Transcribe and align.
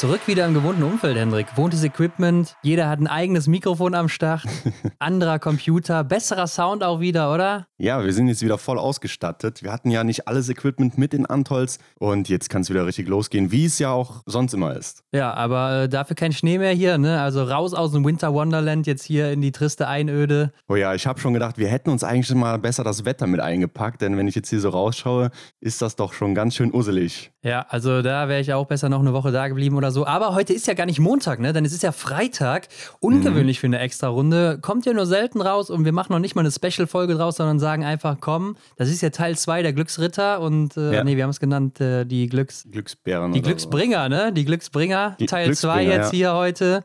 Zurück 0.00 0.22
wieder 0.26 0.46
im 0.46 0.54
gewohnten 0.54 0.82
Umfeld, 0.82 1.18
Hendrik. 1.18 1.58
Wohntes 1.58 1.84
Equipment, 1.84 2.56
jeder 2.62 2.88
hat 2.88 3.00
ein 3.00 3.06
eigenes 3.06 3.48
Mikrofon 3.48 3.94
am 3.94 4.08
Start, 4.08 4.46
anderer 4.98 5.38
Computer, 5.38 6.04
besserer 6.04 6.46
Sound 6.46 6.82
auch 6.82 7.00
wieder, 7.00 7.34
oder? 7.34 7.66
Ja, 7.76 8.02
wir 8.02 8.14
sind 8.14 8.28
jetzt 8.28 8.40
wieder 8.40 8.56
voll 8.56 8.78
ausgestattet. 8.78 9.62
Wir 9.62 9.70
hatten 9.70 9.90
ja 9.90 10.02
nicht 10.02 10.26
alles 10.26 10.48
Equipment 10.48 10.96
mit 10.96 11.12
in 11.12 11.26
Antolz 11.26 11.78
und 11.98 12.30
jetzt 12.30 12.48
kann 12.48 12.62
es 12.62 12.70
wieder 12.70 12.86
richtig 12.86 13.08
losgehen, 13.08 13.52
wie 13.52 13.66
es 13.66 13.78
ja 13.78 13.90
auch 13.90 14.22
sonst 14.24 14.54
immer 14.54 14.74
ist. 14.74 15.02
Ja, 15.12 15.34
aber 15.34 15.82
äh, 15.82 15.88
dafür 15.90 16.16
kein 16.16 16.32
Schnee 16.32 16.56
mehr 16.56 16.72
hier, 16.72 16.96
ne? 16.96 17.20
Also 17.20 17.42
raus 17.42 17.74
aus 17.74 17.92
dem 17.92 18.02
Winter 18.02 18.32
Wonderland 18.32 18.86
jetzt 18.86 19.04
hier 19.04 19.30
in 19.30 19.42
die 19.42 19.52
triste 19.52 19.86
Einöde. 19.86 20.52
Oh 20.66 20.76
ja, 20.76 20.94
ich 20.94 21.06
habe 21.06 21.20
schon 21.20 21.34
gedacht, 21.34 21.58
wir 21.58 21.68
hätten 21.68 21.90
uns 21.90 22.04
eigentlich 22.04 22.34
mal 22.34 22.58
besser 22.58 22.84
das 22.84 23.04
Wetter 23.04 23.26
mit 23.26 23.40
eingepackt, 23.40 24.00
denn 24.00 24.16
wenn 24.16 24.28
ich 24.28 24.34
jetzt 24.34 24.48
hier 24.48 24.60
so 24.60 24.70
rausschaue, 24.70 25.30
ist 25.60 25.82
das 25.82 25.96
doch 25.96 26.14
schon 26.14 26.34
ganz 26.34 26.54
schön 26.54 26.72
usselig. 26.72 27.32
Ja, 27.42 27.66
also 27.68 28.00
da 28.00 28.28
wäre 28.28 28.40
ich 28.40 28.52
auch 28.54 28.66
besser 28.66 28.88
noch 28.88 29.00
eine 29.00 29.12
Woche 29.12 29.30
da 29.32 29.48
geblieben 29.48 29.76
oder 29.76 29.89
so. 29.90 30.06
Aber 30.06 30.34
heute 30.34 30.52
ist 30.52 30.66
ja 30.66 30.74
gar 30.74 30.86
nicht 30.86 31.00
Montag, 31.00 31.40
ne? 31.40 31.52
Denn 31.52 31.64
es 31.64 31.72
ist 31.72 31.82
ja 31.82 31.92
Freitag. 31.92 32.68
Ungewöhnlich 33.00 33.58
mhm. 33.58 33.60
für 33.60 33.66
eine 33.66 33.78
extra 33.80 34.08
Runde. 34.08 34.58
Kommt 34.60 34.86
ja 34.86 34.92
nur 34.92 35.06
selten 35.06 35.40
raus 35.40 35.70
und 35.70 35.84
wir 35.84 35.92
machen 35.92 36.12
noch 36.12 36.18
nicht 36.18 36.34
mal 36.34 36.42
eine 36.42 36.50
Special-Folge 36.50 37.14
draus, 37.14 37.36
sondern 37.36 37.58
sagen 37.58 37.84
einfach, 37.84 38.16
komm, 38.20 38.56
das 38.76 38.88
ist 38.88 39.00
ja 39.00 39.10
Teil 39.10 39.36
2 39.36 39.62
der 39.62 39.72
Glücksritter 39.72 40.40
und 40.40 40.76
äh, 40.76 40.94
ja. 40.94 41.04
nee, 41.04 41.16
wir 41.16 41.24
haben 41.24 41.30
es 41.30 41.40
genannt, 41.40 41.80
äh, 41.80 42.04
die 42.04 42.28
Glücks... 42.28 42.66
Glücksbären. 42.70 43.32
Die 43.32 43.42
Glücksbringer, 43.42 44.04
so. 44.04 44.08
ne? 44.08 44.32
Die 44.32 44.44
Glücksbringer. 44.44 45.16
Die 45.18 45.26
Teil 45.26 45.54
2 45.54 45.84
jetzt 45.84 46.12
ja. 46.12 46.16
hier 46.16 46.34
heute. 46.34 46.82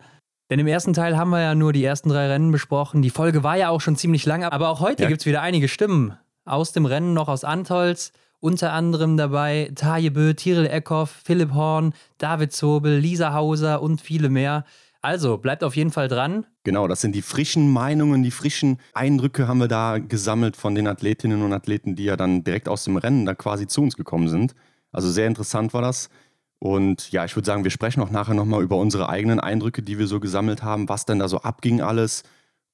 Denn 0.50 0.60
im 0.60 0.68
ersten 0.68 0.94
Teil 0.94 1.18
haben 1.18 1.32
wir 1.32 1.42
ja 1.42 1.56
nur 1.56 1.74
die 1.74 1.84
ersten 1.84 2.10
drei 2.10 2.28
Rennen 2.28 2.52
besprochen. 2.52 3.02
Die 3.02 3.10
Folge 3.10 3.44
war 3.44 3.58
ja 3.58 3.70
auch 3.70 3.82
schon 3.82 3.96
ziemlich 3.96 4.26
lang, 4.26 4.44
aber 4.44 4.70
auch 4.70 4.80
heute 4.80 5.04
ja. 5.04 5.10
gibt 5.10 5.22
es 5.22 5.26
wieder 5.26 5.42
einige 5.42 5.68
Stimmen 5.68 6.18
aus 6.46 6.72
dem 6.72 6.86
Rennen, 6.86 7.14
noch 7.14 7.28
aus 7.28 7.44
Antolz. 7.44 8.12
Unter 8.46 8.74
anderem 8.74 9.18
dabei 9.18 9.72
Taje 9.74 10.12
Bö, 10.12 10.36
Tiril 10.36 10.68
Eckhoff, 10.68 11.10
Philipp 11.10 11.56
Horn, 11.56 11.96
David 12.20 12.54
Zobel, 12.54 13.00
Lisa 13.00 13.34
Hauser 13.34 13.82
und 13.82 14.02
viele 14.02 14.30
mehr. 14.30 14.66
Also 15.02 15.40
bleibt 15.40 15.64
auf 15.64 15.76
jeden 15.76 15.90
Fall 15.90 16.08
dran. 16.10 16.46
Genau, 16.64 16.88
das 16.88 17.02
sind 17.02 17.16
die 17.16 17.24
frischen 17.24 17.74
Meinungen, 17.74 18.22
die 18.22 18.30
frischen 18.30 18.78
Eindrücke 18.94 19.48
haben 19.48 19.58
wir 19.58 19.68
da 19.68 19.98
gesammelt 19.98 20.58
von 20.58 20.76
den 20.76 20.86
Athletinnen 20.86 21.42
und 21.42 21.54
Athleten, 21.54 21.96
die 21.96 22.04
ja 22.04 22.18
dann 22.18 22.44
direkt 22.44 22.70
aus 22.70 22.84
dem 22.84 22.98
Rennen 22.98 23.26
da 23.26 23.34
quasi 23.34 23.66
zu 23.66 23.82
uns 23.82 23.98
gekommen 23.98 24.28
sind. 24.28 24.54
Also 24.92 25.10
sehr 25.10 25.26
interessant 25.26 25.74
war 25.74 25.82
das. 25.82 26.10
Und 26.60 27.12
ja, 27.12 27.26
ich 27.26 27.36
würde 27.36 27.48
sagen, 27.48 27.64
wir 27.64 27.72
sprechen 27.72 28.04
auch 28.04 28.12
nachher 28.12 28.36
nochmal 28.36 28.62
über 28.62 28.78
unsere 28.78 29.10
eigenen 29.10 29.40
Eindrücke, 29.40 29.82
die 29.82 29.98
wir 29.98 30.06
so 30.06 30.20
gesammelt 30.20 30.62
haben, 30.62 30.88
was 30.88 31.06
denn 31.06 31.18
da 31.18 31.28
so 31.28 31.40
abging 31.40 31.82
alles 31.82 32.22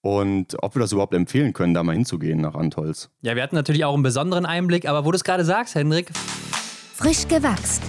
und 0.01 0.57
ob 0.61 0.75
wir 0.75 0.79
das 0.79 0.91
überhaupt 0.91 1.13
empfehlen 1.13 1.53
können, 1.53 1.73
da 1.73 1.83
mal 1.83 1.93
hinzugehen 1.93 2.41
nach 2.41 2.55
Antolz. 2.55 3.09
Ja, 3.21 3.35
wir 3.35 3.43
hatten 3.43 3.55
natürlich 3.55 3.85
auch 3.85 3.93
einen 3.93 4.03
besonderen 4.03 4.45
Einblick, 4.45 4.87
aber 4.87 5.05
wo 5.05 5.11
du 5.11 5.15
es 5.15 5.23
gerade 5.23 5.45
sagst, 5.45 5.75
Hendrik. 5.75 6.11
Frisch 6.13 7.27
gewachst. 7.27 7.83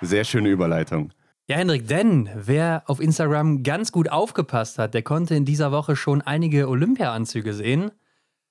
Sehr 0.00 0.24
schöne 0.24 0.48
Überleitung. 0.48 1.12
Ja, 1.48 1.56
Hendrik, 1.56 1.88
denn 1.88 2.28
wer 2.34 2.82
auf 2.86 3.00
Instagram 3.00 3.62
ganz 3.62 3.90
gut 3.90 4.10
aufgepasst 4.10 4.78
hat, 4.78 4.94
der 4.94 5.02
konnte 5.02 5.34
in 5.34 5.44
dieser 5.44 5.72
Woche 5.72 5.96
schon 5.96 6.20
einige 6.20 6.68
Olympia-Anzüge 6.68 7.54
sehen. 7.54 7.90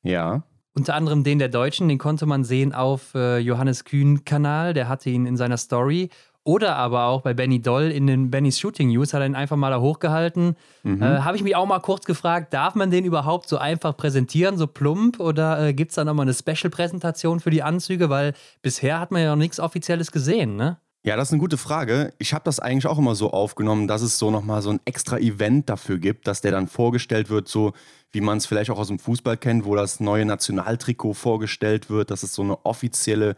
Ja. 0.04 0.44
Unter 0.74 0.96
anderem 0.96 1.24
den 1.24 1.40
der 1.40 1.50
Deutschen, 1.50 1.90
den 1.90 2.00
konnte 2.00 2.26
man 2.26 2.44
sehen 2.44 2.74
auf 2.74 3.14
äh, 3.16 3.38
Johannes 3.38 3.84
Kühn-Kanal, 3.84 4.74
der 4.74 4.90
hatte 4.90 5.10
ihn 5.10 5.26
in 5.26 5.38
seiner 5.38 5.58
Story. 5.58 6.10
Oder 6.48 6.78
aber 6.78 7.08
auch 7.08 7.24
bei 7.24 7.34
Benny 7.34 7.62
Doll 7.62 7.92
in 7.92 8.08
den 8.08 8.32
Bennys 8.32 8.58
Shooting 8.58 8.88
News 8.88 9.14
hat 9.14 9.20
er 9.20 9.26
ihn 9.26 9.36
einfach 9.36 9.58
mal 9.58 9.70
da 9.70 9.82
hochgehalten. 9.82 10.56
Mhm. 10.84 11.02
Äh, 11.02 11.20
Habe 11.20 11.36
ich 11.36 11.44
mich 11.44 11.58
auch 11.58 11.66
mal 11.66 11.82
kurz 11.82 12.06
gefragt, 12.06 12.54
darf 12.54 12.74
man 12.74 12.90
den 12.90 13.04
überhaupt 13.04 13.50
so 13.50 13.58
einfach 13.58 13.98
präsentieren, 13.98 14.58
so 14.58 14.66
plump? 14.66 15.20
Oder 15.20 15.60
äh, 15.62 15.74
gibt 15.74 15.92
es 15.92 15.96
da 15.96 16.06
nochmal 16.06 16.24
eine 16.24 16.34
Special-Präsentation 16.34 17.42
für 17.42 17.50
die 17.50 17.64
Anzüge? 17.64 18.10
Weil 18.10 18.34
bisher 18.62 18.98
hat 19.02 19.12
man 19.12 19.24
ja 19.24 19.32
noch 19.32 19.36
nichts 19.36 19.60
Offizielles 19.60 20.14
gesehen, 20.14 20.56
ne? 20.56 20.78
Ja, 21.04 21.18
das 21.18 21.28
ist 21.28 21.34
eine 21.34 21.42
gute 21.42 21.58
Frage. 21.58 22.14
Ich 22.18 22.34
habe 22.34 22.46
das 22.46 22.62
eigentlich 22.62 22.88
auch 22.88 22.98
immer 22.98 23.16
so 23.16 23.32
aufgenommen, 23.32 23.90
dass 23.90 24.02
es 24.02 24.18
so 24.18 24.32
nochmal 24.32 24.62
so 24.62 24.70
ein 24.70 24.80
extra 24.86 25.18
Event 25.18 25.68
dafür 25.68 25.98
gibt, 25.98 26.28
dass 26.30 26.40
der 26.40 26.52
dann 26.52 26.70
vorgestellt 26.70 27.30
wird, 27.30 27.50
so 27.50 27.74
wie 28.14 28.22
man 28.22 28.38
es 28.38 28.46
vielleicht 28.46 28.72
auch 28.72 28.80
aus 28.80 28.88
dem 28.88 29.00
Fußball 29.00 29.36
kennt, 29.36 29.66
wo 29.66 29.76
das 29.76 30.00
neue 30.00 30.24
Nationaltrikot 30.24 31.14
vorgestellt 31.14 31.90
wird, 31.90 32.10
dass 32.10 32.24
es 32.24 32.34
so 32.34 32.42
eine 32.42 32.66
offizielle 32.66 33.36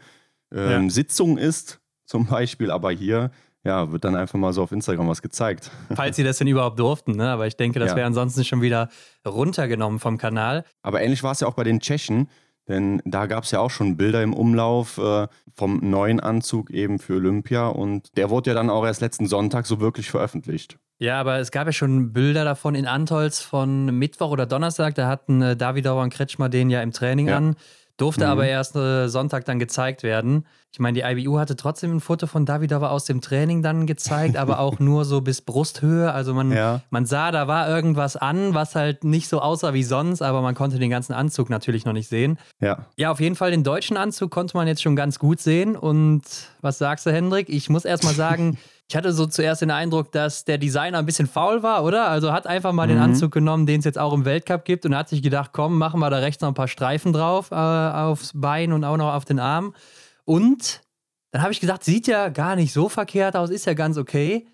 ähm, 0.52 0.84
ja. 0.84 0.90
Sitzung 0.90 1.38
ist 1.38 1.80
zum 2.10 2.26
Beispiel, 2.26 2.70
aber 2.70 2.90
hier 2.90 3.30
ja, 3.62 3.92
wird 3.92 4.04
dann 4.04 4.16
einfach 4.16 4.38
mal 4.38 4.52
so 4.52 4.62
auf 4.62 4.72
Instagram 4.72 5.08
was 5.08 5.22
gezeigt. 5.22 5.70
Falls 5.94 6.16
sie 6.16 6.24
das 6.24 6.38
denn 6.38 6.48
überhaupt 6.48 6.78
durften, 6.78 7.12
ne? 7.12 7.30
aber 7.30 7.46
ich 7.46 7.56
denke, 7.56 7.78
das 7.78 7.90
ja. 7.90 7.96
wäre 7.96 8.06
ansonsten 8.06 8.44
schon 8.44 8.62
wieder 8.62 8.88
runtergenommen 9.26 10.00
vom 10.00 10.18
Kanal. 10.18 10.64
Aber 10.82 11.02
ähnlich 11.02 11.22
war 11.22 11.32
es 11.32 11.40
ja 11.40 11.46
auch 11.46 11.54
bei 11.54 11.64
den 11.64 11.80
Tschechen, 11.80 12.28
denn 12.68 13.02
da 13.04 13.26
gab 13.26 13.44
es 13.44 13.50
ja 13.50 13.60
auch 13.60 13.70
schon 13.70 13.96
Bilder 13.96 14.22
im 14.22 14.32
Umlauf 14.32 14.98
äh, 14.98 15.28
vom 15.52 15.78
neuen 15.82 16.20
Anzug 16.20 16.70
eben 16.70 16.98
für 16.98 17.16
Olympia 17.16 17.68
und 17.68 18.16
der 18.16 18.30
wurde 18.30 18.50
ja 18.50 18.54
dann 18.54 18.70
auch 18.70 18.84
erst 18.84 19.02
letzten 19.02 19.26
Sonntag 19.26 19.66
so 19.66 19.78
wirklich 19.78 20.10
veröffentlicht. 20.10 20.78
Ja, 20.98 21.20
aber 21.20 21.38
es 21.38 21.50
gab 21.50 21.66
ja 21.66 21.72
schon 21.72 22.12
Bilder 22.12 22.44
davon 22.44 22.74
in 22.74 22.86
Antolz 22.86 23.40
von 23.40 23.86
Mittwoch 23.98 24.30
oder 24.30 24.46
Donnerstag, 24.46 24.94
da 24.94 25.06
hatten 25.06 25.42
äh, 25.42 25.56
Davidauer 25.56 26.02
und 26.02 26.12
Kretschmer 26.12 26.48
den 26.48 26.70
ja 26.70 26.82
im 26.82 26.92
Training 26.92 27.28
ja. 27.28 27.36
an. 27.36 27.56
Durfte 28.00 28.24
mhm. 28.24 28.30
aber 28.30 28.46
erst 28.46 28.76
äh, 28.76 29.08
Sonntag 29.08 29.44
dann 29.44 29.58
gezeigt 29.58 30.02
werden. 30.02 30.46
Ich 30.72 30.78
meine, 30.78 31.00
die 31.00 31.04
IBU 31.04 31.38
hatte 31.38 31.56
trotzdem 31.56 31.96
ein 31.96 32.00
Foto 32.00 32.28
von 32.28 32.46
Davidova 32.46 32.90
aus 32.90 33.04
dem 33.04 33.20
Training 33.20 33.60
dann 33.60 33.86
gezeigt, 33.86 34.36
aber 34.36 34.60
auch 34.60 34.78
nur 34.78 35.04
so 35.04 35.20
bis 35.20 35.42
Brusthöhe. 35.42 36.12
Also 36.12 36.32
man, 36.32 36.52
ja. 36.52 36.80
man 36.90 37.06
sah, 37.06 37.32
da 37.32 37.48
war 37.48 37.68
irgendwas 37.68 38.16
an, 38.16 38.54
was 38.54 38.76
halt 38.76 39.02
nicht 39.02 39.28
so 39.28 39.40
aussah 39.40 39.74
wie 39.74 39.82
sonst, 39.82 40.22
aber 40.22 40.42
man 40.42 40.54
konnte 40.54 40.78
den 40.78 40.90
ganzen 40.90 41.12
Anzug 41.12 41.50
natürlich 41.50 41.84
noch 41.84 41.92
nicht 41.92 42.08
sehen. 42.08 42.38
Ja. 42.60 42.86
Ja, 42.96 43.10
auf 43.10 43.20
jeden 43.20 43.34
Fall 43.34 43.50
den 43.50 43.64
deutschen 43.64 43.96
Anzug 43.96 44.30
konnte 44.30 44.56
man 44.56 44.68
jetzt 44.68 44.82
schon 44.82 44.94
ganz 44.94 45.18
gut 45.18 45.40
sehen. 45.40 45.76
Und 45.76 46.22
was 46.60 46.78
sagst 46.78 47.04
du, 47.06 47.12
Hendrik? 47.12 47.48
Ich 47.48 47.68
muss 47.68 47.84
erst 47.84 48.04
mal 48.04 48.14
sagen, 48.14 48.56
Ich 48.90 48.96
hatte 48.96 49.12
so 49.12 49.24
zuerst 49.26 49.62
den 49.62 49.70
Eindruck, 49.70 50.10
dass 50.10 50.44
der 50.44 50.58
Designer 50.58 50.98
ein 50.98 51.06
bisschen 51.06 51.28
faul 51.28 51.62
war, 51.62 51.84
oder? 51.84 52.08
Also 52.08 52.32
hat 52.32 52.48
einfach 52.48 52.72
mal 52.72 52.88
mhm. 52.88 52.94
den 52.94 52.98
Anzug 52.98 53.30
genommen, 53.30 53.64
den 53.64 53.78
es 53.78 53.84
jetzt 53.84 53.98
auch 53.98 54.12
im 54.12 54.24
Weltcup 54.24 54.64
gibt 54.64 54.84
und 54.84 54.96
hat 54.96 55.08
sich 55.08 55.22
gedacht, 55.22 55.52
komm, 55.52 55.78
machen 55.78 56.00
wir 56.00 56.10
da 56.10 56.16
rechts 56.16 56.42
noch 56.42 56.48
ein 56.48 56.54
paar 56.54 56.66
Streifen 56.66 57.12
drauf, 57.12 57.52
äh, 57.52 57.54
aufs 57.54 58.32
Bein 58.34 58.72
und 58.72 58.82
auch 58.82 58.96
noch 58.96 59.14
auf 59.14 59.24
den 59.24 59.38
Arm. 59.38 59.76
Und 60.24 60.82
dann 61.30 61.42
habe 61.42 61.52
ich 61.52 61.60
gesagt, 61.60 61.84
sieht 61.84 62.08
ja 62.08 62.30
gar 62.30 62.56
nicht 62.56 62.72
so 62.72 62.88
verkehrt 62.88 63.36
aus, 63.36 63.50
ist 63.50 63.64
ja 63.64 63.74
ganz 63.74 63.96
okay, 63.96 64.48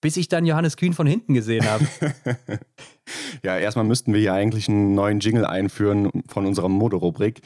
bis 0.00 0.16
ich 0.16 0.28
dann 0.28 0.46
Johannes 0.46 0.76
Kühn 0.76 0.92
von 0.92 1.08
hinten 1.08 1.34
gesehen 1.34 1.68
habe. 1.68 1.84
ja, 3.42 3.58
erstmal 3.58 3.84
müssten 3.84 4.12
wir 4.14 4.20
hier 4.20 4.32
eigentlich 4.32 4.68
einen 4.68 4.94
neuen 4.94 5.18
Jingle 5.18 5.44
einführen 5.44 6.08
von 6.28 6.46
unserer 6.46 6.68
Moderubrik, 6.68 7.40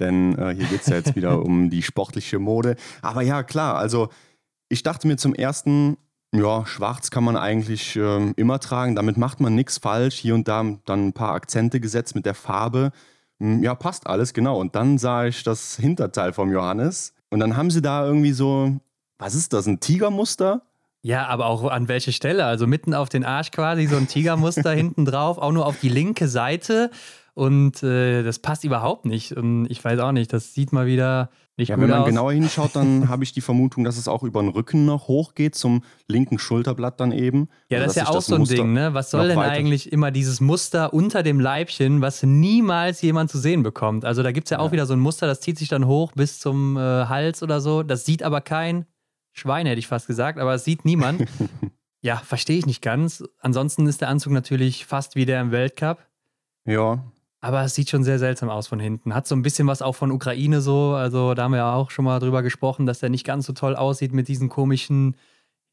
denn 0.00 0.38
äh, 0.38 0.54
hier 0.54 0.68
geht 0.68 0.80
es 0.80 0.86
ja 0.86 0.96
jetzt 0.96 1.16
wieder 1.16 1.42
um 1.44 1.68
die 1.68 1.82
sportliche 1.82 2.38
Mode. 2.38 2.76
Aber 3.02 3.20
ja, 3.20 3.42
klar, 3.42 3.76
also 3.76 4.08
ich 4.72 4.82
dachte 4.82 5.06
mir 5.06 5.18
zum 5.18 5.34
ersten, 5.34 5.98
ja, 6.34 6.64
schwarz 6.64 7.10
kann 7.10 7.24
man 7.24 7.36
eigentlich 7.36 7.94
äh, 7.94 8.30
immer 8.36 8.58
tragen, 8.58 8.96
damit 8.96 9.18
macht 9.18 9.38
man 9.38 9.54
nichts 9.54 9.76
falsch. 9.76 10.14
Hier 10.14 10.34
und 10.34 10.48
da 10.48 10.64
dann 10.86 11.08
ein 11.08 11.12
paar 11.12 11.34
Akzente 11.34 11.78
gesetzt 11.78 12.14
mit 12.14 12.24
der 12.24 12.34
Farbe. 12.34 12.90
Hm, 13.38 13.62
ja, 13.62 13.74
passt 13.74 14.06
alles, 14.06 14.32
genau. 14.32 14.58
Und 14.58 14.74
dann 14.74 14.96
sah 14.96 15.26
ich 15.26 15.42
das 15.42 15.76
Hinterteil 15.76 16.32
vom 16.32 16.50
Johannes. 16.50 17.12
Und 17.28 17.40
dann 17.40 17.54
haben 17.54 17.70
sie 17.70 17.82
da 17.82 18.06
irgendwie 18.06 18.32
so, 18.32 18.80
was 19.18 19.34
ist 19.34 19.52
das, 19.52 19.66
ein 19.66 19.78
Tigermuster? 19.78 20.62
Ja, 21.02 21.26
aber 21.26 21.46
auch 21.46 21.64
an 21.64 21.88
welche 21.88 22.12
Stelle? 22.12 22.46
Also 22.46 22.66
mitten 22.66 22.94
auf 22.94 23.10
den 23.10 23.24
Arsch 23.24 23.50
quasi, 23.50 23.86
so 23.86 23.96
ein 23.96 24.08
Tigermuster 24.08 24.70
hinten 24.72 25.04
drauf, 25.04 25.36
auch 25.36 25.52
nur 25.52 25.66
auf 25.66 25.80
die 25.80 25.90
linke 25.90 26.28
Seite. 26.28 26.90
Und 27.34 27.82
äh, 27.82 28.22
das 28.22 28.38
passt 28.38 28.64
überhaupt 28.64 29.04
nicht. 29.04 29.32
Und 29.32 29.66
ich 29.66 29.84
weiß 29.84 29.98
auch 30.00 30.12
nicht, 30.12 30.32
das 30.32 30.54
sieht 30.54 30.72
mal 30.72 30.86
wieder 30.86 31.28
nicht 31.58 31.68
ja, 31.68 31.78
Wenn 31.78 31.90
man 31.90 32.00
aus. 32.00 32.06
genauer 32.06 32.32
hinschaut, 32.32 32.74
dann 32.74 33.08
habe 33.08 33.24
ich 33.24 33.32
die 33.32 33.42
Vermutung, 33.42 33.84
dass 33.84 33.98
es 33.98 34.08
auch 34.08 34.22
über 34.22 34.40
den 34.40 34.48
Rücken 34.48 34.86
noch 34.86 35.08
hochgeht, 35.08 35.54
zum 35.54 35.82
linken 36.08 36.38
Schulterblatt 36.38 36.98
dann 36.98 37.12
eben. 37.12 37.48
Ja, 37.68 37.78
das 37.80 37.88
ist 37.88 37.96
ja 37.96 38.08
auch 38.08 38.22
so 38.22 38.36
ein 38.36 38.40
Muster 38.40 38.56
Ding, 38.56 38.72
ne? 38.72 38.94
Was 38.94 39.10
soll 39.10 39.28
denn 39.28 39.38
eigentlich 39.38 39.92
immer 39.92 40.10
dieses 40.10 40.40
Muster 40.40 40.94
unter 40.94 41.22
dem 41.22 41.40
Leibchen, 41.40 42.00
was 42.00 42.22
niemals 42.22 43.02
jemand 43.02 43.30
zu 43.30 43.38
sehen 43.38 43.62
bekommt? 43.62 44.06
Also 44.06 44.22
da 44.22 44.32
gibt 44.32 44.46
es 44.46 44.50
ja 44.50 44.60
auch 44.60 44.66
ja. 44.66 44.72
wieder 44.72 44.86
so 44.86 44.94
ein 44.94 45.00
Muster, 45.00 45.26
das 45.26 45.40
zieht 45.40 45.58
sich 45.58 45.68
dann 45.68 45.86
hoch 45.86 46.12
bis 46.12 46.40
zum 46.40 46.76
äh, 46.78 46.80
Hals 46.80 47.42
oder 47.42 47.60
so. 47.60 47.82
Das 47.82 48.06
sieht 48.06 48.22
aber 48.22 48.40
kein 48.40 48.86
Schwein, 49.32 49.66
hätte 49.66 49.78
ich 49.78 49.86
fast 49.86 50.06
gesagt, 50.06 50.38
aber 50.38 50.54
es 50.54 50.64
sieht 50.64 50.86
niemand. 50.86 51.26
ja, 52.00 52.16
verstehe 52.16 52.58
ich 52.58 52.66
nicht 52.66 52.80
ganz. 52.80 53.24
Ansonsten 53.40 53.86
ist 53.86 54.00
der 54.00 54.08
Anzug 54.08 54.32
natürlich 54.32 54.86
fast 54.86 55.16
wie 55.16 55.26
der 55.26 55.42
im 55.42 55.52
Weltcup. 55.52 56.06
Ja, 56.64 57.04
aber 57.42 57.62
es 57.64 57.74
sieht 57.74 57.90
schon 57.90 58.04
sehr 58.04 58.20
seltsam 58.20 58.48
aus 58.48 58.68
von 58.68 58.78
hinten. 58.78 59.14
Hat 59.14 59.26
so 59.26 59.34
ein 59.34 59.42
bisschen 59.42 59.66
was 59.66 59.82
auch 59.82 59.96
von 59.96 60.12
Ukraine 60.12 60.60
so. 60.60 60.94
Also 60.94 61.34
da 61.34 61.42
haben 61.42 61.50
wir 61.50 61.58
ja 61.58 61.74
auch 61.74 61.90
schon 61.90 62.04
mal 62.04 62.20
drüber 62.20 62.40
gesprochen, 62.42 62.86
dass 62.86 63.00
der 63.00 63.10
nicht 63.10 63.26
ganz 63.26 63.46
so 63.46 63.52
toll 63.52 63.74
aussieht 63.74 64.12
mit 64.12 64.28
diesen 64.28 64.48
komischen, 64.48 65.16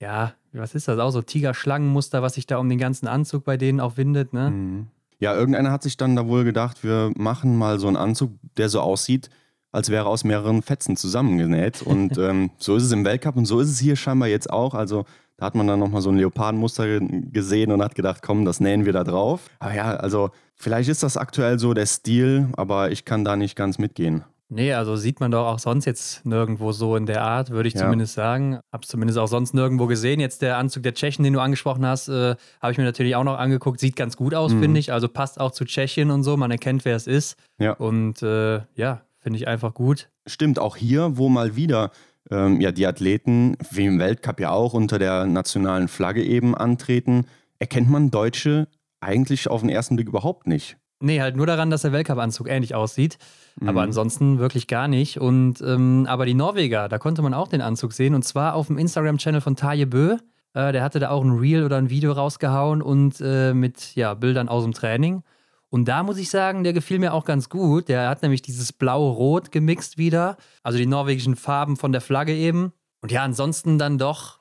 ja, 0.01 0.33
was 0.51 0.74
ist 0.74 0.88
das 0.88 0.98
auch 0.98 1.12
so 1.12 1.21
Tigerschlangenmuster, 1.21 2.24
was 2.24 2.33
sich 2.33 2.48
da 2.48 2.57
um 2.57 2.68
den 2.69 2.80
ganzen 2.80 3.07
Anzug 3.07 3.45
bei 3.45 3.56
denen 3.56 3.80
auch 3.80 3.98
windet, 3.98 4.33
ne? 4.33 4.50
Mhm. 4.50 4.88
Ja, 5.19 5.36
irgendeiner 5.36 5.71
hat 5.71 5.83
sich 5.83 5.95
dann 5.95 6.16
da 6.16 6.27
wohl 6.27 6.44
gedacht, 6.44 6.83
wir 6.83 7.12
machen 7.16 7.57
mal 7.57 7.77
so 7.77 7.88
einen 7.88 7.98
Anzug, 7.98 8.31
der 8.57 8.69
so 8.69 8.80
aussieht, 8.81 9.30
als 9.71 9.89
wäre 9.89 10.06
aus 10.06 10.24
mehreren 10.24 10.62
Fetzen 10.62 10.95
zusammengenäht. 10.95 11.81
Und 11.81 12.18
ähm, 12.19 12.51
so 12.57 12.75
ist 12.75 12.83
es 12.83 12.92
im 12.92 13.06
Weltcup 13.06 13.36
und 13.36 13.45
so 13.45 13.60
ist 13.60 13.69
es 13.69 13.80
hier 13.80 13.95
scheinbar 13.95 14.27
jetzt 14.27 14.50
auch. 14.50 14.74
Also 14.74 15.06
da 15.38 15.45
hat 15.45 15.56
man 15.56 15.68
dann 15.68 15.80
nochmal 15.80 16.01
so 16.01 16.10
ein 16.10 16.18
Leopardenmuster 16.18 17.00
gesehen 17.00 17.71
und 17.71 17.81
hat 17.81 17.95
gedacht, 17.95 18.21
komm, 18.21 18.45
das 18.45 18.60
nähen 18.60 18.86
wir 18.86 18.94
da 18.94 19.04
drauf. 19.04 19.50
Aber 19.60 19.74
ja, 19.74 19.95
also 19.95 20.31
vielleicht 20.56 20.89
ist 20.89 21.01
das 21.04 21.16
aktuell 21.16 21.60
so 21.60 21.74
der 21.74 21.86
Stil, 21.86 22.50
aber 22.57 22.92
ich 22.92 23.06
kann 23.06 23.24
da 23.24 23.36
nicht 23.36 23.56
ganz 23.56 23.77
mitgehen. 23.77 24.24
Nee, 24.51 24.74
also 24.74 24.95
sieht 24.95 25.19
man 25.19 25.30
doch 25.30 25.45
auch 25.45 25.60
sonst 25.60 25.86
jetzt 25.86 26.25
nirgendwo 26.25 26.72
so 26.72 26.95
in 26.95 27.06
der 27.06 27.22
Art, 27.22 27.51
würde 27.51 27.68
ich 27.68 27.75
ja. 27.75 27.81
zumindest 27.81 28.15
sagen. 28.15 28.60
Hab's 28.74 28.88
zumindest 28.88 29.19
auch 29.19 29.27
sonst 29.27 29.54
nirgendwo 29.54 29.86
gesehen. 29.86 30.19
Jetzt 30.19 30.42
der 30.42 30.57
Anzug 30.57 30.81
der 30.81 30.95
Tschechen, 30.95 31.24
den 31.24 31.33
du 31.33 31.39
angesprochen 31.39 31.86
hast, 31.86 32.10
äh, 32.10 32.36
habe 32.60 32.72
ich 32.72 32.80
mir 32.80 32.83
natürlich 32.83 33.15
auch 33.15 33.24
noch 33.24 33.38
angeguckt. 33.38 33.80
Sieht 33.80 33.95
ganz 33.95 34.18
gut 34.18 34.33
aus, 34.33 34.51
mhm. 34.51 34.62
finde 34.62 34.80
ich. 34.80 34.92
Also 34.92 35.07
passt 35.07 35.39
auch 35.39 35.51
zu 35.51 35.65
Tschechien 35.65 36.10
und 36.10 36.24
so. 36.24 36.36
Man 36.36 36.50
erkennt, 36.50 36.83
wer 36.83 36.95
es 36.95 37.06
ist. 37.06 37.38
Ja. 37.60 37.74
Und 37.74 38.24
äh, 38.24 38.62
ja, 38.74 39.04
finde 39.29 39.37
ich 39.37 39.47
einfach 39.47 39.75
gut. 39.75 40.09
Stimmt, 40.25 40.57
auch 40.57 40.75
hier, 40.75 41.19
wo 41.19 41.29
mal 41.29 41.55
wieder 41.55 41.91
ähm, 42.31 42.59
ja, 42.59 42.71
die 42.71 42.87
Athleten, 42.87 43.55
wie 43.69 43.85
im 43.85 43.99
Weltcup 43.99 44.39
ja 44.39 44.49
auch, 44.49 44.73
unter 44.73 44.97
der 44.97 45.27
nationalen 45.27 45.87
Flagge 45.87 46.23
eben 46.23 46.55
antreten, 46.55 47.27
erkennt 47.59 47.91
man 47.91 48.09
Deutsche 48.09 48.67
eigentlich 49.01 49.47
auf 49.47 49.61
den 49.61 49.69
ersten 49.69 49.97
Blick 49.97 50.07
überhaupt 50.07 50.47
nicht. 50.47 50.77
Nee, 50.99 51.21
halt 51.21 51.35
nur 51.35 51.45
daran, 51.45 51.69
dass 51.69 51.83
der 51.83 51.91
Weltcup-Anzug 51.91 52.49
ähnlich 52.49 52.73
aussieht. 52.73 53.19
Mhm. 53.59 53.69
Aber 53.69 53.83
ansonsten 53.83 54.39
wirklich 54.39 54.65
gar 54.65 54.87
nicht. 54.87 55.19
Und 55.19 55.61
ähm, 55.61 56.07
aber 56.09 56.25
die 56.25 56.33
Norweger, 56.33 56.89
da 56.89 56.97
konnte 56.97 57.21
man 57.21 57.35
auch 57.35 57.49
den 57.49 57.61
Anzug 57.61 57.93
sehen. 57.93 58.15
Und 58.15 58.23
zwar 58.23 58.55
auf 58.55 58.65
dem 58.65 58.79
Instagram-Channel 58.79 59.41
von 59.41 59.55
Taje 59.55 59.85
Bö. 59.85 60.17
Äh, 60.55 60.71
der 60.71 60.81
hatte 60.81 60.97
da 60.97 61.11
auch 61.11 61.23
ein 61.23 61.37
Reel 61.37 61.63
oder 61.63 61.77
ein 61.77 61.91
Video 61.91 62.13
rausgehauen 62.13 62.81
und 62.81 63.21
äh, 63.21 63.53
mit 63.53 63.93
ja, 63.93 64.15
Bildern 64.15 64.49
aus 64.49 64.63
dem 64.63 64.73
Training. 64.73 65.21
Und 65.69 65.86
da 65.88 66.04
muss 66.04 66.18
ich 66.18 66.30
sagen, 66.30 66.63
der 66.63 66.74
gefiel 66.74 67.00
mir 67.00 67.13
auch 67.13 67.25
ganz 67.25 67.50
gut. 67.50 67.89
Der 67.89 68.10
hat 68.10 68.21
nämlich 68.24 68.42
dieses 68.42 68.74
Blau-Rot 68.74 69.51
gemixt 69.51 69.98
wieder. 69.98 70.38
Also 70.63 70.77
die 70.77 70.88
norwegischen 70.88 71.36
Farben 71.36 71.77
von 71.77 71.92
der 71.92 72.01
Flagge 72.01 72.33
eben. 72.33 72.74
Und 73.01 73.12
ja, 73.12 73.24
ansonsten 73.24 73.77
dann 73.77 73.98
doch 73.98 74.39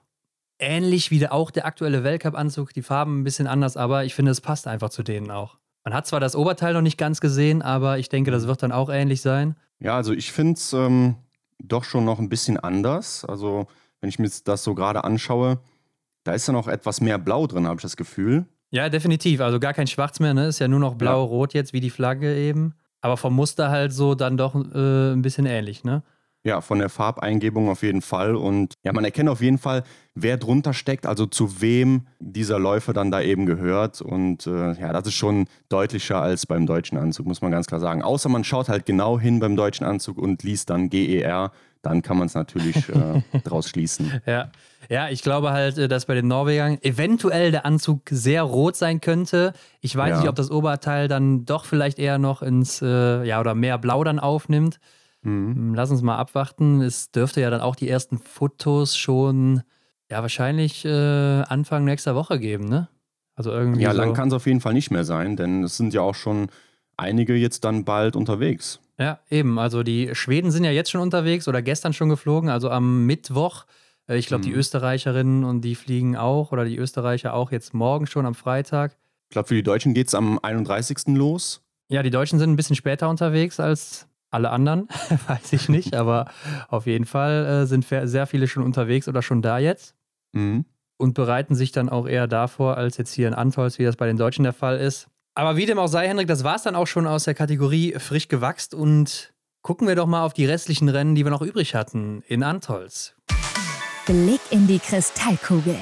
ähnlich 0.59 1.11
wie 1.11 1.19
der, 1.19 1.33
auch 1.33 1.51
der 1.51 1.67
aktuelle 1.67 2.03
Weltcup-Anzug. 2.03 2.73
Die 2.73 2.83
Farben 2.83 3.21
ein 3.21 3.25
bisschen 3.25 3.47
anders, 3.47 3.77
aber 3.77 4.05
ich 4.05 4.15
finde, 4.15 4.33
es 4.33 4.41
passt 4.41 4.67
einfach 4.67 4.91
zu 4.91 5.03
denen 5.03 5.31
auch. 5.31 5.59
Man 5.85 5.95
hat 5.95 6.07
zwar 6.07 6.21
das 6.21 6.35
Oberteil 6.35 6.75
noch 6.75 6.83
nicht 6.83 6.99
ganz 6.99 7.21
gesehen, 7.21 7.63
aber 7.63 7.99
ich 7.99 8.09
denke, 8.09 8.31
das 8.31 8.47
wird 8.47 8.63
dann 8.63 8.73
auch 8.73 8.89
ähnlich 8.89 9.21
sein. 9.21 9.57
Ja, 9.81 9.97
also 9.97 10.13
ich 10.13 10.33
finde 10.33 10.55
es 10.55 10.73
ähm, 10.73 11.17
doch 11.59 11.85
schon 11.85 12.05
noch 12.05 12.19
ein 12.19 12.29
bisschen 12.29 12.59
anders. 12.59 13.25
Also, 13.25 13.69
wenn 14.01 14.09
ich 14.09 14.19
mir 14.19 14.31
das 14.45 14.65
so 14.65 14.75
gerade 14.75 15.05
anschaue, 15.05 15.61
da 16.25 16.33
ist 16.33 16.47
ja 16.47 16.53
noch 16.53 16.69
etwas 16.69 17.01
mehr 17.01 17.19
Blau 17.19 17.47
drin, 17.47 17.67
habe 17.67 17.77
ich 17.77 17.83
das 17.83 17.97
Gefühl. 17.97 18.47
Ja, 18.71 18.89
definitiv. 18.89 19.41
Also 19.41 19.59
gar 19.61 19.73
kein 19.73 19.87
Schwarz 19.87 20.21
mehr, 20.21 20.35
ne? 20.35 20.49
Ist 20.49 20.59
ja 20.59 20.69
nur 20.69 20.81
noch 20.81 20.95
blau-rot 20.95 21.55
jetzt, 21.55 21.73
wie 21.73 21.81
die 21.81 21.91
Flagge 21.91 22.37
eben. 22.37 22.75
Aber 23.01 23.17
vom 23.17 23.35
Muster 23.35 23.71
halt 23.71 23.93
so 23.93 24.15
dann 24.15 24.37
doch 24.37 24.55
äh, 24.55 25.13
ein 25.13 25.23
bisschen 25.23 25.47
ähnlich, 25.47 25.85
ne? 25.85 26.03
Ja, 26.49 26.63
von 26.63 26.79
der 26.79 26.89
Farbeingebung 26.89 27.69
auf 27.69 27.83
jeden 27.83 28.01
Fall. 28.01 28.35
Und 28.35 28.73
ja, 28.83 28.95
man 28.95 29.05
erkennt 29.05 29.29
auf 29.29 29.43
jeden 29.43 29.59
Fall, 29.59 29.85
wer 30.15 30.39
drunter 30.39 30.73
steckt, 30.73 31.05
also 31.05 31.27
zu 31.27 31.61
wem 31.61 32.07
dieser 32.21 32.59
Läufer 32.59 32.95
dann 32.95 33.11
da 33.11 33.21
eben 33.21 33.45
gehört. 33.45 34.01
Und 34.01 34.47
äh, 34.47 34.73
ja, 34.81 34.93
das 34.95 35.09
ist 35.09 35.15
schon 35.15 35.47
deutlicher 35.69 36.23
als 36.23 36.47
beim 36.47 36.67
deutschen 36.67 36.97
Anzug, 36.97 37.27
muss 37.27 37.43
man 37.43 37.51
ganz 37.51 37.67
klar 37.67 37.81
sagen. 37.81 38.03
Außer 38.03 38.31
man 38.31 38.45
schaut 38.45 38.71
halt 38.71 38.87
genau 38.87 39.21
hin 39.21 39.41
beim 39.41 39.57
deutschen 39.57 39.85
Anzug 39.85 40.17
und 40.17 40.43
liest 40.43 40.71
dann 40.71 40.89
GER, 40.89 41.53
dann 41.83 42.01
kann 42.01 42.17
man 42.17 42.27
es 42.27 42.35
natürlich 42.35 42.89
äh, 42.89 43.23
draus 43.45 43.69
schließen. 43.69 44.21
Ja. 44.27 44.51
ja, 44.89 45.09
ich 45.11 45.23
glaube 45.23 45.51
halt, 45.51 45.77
äh, 45.77 45.87
dass 45.87 46.07
bei 46.07 46.15
den 46.15 46.29
Norwegern 46.29 46.79
eventuell 46.83 47.51
der 47.51 47.67
Anzug 47.67 48.03
sehr 48.11 48.43
rot 48.43 48.75
sein 48.75 49.03
könnte. 49.03 49.53
Ich 49.81 49.95
weiß 49.95 50.11
ja. 50.11 50.21
nicht, 50.21 50.29
ob 50.29 50.37
das 50.37 50.51
Oberteil 50.51 51.09
dann 51.09 51.45
doch 51.45 51.67
vielleicht 51.67 51.99
eher 51.99 52.19
noch 52.19 52.43
ins, 52.43 52.81
äh, 52.81 53.25
ja, 53.25 53.39
oder 53.39 53.55
mehr 53.55 53.77
Blau 53.77 54.03
dann 54.03 54.19
aufnimmt. 54.19 54.81
Mhm. 55.29 55.55
Hm, 55.55 55.75
lass 55.75 55.91
uns 55.91 56.03
mal 56.03 56.17
abwarten. 56.17 56.81
Es 56.81 57.11
dürfte 57.11 57.41
ja 57.41 57.51
dann 57.51 57.61
auch 57.61 57.77
die 57.77 57.89
ersten 57.89 58.19
Fotos 58.19 58.97
schon, 58.97 59.63
ja, 60.11 60.23
wahrscheinlich 60.23 60.85
äh, 60.85 60.89
Anfang 61.43 61.85
nächster 61.85 62.15
Woche 62.15 62.39
geben, 62.39 62.69
ne? 62.69 62.89
Also 63.35 63.53
irgendwie. 63.53 63.83
Ja, 63.83 63.93
so. 63.93 63.99
lang 63.99 64.15
kann 64.15 64.29
es 64.29 64.35
auf 64.35 64.47
jeden 64.47 64.61
Fall 64.61 64.75
nicht 64.75 64.91
mehr 64.91 65.05
sein, 65.05 65.37
denn 65.37 65.63
es 65.63 65.77
sind 65.77 65.95
ja 65.95 66.01
auch 66.01 66.15
schon 66.15 66.49
einige 66.97 67.35
jetzt 67.35 67.65
dann 67.65 67.85
bald 67.85 68.17
unterwegs. 68.17 68.81
Ja, 68.99 69.21
eben. 69.31 69.59
Also 69.59 69.85
die 69.85 70.15
Schweden 70.15 70.51
sind 70.51 70.65
ja 70.65 70.73
jetzt 70.73 70.91
schon 70.91 71.01
unterwegs 71.01 71.47
oder 71.47 71.63
gestern 71.63 71.93
schon 71.93 72.09
geflogen, 72.09 72.51
also 72.51 72.71
am 72.71 73.07
Mittwoch. 73.07 73.65
Äh, 74.09 74.19
ich 74.19 74.27
glaube, 74.27 74.45
mhm. 74.45 74.51
die 74.51 74.55
Österreicherinnen 74.55 75.45
und 75.45 75.61
die 75.61 75.77
fliegen 75.77 76.17
auch 76.17 76.51
oder 76.51 76.65
die 76.65 76.77
Österreicher 76.77 77.35
auch 77.35 77.53
jetzt 77.53 77.75
morgen 77.75 78.07
schon 78.07 78.27
am 78.27 78.35
Freitag. 78.35 78.97
Ich 79.29 79.35
glaube, 79.35 79.49
für 79.49 79.55
die 79.55 79.63
Deutschen 79.63 79.95
geht 79.95 80.09
es 80.09 80.15
am 80.15 80.39
31. 80.43 81.09
los. 81.09 81.63
Ja, 81.91 82.03
die 82.03 82.11
Deutschen 82.11 82.39
sind 82.39 82.51
ein 82.51 82.57
bisschen 82.57 82.77
später 82.77 83.09
unterwegs 83.09 83.61
als 83.61 84.08
alle 84.31 84.51
anderen, 84.51 84.89
weiß 85.29 85.53
ich 85.53 85.69
nicht, 85.69 85.95
aber 85.95 86.31
auf 86.69 86.87
jeden 86.87 87.05
Fall 87.05 87.47
äh, 87.47 87.67
sind 87.67 87.87
sehr 87.87 88.27
viele 88.27 88.49
schon 88.49 88.63
unterwegs 88.63 89.09
oder 89.09 89.23
schon 89.23 89.43
da 89.43 89.59
jetzt 89.59 89.95
mhm. 90.33 90.65
und 90.97 91.15
bereiten 91.15 91.55
sich 91.55 91.73
dann 91.73 91.89
auch 91.89 92.07
eher 92.07 92.27
davor, 92.27 92.77
als 92.77 92.97
jetzt 92.97 93.13
hier 93.13 93.29
in 93.29 93.35
Antolz, 93.35 93.79
wie 93.79 93.85
das 93.85 93.97
bei 93.97 94.07
den 94.07 94.17
Deutschen 94.17 94.43
der 94.43 94.53
Fall 94.53 94.79
ist. 94.79 95.09
Aber 95.35 95.57
wie 95.57 95.67
dem 95.67 95.79
auch 95.79 95.87
sei, 95.87 96.09
Hendrik, 96.09 96.27
das 96.27 96.43
war 96.43 96.57
es 96.57 96.63
dann 96.63 96.75
auch 96.75 96.87
schon 96.87 97.07
aus 97.07 97.25
der 97.25 97.35
Kategorie 97.35 97.95
frisch 97.99 98.29
gewachst 98.29 98.75
und 98.75 99.33
gucken 99.63 99.87
wir 99.87 99.95
doch 99.95 100.07
mal 100.07 100.25
auf 100.25 100.33
die 100.33 100.47
restlichen 100.47 100.89
Rennen, 100.89 101.15
die 101.15 101.25
wir 101.25 101.31
noch 101.31 101.43
übrig 101.43 101.75
hatten 101.75 102.23
in 102.27 102.43
Antolz. 102.43 103.15
Blick 104.07 104.41
in 104.51 104.67
die 104.67 104.79
Kristallkugel. 104.79 105.77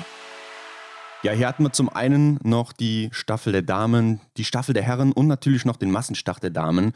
Ja, 1.23 1.33
hier 1.33 1.49
hatten 1.49 1.63
wir 1.63 1.73
zum 1.73 1.89
einen 1.89 2.39
noch 2.43 2.73
die 2.73 3.09
Staffel 3.13 3.53
der 3.53 3.63
Damen, 3.63 4.21
die 4.37 4.45
Staffel 4.45 4.75
der 4.75 4.83
Herren 4.83 5.13
und 5.13 5.27
natürlich 5.27 5.65
noch 5.65 5.77
den 5.77 5.91
Massenstart 5.91 6.43
der 6.43 6.51
Damen. 6.51 6.93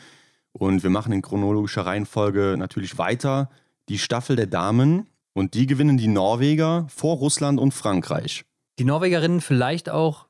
Und 0.52 0.82
wir 0.82 0.90
machen 0.90 1.12
in 1.12 1.22
chronologischer 1.22 1.86
Reihenfolge 1.86 2.56
natürlich 2.58 2.98
weiter. 2.98 3.50
Die 3.88 3.98
Staffel 3.98 4.36
der 4.36 4.46
Damen 4.46 5.06
und 5.32 5.54
die 5.54 5.66
gewinnen 5.66 5.96
die 5.96 6.08
Norweger 6.08 6.86
vor 6.88 7.16
Russland 7.16 7.60
und 7.60 7.72
Frankreich. 7.72 8.44
Die 8.78 8.84
Norwegerinnen 8.84 9.40
vielleicht 9.40 9.90
auch 9.90 10.26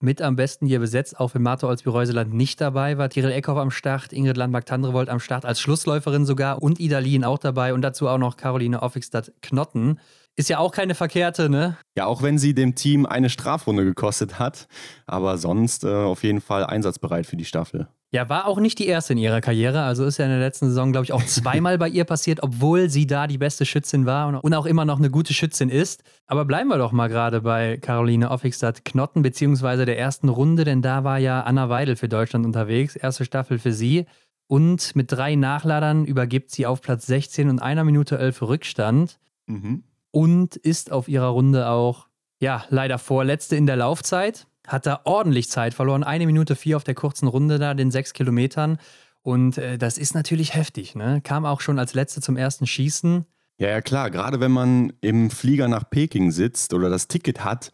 mit 0.00 0.20
am 0.20 0.36
besten 0.36 0.66
hier 0.66 0.80
besetzt, 0.80 1.18
auch 1.18 1.34
wenn 1.34 1.42
Marta 1.42 1.66
Olsby-Reuseland 1.66 2.32
nicht 2.34 2.60
dabei 2.60 2.98
war. 2.98 3.08
Tiril 3.08 3.32
Eckhoff 3.32 3.56
am 3.56 3.70
Start, 3.70 4.12
Ingrid 4.12 4.36
Landmark-Tandrevold 4.36 5.08
am 5.08 5.18
Start 5.18 5.44
als 5.44 5.60
Schlussläuferin 5.60 6.26
sogar 6.26 6.62
und 6.62 6.78
Ida 6.78 6.98
Lien 6.98 7.24
auch 7.24 7.38
dabei 7.38 7.72
und 7.72 7.82
dazu 7.82 8.08
auch 8.08 8.18
noch 8.18 8.36
Caroline 8.36 8.82
Offigstadt-Knotten. 8.82 9.98
Ist 10.36 10.48
ja 10.48 10.58
auch 10.58 10.72
keine 10.72 10.94
verkehrte, 10.94 11.48
ne? 11.48 11.76
Ja, 11.96 12.06
auch 12.06 12.22
wenn 12.22 12.38
sie 12.38 12.54
dem 12.54 12.74
Team 12.74 13.06
eine 13.06 13.30
Strafrunde 13.30 13.84
gekostet 13.84 14.38
hat, 14.38 14.66
aber 15.06 15.38
sonst 15.38 15.84
äh, 15.84 15.88
auf 15.88 16.24
jeden 16.24 16.40
Fall 16.40 16.64
einsatzbereit 16.64 17.26
für 17.26 17.36
die 17.36 17.44
Staffel. 17.44 17.88
Ja, 18.14 18.28
war 18.28 18.46
auch 18.46 18.60
nicht 18.60 18.78
die 18.78 18.86
erste 18.86 19.12
in 19.12 19.18
ihrer 19.18 19.40
Karriere. 19.40 19.82
Also 19.82 20.04
ist 20.04 20.18
ja 20.18 20.24
in 20.24 20.30
der 20.30 20.38
letzten 20.38 20.68
Saison, 20.68 20.92
glaube 20.92 21.04
ich, 21.04 21.12
auch 21.12 21.24
zweimal 21.24 21.78
bei 21.78 21.88
ihr 21.88 22.04
passiert, 22.04 22.44
obwohl 22.44 22.88
sie 22.88 23.08
da 23.08 23.26
die 23.26 23.38
beste 23.38 23.66
Schützin 23.66 24.06
war 24.06 24.42
und 24.42 24.54
auch 24.54 24.66
immer 24.66 24.84
noch 24.84 24.98
eine 24.98 25.10
gute 25.10 25.34
Schützin 25.34 25.68
ist. 25.68 26.04
Aber 26.26 26.44
bleiben 26.44 26.68
wir 26.68 26.78
doch 26.78 26.92
mal 26.92 27.08
gerade 27.08 27.40
bei 27.40 27.76
Caroline 27.76 28.30
Offigstadt-Knotten, 28.30 29.22
beziehungsweise 29.22 29.84
der 29.84 29.98
ersten 29.98 30.28
Runde, 30.28 30.62
denn 30.62 30.80
da 30.80 31.02
war 31.02 31.18
ja 31.18 31.42
Anna 31.42 31.68
Weidel 31.68 31.96
für 31.96 32.08
Deutschland 32.08 32.46
unterwegs. 32.46 32.94
Erste 32.94 33.24
Staffel 33.24 33.58
für 33.58 33.72
sie. 33.72 34.06
Und 34.46 34.94
mit 34.94 35.10
drei 35.10 35.34
Nachladern 35.34 36.04
übergibt 36.04 36.52
sie 36.52 36.66
auf 36.66 36.82
Platz 36.82 37.06
16 37.06 37.48
und 37.48 37.60
einer 37.60 37.82
Minute 37.82 38.18
11 38.18 38.42
Rückstand. 38.42 39.18
Mhm. 39.46 39.82
Und 40.14 40.54
ist 40.54 40.92
auf 40.92 41.08
ihrer 41.08 41.26
Runde 41.26 41.66
auch, 41.68 42.06
ja, 42.38 42.64
leider 42.68 42.98
vorletzte 42.98 43.56
in 43.56 43.66
der 43.66 43.74
Laufzeit 43.74 44.46
hat 44.64 44.86
da 44.86 45.00
ordentlich 45.02 45.50
Zeit 45.50 45.74
verloren. 45.74 46.04
Eine 46.04 46.26
Minute 46.26 46.54
vier 46.54 46.76
auf 46.76 46.84
der 46.84 46.94
kurzen 46.94 47.26
Runde 47.26 47.58
da, 47.58 47.74
den 47.74 47.90
sechs 47.90 48.12
Kilometern. 48.12 48.78
Und 49.22 49.58
äh, 49.58 49.76
das 49.76 49.98
ist 49.98 50.14
natürlich 50.14 50.54
heftig. 50.54 50.94
Ne? 50.94 51.20
Kam 51.24 51.44
auch 51.44 51.60
schon 51.60 51.80
als 51.80 51.94
Letzte 51.94 52.20
zum 52.20 52.36
ersten 52.36 52.64
Schießen. 52.64 53.24
Ja, 53.58 53.70
ja, 53.70 53.80
klar. 53.80 54.08
Gerade 54.12 54.38
wenn 54.38 54.52
man 54.52 54.92
im 55.00 55.30
Flieger 55.30 55.66
nach 55.66 55.90
Peking 55.90 56.30
sitzt 56.30 56.74
oder 56.74 56.88
das 56.90 57.08
Ticket 57.08 57.44
hat, 57.44 57.72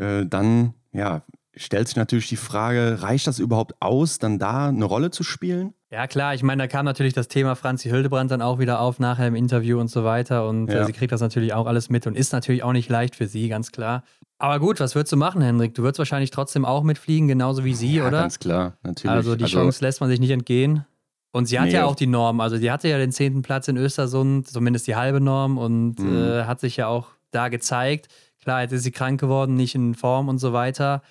äh, 0.00 0.26
dann 0.26 0.74
ja, 0.92 1.22
stellt 1.56 1.88
sich 1.88 1.96
natürlich 1.96 2.28
die 2.28 2.36
Frage, 2.36 3.02
reicht 3.02 3.26
das 3.26 3.38
überhaupt 3.38 3.74
aus, 3.80 4.18
dann 4.18 4.38
da 4.38 4.68
eine 4.68 4.84
Rolle 4.84 5.10
zu 5.10 5.22
spielen? 5.22 5.72
Ja, 5.90 6.06
klar, 6.06 6.34
ich 6.34 6.42
meine, 6.42 6.62
da 6.62 6.66
kam 6.66 6.84
natürlich 6.84 7.14
das 7.14 7.28
Thema 7.28 7.54
Franzi 7.54 7.88
Hildebrand 7.88 8.30
dann 8.30 8.42
auch 8.42 8.58
wieder 8.58 8.80
auf, 8.80 8.98
nachher 8.98 9.28
im 9.28 9.34
Interview 9.34 9.80
und 9.80 9.88
so 9.88 10.04
weiter. 10.04 10.48
Und 10.48 10.68
äh, 10.68 10.74
ja. 10.74 10.82
äh, 10.82 10.84
sie 10.86 10.92
kriegt 10.92 11.12
das 11.12 11.20
natürlich 11.20 11.54
auch 11.54 11.66
alles 11.66 11.88
mit 11.88 12.06
und 12.06 12.16
ist 12.16 12.32
natürlich 12.32 12.62
auch 12.62 12.72
nicht 12.72 12.88
leicht 12.90 13.16
für 13.16 13.26
sie, 13.26 13.48
ganz 13.48 13.72
klar. 13.72 14.02
Aber 14.38 14.60
gut, 14.60 14.80
was 14.80 14.94
würdest 14.94 15.12
du 15.12 15.16
machen, 15.16 15.40
Hendrik? 15.40 15.74
Du 15.74 15.82
würdest 15.82 15.98
wahrscheinlich 15.98 16.30
trotzdem 16.30 16.64
auch 16.64 16.82
mitfliegen, 16.82 17.28
genauso 17.28 17.64
wie 17.64 17.74
sie, 17.74 17.96
ja, 17.96 18.06
oder? 18.06 18.20
Ganz 18.20 18.38
klar, 18.38 18.76
natürlich. 18.82 19.16
Also 19.16 19.36
die 19.36 19.44
also, 19.44 19.58
Chance 19.58 19.82
lässt 19.82 20.00
man 20.00 20.10
sich 20.10 20.20
nicht 20.20 20.30
entgehen. 20.30 20.84
Und 21.32 21.46
sie 21.46 21.58
hat 21.58 21.66
nee. 21.66 21.74
ja 21.74 21.84
auch 21.84 21.94
die 21.94 22.06
Norm. 22.06 22.40
Also 22.40 22.56
sie 22.56 22.70
hatte 22.70 22.88
ja 22.88 22.98
den 22.98 23.12
zehnten 23.12 23.42
Platz 23.42 23.68
in 23.68 23.76
Östersund, 23.76 24.48
zumindest 24.48 24.86
die 24.86 24.96
halbe 24.96 25.20
Norm, 25.20 25.58
und 25.58 25.98
mhm. 25.98 26.16
äh, 26.16 26.44
hat 26.44 26.60
sich 26.60 26.76
ja 26.76 26.88
auch 26.88 27.08
da 27.30 27.48
gezeigt. 27.48 28.08
Klar, 28.42 28.62
jetzt 28.62 28.72
ist 28.72 28.84
sie 28.84 28.90
krank 28.90 29.20
geworden, 29.20 29.54
nicht 29.54 29.74
in 29.74 29.94
Form 29.94 30.28
und 30.28 30.38
so 30.38 30.52
weiter. 30.52 31.02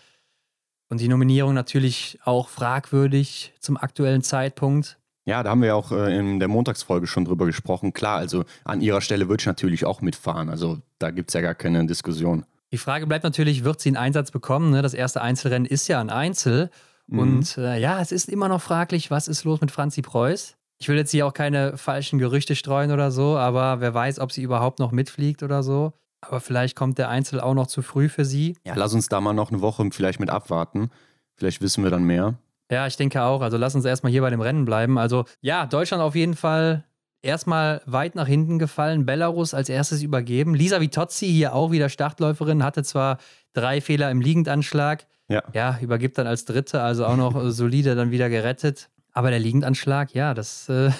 Und 0.89 1.01
die 1.01 1.07
Nominierung 1.07 1.53
natürlich 1.53 2.19
auch 2.23 2.49
fragwürdig 2.49 3.53
zum 3.59 3.77
aktuellen 3.77 4.21
Zeitpunkt. 4.21 4.97
Ja, 5.25 5.41
da 5.41 5.49
haben 5.49 5.61
wir 5.61 5.69
ja 5.69 5.75
auch 5.75 5.91
äh, 5.91 6.17
in 6.17 6.39
der 6.39 6.47
Montagsfolge 6.47 7.07
schon 7.07 7.25
drüber 7.25 7.47
gesprochen. 7.47 7.93
Klar, 7.93 8.17
also 8.17 8.45
an 8.63 8.81
ihrer 8.81 9.01
Stelle 9.01 9.27
würde 9.27 9.41
ich 9.41 9.47
natürlich 9.47 9.85
auch 9.85 10.01
mitfahren. 10.01 10.49
Also 10.49 10.79
da 10.99 11.09
gibt 11.09 11.31
es 11.31 11.33
ja 11.33 11.41
gar 11.41 11.55
keine 11.55 11.85
Diskussion. 11.87 12.45
Die 12.71 12.77
Frage 12.77 13.07
bleibt 13.07 13.23
natürlich, 13.23 13.63
wird 13.63 13.79
sie 13.79 13.89
einen 13.89 13.97
Einsatz 13.97 14.29
bekommen? 14.29 14.69
Ne? 14.69 14.81
Das 14.83 14.93
erste 14.93 15.21
Einzelrennen 15.21 15.65
ist 15.65 15.87
ja 15.87 15.99
ein 15.99 16.11
Einzel. 16.11 16.69
Mhm. 17.07 17.19
Und 17.19 17.57
äh, 17.57 17.79
ja, 17.79 17.99
es 17.99 18.11
ist 18.11 18.29
immer 18.29 18.47
noch 18.47 18.61
fraglich, 18.61 19.09
was 19.09 19.27
ist 19.27 19.43
los 19.43 19.61
mit 19.61 19.71
Franzi 19.71 20.03
Preuß? 20.03 20.55
Ich 20.77 20.89
will 20.89 20.97
jetzt 20.97 21.11
hier 21.11 21.25
auch 21.25 21.33
keine 21.33 21.77
falschen 21.77 22.19
Gerüchte 22.19 22.55
streuen 22.55 22.91
oder 22.91 23.09
so, 23.09 23.37
aber 23.37 23.79
wer 23.79 23.93
weiß, 23.93 24.19
ob 24.19 24.31
sie 24.31 24.43
überhaupt 24.43 24.79
noch 24.79 24.91
mitfliegt 24.91 25.41
oder 25.41 25.63
so. 25.63 25.93
Aber 26.27 26.39
vielleicht 26.39 26.75
kommt 26.75 26.97
der 26.97 27.09
Einzel 27.09 27.39
auch 27.39 27.53
noch 27.53 27.67
zu 27.67 27.81
früh 27.81 28.09
für 28.09 28.25
sie. 28.25 28.57
Ja, 28.65 28.73
lass 28.75 28.93
uns 28.93 29.07
da 29.09 29.21
mal 29.21 29.33
noch 29.33 29.51
eine 29.51 29.61
Woche 29.61 29.87
vielleicht 29.91 30.19
mit 30.19 30.29
abwarten. 30.29 30.89
Vielleicht 31.35 31.61
wissen 31.61 31.83
wir 31.83 31.91
dann 31.91 32.03
mehr. 32.03 32.35
Ja, 32.71 32.87
ich 32.87 32.97
denke 32.97 33.21
auch. 33.21 33.41
Also 33.41 33.57
lass 33.57 33.75
uns 33.75 33.85
erstmal 33.85 34.11
hier 34.11 34.21
bei 34.21 34.29
dem 34.29 34.41
Rennen 34.41 34.65
bleiben. 34.65 34.97
Also 34.97 35.25
ja, 35.41 35.65
Deutschland 35.65 36.01
auf 36.01 36.15
jeden 36.15 36.35
Fall 36.35 36.85
erstmal 37.21 37.81
weit 37.85 38.15
nach 38.15 38.27
hinten 38.27 38.59
gefallen. 38.59 39.05
Belarus 39.05 39.53
als 39.53 39.69
erstes 39.69 40.01
übergeben. 40.01 40.55
Lisa 40.55 40.81
Vitozzi 40.81 41.27
hier 41.27 41.53
auch 41.53 41.71
wieder 41.71 41.89
Startläuferin, 41.89 42.63
hatte 42.63 42.83
zwar 42.83 43.17
drei 43.53 43.81
Fehler 43.81 44.09
im 44.11 44.21
Liegendanschlag. 44.21 45.05
Ja. 45.27 45.43
Ja, 45.53 45.79
übergibt 45.81 46.17
dann 46.17 46.27
als 46.27 46.45
Dritte, 46.45 46.81
also 46.81 47.05
auch 47.05 47.17
noch 47.17 47.49
solide 47.49 47.95
dann 47.95 48.11
wieder 48.11 48.29
gerettet. 48.29 48.89
Aber 49.17 49.29
der 49.29 49.39
Liegendanschlag, 49.39 50.13
ja, 50.13 50.33
das, 50.33 50.67
äh, 50.67 50.91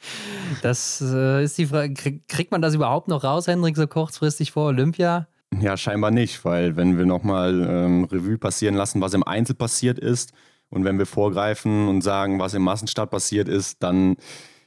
das 0.62 1.00
äh, 1.00 1.42
ist 1.42 1.56
die 1.56 1.64
Frage. 1.64 1.94
Kriegt 2.28 2.52
man 2.52 2.60
das 2.60 2.74
überhaupt 2.74 3.08
noch 3.08 3.24
raus, 3.24 3.46
Hendrik, 3.46 3.76
so 3.76 3.86
kurzfristig 3.86 4.52
vor 4.52 4.66
Olympia? 4.66 5.26
Ja, 5.60 5.78
scheinbar 5.78 6.10
nicht, 6.10 6.44
weil 6.44 6.76
wenn 6.76 6.98
wir 6.98 7.06
nochmal 7.06 7.66
ähm, 7.66 8.04
Revue 8.04 8.36
passieren 8.36 8.74
lassen, 8.74 9.00
was 9.00 9.14
im 9.14 9.22
Einzel 9.22 9.54
passiert 9.54 9.98
ist 9.98 10.34
und 10.68 10.84
wenn 10.84 10.98
wir 10.98 11.06
vorgreifen 11.06 11.88
und 11.88 12.02
sagen, 12.02 12.38
was 12.38 12.52
im 12.52 12.62
Massenstart 12.62 13.10
passiert 13.10 13.48
ist, 13.48 13.82
dann 13.82 14.16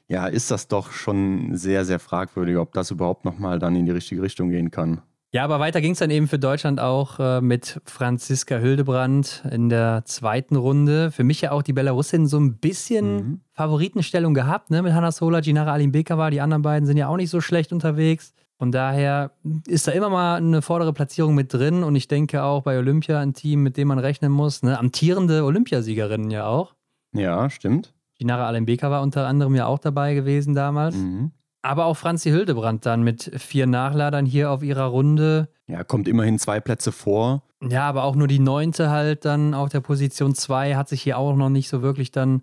ja, 0.07 0.25
ist 0.25 0.49
das 0.49 0.67
doch 0.67 0.91
schon 0.91 1.55
sehr, 1.55 1.85
sehr 1.85 1.99
fragwürdig, 1.99 2.57
ob 2.57 2.73
das 2.73 2.89
überhaupt 2.89 3.25
nochmal 3.25 3.59
dann 3.59 3.75
in 3.75 3.85
die 3.85 3.91
richtige 3.91 4.23
Richtung 4.23 4.49
gehen 4.49 4.71
kann. 4.71 5.01
Ja, 5.33 5.43
aber 5.43 5.59
weiter 5.59 5.81
ging 5.81 5.91
es 5.91 5.99
dann 5.99 6.09
eben 6.09 6.27
für 6.27 6.39
Deutschland 6.39 6.79
auch 6.79 7.19
äh, 7.19 7.41
mit 7.41 7.81
Franziska 7.85 8.57
Hildebrand 8.57 9.43
in 9.51 9.67
der 9.67 10.03
zweiten 10.05 10.55
Runde. 10.55 11.11
Für 11.11 11.25
mich 11.25 11.41
ja 11.41 11.51
auch 11.51 11.63
die 11.63 11.73
Belarusin 11.73 12.27
so 12.27 12.39
ein 12.39 12.57
bisschen 12.57 13.15
mhm. 13.15 13.41
Favoritenstellung 13.51 14.33
gehabt, 14.33 14.69
ne? 14.69 14.81
Mit 14.81 14.93
Hanna 14.93 15.11
Sola, 15.11 15.41
Ginara 15.41 15.73
Alimbekova. 15.73 16.29
Die 16.29 16.39
anderen 16.39 16.61
beiden 16.61 16.85
sind 16.85 16.95
ja 16.95 17.09
auch 17.09 17.17
nicht 17.17 17.29
so 17.29 17.41
schlecht 17.41 17.73
unterwegs. 17.73 18.33
Von 18.57 18.71
daher 18.71 19.31
ist 19.67 19.87
da 19.87 19.91
immer 19.91 20.09
mal 20.09 20.37
eine 20.37 20.61
vordere 20.61 20.93
Platzierung 20.93 21.35
mit 21.35 21.53
drin. 21.53 21.83
Und 21.83 21.95
ich 21.95 22.07
denke 22.07 22.41
auch 22.43 22.63
bei 22.63 22.77
Olympia 22.77 23.19
ein 23.19 23.33
Team, 23.33 23.63
mit 23.63 23.75
dem 23.77 23.89
man 23.89 23.99
rechnen 23.99 24.31
muss. 24.31 24.63
Ne? 24.63 24.79
Amtierende 24.79 25.43
Olympiasiegerinnen 25.43 26.31
ja 26.31 26.47
auch. 26.47 26.73
Ja, 27.13 27.49
stimmt. 27.49 27.93
Ginara 28.17 28.47
Alembeka 28.47 28.89
war 28.89 29.03
unter 29.03 29.27
anderem 29.27 29.53
ja 29.55 29.67
auch 29.67 29.77
dabei 29.77 30.15
gewesen 30.15 30.55
damals. 30.55 30.95
Mhm. 30.95 31.31
Aber 31.67 31.85
auch 31.85 31.97
Franzi 31.97 32.29
Hildebrand 32.29 32.85
dann 32.85 33.03
mit 33.03 33.29
vier 33.37 33.67
Nachladern 33.67 34.25
hier 34.25 34.51
auf 34.51 34.63
ihrer 34.63 34.85
Runde. 34.85 35.49
Ja, 35.67 35.83
kommt 35.83 36.07
immerhin 36.07 36.39
zwei 36.39 36.61
Plätze 36.61 36.93
vor. 36.93 37.43
Ja, 37.61 37.89
aber 37.89 38.05
auch 38.05 38.15
nur 38.15 38.29
die 38.29 38.39
neunte 38.39 38.89
halt 38.89 39.25
dann 39.25 39.53
auf 39.53 39.67
der 39.67 39.81
Position 39.81 40.33
zwei 40.33 40.75
hat 40.75 40.87
sich 40.87 41.01
hier 41.01 41.17
auch 41.17 41.35
noch 41.35 41.49
nicht 41.49 41.67
so 41.67 41.81
wirklich 41.81 42.11
dann 42.11 42.41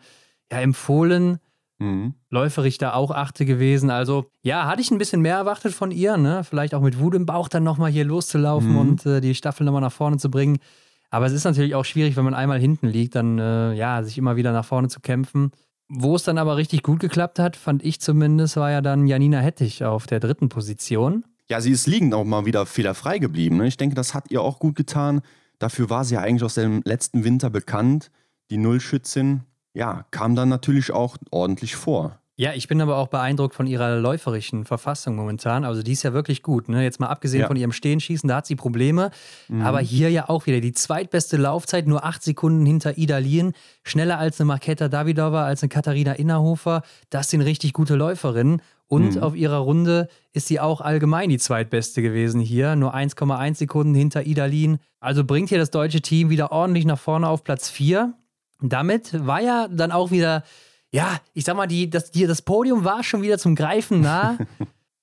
ja, 0.52 0.60
empfohlen. 0.60 1.38
Mhm. 1.78 2.14
Läuferich 2.28 2.76
da 2.76 2.92
auch 2.92 3.10
achte 3.10 3.46
gewesen. 3.46 3.88
Also 3.88 4.26
ja, 4.42 4.66
hatte 4.66 4.82
ich 4.82 4.90
ein 4.90 4.98
bisschen 4.98 5.22
mehr 5.22 5.36
erwartet 5.36 5.72
von 5.72 5.90
ihr, 5.90 6.18
ne? 6.18 6.44
Vielleicht 6.44 6.74
auch 6.74 6.82
mit 6.82 7.00
Wut 7.00 7.14
im 7.14 7.24
Bauch 7.24 7.48
dann 7.48 7.64
nochmal 7.64 7.90
hier 7.90 8.04
loszulaufen 8.04 8.72
mhm. 8.72 8.78
und 8.78 9.06
äh, 9.06 9.22
die 9.22 9.34
Staffel 9.34 9.64
nochmal 9.64 9.80
nach 9.80 9.92
vorne 9.92 10.18
zu 10.18 10.30
bringen. 10.30 10.58
Aber 11.08 11.24
es 11.24 11.32
ist 11.32 11.44
natürlich 11.44 11.74
auch 11.74 11.86
schwierig, 11.86 12.16
wenn 12.16 12.24
man 12.24 12.34
einmal 12.34 12.58
hinten 12.58 12.88
liegt, 12.88 13.14
dann 13.14 13.38
äh, 13.38 13.72
ja, 13.72 14.02
sich 14.02 14.18
immer 14.18 14.36
wieder 14.36 14.52
nach 14.52 14.66
vorne 14.66 14.88
zu 14.88 15.00
kämpfen. 15.00 15.50
Wo 15.88 16.16
es 16.16 16.22
dann 16.22 16.38
aber 16.38 16.56
richtig 16.56 16.82
gut 16.82 17.00
geklappt 17.00 17.38
hat, 17.38 17.56
fand 17.56 17.84
ich 17.84 18.00
zumindest, 18.00 18.56
war 18.56 18.70
ja 18.70 18.80
dann 18.80 19.06
Janina 19.06 19.40
Hettich 19.40 19.84
auf 19.84 20.06
der 20.06 20.20
dritten 20.20 20.48
Position. 20.48 21.24
Ja, 21.48 21.60
sie 21.60 21.72
ist 21.72 21.86
liegend 21.86 22.14
auch 22.14 22.24
mal 22.24 22.46
wieder 22.46 22.64
fehlerfrei 22.64 23.18
geblieben. 23.18 23.58
Ne? 23.58 23.66
Ich 23.66 23.76
denke, 23.76 23.94
das 23.94 24.14
hat 24.14 24.30
ihr 24.30 24.40
auch 24.40 24.58
gut 24.58 24.76
getan. 24.76 25.20
Dafür 25.58 25.90
war 25.90 26.04
sie 26.04 26.14
ja 26.14 26.20
eigentlich 26.20 26.42
aus 26.42 26.54
dem 26.54 26.80
letzten 26.84 27.24
Winter 27.24 27.50
bekannt. 27.50 28.10
Die 28.50 28.56
Nullschützin, 28.56 29.42
ja, 29.74 30.06
kam 30.10 30.34
dann 30.34 30.48
natürlich 30.48 30.90
auch 30.92 31.18
ordentlich 31.30 31.76
vor. 31.76 32.18
Ja, 32.36 32.52
ich 32.52 32.66
bin 32.66 32.80
aber 32.80 32.96
auch 32.96 33.06
beeindruckt 33.06 33.54
von 33.54 33.68
ihrer 33.68 33.96
läuferischen 34.00 34.64
Verfassung 34.64 35.14
momentan. 35.14 35.64
Also 35.64 35.84
die 35.84 35.92
ist 35.92 36.02
ja 36.02 36.12
wirklich 36.12 36.42
gut. 36.42 36.68
Ne? 36.68 36.82
Jetzt 36.82 36.98
mal 36.98 37.06
abgesehen 37.06 37.42
ja. 37.42 37.46
von 37.46 37.56
ihrem 37.56 37.70
Stehenschießen, 37.70 38.28
da 38.28 38.36
hat 38.36 38.46
sie 38.46 38.56
Probleme. 38.56 39.12
Mhm. 39.48 39.62
Aber 39.62 39.78
hier 39.78 40.10
ja 40.10 40.28
auch 40.28 40.46
wieder 40.46 40.60
die 40.60 40.72
zweitbeste 40.72 41.36
Laufzeit, 41.36 41.86
nur 41.86 42.04
acht 42.04 42.24
Sekunden 42.24 42.66
hinter 42.66 42.98
Ida 42.98 43.18
Lien. 43.18 43.52
Schneller 43.84 44.18
als 44.18 44.40
eine 44.40 44.48
Marketa 44.48 44.88
Davidova, 44.88 45.44
als 45.44 45.62
eine 45.62 45.68
Katharina 45.68 46.14
Innerhofer. 46.14 46.82
Das 47.08 47.30
sind 47.30 47.40
richtig 47.40 47.72
gute 47.72 47.94
Läuferinnen. 47.94 48.62
Und 48.88 49.14
mhm. 49.14 49.22
auf 49.22 49.36
ihrer 49.36 49.58
Runde 49.58 50.08
ist 50.32 50.48
sie 50.48 50.58
auch 50.58 50.80
allgemein 50.80 51.28
die 51.28 51.38
zweitbeste 51.38 52.02
gewesen 52.02 52.40
hier. 52.40 52.74
Nur 52.74 52.96
1,1 52.96 53.54
Sekunden 53.54 53.94
hinter 53.94 54.26
Ida 54.26 54.46
Lien. 54.46 54.78
Also 54.98 55.22
bringt 55.22 55.50
hier 55.50 55.58
das 55.58 55.70
deutsche 55.70 56.00
Team 56.00 56.30
wieder 56.30 56.50
ordentlich 56.50 56.84
nach 56.84 56.98
vorne 56.98 57.28
auf 57.28 57.44
Platz 57.44 57.70
4. 57.70 58.12
Damit 58.60 59.24
war 59.26 59.40
ja 59.40 59.68
dann 59.68 59.92
auch 59.92 60.10
wieder 60.10 60.42
ja, 60.94 61.18
ich 61.32 61.44
sag 61.44 61.56
mal, 61.56 61.66
die, 61.66 61.90
das, 61.90 62.12
die, 62.12 62.24
das 62.24 62.40
Podium 62.40 62.84
war 62.84 63.02
schon 63.02 63.20
wieder 63.20 63.36
zum 63.36 63.56
Greifen 63.56 64.00
nah. 64.00 64.38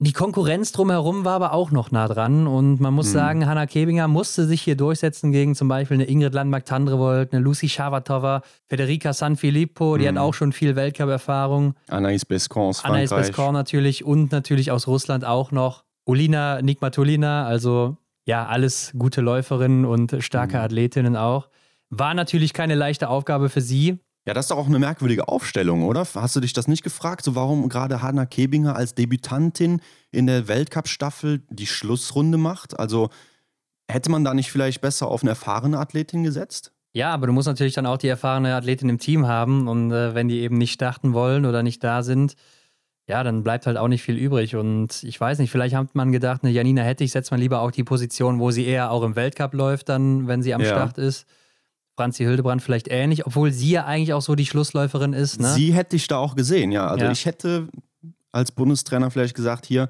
Die 0.03 0.13
Konkurrenz 0.13 0.71
drumherum 0.71 1.25
war 1.25 1.33
aber 1.33 1.53
auch 1.53 1.69
noch 1.69 1.91
nah 1.91 2.07
dran. 2.07 2.47
Und 2.47 2.79
man 2.79 2.91
muss 2.91 3.09
mhm. 3.09 3.11
sagen, 3.11 3.45
Hanna 3.45 3.67
Kebinger 3.67 4.07
musste 4.07 4.47
sich 4.47 4.63
hier 4.63 4.75
durchsetzen 4.75 5.31
gegen 5.31 5.53
zum 5.53 5.67
Beispiel 5.67 5.93
eine 5.93 6.05
Ingrid 6.05 6.33
Landmark-Tandrevold, 6.33 7.31
eine 7.31 7.39
Lucy 7.43 7.69
Schavatova, 7.69 8.41
Federica 8.67 9.13
Sanfilippo, 9.13 9.97
die 9.97 10.05
mhm. 10.05 10.07
hat 10.07 10.17
auch 10.17 10.33
schon 10.33 10.53
viel 10.53 10.75
Weltcup-Erfahrung. 10.75 11.75
Anaïs 11.87 12.25
Bescon 12.25 12.69
aus 12.69 12.81
Frankreich. 12.81 13.11
Anaïs 13.11 13.15
Bescon 13.15 13.53
natürlich 13.53 14.03
und 14.03 14.31
natürlich 14.31 14.71
aus 14.71 14.87
Russland 14.87 15.23
auch 15.23 15.51
noch. 15.51 15.83
Ulina 16.05 16.63
Nikmatulina, 16.63 17.45
also 17.45 17.97
ja, 18.25 18.47
alles 18.47 18.93
gute 18.97 19.21
Läuferinnen 19.21 19.85
und 19.85 20.15
starke 20.21 20.57
mhm. 20.57 20.63
Athletinnen 20.63 21.15
auch. 21.15 21.47
War 21.91 22.15
natürlich 22.15 22.53
keine 22.53 22.73
leichte 22.73 23.07
Aufgabe 23.07 23.49
für 23.49 23.61
sie. 23.61 23.99
Ja, 24.25 24.35
das 24.35 24.45
ist 24.45 24.51
doch 24.51 24.57
auch 24.57 24.67
eine 24.67 24.77
merkwürdige 24.77 25.27
Aufstellung, 25.27 25.83
oder? 25.83 26.05
Hast 26.13 26.35
du 26.35 26.39
dich 26.39 26.53
das 26.53 26.67
nicht 26.67 26.83
gefragt, 26.83 27.25
so 27.25 27.33
warum 27.33 27.69
gerade 27.69 28.03
Hanna 28.03 28.27
Kebinger 28.27 28.75
als 28.75 28.93
Debütantin 28.93 29.81
in 30.11 30.27
der 30.27 30.47
Weltcup-Staffel 30.47 31.41
die 31.49 31.65
Schlussrunde 31.65 32.37
macht? 32.37 32.79
Also 32.79 33.09
hätte 33.87 34.11
man 34.11 34.23
da 34.23 34.33
nicht 34.35 34.51
vielleicht 34.51 34.81
besser 34.81 35.07
auf 35.07 35.23
eine 35.23 35.31
erfahrene 35.31 35.79
Athletin 35.79 36.23
gesetzt? 36.23 36.71
Ja, 36.93 37.13
aber 37.13 37.27
du 37.27 37.33
musst 37.33 37.47
natürlich 37.47 37.73
dann 37.73 37.85
auch 37.85 37.97
die 37.97 38.09
erfahrene 38.09 38.53
Athletin 38.53 38.89
im 38.89 38.99
Team 38.99 39.25
haben 39.25 39.67
und 39.67 39.91
äh, 39.91 40.13
wenn 40.13 40.27
die 40.27 40.41
eben 40.41 40.57
nicht 40.57 40.73
starten 40.73 41.13
wollen 41.13 41.45
oder 41.45 41.63
nicht 41.63 41.83
da 41.83 42.03
sind, 42.03 42.35
ja, 43.07 43.23
dann 43.23 43.43
bleibt 43.43 43.65
halt 43.65 43.77
auch 43.77 43.87
nicht 43.87 44.03
viel 44.03 44.17
übrig. 44.17 44.55
Und 44.55 45.03
ich 45.03 45.19
weiß 45.19 45.39
nicht, 45.39 45.51
vielleicht 45.51 45.75
hat 45.75 45.95
man 45.95 46.11
gedacht, 46.11 46.43
eine 46.43 46.51
Janina 46.51 46.83
Hettich 46.83 47.11
setzt 47.11 47.31
man 47.31 47.39
lieber 47.39 47.61
auch 47.61 47.71
die 47.71 47.83
Position, 47.83 48.39
wo 48.39 48.51
sie 48.51 48.65
eher 48.65 48.91
auch 48.91 49.03
im 49.03 49.15
Weltcup 49.15 49.53
läuft, 49.53 49.89
dann, 49.89 50.27
wenn 50.27 50.41
sie 50.41 50.53
am 50.53 50.61
ja. 50.61 50.67
Start 50.67 50.97
ist. 50.97 51.25
Franzi 51.95 52.23
Hildebrand 52.23 52.61
vielleicht 52.61 52.87
ähnlich, 52.89 53.25
obwohl 53.25 53.51
sie 53.51 53.71
ja 53.71 53.85
eigentlich 53.85 54.13
auch 54.13 54.21
so 54.21 54.35
die 54.35 54.45
Schlussläuferin 54.45 55.13
ist. 55.13 55.39
Ne? 55.39 55.49
Sie 55.49 55.73
hätte 55.73 55.95
ich 55.95 56.07
da 56.07 56.17
auch 56.17 56.35
gesehen, 56.35 56.71
ja. 56.71 56.87
Also 56.87 57.05
ja. 57.05 57.11
ich 57.11 57.25
hätte 57.25 57.67
als 58.31 58.51
Bundestrainer 58.51 59.11
vielleicht 59.11 59.35
gesagt, 59.35 59.65
hier, 59.65 59.89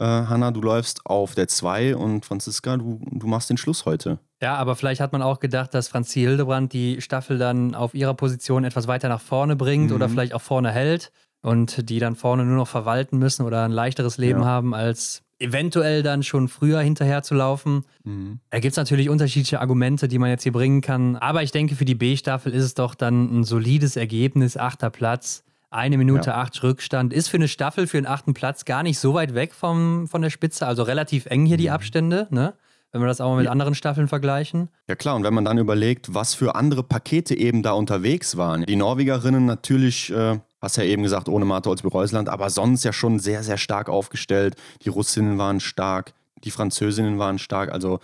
äh, 0.00 0.04
Hanna, 0.04 0.50
du 0.50 0.62
läufst 0.62 1.04
auf 1.04 1.34
der 1.34 1.48
2 1.48 1.96
und 1.96 2.24
Franziska, 2.24 2.76
du, 2.76 3.00
du 3.10 3.26
machst 3.26 3.50
den 3.50 3.58
Schluss 3.58 3.84
heute. 3.84 4.18
Ja, 4.40 4.56
aber 4.56 4.74
vielleicht 4.74 5.00
hat 5.00 5.12
man 5.12 5.22
auch 5.22 5.38
gedacht, 5.38 5.74
dass 5.74 5.88
Franzi 5.88 6.20
Hildebrand 6.20 6.72
die 6.72 7.00
Staffel 7.00 7.38
dann 7.38 7.74
auf 7.74 7.94
ihrer 7.94 8.14
Position 8.14 8.64
etwas 8.64 8.88
weiter 8.88 9.08
nach 9.08 9.20
vorne 9.20 9.54
bringt 9.54 9.90
mhm. 9.90 9.96
oder 9.96 10.08
vielleicht 10.08 10.34
auch 10.34 10.40
vorne 10.40 10.72
hält 10.72 11.12
und 11.42 11.88
die 11.90 11.98
dann 11.98 12.16
vorne 12.16 12.44
nur 12.44 12.56
noch 12.56 12.68
verwalten 12.68 13.18
müssen 13.18 13.44
oder 13.44 13.64
ein 13.64 13.70
leichteres 13.70 14.16
Leben 14.16 14.40
ja. 14.40 14.46
haben 14.46 14.74
als 14.74 15.22
eventuell 15.42 16.02
dann 16.02 16.22
schon 16.22 16.48
früher 16.48 16.80
hinterher 16.80 17.22
zu 17.22 17.34
laufen. 17.34 17.84
Mhm. 18.04 18.40
Da 18.50 18.60
gibt 18.60 18.72
es 18.72 18.76
natürlich 18.76 19.10
unterschiedliche 19.10 19.60
Argumente, 19.60 20.08
die 20.08 20.18
man 20.18 20.30
jetzt 20.30 20.44
hier 20.44 20.52
bringen 20.52 20.80
kann. 20.80 21.16
Aber 21.16 21.42
ich 21.42 21.50
denke, 21.50 21.74
für 21.74 21.84
die 21.84 21.94
B-Staffel 21.94 22.52
ist 22.52 22.64
es 22.64 22.74
doch 22.74 22.94
dann 22.94 23.40
ein 23.40 23.44
solides 23.44 23.96
Ergebnis. 23.96 24.56
Achter 24.56 24.90
Platz, 24.90 25.44
eine 25.70 25.98
Minute 25.98 26.30
ja. 26.30 26.36
acht 26.36 26.62
Rückstand. 26.62 27.12
Ist 27.12 27.28
für 27.28 27.36
eine 27.36 27.48
Staffel, 27.48 27.86
für 27.86 27.98
einen 27.98 28.06
achten 28.06 28.34
Platz 28.34 28.64
gar 28.64 28.82
nicht 28.82 28.98
so 28.98 29.14
weit 29.14 29.34
weg 29.34 29.52
vom, 29.52 30.06
von 30.08 30.22
der 30.22 30.30
Spitze. 30.30 30.66
Also 30.66 30.84
relativ 30.84 31.26
eng 31.26 31.44
hier 31.44 31.56
die 31.56 31.68
mhm. 31.68 31.74
Abstände, 31.74 32.28
ne? 32.30 32.54
wenn 32.92 33.00
wir 33.00 33.08
das 33.08 33.20
auch 33.20 33.30
mal 33.30 33.36
mit 33.36 33.46
ja. 33.46 33.50
anderen 33.50 33.74
Staffeln 33.74 34.06
vergleichen. 34.06 34.68
Ja 34.86 34.94
klar, 34.94 35.16
und 35.16 35.24
wenn 35.24 35.32
man 35.34 35.46
dann 35.46 35.58
überlegt, 35.58 36.14
was 36.14 36.34
für 36.34 36.54
andere 36.54 36.82
Pakete 36.82 37.34
eben 37.34 37.62
da 37.62 37.72
unterwegs 37.72 38.36
waren. 38.36 38.64
Die 38.66 38.76
Norwegerinnen 38.76 39.46
natürlich 39.46 40.12
äh, 40.12 40.38
Hast 40.62 40.76
ja 40.76 40.84
eben 40.84 41.02
gesagt, 41.02 41.28
ohne 41.28 41.44
Martha 41.44 41.68
Olsby-Reusland, 41.70 42.28
aber 42.28 42.48
sonst 42.48 42.84
ja 42.84 42.92
schon 42.92 43.18
sehr, 43.18 43.42
sehr 43.42 43.58
stark 43.58 43.88
aufgestellt. 43.88 44.54
Die 44.82 44.88
Russinnen 44.88 45.36
waren 45.36 45.58
stark, 45.58 46.14
die 46.44 46.52
Französinnen 46.52 47.18
waren 47.18 47.38
stark. 47.38 47.72
Also 47.72 47.98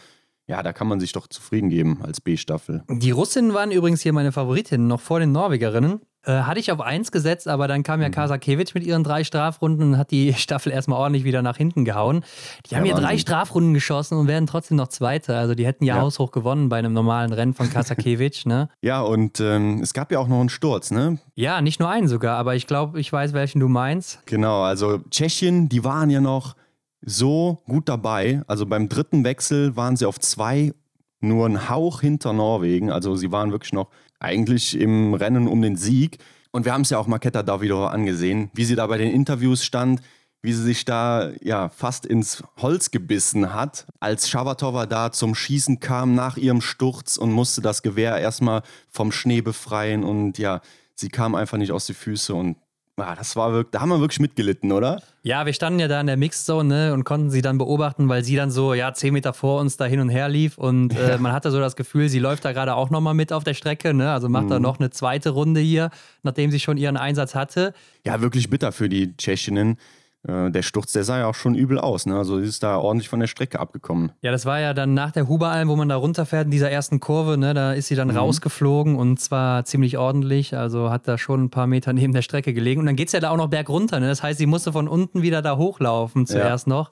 ja, 0.49 0.63
da 0.63 0.73
kann 0.73 0.89
man 0.89 0.99
sich 0.99 1.13
doch 1.13 1.27
zufrieden 1.27 1.69
geben 1.69 2.01
als 2.03 2.21
B-Staffel. 2.21 2.83
Die 2.89 3.11
Russinnen 3.11 3.53
waren 3.53 3.71
übrigens 3.71 4.01
hier 4.01 4.15
meine 4.15 4.33
Favoritinnen, 4.33 4.87
noch 4.87 5.01
vor 5.01 5.21
den 5.21 5.31
Norwegerinnen. 5.31 6.01
Äh, 6.25 6.43
hatte 6.43 6.59
ich 6.59 6.73
auf 6.73 6.81
eins 6.81 7.13
gesetzt, 7.13 7.47
aber 7.49 7.69
dann 7.69 7.83
kam 7.83 8.01
ja 8.03 8.09
mhm. 8.09 8.13
Kasakewitsch 8.13 8.75
mit 8.75 8.85
ihren 8.85 9.05
drei 9.05 9.25
Strafrunden 9.25 9.93
und 9.93 9.99
hat 9.99 10.11
die 10.11 10.33
Staffel 10.39 10.73
erstmal 10.73 10.99
ordentlich 10.99 11.25
wieder 11.25 11.43
nach 11.43 11.57
hinten 11.57 11.85
gehauen. 11.85 12.25
Die 12.69 12.77
haben 12.77 12.87
ja 12.87 12.95
drei 12.95 13.19
Strafrunden 13.19 13.73
geschossen 13.73 14.19
und 14.19 14.27
werden 14.27 14.47
trotzdem 14.47 14.79
noch 14.79 14.89
Zweite. 14.89 15.37
Also 15.37 15.55
die 15.55 15.67
hätten 15.67 15.85
ja, 15.85 15.97
ja. 15.97 16.03
haushoch 16.03 16.31
gewonnen 16.31 16.71
bei 16.71 16.79
einem 16.79 16.95
normalen 16.95 17.33
Rennen 17.33 17.55
von 17.55 17.71
Kasakewitsch, 17.71 18.47
ne? 18.47 18.69
Ja, 18.81 19.01
und 19.03 19.41
ähm, 19.41 19.81
es 19.83 19.93
gab 19.93 20.11
ja 20.11 20.19
auch 20.19 20.29
noch 20.29 20.41
einen 20.41 20.49
Sturz, 20.49 20.91
ne? 20.91 21.19
Ja, 21.35 21.61
nicht 21.61 21.79
nur 21.79 21.89
einen 21.89 22.09
sogar, 22.09 22.39
aber 22.39 22.55
ich 22.55 22.67
glaube, 22.67 22.99
ich 23.01 23.13
weiß, 23.13 23.33
welchen 23.33 23.61
du 23.61 23.69
meinst. 23.69 24.21
Genau, 24.27 24.63
also 24.63 25.01
Tschechien, 25.11 25.69
die 25.69 25.85
waren 25.85 26.11
ja 26.11 26.21
noch 26.21 26.55
so 27.01 27.63
gut 27.67 27.89
dabei. 27.89 28.43
Also 28.47 28.67
beim 28.67 28.89
dritten 28.89 29.25
Wechsel 29.25 29.77
waren 29.77 29.97
sie 29.97 30.07
auf 30.07 30.19
zwei, 30.19 30.73
nur 31.21 31.47
einen 31.47 31.69
Hauch 31.69 32.01
hinter 32.01 32.33
Norwegen. 32.33 32.91
Also 32.91 33.17
sie 33.17 33.33
waren 33.33 33.53
wirklich 33.53 33.73
noch 33.73 33.91
eigentlich 34.21 34.79
im 34.79 35.15
Rennen 35.15 35.49
um 35.49 35.63
den 35.63 35.77
Sieg. 35.77 36.19
Und 36.51 36.65
wir 36.65 36.73
haben 36.73 36.83
es 36.83 36.91
ja 36.91 36.99
auch 36.99 37.07
Maketa 37.07 37.43
Davidova 37.43 37.89
angesehen, 37.89 38.51
wie 38.55 38.65
sie 38.65 38.75
da 38.75 38.87
bei 38.87 38.99
den 38.99 39.13
Interviews 39.13 39.65
stand, 39.65 40.01
wie 40.41 40.53
sie 40.53 40.63
sich 40.63 40.85
da 40.85 41.31
ja 41.43 41.69
fast 41.69 42.07
ins 42.07 42.43
Holz 42.59 42.91
gebissen 42.91 43.53
hat, 43.53 43.87
als 44.01 44.29
Schabatova 44.29 44.87
da 44.87 45.11
zum 45.13 45.35
Schießen 45.35 45.81
kam 45.81 46.15
nach 46.15 46.37
ihrem 46.37 46.61
Sturz 46.61 47.17
und 47.17 47.33
musste 47.33 47.61
das 47.61 47.83
Gewehr 47.83 48.17
erstmal 48.19 48.63
vom 48.89 49.11
Schnee 49.11 49.41
befreien 49.41 50.05
und 50.05 50.39
ja, 50.39 50.61
sie 50.95 51.09
kam 51.09 51.35
einfach 51.35 51.59
nicht 51.59 51.73
aus 51.73 51.87
die 51.87 51.95
Füße 51.95 52.35
und 52.35 52.57
ja, 52.99 53.15
das 53.15 53.37
war 53.37 53.53
wirklich, 53.53 53.71
da 53.71 53.81
haben 53.81 53.89
wir 53.89 54.01
wirklich 54.01 54.21
mitgelitten, 54.21 54.73
oder? 54.73 55.01
Ja, 55.23 55.47
wir 55.47 55.53
standen 55.53 55.79
ja 55.79 55.89
da 55.89 56.01
in 56.01 56.07
der 56.07 56.17
Mixzone 56.17 56.89
ne, 56.89 56.95
und 56.95 57.05
konnten 57.05 57.31
sie 57.31 57.43
dann 57.43 57.59
beobachten, 57.59 58.09
weil 58.09 58.25
sie 58.25 58.37
dann 58.37 58.51
so, 58.51 58.75
ja, 58.75 58.93
zehn 58.93 59.13
Meter 59.13 59.33
vor 59.33 59.61
uns 59.61 59.77
da 59.77 59.85
hin 59.85 60.01
und 60.01 60.09
her 60.09 60.29
lief 60.29 60.59
und 60.59 60.97
äh, 60.97 61.19
man 61.21 61.33
hatte 61.33 61.51
so 61.51 61.61
das 61.61 61.77
Gefühl, 61.77 62.09
sie 62.09 62.19
läuft 62.19 62.45
da 62.45 62.53
gerade 62.53 62.75
auch 62.75 62.91
nochmal 62.91 63.15
mit 63.15 63.33
auf 63.33 63.45
der 63.45 63.55
Strecke, 63.55 63.95
ne? 63.95 64.13
Also 64.13 64.29
macht 64.29 64.47
mhm. 64.47 64.51
da 64.51 64.59
noch 64.61 64.79
eine 64.79 64.91
zweite 64.91 65.31
Runde 65.31 65.61
hier, 65.61 65.91
nachdem 66.23 66.51
sie 66.51 66.61
schon 66.61 66.77
ihren 66.77 66.97
Einsatz 66.97 67.35
hatte. 67.35 67.73
Ja, 68.05 68.21
wirklich 68.21 68.51
bitter 68.51 68.73
für 68.73 68.89
die 68.89 69.17
Tschechinnen. 69.17 69.79
Äh, 70.27 70.51
der 70.51 70.63
Sturz, 70.63 70.93
der 70.93 71.05
sah 71.05 71.19
ja 71.19 71.27
auch 71.27 71.35
schon 71.35 71.55
übel 71.55 71.79
aus. 71.79 72.07
Ne? 72.07 72.17
Also 72.17 72.41
sie 72.41 72.47
ist 72.47 72.63
da 72.63 72.77
ordentlich 72.77 73.09
von 73.09 73.21
der 73.21 73.29
Strecke 73.29 73.61
abgekommen. 73.61 74.13
Ja, 74.21 74.33
das 74.33 74.47
war 74.47 74.59
ja 74.59 74.75
dann 74.75 74.95
nach 74.95 75.13
der 75.13 75.29
Huberalm, 75.29 75.69
wo 75.69 75.77
man 75.77 75.89
da 75.89 75.97
runterfährt 75.97 76.47
in 76.47 76.51
dieser 76.51 76.71
ersten 76.71 76.99
Kurve. 76.99 77.39
Ne? 77.39 77.55
Da 77.55 77.73
ist 77.73 77.87
sie 77.89 77.95
dann 77.95 78.09
mhm. 78.09 78.17
rausgeflogen 78.17 78.97
und 78.97 79.21
zwar 79.21 79.65
ziemlich 79.65 79.97
ordentlich. 79.97 80.57
Also 80.57 80.91
hat 80.91 81.07
da 81.07 81.19
schon 81.19 81.45
ein 81.45 81.51
paar 81.51 81.67
Meter 81.67 81.93
neben 81.95 82.13
der 82.13 82.23
Strecke 82.23 82.53
gelegen. 82.53 82.81
Und 82.81 82.87
dann 82.87 82.97
geht 82.97 83.09
es 83.09 83.13
ja 83.13 83.21
da 83.21 83.31
auch 83.31 83.37
noch 83.37 83.49
bergunter. 83.49 84.01
Ne? 84.01 84.09
Das 84.09 84.23
heißt, 84.23 84.39
sie 84.39 84.47
musste 84.47 84.73
von 84.73 84.89
unten 84.89 85.23
wieder 85.23 85.41
da 85.41 85.57
hochlaufen 85.57 86.27
zuerst 86.27 86.67
ja. 86.67 86.73
noch. 86.73 86.91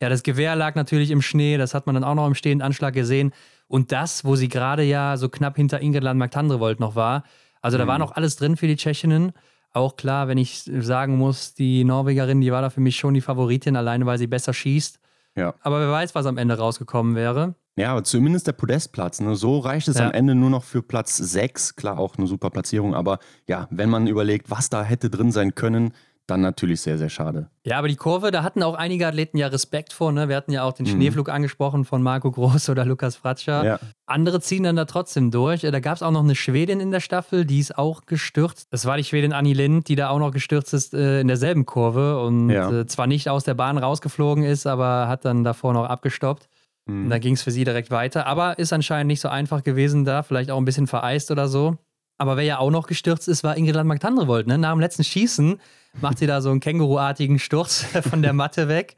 Ja, 0.00 0.08
das 0.08 0.24
Gewehr 0.24 0.56
lag 0.56 0.74
natürlich 0.74 1.12
im 1.12 1.22
Schnee. 1.22 1.56
Das 1.56 1.74
hat 1.74 1.86
man 1.86 1.94
dann 1.94 2.04
auch 2.04 2.16
noch 2.16 2.26
im 2.26 2.34
stehenden 2.34 2.66
Anschlag 2.66 2.92
gesehen. 2.92 3.32
Und 3.68 3.92
das, 3.92 4.24
wo 4.24 4.34
sie 4.34 4.48
gerade 4.48 4.82
ja 4.82 5.16
so 5.16 5.28
knapp 5.28 5.56
hinter 5.56 5.80
Ingrid 5.80 6.02
Landmark-Tandrevold 6.02 6.80
noch 6.80 6.96
war. 6.96 7.22
Also 7.62 7.78
da 7.78 7.84
mhm. 7.84 7.88
war 7.88 7.98
noch 7.98 8.12
alles 8.12 8.36
drin 8.36 8.56
für 8.56 8.66
die 8.66 8.76
Tschechinnen. 8.76 9.32
Auch 9.74 9.96
klar, 9.96 10.28
wenn 10.28 10.38
ich 10.38 10.62
sagen 10.62 11.18
muss, 11.18 11.54
die 11.54 11.82
Norwegerin, 11.84 12.40
die 12.40 12.52
war 12.52 12.62
da 12.62 12.70
für 12.70 12.80
mich 12.80 12.96
schon 12.96 13.12
die 13.12 13.20
Favoritin, 13.20 13.76
alleine 13.76 14.06
weil 14.06 14.18
sie 14.18 14.28
besser 14.28 14.54
schießt. 14.54 15.00
Ja. 15.36 15.54
Aber 15.60 15.80
wer 15.80 15.90
weiß, 15.90 16.14
was 16.14 16.26
am 16.26 16.38
Ende 16.38 16.56
rausgekommen 16.56 17.16
wäre. 17.16 17.56
Ja, 17.76 17.90
aber 17.90 18.04
zumindest 18.04 18.46
der 18.46 18.52
Podestplatz. 18.52 19.20
Ne? 19.20 19.34
So 19.34 19.58
reicht 19.58 19.88
es 19.88 19.98
ja. 19.98 20.06
am 20.06 20.12
Ende 20.12 20.36
nur 20.36 20.48
noch 20.48 20.62
für 20.62 20.80
Platz 20.80 21.16
6. 21.16 21.74
Klar, 21.74 21.98
auch 21.98 22.16
eine 22.16 22.28
super 22.28 22.50
Platzierung, 22.50 22.94
aber 22.94 23.18
ja, 23.48 23.66
wenn 23.70 23.90
man 23.90 24.06
überlegt, 24.06 24.48
was 24.48 24.70
da 24.70 24.84
hätte 24.84 25.10
drin 25.10 25.32
sein 25.32 25.56
können, 25.56 25.92
dann 26.26 26.40
natürlich 26.40 26.80
sehr, 26.80 26.96
sehr 26.96 27.10
schade. 27.10 27.50
Ja, 27.64 27.78
aber 27.78 27.88
die 27.88 27.96
Kurve, 27.96 28.30
da 28.30 28.42
hatten 28.42 28.62
auch 28.62 28.74
einige 28.74 29.06
Athleten 29.06 29.36
ja 29.36 29.48
Respekt 29.48 29.92
vor. 29.92 30.10
Ne? 30.10 30.28
Wir 30.28 30.36
hatten 30.36 30.52
ja 30.52 30.62
auch 30.62 30.72
den 30.72 30.86
mhm. 30.86 30.90
Schneeflug 30.90 31.28
angesprochen 31.28 31.84
von 31.84 32.02
Marco 32.02 32.30
Groß 32.30 32.68
oder 32.70 32.86
Lukas 32.86 33.16
Fratscher. 33.16 33.64
Ja. 33.64 33.78
Andere 34.06 34.40
ziehen 34.40 34.62
dann 34.62 34.76
da 34.76 34.86
trotzdem 34.86 35.30
durch. 35.30 35.60
Da 35.60 35.80
gab 35.80 35.96
es 35.96 36.02
auch 36.02 36.10
noch 36.10 36.22
eine 36.22 36.34
Schwedin 36.34 36.80
in 36.80 36.90
der 36.90 37.00
Staffel, 37.00 37.44
die 37.44 37.58
ist 37.58 37.76
auch 37.76 38.06
gestürzt. 38.06 38.68
Das 38.70 38.86
war 38.86 38.96
die 38.96 39.04
Schwedin 39.04 39.34
Anni 39.34 39.52
Lind, 39.52 39.88
die 39.88 39.96
da 39.96 40.08
auch 40.08 40.18
noch 40.18 40.30
gestürzt 40.30 40.72
ist 40.72 40.94
äh, 40.94 41.20
in 41.20 41.28
derselben 41.28 41.66
Kurve 41.66 42.22
und 42.22 42.48
ja. 42.48 42.70
äh, 42.70 42.86
zwar 42.86 43.06
nicht 43.06 43.28
aus 43.28 43.44
der 43.44 43.54
Bahn 43.54 43.76
rausgeflogen 43.76 44.44
ist, 44.44 44.66
aber 44.66 45.08
hat 45.08 45.26
dann 45.26 45.44
davor 45.44 45.74
noch 45.74 45.84
abgestoppt. 45.84 46.48
Mhm. 46.86 47.04
Und 47.04 47.10
da 47.10 47.18
ging 47.18 47.34
es 47.34 47.42
für 47.42 47.50
sie 47.50 47.64
direkt 47.64 47.90
weiter. 47.90 48.26
Aber 48.26 48.58
ist 48.58 48.72
anscheinend 48.72 49.08
nicht 49.08 49.20
so 49.20 49.28
einfach 49.28 49.62
gewesen 49.62 50.04
da, 50.04 50.22
vielleicht 50.22 50.50
auch 50.50 50.58
ein 50.58 50.64
bisschen 50.64 50.86
vereist 50.86 51.30
oder 51.30 51.48
so. 51.48 51.76
Aber 52.16 52.36
wer 52.36 52.44
ja 52.44 52.58
auch 52.58 52.70
noch 52.70 52.86
gestürzt 52.86 53.28
ist, 53.28 53.42
war 53.42 53.56
Ingrid 53.56 53.74
Landmark-Tandrevold. 53.74 54.46
Ne? 54.46 54.56
Nach 54.56 54.72
dem 54.72 54.80
letzten 54.80 55.02
Schießen 55.02 55.60
macht 56.00 56.18
sie 56.18 56.26
da 56.26 56.40
so 56.40 56.50
einen 56.50 56.60
Känguruartigen 56.60 57.38
Sturz 57.38 57.84
von 58.08 58.22
der 58.22 58.32
Matte 58.32 58.68
weg. 58.68 58.96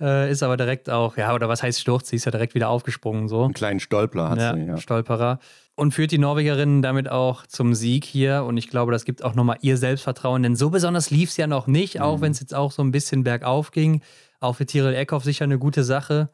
Äh, 0.00 0.30
ist 0.30 0.42
aber 0.42 0.56
direkt 0.56 0.88
auch, 0.88 1.16
ja, 1.16 1.34
oder 1.34 1.48
was 1.48 1.62
heißt 1.62 1.80
Sturz? 1.80 2.08
Sie 2.08 2.16
ist 2.16 2.24
ja 2.24 2.30
direkt 2.30 2.54
wieder 2.54 2.68
aufgesprungen. 2.68 3.28
So. 3.28 3.44
Einen 3.44 3.54
kleinen 3.54 3.80
Stolper 3.80 4.30
hat 4.30 4.38
ja, 4.38 4.54
sie, 4.54 4.62
ja. 4.62 4.76
Stolperer. 4.76 5.40
Und 5.76 5.92
führt 5.92 6.12
die 6.12 6.18
Norwegerinnen 6.18 6.82
damit 6.82 7.08
auch 7.08 7.46
zum 7.46 7.74
Sieg 7.74 8.04
hier. 8.04 8.44
Und 8.44 8.56
ich 8.56 8.68
glaube, 8.68 8.92
das 8.92 9.04
gibt 9.04 9.24
auch 9.24 9.34
nochmal 9.34 9.58
ihr 9.62 9.76
Selbstvertrauen, 9.76 10.44
denn 10.44 10.54
so 10.54 10.70
besonders 10.70 11.10
lief 11.10 11.30
es 11.30 11.36
ja 11.36 11.48
noch 11.48 11.66
nicht, 11.66 12.00
auch 12.00 12.18
mhm. 12.18 12.22
wenn 12.22 12.32
es 12.32 12.40
jetzt 12.40 12.54
auch 12.54 12.70
so 12.70 12.82
ein 12.82 12.92
bisschen 12.92 13.24
bergauf 13.24 13.72
ging. 13.72 14.00
Auch 14.38 14.56
für 14.56 14.66
Tirol 14.66 14.94
Eckhoff 14.94 15.24
sicher 15.24 15.44
eine 15.44 15.58
gute 15.58 15.82
Sache. 15.82 16.30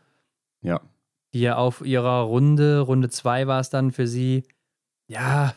Ja. 0.61 0.81
Die 1.33 1.41
ja 1.41 1.57
auf 1.57 1.81
ihrer 1.81 2.23
Runde, 2.23 2.81
Runde 2.81 3.09
2 3.09 3.47
war 3.47 3.61
es 3.61 3.71
dann 3.71 3.93
für 3.93 4.07
sie, 4.07 4.43
ja, 5.07 5.55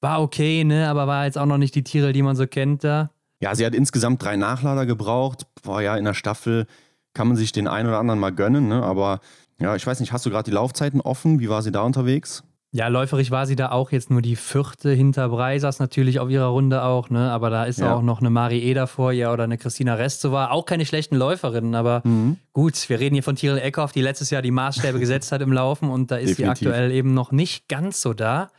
war 0.00 0.22
okay, 0.22 0.64
ne, 0.64 0.88
aber 0.88 1.06
war 1.06 1.26
jetzt 1.26 1.38
auch 1.38 1.46
noch 1.46 1.58
nicht 1.58 1.74
die 1.74 1.84
Tiere, 1.84 2.12
die 2.12 2.22
man 2.22 2.36
so 2.36 2.46
kennt 2.46 2.84
da. 2.84 3.10
Ja, 3.40 3.54
sie 3.54 3.64
hat 3.64 3.74
insgesamt 3.74 4.22
drei 4.22 4.36
Nachlader 4.36 4.86
gebraucht. 4.86 5.46
Boah, 5.62 5.80
ja, 5.80 5.96
in 5.96 6.04
der 6.04 6.14
Staffel 6.14 6.66
kann 7.14 7.28
man 7.28 7.36
sich 7.36 7.52
den 7.52 7.66
einen 7.66 7.88
oder 7.88 7.98
anderen 7.98 8.20
mal 8.20 8.32
gönnen, 8.32 8.68
ne? 8.68 8.82
Aber 8.82 9.20
ja, 9.58 9.76
ich 9.76 9.86
weiß 9.86 10.00
nicht, 10.00 10.12
hast 10.12 10.26
du 10.26 10.30
gerade 10.30 10.44
die 10.44 10.54
Laufzeiten 10.54 11.00
offen? 11.00 11.40
Wie 11.40 11.48
war 11.48 11.62
sie 11.62 11.72
da 11.72 11.82
unterwegs? 11.82 12.44
Ja, 12.72 12.86
läuferig 12.86 13.32
war 13.32 13.46
sie 13.46 13.56
da 13.56 13.72
auch 13.72 13.90
jetzt 13.90 14.10
nur 14.10 14.22
die 14.22 14.36
vierte 14.36 14.92
hinter 14.92 15.28
Breisers, 15.28 15.80
natürlich 15.80 16.20
auf 16.20 16.30
ihrer 16.30 16.46
Runde 16.46 16.84
auch, 16.84 17.10
ne? 17.10 17.32
Aber 17.32 17.50
da 17.50 17.64
ist 17.64 17.80
ja. 17.80 17.92
auch 17.92 18.02
noch 18.02 18.20
eine 18.20 18.30
Marie 18.30 18.60
Eder 18.60 18.86
vor 18.86 19.12
ihr 19.12 19.32
oder 19.32 19.44
eine 19.44 19.58
Christina 19.58 19.94
Restzova. 19.94 20.50
Auch 20.50 20.66
keine 20.66 20.86
schlechten 20.86 21.16
Läuferinnen, 21.16 21.74
aber 21.74 22.02
mhm. 22.04 22.36
gut, 22.52 22.88
wir 22.88 23.00
reden 23.00 23.14
hier 23.16 23.24
von 23.24 23.34
Tyrell 23.34 23.58
Eckhoff, 23.58 23.90
die 23.90 24.02
letztes 24.02 24.30
Jahr 24.30 24.40
die 24.40 24.52
Maßstäbe 24.52 24.98
gesetzt 25.00 25.32
hat 25.32 25.42
im 25.42 25.52
Laufen 25.52 25.90
und 25.90 26.12
da 26.12 26.16
ist 26.16 26.38
Definitiv. 26.38 26.58
sie 26.58 26.66
aktuell 26.68 26.92
eben 26.92 27.12
noch 27.12 27.32
nicht 27.32 27.68
ganz 27.68 28.02
so 28.02 28.14
da. 28.14 28.50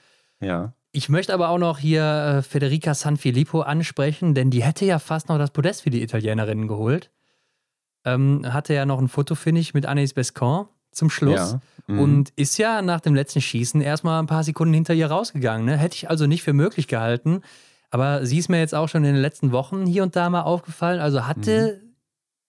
Ja. 0.41 0.73
Ich 0.93 1.07
möchte 1.07 1.33
aber 1.33 1.49
auch 1.49 1.57
noch 1.57 1.79
hier 1.79 2.03
äh, 2.03 2.41
Federica 2.41 2.93
Sanfilippo 2.93 3.61
ansprechen, 3.61 4.33
denn 4.33 4.49
die 4.49 4.63
hätte 4.63 4.85
ja 4.85 4.99
fast 4.99 5.29
noch 5.29 5.37
das 5.37 5.51
Podest 5.51 5.83
für 5.83 5.89
die 5.89 6.03
Italienerinnen 6.03 6.67
geholt. 6.67 7.11
Ähm, 8.03 8.41
hatte 8.51 8.73
ja 8.73 8.85
noch 8.85 8.99
ein 8.99 9.07
Fotofinish 9.07 9.73
mit 9.73 9.87
Anaïs 9.87 10.13
Bescon 10.13 10.67
zum 10.91 11.09
Schluss 11.09 11.53
ja. 11.53 11.61
mhm. 11.87 11.99
und 11.99 12.29
ist 12.35 12.57
ja 12.57 12.81
nach 12.81 12.99
dem 12.99 13.15
letzten 13.15 13.39
Schießen 13.39 13.79
erstmal 13.79 14.21
ein 14.21 14.27
paar 14.27 14.43
Sekunden 14.43 14.73
hinter 14.73 14.93
ihr 14.93 15.07
rausgegangen. 15.07 15.65
Ne? 15.65 15.77
Hätte 15.77 15.95
ich 15.95 16.09
also 16.09 16.27
nicht 16.27 16.43
für 16.43 16.53
möglich 16.53 16.87
gehalten. 16.87 17.41
Aber 17.89 18.25
sie 18.25 18.37
ist 18.37 18.49
mir 18.49 18.59
jetzt 18.59 18.75
auch 18.75 18.87
schon 18.87 19.03
in 19.03 19.13
den 19.13 19.21
letzten 19.21 19.51
Wochen 19.51 19.85
hier 19.85 20.03
und 20.03 20.15
da 20.15 20.29
mal 20.29 20.41
aufgefallen. 20.41 20.99
Also 20.99 21.25
hatte 21.27 21.79
mhm. 21.81 21.95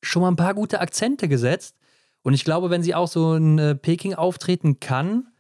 schon 0.03 0.23
mal 0.23 0.29
ein 0.29 0.37
paar 0.37 0.55
gute 0.55 0.81
Akzente 0.81 1.29
gesetzt. 1.29 1.77
Und 2.23 2.35
ich 2.35 2.45
glaube, 2.45 2.71
wenn 2.71 2.83
sie 2.83 2.95
auch 2.95 3.09
so 3.09 3.35
in 3.35 3.59
äh, 3.59 3.75
Peking 3.75 4.15
auftreten 4.15 4.81
kann, 4.81 5.32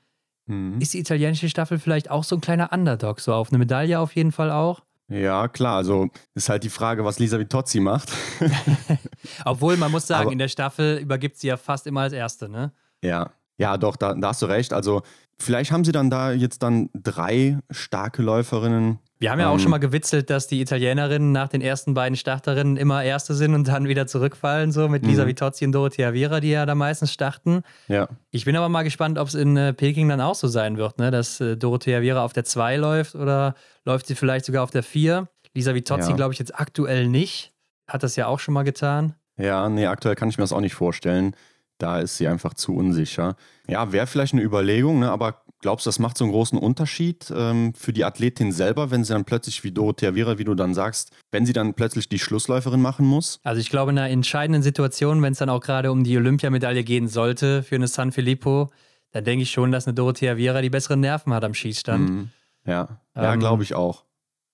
Mhm. 0.46 0.80
Ist 0.80 0.94
die 0.94 0.98
italienische 0.98 1.48
Staffel 1.48 1.78
vielleicht 1.78 2.10
auch 2.10 2.24
so 2.24 2.36
ein 2.36 2.40
kleiner 2.40 2.72
Underdog, 2.72 3.20
so 3.20 3.32
auf 3.34 3.50
eine 3.50 3.58
Medaille 3.58 3.98
auf 3.98 4.14
jeden 4.14 4.32
Fall 4.32 4.50
auch? 4.50 4.82
Ja, 5.08 5.48
klar. 5.48 5.76
Also 5.76 6.08
ist 6.34 6.48
halt 6.48 6.64
die 6.64 6.70
Frage, 6.70 7.04
was 7.04 7.18
Lisa 7.18 7.38
Vitozzi 7.38 7.80
macht. 7.80 8.10
Obwohl, 9.44 9.76
man 9.76 9.90
muss 9.90 10.06
sagen, 10.06 10.22
Aber, 10.22 10.32
in 10.32 10.38
der 10.38 10.48
Staffel 10.48 10.98
übergibt 10.98 11.36
sie 11.36 11.48
ja 11.48 11.56
fast 11.56 11.86
immer 11.86 12.02
als 12.02 12.12
Erste, 12.12 12.48
ne? 12.48 12.72
Ja, 13.02 13.30
ja, 13.58 13.76
doch, 13.76 13.96
da, 13.96 14.14
da 14.14 14.28
hast 14.28 14.42
du 14.42 14.46
recht. 14.46 14.72
Also 14.72 15.02
vielleicht 15.38 15.70
haben 15.70 15.84
sie 15.84 15.92
dann 15.92 16.10
da 16.10 16.32
jetzt 16.32 16.62
dann 16.62 16.88
drei 16.94 17.58
starke 17.70 18.22
Läuferinnen, 18.22 18.98
wir 19.22 19.30
haben 19.30 19.38
ja 19.38 19.50
auch 19.50 19.54
ähm, 19.54 19.60
schon 19.60 19.70
mal 19.70 19.78
gewitzelt, 19.78 20.30
dass 20.30 20.48
die 20.48 20.60
Italienerinnen 20.60 21.30
nach 21.30 21.46
den 21.46 21.60
ersten 21.60 21.94
beiden 21.94 22.16
Starterinnen 22.16 22.76
immer 22.76 23.04
Erste 23.04 23.34
sind 23.34 23.54
und 23.54 23.68
dann 23.68 23.86
wieder 23.86 24.08
zurückfallen, 24.08 24.72
so 24.72 24.88
mit 24.88 25.06
Lisa 25.06 25.22
mhm. 25.22 25.28
Vitozzi 25.28 25.64
und 25.64 25.70
Dorothea 25.70 26.10
Vera, 26.10 26.40
die 26.40 26.50
ja 26.50 26.66
da 26.66 26.74
meistens 26.74 27.12
starten. 27.12 27.62
Ja. 27.86 28.08
Ich 28.32 28.44
bin 28.44 28.56
aber 28.56 28.68
mal 28.68 28.82
gespannt, 28.82 29.20
ob 29.20 29.28
es 29.28 29.34
in 29.34 29.56
äh, 29.56 29.72
Peking 29.74 30.08
dann 30.08 30.20
auch 30.20 30.34
so 30.34 30.48
sein 30.48 30.76
wird, 30.76 30.98
ne? 30.98 31.12
dass 31.12 31.40
äh, 31.40 31.56
Dorothea 31.56 32.00
Vera 32.00 32.24
auf 32.24 32.32
der 32.32 32.42
2 32.42 32.76
läuft 32.78 33.14
oder 33.14 33.54
läuft 33.84 34.08
sie 34.08 34.16
vielleicht 34.16 34.44
sogar 34.44 34.64
auf 34.64 34.72
der 34.72 34.82
4. 34.82 35.28
Lisa 35.54 35.72
Vitozzi 35.72 36.10
ja. 36.10 36.16
glaube 36.16 36.32
ich 36.32 36.40
jetzt 36.40 36.58
aktuell 36.58 37.06
nicht. 37.06 37.52
Hat 37.86 38.02
das 38.02 38.16
ja 38.16 38.26
auch 38.26 38.40
schon 38.40 38.54
mal 38.54 38.64
getan. 38.64 39.14
Ja, 39.36 39.68
nee, 39.68 39.86
aktuell 39.86 40.16
kann 40.16 40.30
ich 40.30 40.38
mir 40.38 40.42
das 40.42 40.52
auch 40.52 40.60
nicht 40.60 40.74
vorstellen. 40.74 41.36
Da 41.78 42.00
ist 42.00 42.16
sie 42.16 42.26
einfach 42.26 42.54
zu 42.54 42.74
unsicher. 42.74 43.36
Ja, 43.68 43.92
wäre 43.92 44.08
vielleicht 44.08 44.32
eine 44.32 44.42
Überlegung, 44.42 44.98
ne? 44.98 45.12
aber 45.12 45.41
Glaubst 45.62 45.86
du, 45.86 45.88
das 45.88 46.00
macht 46.00 46.18
so 46.18 46.24
einen 46.24 46.32
großen 46.32 46.58
Unterschied 46.58 47.32
ähm, 47.34 47.72
für 47.74 47.92
die 47.92 48.04
Athletin 48.04 48.50
selber, 48.50 48.90
wenn 48.90 49.04
sie 49.04 49.12
dann 49.12 49.24
plötzlich 49.24 49.62
wie 49.62 49.70
Dorothea 49.70 50.12
Vera, 50.12 50.36
wie 50.36 50.44
du 50.44 50.54
dann 50.54 50.74
sagst, 50.74 51.12
wenn 51.30 51.46
sie 51.46 51.52
dann 51.52 51.74
plötzlich 51.74 52.08
die 52.08 52.18
Schlussläuferin 52.18 52.82
machen 52.82 53.06
muss? 53.06 53.38
Also 53.44 53.60
ich 53.60 53.70
glaube, 53.70 53.92
in 53.92 53.98
einer 53.98 54.10
entscheidenden 54.10 54.62
Situation, 54.62 55.22
wenn 55.22 55.32
es 55.32 55.38
dann 55.38 55.48
auch 55.48 55.60
gerade 55.60 55.92
um 55.92 56.02
die 56.02 56.16
Olympiamedaille 56.16 56.82
gehen 56.82 57.06
sollte 57.06 57.62
für 57.62 57.76
eine 57.76 57.86
San 57.86 58.10
Filippo, 58.10 58.70
dann 59.12 59.22
denke 59.24 59.44
ich 59.44 59.52
schon, 59.52 59.70
dass 59.70 59.86
eine 59.86 59.94
Dorothea 59.94 60.34
Vera 60.34 60.60
die 60.62 60.70
besseren 60.70 60.98
Nerven 60.98 61.32
hat 61.32 61.44
am 61.44 61.54
Schießstand. 61.54 62.10
Mhm. 62.10 62.30
Ja, 62.66 63.00
ja 63.14 63.32
ähm, 63.32 63.38
glaube 63.38 63.62
ich 63.62 63.74
auch. 63.74 64.04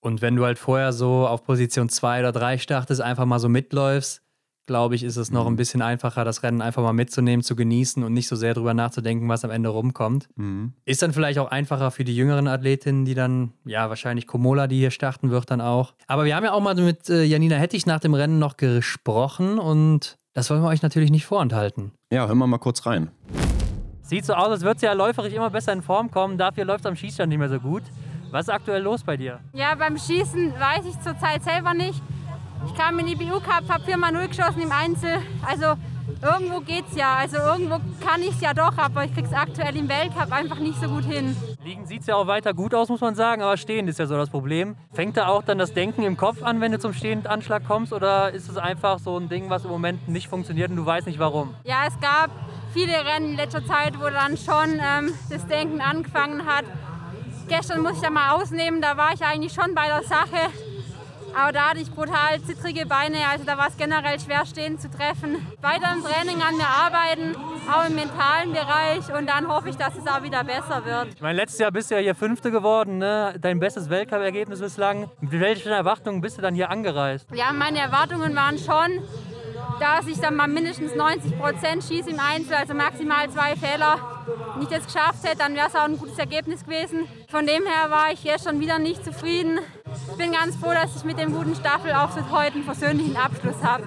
Und 0.01 0.21
wenn 0.21 0.35
du 0.35 0.45
halt 0.45 0.59
vorher 0.59 0.93
so 0.93 1.27
auf 1.27 1.43
Position 1.43 1.89
2 1.89 2.19
oder 2.19 2.31
3 2.31 2.59
startest, 2.59 3.01
einfach 3.01 3.25
mal 3.25 3.39
so 3.39 3.49
mitläufst, 3.49 4.21
glaube 4.69 4.93
ich, 4.93 5.03
ist 5.03 5.17
es 5.17 5.31
noch 5.31 5.47
ein 5.47 5.53
mhm. 5.53 5.57
bisschen 5.57 5.81
einfacher, 5.81 6.23
das 6.23 6.43
Rennen 6.43 6.61
einfach 6.61 6.83
mal 6.83 6.93
mitzunehmen, 6.93 7.41
zu 7.43 7.55
genießen 7.55 8.03
und 8.03 8.13
nicht 8.13 8.27
so 8.27 8.35
sehr 8.35 8.53
drüber 8.53 8.75
nachzudenken, 8.75 9.27
was 9.27 9.43
am 9.43 9.49
Ende 9.49 9.69
rumkommt. 9.69 10.29
Mhm. 10.35 10.73
Ist 10.85 11.01
dann 11.01 11.11
vielleicht 11.11 11.39
auch 11.39 11.49
einfacher 11.49 11.89
für 11.89 12.03
die 12.03 12.15
jüngeren 12.15 12.47
Athletinnen, 12.47 13.03
die 13.03 13.15
dann, 13.15 13.53
ja, 13.65 13.89
wahrscheinlich 13.89 14.27
Komola, 14.27 14.67
die 14.67 14.77
hier 14.77 14.91
starten 14.91 15.31
wird, 15.31 15.49
dann 15.49 15.59
auch. 15.59 15.95
Aber 16.05 16.25
wir 16.25 16.35
haben 16.35 16.43
ja 16.43 16.53
auch 16.53 16.61
mal 16.61 16.75
mit 16.75 17.09
äh, 17.09 17.23
Janina 17.23 17.55
Hettich 17.55 17.87
nach 17.87 17.99
dem 17.99 18.13
Rennen 18.13 18.37
noch 18.37 18.57
gesprochen 18.57 19.57
und 19.57 20.19
das 20.33 20.51
wollen 20.51 20.61
wir 20.61 20.69
euch 20.69 20.83
natürlich 20.83 21.09
nicht 21.09 21.25
vorenthalten. 21.25 21.91
Ja, 22.13 22.27
hören 22.27 22.37
wir 22.37 22.45
mal 22.45 22.59
kurz 22.59 22.85
rein. 22.85 23.09
Sieht 24.03 24.25
so 24.25 24.33
aus, 24.33 24.49
als 24.49 24.61
würde 24.61 24.79
sie 24.79 24.85
ja 24.85 24.93
läuferisch 24.93 25.33
immer 25.33 25.49
besser 25.49 25.73
in 25.73 25.81
Form 25.81 26.11
kommen. 26.11 26.37
Dafür 26.37 26.65
läuft 26.65 26.81
es 26.81 26.85
am 26.85 26.95
Schießstand 26.95 27.29
nicht 27.29 27.39
mehr 27.39 27.49
so 27.49 27.59
gut. 27.59 27.83
Was 28.29 28.47
ist 28.47 28.53
aktuell 28.53 28.83
los 28.83 29.03
bei 29.03 29.17
dir? 29.17 29.39
Ja, 29.53 29.73
beim 29.73 29.97
Schießen 29.97 30.53
weiß 30.53 30.85
ich 30.85 30.99
zurzeit 31.01 31.43
selber 31.43 31.73
nicht. 31.73 32.01
Ich 32.65 32.75
kam 32.75 32.99
in 32.99 33.05
die 33.05 33.15
BU 33.15 33.39
Cup, 33.39 33.63
habe 33.69 33.83
4x0 33.83 34.27
geschossen 34.27 34.61
im 34.61 34.71
Einzel. 34.71 35.19
Also 35.45 35.75
irgendwo 36.21 36.59
geht's 36.61 36.95
ja. 36.95 37.15
Also 37.15 37.37
irgendwo 37.37 37.79
kann 38.05 38.21
ich 38.21 38.31
es 38.31 38.41
ja 38.41 38.53
doch, 38.53 38.77
aber 38.77 39.05
ich 39.05 39.13
krieg's 39.13 39.33
aktuell 39.33 39.75
im 39.75 39.87
Weltcup 39.87 40.31
einfach 40.31 40.59
nicht 40.59 40.79
so 40.79 40.87
gut 40.87 41.05
hin. 41.05 41.35
Liegen 41.63 41.85
sieht 41.85 42.01
es 42.01 42.07
ja 42.07 42.15
auch 42.15 42.27
weiter 42.27 42.53
gut 42.53 42.73
aus, 42.73 42.89
muss 42.89 43.01
man 43.01 43.15
sagen, 43.15 43.41
aber 43.41 43.57
stehend 43.57 43.89
ist 43.89 43.99
ja 43.99 44.05
so 44.05 44.15
das 44.15 44.29
Problem. 44.29 44.75
Fängt 44.93 45.17
da 45.17 45.27
auch 45.27 45.43
dann 45.43 45.57
das 45.57 45.73
Denken 45.73 46.03
im 46.03 46.17
Kopf 46.17 46.43
an, 46.43 46.61
wenn 46.61 46.71
du 46.71 46.79
zum 46.79 46.93
Stehendanschlag 46.93 47.65
kommst, 47.67 47.93
oder 47.93 48.31
ist 48.31 48.49
es 48.49 48.57
einfach 48.57 48.99
so 48.99 49.17
ein 49.17 49.29
Ding, 49.29 49.49
was 49.49 49.65
im 49.65 49.71
Moment 49.71 50.07
nicht 50.07 50.27
funktioniert 50.27 50.69
und 50.69 50.77
du 50.77 50.85
weißt 50.85 51.07
nicht 51.07 51.19
warum? 51.19 51.53
Ja, 51.63 51.83
es 51.87 51.99
gab 51.99 52.31
viele 52.73 52.93
Rennen 52.93 53.31
in 53.31 53.35
letzter 53.35 53.65
Zeit, 53.65 53.99
wo 53.99 54.09
dann 54.09 54.37
schon 54.37 54.79
ähm, 54.79 55.13
das 55.29 55.45
Denken 55.47 55.81
angefangen 55.81 56.45
hat. 56.45 56.65
Gestern 57.47 57.81
muss 57.81 57.93
ich 57.93 58.01
da 58.01 58.09
mal 58.09 58.35
ausnehmen, 58.35 58.81
da 58.81 58.95
war 58.95 59.13
ich 59.13 59.23
eigentlich 59.23 59.53
schon 59.53 59.73
bei 59.73 59.87
der 59.87 60.03
Sache. 60.03 60.49
Aber 61.35 61.51
da 61.51 61.69
hatte 61.69 61.79
ich 61.79 61.91
brutal 61.91 62.41
zittrige 62.41 62.85
Beine, 62.85 63.17
also 63.31 63.45
da 63.45 63.57
war 63.57 63.67
es 63.67 63.77
generell 63.77 64.19
schwer 64.19 64.45
stehen 64.45 64.79
zu 64.79 64.89
treffen. 64.89 65.35
Weiter 65.61 65.93
im 65.93 66.03
Training 66.03 66.41
an 66.41 66.57
mir 66.57 66.67
arbeiten, 66.67 67.35
auch 67.71 67.87
im 67.87 67.95
mentalen 67.95 68.51
Bereich 68.51 69.13
und 69.17 69.27
dann 69.27 69.47
hoffe 69.47 69.69
ich, 69.69 69.77
dass 69.77 69.95
es 69.95 70.07
auch 70.07 70.23
wieder 70.23 70.43
besser 70.43 70.83
wird. 70.85 71.13
Ich 71.15 71.21
meine, 71.21 71.37
letztes 71.37 71.59
Jahr 71.59 71.71
bist 71.71 71.91
du 71.91 71.95
ja 71.95 72.01
hier 72.01 72.15
Fünfte 72.15 72.51
geworden, 72.51 72.97
ne? 72.97 73.35
dein 73.39 73.59
bestes 73.59 73.89
Weltcup-Ergebnis 73.89 74.59
bislang. 74.59 75.09
Mit 75.21 75.31
welchen 75.31 75.71
Erwartungen 75.71 76.21
bist 76.21 76.37
du 76.37 76.41
dann 76.41 76.55
hier 76.55 76.69
angereist? 76.69 77.27
Ja, 77.33 77.51
meine 77.53 77.79
Erwartungen 77.79 78.35
waren 78.35 78.57
schon, 78.57 79.03
dass 79.79 80.07
ich 80.07 80.19
dann 80.19 80.35
mal 80.35 80.47
mindestens 80.47 80.95
90 80.95 81.39
Prozent 81.39 81.83
schieße 81.83 82.09
im 82.09 82.19
Einzel, 82.19 82.55
also 82.55 82.73
maximal 82.73 83.29
zwei 83.29 83.55
Fehler. 83.55 83.97
Wenn 84.53 84.63
ich 84.63 84.69
das 84.69 84.85
geschafft 84.85 85.23
hätte, 85.23 85.37
dann 85.37 85.55
wäre 85.55 85.67
es 85.67 85.75
auch 85.75 85.85
ein 85.85 85.97
gutes 85.97 86.17
Ergebnis 86.17 86.63
gewesen. 86.63 87.07
Von 87.29 87.45
dem 87.45 87.65
her 87.65 87.89
war 87.89 88.11
ich 88.11 88.23
jetzt 88.23 88.45
schon 88.45 88.59
wieder 88.59 88.79
nicht 88.79 89.03
zufrieden. 89.03 89.59
Ich 90.09 90.17
bin 90.17 90.31
ganz 90.31 90.55
froh, 90.55 90.73
dass 90.73 90.95
ich 90.95 91.03
mit 91.03 91.17
dem 91.17 91.33
guten 91.33 91.55
Staffelauftritt 91.55 92.31
heute 92.31 92.55
einen 92.55 92.63
versöhnlichen 92.63 93.15
Abschluss 93.15 93.61
habe. 93.63 93.83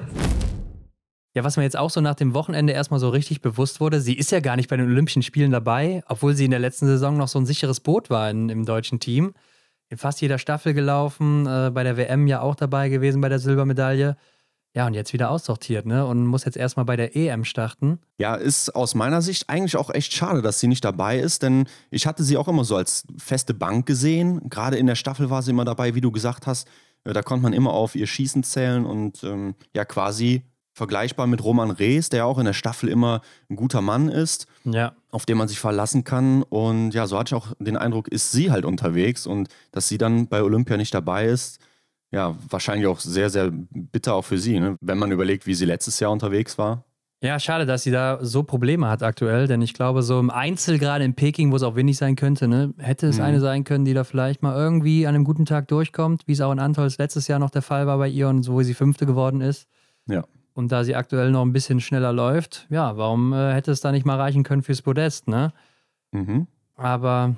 Ja, 1.34 1.44
was 1.44 1.56
mir 1.56 1.62
jetzt 1.62 1.78
auch 1.78 1.88
so 1.88 2.00
nach 2.00 2.14
dem 2.14 2.34
Wochenende 2.34 2.72
erstmal 2.72 3.00
so 3.00 3.08
richtig 3.08 3.40
bewusst 3.40 3.80
wurde, 3.80 4.00
sie 4.00 4.14
ist 4.14 4.30
ja 4.30 4.40
gar 4.40 4.56
nicht 4.56 4.68
bei 4.68 4.76
den 4.76 4.86
Olympischen 4.86 5.22
Spielen 5.22 5.50
dabei, 5.50 6.02
obwohl 6.06 6.34
sie 6.34 6.44
in 6.44 6.50
der 6.50 6.60
letzten 6.60 6.86
Saison 6.86 7.16
noch 7.16 7.28
so 7.28 7.38
ein 7.38 7.46
sicheres 7.46 7.80
Boot 7.80 8.10
war 8.10 8.28
in, 8.30 8.50
im 8.50 8.66
deutschen 8.66 9.00
Team. 9.00 9.32
In 9.88 9.96
fast 9.96 10.20
jeder 10.20 10.38
Staffel 10.38 10.74
gelaufen, 10.74 11.46
äh, 11.46 11.70
bei 11.72 11.84
der 11.84 11.96
WM 11.96 12.26
ja 12.26 12.40
auch 12.40 12.54
dabei 12.54 12.88
gewesen 12.88 13.20
bei 13.20 13.28
der 13.28 13.38
Silbermedaille. 13.38 14.16
Ja, 14.74 14.86
und 14.86 14.94
jetzt 14.94 15.12
wieder 15.12 15.30
aussortiert, 15.30 15.84
ne? 15.84 16.06
Und 16.06 16.26
muss 16.26 16.46
jetzt 16.46 16.56
erstmal 16.56 16.86
bei 16.86 16.96
der 16.96 17.14
EM 17.14 17.44
starten. 17.44 17.98
Ja, 18.16 18.34
ist 18.34 18.74
aus 18.74 18.94
meiner 18.94 19.20
Sicht 19.20 19.50
eigentlich 19.50 19.76
auch 19.76 19.90
echt 19.90 20.14
schade, 20.14 20.40
dass 20.40 20.60
sie 20.60 20.66
nicht 20.66 20.84
dabei 20.84 21.18
ist, 21.18 21.42
denn 21.42 21.66
ich 21.90 22.06
hatte 22.06 22.24
sie 22.24 22.38
auch 22.38 22.48
immer 22.48 22.64
so 22.64 22.76
als 22.76 23.04
feste 23.18 23.52
Bank 23.52 23.84
gesehen. 23.84 24.48
Gerade 24.48 24.78
in 24.78 24.86
der 24.86 24.94
Staffel 24.94 25.28
war 25.28 25.42
sie 25.42 25.50
immer 25.50 25.66
dabei, 25.66 25.94
wie 25.94 26.00
du 26.00 26.10
gesagt 26.10 26.46
hast. 26.46 26.66
Da 27.04 27.20
konnte 27.22 27.42
man 27.42 27.52
immer 27.52 27.72
auf 27.72 27.94
ihr 27.94 28.06
Schießen 28.06 28.44
zählen 28.44 28.86
und 28.86 29.22
ähm, 29.24 29.56
ja, 29.74 29.84
quasi 29.84 30.42
vergleichbar 30.72 31.26
mit 31.26 31.44
Roman 31.44 31.70
Rees, 31.70 32.08
der 32.08 32.24
auch 32.24 32.38
in 32.38 32.46
der 32.46 32.54
Staffel 32.54 32.88
immer 32.88 33.20
ein 33.50 33.56
guter 33.56 33.82
Mann 33.82 34.08
ist, 34.08 34.46
ja. 34.64 34.94
auf 35.10 35.26
den 35.26 35.36
man 35.36 35.48
sich 35.48 35.60
verlassen 35.60 36.04
kann. 36.04 36.42
Und 36.44 36.92
ja, 36.92 37.06
so 37.06 37.18
hatte 37.18 37.34
ich 37.34 37.42
auch 37.42 37.52
den 37.58 37.76
Eindruck, 37.76 38.08
ist 38.08 38.32
sie 38.32 38.50
halt 38.50 38.64
unterwegs 38.64 39.26
und 39.26 39.48
dass 39.70 39.88
sie 39.88 39.98
dann 39.98 40.28
bei 40.28 40.42
Olympia 40.42 40.78
nicht 40.78 40.94
dabei 40.94 41.26
ist 41.26 41.58
ja, 42.12 42.36
wahrscheinlich 42.48 42.86
auch 42.86 43.00
sehr, 43.00 43.30
sehr 43.30 43.50
bitter 43.50 44.14
auch 44.14 44.24
für 44.24 44.38
sie, 44.38 44.60
ne? 44.60 44.76
wenn 44.80 44.98
man 44.98 45.10
überlegt, 45.10 45.46
wie 45.46 45.54
sie 45.54 45.64
letztes 45.64 45.98
Jahr 45.98 46.12
unterwegs 46.12 46.58
war. 46.58 46.84
Ja, 47.22 47.38
schade, 47.38 47.66
dass 47.66 47.84
sie 47.84 47.92
da 47.92 48.18
so 48.20 48.42
Probleme 48.42 48.88
hat 48.88 49.02
aktuell, 49.02 49.46
denn 49.46 49.62
ich 49.62 49.74
glaube, 49.74 50.02
so 50.02 50.18
im 50.18 50.28
Einzel, 50.28 50.78
gerade 50.78 51.04
in 51.04 51.14
Peking, 51.14 51.52
wo 51.52 51.56
es 51.56 51.62
auch 51.62 51.76
windig 51.76 51.96
sein 51.96 52.16
könnte, 52.16 52.48
ne, 52.48 52.74
hätte 52.78 53.06
es 53.06 53.18
mhm. 53.18 53.24
eine 53.24 53.40
sein 53.40 53.62
können, 53.62 53.84
die 53.84 53.94
da 53.94 54.02
vielleicht 54.02 54.42
mal 54.42 54.56
irgendwie 54.56 55.06
an 55.06 55.14
einem 55.14 55.24
guten 55.24 55.46
Tag 55.46 55.68
durchkommt, 55.68 56.24
wie 56.26 56.32
es 56.32 56.40
auch 56.40 56.50
in 56.50 56.58
Antols 56.58 56.98
letztes 56.98 57.28
Jahr 57.28 57.38
noch 57.38 57.50
der 57.50 57.62
Fall 57.62 57.86
war 57.86 57.96
bei 57.96 58.08
ihr 58.08 58.28
und 58.28 58.42
so, 58.42 58.54
wo 58.54 58.62
sie 58.62 58.74
Fünfte 58.74 59.06
geworden 59.06 59.40
ist. 59.40 59.68
Ja. 60.06 60.24
Und 60.52 60.72
da 60.72 60.82
sie 60.82 60.96
aktuell 60.96 61.30
noch 61.30 61.42
ein 61.42 61.52
bisschen 61.52 61.80
schneller 61.80 62.12
läuft, 62.12 62.66
ja, 62.70 62.96
warum 62.96 63.32
äh, 63.32 63.54
hätte 63.54 63.70
es 63.70 63.80
da 63.80 63.92
nicht 63.92 64.04
mal 64.04 64.18
reichen 64.18 64.42
können 64.42 64.62
fürs 64.62 64.82
Podest, 64.82 65.28
ne? 65.28 65.52
Mhm. 66.10 66.48
Aber 66.74 67.36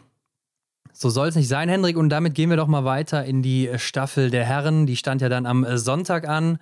so 0.96 1.10
soll 1.10 1.28
es 1.28 1.34
nicht 1.34 1.48
sein, 1.48 1.68
Hendrik. 1.68 1.96
Und 1.96 2.08
damit 2.08 2.34
gehen 2.34 2.50
wir 2.50 2.56
doch 2.56 2.68
mal 2.68 2.84
weiter 2.84 3.24
in 3.24 3.42
die 3.42 3.68
Staffel 3.76 4.30
der 4.30 4.44
Herren. 4.44 4.86
Die 4.86 4.96
stand 4.96 5.20
ja 5.20 5.28
dann 5.28 5.44
am 5.44 5.66
Sonntag 5.76 6.26
an. 6.28 6.58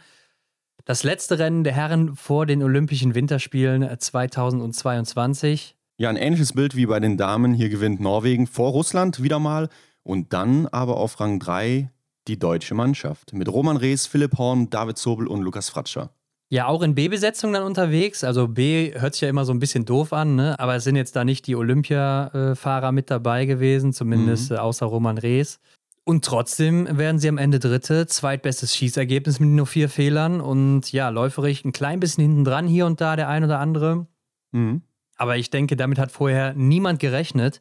Das 0.84 1.04
letzte 1.04 1.38
Rennen 1.38 1.62
der 1.62 1.74
Herren 1.74 2.16
vor 2.16 2.46
den 2.46 2.62
Olympischen 2.62 3.14
Winterspielen 3.14 3.88
2022. 3.98 5.76
Ja, 5.98 6.08
ein 6.08 6.16
ähnliches 6.16 6.54
Bild 6.54 6.74
wie 6.74 6.86
bei 6.86 6.98
den 6.98 7.16
Damen. 7.16 7.54
Hier 7.54 7.68
gewinnt 7.68 8.00
Norwegen 8.00 8.46
vor 8.46 8.72
Russland 8.72 9.22
wieder 9.22 9.38
mal. 9.38 9.68
Und 10.02 10.32
dann 10.32 10.66
aber 10.66 10.96
auf 10.96 11.20
Rang 11.20 11.38
3 11.38 11.90
die 12.26 12.38
deutsche 12.38 12.74
Mannschaft. 12.74 13.32
Mit 13.32 13.48
Roman 13.48 13.76
Rees, 13.76 14.06
Philipp 14.06 14.38
Horn, 14.38 14.70
David 14.70 14.98
Zobel 14.98 15.26
und 15.26 15.42
Lukas 15.42 15.68
Fratscher. 15.68 16.10
Ja, 16.52 16.66
auch 16.66 16.82
in 16.82 16.94
B-Besetzung 16.94 17.54
dann 17.54 17.62
unterwegs. 17.62 18.24
Also 18.24 18.46
B 18.46 18.92
hört 19.00 19.14
sich 19.14 19.22
ja 19.22 19.30
immer 19.30 19.46
so 19.46 19.54
ein 19.54 19.58
bisschen 19.58 19.86
doof 19.86 20.12
an, 20.12 20.34
ne? 20.34 20.54
aber 20.58 20.74
es 20.76 20.84
sind 20.84 20.96
jetzt 20.96 21.16
da 21.16 21.24
nicht 21.24 21.46
die 21.46 21.56
Olympia-Fahrer 21.56 22.92
mit 22.92 23.10
dabei 23.10 23.46
gewesen, 23.46 23.94
zumindest 23.94 24.50
mhm. 24.50 24.58
außer 24.58 24.84
Roman 24.84 25.16
Rees. 25.16 25.60
Und 26.04 26.26
trotzdem 26.26 26.98
werden 26.98 27.18
sie 27.18 27.30
am 27.30 27.38
Ende 27.38 27.58
Dritte, 27.58 28.06
zweitbestes 28.06 28.76
Schießergebnis 28.76 29.40
mit 29.40 29.48
nur 29.48 29.66
vier 29.66 29.88
Fehlern 29.88 30.42
und 30.42 30.92
ja, 30.92 31.08
läuferig 31.08 31.64
ein 31.64 31.72
klein 31.72 32.00
bisschen 32.00 32.20
hinten 32.20 32.44
dran 32.44 32.66
hier 32.66 32.84
und 32.84 33.00
da 33.00 33.16
der 33.16 33.30
ein 33.30 33.44
oder 33.44 33.58
andere. 33.58 34.06
Mhm. 34.50 34.82
Aber 35.16 35.38
ich 35.38 35.48
denke, 35.48 35.76
damit 35.76 35.98
hat 35.98 36.12
vorher 36.12 36.52
niemand 36.52 37.00
gerechnet 37.00 37.60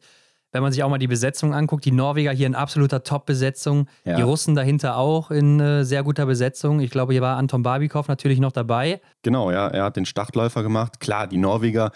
wenn 0.52 0.62
man 0.62 0.70
sich 0.70 0.82
auch 0.84 0.90
mal 0.90 0.98
die 0.98 1.08
Besetzung 1.08 1.54
anguckt, 1.54 1.84
die 1.84 1.92
Norweger 1.92 2.30
hier 2.30 2.46
in 2.46 2.54
absoluter 2.54 3.02
Top-Besetzung, 3.02 3.88
ja. 4.04 4.16
die 4.16 4.22
Russen 4.22 4.54
dahinter 4.54 4.96
auch 4.98 5.30
in 5.30 5.58
äh, 5.58 5.84
sehr 5.84 6.02
guter 6.02 6.26
Besetzung. 6.26 6.80
Ich 6.80 6.90
glaube, 6.90 7.14
hier 7.14 7.22
war 7.22 7.38
Anton 7.38 7.62
Barbikov 7.62 8.06
natürlich 8.08 8.38
noch 8.38 8.52
dabei. 8.52 9.00
Genau, 9.22 9.50
ja, 9.50 9.68
er 9.68 9.84
hat 9.84 9.96
den 9.96 10.04
Startläufer 10.06 10.62
gemacht. 10.62 11.00
Klar, 11.00 11.26
die 11.26 11.38
Norweger 11.38 11.90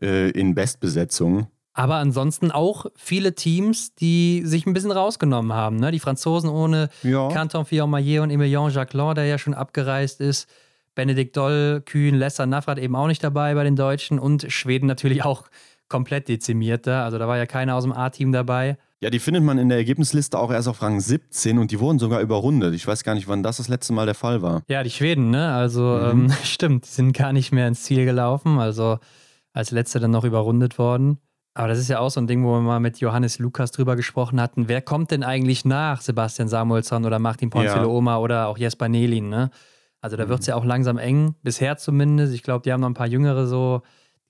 äh, 0.00 0.30
in 0.30 0.54
Bestbesetzung. 0.54 1.48
Aber 1.72 1.96
ansonsten 1.96 2.52
auch 2.52 2.86
viele 2.94 3.34
Teams, 3.34 3.94
die 3.96 4.42
sich 4.44 4.64
ein 4.64 4.74
bisschen 4.74 4.92
rausgenommen 4.92 5.52
haben. 5.52 5.76
Ne? 5.76 5.90
Die 5.90 5.98
Franzosen 5.98 6.48
ohne 6.48 6.88
ja. 7.02 7.28
Canton 7.30 7.64
Fillon-Maillet 7.64 8.20
und 8.20 8.30
Emilien 8.30 8.70
Jacquelin, 8.70 9.14
der 9.16 9.24
ja 9.24 9.38
schon 9.38 9.54
abgereist 9.54 10.20
ist. 10.20 10.48
Benedikt 10.94 11.36
Doll, 11.36 11.82
Kühn, 11.84 12.14
Lesser, 12.14 12.46
Nafrat 12.46 12.78
eben 12.78 12.94
auch 12.94 13.08
nicht 13.08 13.24
dabei 13.24 13.54
bei 13.54 13.64
den 13.64 13.74
Deutschen. 13.74 14.20
Und 14.20 14.46
Schweden 14.52 14.86
natürlich 14.86 15.24
auch 15.24 15.44
komplett 15.88 16.28
dezimiert 16.28 16.86
da. 16.86 17.04
Also 17.04 17.18
da 17.18 17.28
war 17.28 17.36
ja 17.36 17.46
keiner 17.46 17.74
aus 17.74 17.84
dem 17.84 17.92
A-Team 17.92 18.32
dabei. 18.32 18.76
Ja, 19.00 19.10
die 19.10 19.18
findet 19.18 19.42
man 19.42 19.58
in 19.58 19.68
der 19.68 19.78
Ergebnisliste 19.78 20.38
auch 20.38 20.50
erst 20.50 20.66
auf 20.66 20.80
Rang 20.80 20.98
17 20.98 21.58
und 21.58 21.70
die 21.70 21.78
wurden 21.78 21.98
sogar 21.98 22.20
überrundet. 22.20 22.74
Ich 22.74 22.86
weiß 22.86 23.04
gar 23.04 23.14
nicht, 23.14 23.28
wann 23.28 23.42
das 23.42 23.58
das 23.58 23.68
letzte 23.68 23.92
Mal 23.92 24.06
der 24.06 24.14
Fall 24.14 24.40
war. 24.40 24.62
Ja, 24.68 24.82
die 24.82 24.90
Schweden, 24.90 25.30
ne? 25.30 25.52
Also 25.52 25.82
mhm. 25.82 26.24
ähm, 26.24 26.32
stimmt, 26.42 26.86
die 26.86 26.90
sind 26.90 27.12
gar 27.12 27.32
nicht 27.32 27.52
mehr 27.52 27.68
ins 27.68 27.82
Ziel 27.82 28.04
gelaufen. 28.04 28.58
Also 28.58 28.98
als 29.52 29.70
letzte 29.70 30.00
dann 30.00 30.10
noch 30.10 30.24
überrundet 30.24 30.78
worden. 30.78 31.18
Aber 31.56 31.68
das 31.68 31.78
ist 31.78 31.88
ja 31.88 32.00
auch 32.00 32.10
so 32.10 32.20
ein 32.20 32.26
Ding, 32.26 32.42
wo 32.44 32.52
wir 32.54 32.60
mal 32.60 32.80
mit 32.80 32.98
Johannes 32.98 33.38
Lukas 33.38 33.70
drüber 33.70 33.94
gesprochen 33.94 34.40
hatten. 34.40 34.68
Wer 34.68 34.82
kommt 34.82 35.12
denn 35.12 35.22
eigentlich 35.22 35.64
nach 35.64 36.00
Sebastian 36.00 36.48
Samuelsson 36.48 37.04
oder 37.04 37.20
Martin 37.20 37.50
Ponzilo 37.50 38.00
ja. 38.00 38.18
oder 38.18 38.48
auch 38.48 38.58
Jesper 38.58 38.88
Nelin, 38.88 39.28
ne? 39.28 39.50
Also 40.00 40.16
da 40.16 40.28
wird 40.28 40.40
es 40.40 40.46
mhm. 40.46 40.50
ja 40.50 40.56
auch 40.56 40.64
langsam 40.64 40.98
eng, 40.98 41.34
bisher 41.42 41.78
zumindest. 41.78 42.34
Ich 42.34 42.42
glaube, 42.42 42.62
die 42.62 42.72
haben 42.72 42.80
noch 42.80 42.90
ein 42.90 42.94
paar 42.94 43.06
Jüngere 43.06 43.46
so 43.46 43.82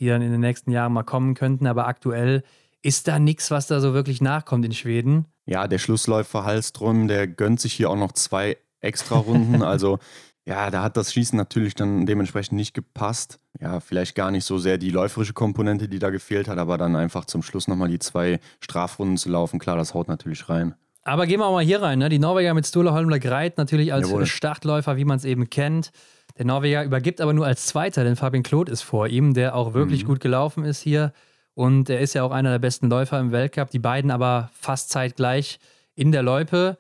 die 0.04 0.10
dann 0.10 0.22
in 0.22 0.30
den 0.30 0.40
nächsten 0.40 0.70
Jahren 0.70 0.92
mal 0.92 1.02
kommen 1.02 1.34
könnten. 1.34 1.66
Aber 1.66 1.86
aktuell 1.86 2.42
ist 2.82 3.08
da 3.08 3.18
nichts, 3.18 3.50
was 3.50 3.66
da 3.66 3.80
so 3.80 3.94
wirklich 3.94 4.20
nachkommt 4.20 4.64
in 4.64 4.72
Schweden. 4.72 5.24
Ja, 5.46 5.66
der 5.66 5.78
Schlussläufer 5.78 6.44
Hallström, 6.44 7.08
der 7.08 7.26
gönnt 7.26 7.60
sich 7.60 7.72
hier 7.72 7.88
auch 7.90 7.96
noch 7.96 8.12
zwei 8.12 8.58
extra 8.80 9.16
Runden. 9.16 9.62
also 9.64 9.98
ja, 10.46 10.70
da 10.70 10.82
hat 10.82 10.98
das 10.98 11.14
Schießen 11.14 11.36
natürlich 11.38 11.74
dann 11.74 12.04
dementsprechend 12.04 12.56
nicht 12.56 12.74
gepasst. 12.74 13.38
Ja, 13.60 13.80
vielleicht 13.80 14.14
gar 14.14 14.30
nicht 14.30 14.44
so 14.44 14.58
sehr 14.58 14.76
die 14.76 14.90
läuferische 14.90 15.32
Komponente, 15.32 15.88
die 15.88 15.98
da 15.98 16.10
gefehlt 16.10 16.48
hat, 16.48 16.58
aber 16.58 16.76
dann 16.76 16.94
einfach 16.96 17.24
zum 17.24 17.42
Schluss 17.42 17.66
nochmal 17.66 17.88
die 17.88 17.98
zwei 17.98 18.40
Strafrunden 18.60 19.16
zu 19.16 19.30
laufen, 19.30 19.58
klar, 19.58 19.76
das 19.76 19.94
haut 19.94 20.08
natürlich 20.08 20.50
rein. 20.50 20.74
Aber 21.02 21.26
gehen 21.26 21.40
wir 21.40 21.46
auch 21.46 21.52
mal 21.52 21.64
hier 21.64 21.80
rein. 21.80 21.98
Ne? 21.98 22.08
Die 22.10 22.18
Norweger 22.18 22.54
mit 22.54 22.66
Sturla 22.66 22.92
Holmler 22.92 23.18
Greit 23.18 23.58
natürlich 23.58 23.92
als 23.92 24.08
Jawohl. 24.08 24.26
Startläufer, 24.26 24.96
wie 24.96 25.04
man 25.04 25.16
es 25.16 25.24
eben 25.24 25.48
kennt. 25.48 25.92
Der 26.38 26.44
Norweger 26.44 26.85
übergibt 26.85 27.20
aber 27.20 27.33
nur 27.33 27.47
als 27.47 27.66
Zweiter, 27.66 28.03
denn 28.03 28.16
Fabian 28.16 28.42
Claude 28.42 28.73
ist 28.73 28.83
vor 28.83 29.07
ihm, 29.07 29.35
der 29.35 29.55
auch 29.55 29.73
wirklich 29.73 30.03
mhm. 30.03 30.09
gut 30.09 30.20
gelaufen 30.20 30.64
ist 30.64 30.81
hier. 30.81 31.12
Und 31.55 31.88
er 31.88 32.01
ist 32.01 32.14
ja 32.14 32.25
auch 32.25 32.33
einer 32.33 32.51
der 32.51 32.59
besten 32.59 32.88
Läufer 32.88 33.20
im 33.20 33.31
Weltcup. 33.31 33.70
Die 33.70 33.79
beiden 33.79 34.11
aber 34.11 34.51
fast 34.53 34.90
zeitgleich 34.90 35.61
in 35.94 36.11
der 36.11 36.25
Loipe. 36.25 36.77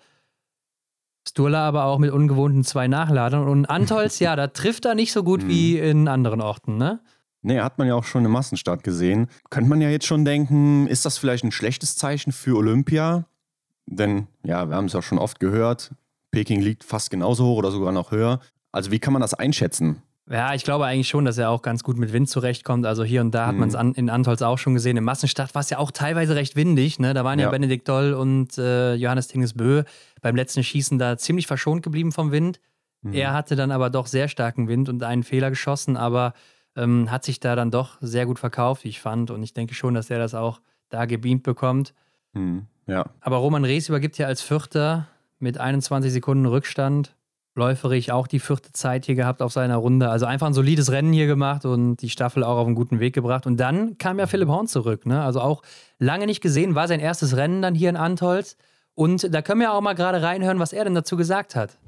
Sturla 1.26 1.66
aber 1.66 1.84
auch 1.84 1.98
mit 1.98 2.10
ungewohnten 2.10 2.64
zwei 2.64 2.88
Nachladern. 2.88 3.46
Und 3.46 3.66
Antols, 3.66 4.18
ja, 4.20 4.34
da 4.34 4.48
trifft 4.48 4.84
er 4.84 4.96
nicht 4.96 5.12
so 5.12 5.22
gut 5.22 5.46
wie 5.46 5.76
mhm. 5.76 5.84
in 5.84 6.08
anderen 6.08 6.40
Orten, 6.40 6.76
ne? 6.76 7.00
Nee, 7.46 7.60
hat 7.60 7.78
man 7.78 7.86
ja 7.86 7.94
auch 7.94 8.04
schon 8.04 8.24
im 8.24 8.30
Massenstart 8.30 8.82
gesehen. 8.82 9.28
Könnte 9.50 9.68
man 9.68 9.80
ja 9.80 9.90
jetzt 9.90 10.06
schon 10.06 10.24
denken, 10.24 10.86
ist 10.86 11.04
das 11.04 11.18
vielleicht 11.18 11.44
ein 11.44 11.52
schlechtes 11.52 11.94
Zeichen 11.94 12.32
für 12.32 12.56
Olympia? 12.56 13.26
Denn, 13.86 14.28
ja, 14.42 14.68
wir 14.70 14.76
haben 14.76 14.86
es 14.86 14.94
ja 14.94 15.02
schon 15.02 15.18
oft 15.18 15.40
gehört, 15.40 15.92
Peking 16.34 16.60
liegt 16.60 16.82
fast 16.82 17.10
genauso 17.10 17.44
hoch 17.44 17.58
oder 17.58 17.70
sogar 17.70 17.92
noch 17.92 18.10
höher. 18.10 18.40
Also 18.74 18.90
wie 18.90 18.98
kann 18.98 19.12
man 19.12 19.22
das 19.22 19.34
einschätzen? 19.34 20.02
Ja, 20.28 20.54
ich 20.54 20.64
glaube 20.64 20.86
eigentlich 20.86 21.08
schon, 21.08 21.24
dass 21.26 21.38
er 21.38 21.50
auch 21.50 21.62
ganz 21.62 21.84
gut 21.84 21.96
mit 21.96 22.12
Wind 22.12 22.28
zurechtkommt. 22.28 22.86
Also 22.86 23.04
hier 23.04 23.20
und 23.20 23.32
da 23.32 23.46
hat 23.46 23.54
mhm. 23.54 23.60
man 23.60 23.68
es 23.68 23.74
an, 23.74 23.94
in 23.94 24.10
Antolz 24.10 24.42
auch 24.42 24.58
schon 24.58 24.74
gesehen. 24.74 24.96
Im 24.96 25.04
Massenstart 25.04 25.54
war 25.54 25.60
es 25.60 25.70
ja 25.70 25.78
auch 25.78 25.90
teilweise 25.90 26.34
recht 26.34 26.56
windig. 26.56 26.98
Ne? 26.98 27.14
Da 27.14 27.24
waren 27.24 27.38
ja, 27.38 27.46
ja 27.46 27.50
Benedikt 27.50 27.88
Doll 27.88 28.14
und 28.14 28.58
äh, 28.58 28.94
Johannes 28.94 29.28
Tingesbö 29.28 29.84
beim 30.22 30.34
letzten 30.34 30.64
Schießen 30.64 30.98
da 30.98 31.16
ziemlich 31.18 31.46
verschont 31.46 31.82
geblieben 31.82 32.10
vom 32.10 32.32
Wind. 32.32 32.58
Mhm. 33.02 33.12
Er 33.12 33.32
hatte 33.32 33.54
dann 33.54 33.70
aber 33.70 33.90
doch 33.90 34.06
sehr 34.06 34.26
starken 34.28 34.66
Wind 34.66 34.88
und 34.88 35.04
einen 35.04 35.22
Fehler 35.22 35.50
geschossen, 35.50 35.96
aber 35.96 36.32
ähm, 36.74 37.10
hat 37.10 37.24
sich 37.24 37.38
da 37.38 37.54
dann 37.54 37.70
doch 37.70 37.98
sehr 38.00 38.26
gut 38.26 38.40
verkauft, 38.40 38.82
wie 38.84 38.88
ich 38.88 39.00
fand. 39.00 39.30
Und 39.30 39.42
ich 39.42 39.52
denke 39.52 39.74
schon, 39.74 39.94
dass 39.94 40.10
er 40.10 40.18
das 40.18 40.34
auch 40.34 40.60
da 40.88 41.04
gebeamt 41.04 41.44
bekommt. 41.44 41.94
Mhm. 42.32 42.66
Ja. 42.86 43.04
Aber 43.20 43.36
Roman 43.36 43.64
Rees 43.64 43.88
übergibt 43.88 44.18
ja 44.18 44.26
als 44.26 44.42
Vierter 44.42 45.06
mit 45.38 45.58
21 45.58 46.12
Sekunden 46.12 46.46
Rückstand. 46.46 47.14
Läuferig 47.56 48.10
auch 48.10 48.26
die 48.26 48.40
vierte 48.40 48.72
Zeit 48.72 49.06
hier 49.06 49.14
gehabt 49.14 49.40
auf 49.40 49.52
seiner 49.52 49.76
Runde. 49.76 50.08
Also 50.08 50.26
einfach 50.26 50.48
ein 50.48 50.54
solides 50.54 50.90
Rennen 50.90 51.12
hier 51.12 51.26
gemacht 51.26 51.64
und 51.64 51.96
die 51.96 52.10
Staffel 52.10 52.42
auch 52.42 52.56
auf 52.56 52.66
einen 52.66 52.74
guten 52.74 52.98
Weg 52.98 53.14
gebracht. 53.14 53.46
Und 53.46 53.58
dann 53.58 53.96
kam 53.98 54.18
ja 54.18 54.26
Philipp 54.26 54.48
Horn 54.48 54.66
zurück. 54.66 55.06
Ne? 55.06 55.22
Also 55.22 55.40
auch 55.40 55.62
lange 55.98 56.26
nicht 56.26 56.40
gesehen, 56.40 56.74
war 56.74 56.88
sein 56.88 57.00
erstes 57.00 57.36
Rennen 57.36 57.62
dann 57.62 57.74
hier 57.74 57.90
in 57.90 57.96
Antolz. 57.96 58.56
Und 58.94 59.32
da 59.32 59.42
können 59.42 59.60
wir 59.60 59.72
auch 59.72 59.80
mal 59.80 59.94
gerade 59.94 60.22
reinhören, 60.22 60.58
was 60.58 60.72
er 60.72 60.84
denn 60.84 60.94
dazu 60.94 61.16
gesagt 61.16 61.54
hat. 61.54 61.78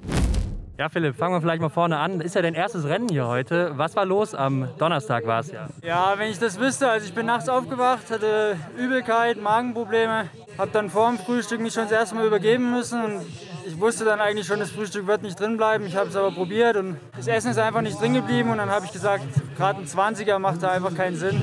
Ja, 0.78 0.90
Philipp, 0.90 1.16
fangen 1.16 1.32
wir 1.32 1.40
vielleicht 1.40 1.62
mal 1.62 1.70
vorne 1.70 1.96
an. 1.96 2.20
Ist 2.20 2.34
ja 2.34 2.42
dein 2.42 2.52
erstes 2.52 2.84
Rennen 2.84 3.08
hier 3.08 3.26
heute. 3.26 3.72
Was 3.76 3.96
war 3.96 4.04
los 4.04 4.34
am 4.34 4.68
Donnerstag 4.76 5.26
war 5.26 5.40
es 5.40 5.50
ja? 5.50 5.68
Ja, 5.82 6.18
wenn 6.18 6.30
ich 6.30 6.38
das 6.38 6.60
wüsste, 6.60 6.90
also 6.90 7.06
ich 7.06 7.14
bin 7.14 7.24
nachts 7.24 7.48
aufgewacht, 7.48 8.10
hatte 8.10 8.58
Übelkeit, 8.76 9.40
Magenprobleme, 9.40 10.28
habe 10.58 10.70
dann 10.72 10.90
vor 10.90 11.08
dem 11.08 11.18
Frühstück 11.18 11.62
mich 11.62 11.72
schon 11.72 11.84
das 11.84 11.92
erste 11.92 12.14
Mal 12.16 12.26
übergeben 12.26 12.72
müssen 12.72 13.02
und 13.02 13.22
ich 13.66 13.80
wusste 13.80 14.04
dann 14.04 14.20
eigentlich 14.20 14.46
schon, 14.46 14.60
das 14.60 14.70
Frühstück 14.70 15.06
wird 15.06 15.22
nicht 15.22 15.40
drin 15.40 15.56
bleiben. 15.56 15.86
Ich 15.86 15.96
habe 15.96 16.10
es 16.10 16.16
aber 16.16 16.30
probiert 16.30 16.76
und 16.76 16.98
das 17.16 17.26
Essen 17.26 17.52
ist 17.52 17.58
einfach 17.58 17.80
nicht 17.80 17.98
drin 17.98 18.12
geblieben 18.12 18.50
und 18.50 18.58
dann 18.58 18.68
habe 18.68 18.84
ich 18.84 18.92
gesagt, 18.92 19.24
gerade 19.56 19.80
ein 19.80 19.86
20er 19.86 20.38
macht 20.38 20.62
da 20.62 20.72
einfach 20.72 20.94
keinen 20.94 21.16
Sinn 21.16 21.42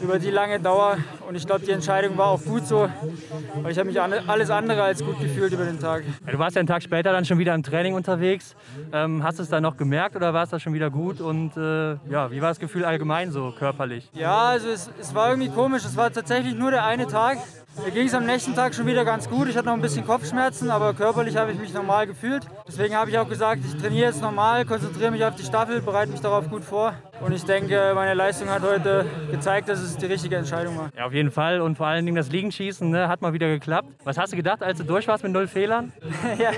über 0.00 0.18
die 0.18 0.30
lange 0.30 0.60
Dauer. 0.60 0.98
Und 1.28 1.34
ich 1.34 1.46
glaube, 1.46 1.64
die 1.64 1.72
Entscheidung 1.72 2.16
war 2.16 2.28
auch 2.28 2.42
gut 2.42 2.66
so, 2.66 2.88
weil 3.62 3.72
ich 3.72 3.78
habe 3.78 3.88
mich 3.88 4.00
alles 4.00 4.50
andere 4.50 4.82
als 4.82 5.04
gut 5.04 5.18
gefühlt 5.20 5.52
über 5.52 5.64
den 5.64 5.80
Tag. 5.80 6.04
Du 6.30 6.38
warst 6.38 6.56
ja 6.56 6.60
einen 6.60 6.68
Tag 6.68 6.82
später 6.82 7.12
dann 7.12 7.24
schon 7.24 7.38
wieder 7.38 7.54
im 7.54 7.62
Training 7.62 7.94
unterwegs. 7.94 8.54
Ähm, 8.92 9.22
hast 9.22 9.38
du 9.38 9.42
es 9.42 9.48
dann 9.48 9.62
noch 9.62 9.76
gemerkt 9.76 10.16
oder 10.16 10.32
war 10.34 10.44
es 10.44 10.50
da 10.50 10.60
schon 10.60 10.74
wieder 10.74 10.90
gut? 10.90 11.20
Und 11.20 11.56
äh, 11.56 11.94
ja, 12.10 12.30
wie 12.30 12.40
war 12.40 12.48
das 12.48 12.58
Gefühl 12.58 12.84
allgemein 12.84 13.30
so 13.30 13.52
körperlich? 13.58 14.08
Ja, 14.12 14.48
also 14.48 14.68
es, 14.68 14.90
es 15.00 15.14
war 15.14 15.30
irgendwie 15.30 15.50
komisch. 15.50 15.84
Es 15.84 15.96
war 15.96 16.12
tatsächlich 16.12 16.54
nur 16.54 16.70
der 16.70 16.84
eine 16.84 17.06
Tag. 17.06 17.38
Mir 17.84 17.90
ging 17.90 18.06
es 18.06 18.14
am 18.14 18.24
nächsten 18.24 18.54
Tag 18.54 18.74
schon 18.74 18.86
wieder 18.86 19.04
ganz 19.04 19.28
gut. 19.28 19.48
Ich 19.48 19.56
hatte 19.56 19.66
noch 19.66 19.74
ein 19.74 19.82
bisschen 19.82 20.04
Kopfschmerzen, 20.04 20.70
aber 20.70 20.94
körperlich 20.94 21.36
habe 21.36 21.52
ich 21.52 21.58
mich 21.58 21.72
normal 21.74 22.06
gefühlt. 22.06 22.44
Deswegen 22.66 22.96
habe 22.96 23.10
ich 23.10 23.18
auch 23.18 23.28
gesagt, 23.28 23.62
ich 23.64 23.80
trainiere 23.80 24.06
jetzt 24.06 24.22
normal, 24.22 24.64
konzentriere 24.64 25.10
mich 25.10 25.24
auf 25.24 25.36
die 25.36 25.42
Staffel, 25.42 25.80
bereite 25.82 26.10
mich 26.10 26.20
darauf 26.20 26.48
gut 26.48 26.64
vor. 26.64 26.94
Und 27.20 27.32
ich 27.32 27.44
denke, 27.44 27.92
meine 27.94 28.14
Leistung 28.14 28.48
hat 28.48 28.62
heute 28.62 29.06
gezeigt, 29.30 29.68
dass 29.68 29.80
es 29.80 29.96
die 29.96 30.06
richtige 30.06 30.36
Entscheidung 30.36 30.78
war. 30.78 30.90
Ja, 30.96 31.06
auf 31.06 31.12
jeden 31.12 31.30
Fall. 31.30 31.60
Und 31.60 31.76
vor 31.76 31.86
allen 31.86 32.04
Dingen 32.06 32.16
das 32.16 32.30
Liegenschießen 32.30 32.90
ne, 32.90 33.08
hat 33.08 33.20
mal 33.20 33.32
wieder 33.32 33.48
geklappt. 33.48 33.88
Was 34.04 34.18
hast 34.18 34.32
du 34.32 34.36
gedacht, 34.36 34.62
als 34.62 34.78
du 34.78 34.84
durch 34.84 35.06
warst 35.06 35.22
mit 35.22 35.32
null 35.32 35.46
Fehlern? 35.46 35.92
ja, 36.38 36.50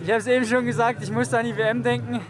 ich 0.00 0.08
habe 0.08 0.18
es 0.18 0.26
eben 0.26 0.44
schon 0.44 0.66
gesagt, 0.66 1.02
ich 1.02 1.10
musste 1.10 1.38
an 1.38 1.46
die 1.46 1.56
WM 1.56 1.82
denken 1.82 2.20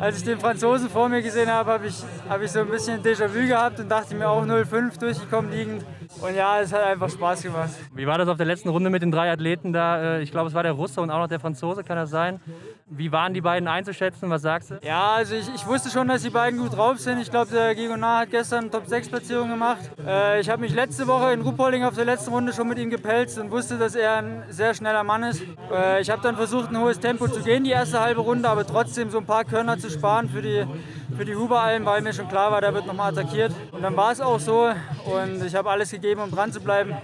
als 0.00 0.18
ich 0.18 0.24
den 0.24 0.38
Franzosen 0.38 0.90
vor 0.90 1.08
mir 1.08 1.22
gesehen 1.22 1.50
habe, 1.50 1.72
habe 1.72 1.86
ich, 1.86 2.02
hab 2.28 2.42
ich 2.42 2.50
so 2.50 2.60
ein 2.60 2.68
bisschen 2.68 3.02
Déjà-vu 3.02 3.46
gehabt 3.46 3.80
und 3.80 3.88
dachte 3.88 4.14
mir 4.14 4.28
auch 4.28 4.44
0,5 4.44 4.98
durchgekommen 4.98 5.50
liegend. 5.50 5.84
Und 6.20 6.34
ja, 6.34 6.60
es 6.60 6.72
hat 6.72 6.82
einfach 6.82 7.10
Spaß 7.10 7.42
gemacht. 7.42 7.70
Wie 7.94 8.06
war 8.06 8.18
das 8.18 8.28
auf 8.28 8.36
der 8.36 8.46
letzten 8.46 8.68
Runde 8.68 8.90
mit 8.90 9.02
den 9.02 9.10
drei 9.10 9.30
Athleten 9.30 9.72
da? 9.72 10.16
Äh, 10.16 10.22
ich 10.22 10.30
glaube, 10.30 10.48
es 10.48 10.54
war 10.54 10.62
der 10.62 10.72
Russe 10.72 11.00
und 11.00 11.10
auch 11.10 11.18
noch 11.18 11.28
der 11.28 11.40
Franzose, 11.40 11.84
kann 11.84 11.96
das 11.96 12.10
sein? 12.10 12.40
Wie 12.88 13.10
waren 13.10 13.34
die 13.34 13.40
beiden 13.40 13.66
einzuschätzen? 13.66 14.30
Was 14.30 14.42
sagst 14.42 14.70
du? 14.70 14.78
Ja, 14.80 15.14
also 15.14 15.34
ich, 15.34 15.52
ich 15.52 15.66
wusste 15.66 15.90
schon, 15.90 16.06
dass 16.06 16.22
die 16.22 16.30
beiden 16.30 16.60
gut 16.60 16.76
drauf 16.76 17.00
sind. 17.00 17.18
Ich 17.18 17.28
glaube, 17.32 17.50
der 17.50 17.74
Gigonard 17.74 18.22
hat 18.22 18.30
gestern 18.30 18.70
Top-6-Platzierung 18.70 19.48
gemacht. 19.48 19.90
Äh, 20.06 20.40
ich 20.40 20.48
habe 20.48 20.60
mich 20.60 20.72
letzte 20.72 21.08
Woche 21.08 21.32
in 21.32 21.40
Ruhpolding 21.40 21.82
auf 21.82 21.96
der 21.96 22.04
letzten 22.04 22.30
Runde 22.30 22.52
schon 22.52 22.68
mit 22.68 22.78
ihm 22.78 22.88
gepelzt 22.88 23.40
und 23.40 23.50
wusste, 23.50 23.76
dass 23.76 23.96
er 23.96 24.18
ein 24.18 24.44
sehr 24.50 24.72
schneller 24.72 25.02
Mann 25.02 25.24
ist. 25.24 25.42
Äh, 25.72 26.00
ich 26.00 26.10
habe 26.10 26.22
dann 26.22 26.36
versucht, 26.36 26.70
ein 26.70 26.78
hohes 26.78 27.00
Tempo 27.00 27.26
zu 27.26 27.40
gehen, 27.40 27.64
die 27.64 27.70
erste 27.70 27.98
halbe 27.98 28.20
Runde, 28.20 28.48
aber 28.48 28.64
trotzdem 28.64 29.10
so 29.10 29.18
ein 29.18 29.26
paar 29.26 29.44
Körner 29.44 29.76
zu 29.78 29.90
sparen 29.90 30.28
für 30.28 30.42
die, 30.42 30.64
für 31.16 31.24
die 31.24 31.34
Huberalm, 31.34 31.84
weil 31.86 32.02
mir 32.02 32.12
schon 32.12 32.28
klar 32.28 32.52
war, 32.52 32.60
der 32.60 32.72
wird 32.72 32.86
nochmal 32.86 33.10
attackiert. 33.10 33.52
Und 33.72 33.82
dann 33.82 33.96
war 33.96 34.12
es 34.12 34.20
auch 34.20 34.38
so 34.38 34.70
und 35.06 35.44
ich 35.44 35.56
habe 35.56 35.70
alles 35.70 35.90
gegeben, 35.90 36.20
um 36.20 36.30
dran 36.30 36.52
zu 36.52 36.60
bleiben. 36.60 36.94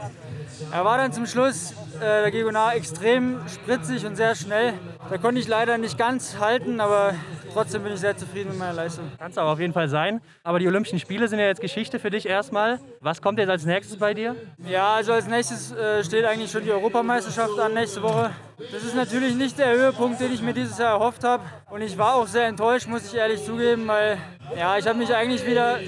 Er 0.70 0.84
war 0.84 0.98
dann 0.98 1.12
zum 1.12 1.26
Schluss, 1.26 1.72
äh, 1.96 2.00
der 2.00 2.30
Gegonar, 2.30 2.74
extrem 2.74 3.40
spritzig 3.48 4.06
und 4.06 4.16
sehr 4.16 4.34
schnell. 4.34 4.74
Da 5.10 5.18
konnte 5.18 5.40
ich 5.40 5.48
leider 5.48 5.78
nicht 5.78 5.98
ganz 5.98 6.38
halten, 6.38 6.80
aber 6.80 7.14
trotzdem 7.52 7.82
bin 7.82 7.92
ich 7.92 8.00
sehr 8.00 8.16
zufrieden 8.16 8.50
mit 8.50 8.58
meiner 8.58 8.72
Leistung. 8.72 9.10
Kannst 9.18 9.38
aber 9.38 9.50
auf 9.50 9.60
jeden 9.60 9.72
Fall 9.72 9.88
sein. 9.88 10.20
Aber 10.42 10.58
die 10.58 10.66
Olympischen 10.66 10.98
Spiele 10.98 11.28
sind 11.28 11.38
ja 11.38 11.46
jetzt 11.46 11.60
Geschichte 11.60 11.98
für 11.98 12.10
dich 12.10 12.26
erstmal. 12.26 12.80
Was 13.00 13.20
kommt 13.20 13.38
jetzt 13.38 13.50
als 13.50 13.64
nächstes 13.64 13.96
bei 13.98 14.14
dir? 14.14 14.36
Ja, 14.68 14.94
also 14.94 15.12
als 15.12 15.26
nächstes 15.26 15.72
äh, 15.72 16.04
steht 16.04 16.24
eigentlich 16.24 16.50
schon 16.50 16.64
die 16.64 16.72
Europameisterschaft 16.72 17.58
an 17.58 17.74
nächste 17.74 18.02
Woche. 18.02 18.30
Das 18.70 18.84
ist 18.84 18.94
natürlich 18.94 19.34
nicht 19.34 19.58
der 19.58 19.72
Höhepunkt, 19.72 20.20
den 20.20 20.32
ich 20.32 20.40
mir 20.40 20.54
dieses 20.54 20.78
Jahr 20.78 20.92
erhofft 20.92 21.24
habe. 21.24 21.42
Und 21.70 21.82
ich 21.82 21.98
war 21.98 22.14
auch 22.14 22.26
sehr 22.26 22.46
enttäuscht, 22.46 22.86
muss 22.86 23.06
ich 23.06 23.14
ehrlich 23.14 23.44
zugeben, 23.44 23.88
weil 23.88 24.18
ja, 24.56 24.76
ich 24.76 24.86
habe 24.86 24.98
mich 24.98 25.14
eigentlich 25.14 25.46
wieder 25.46 25.78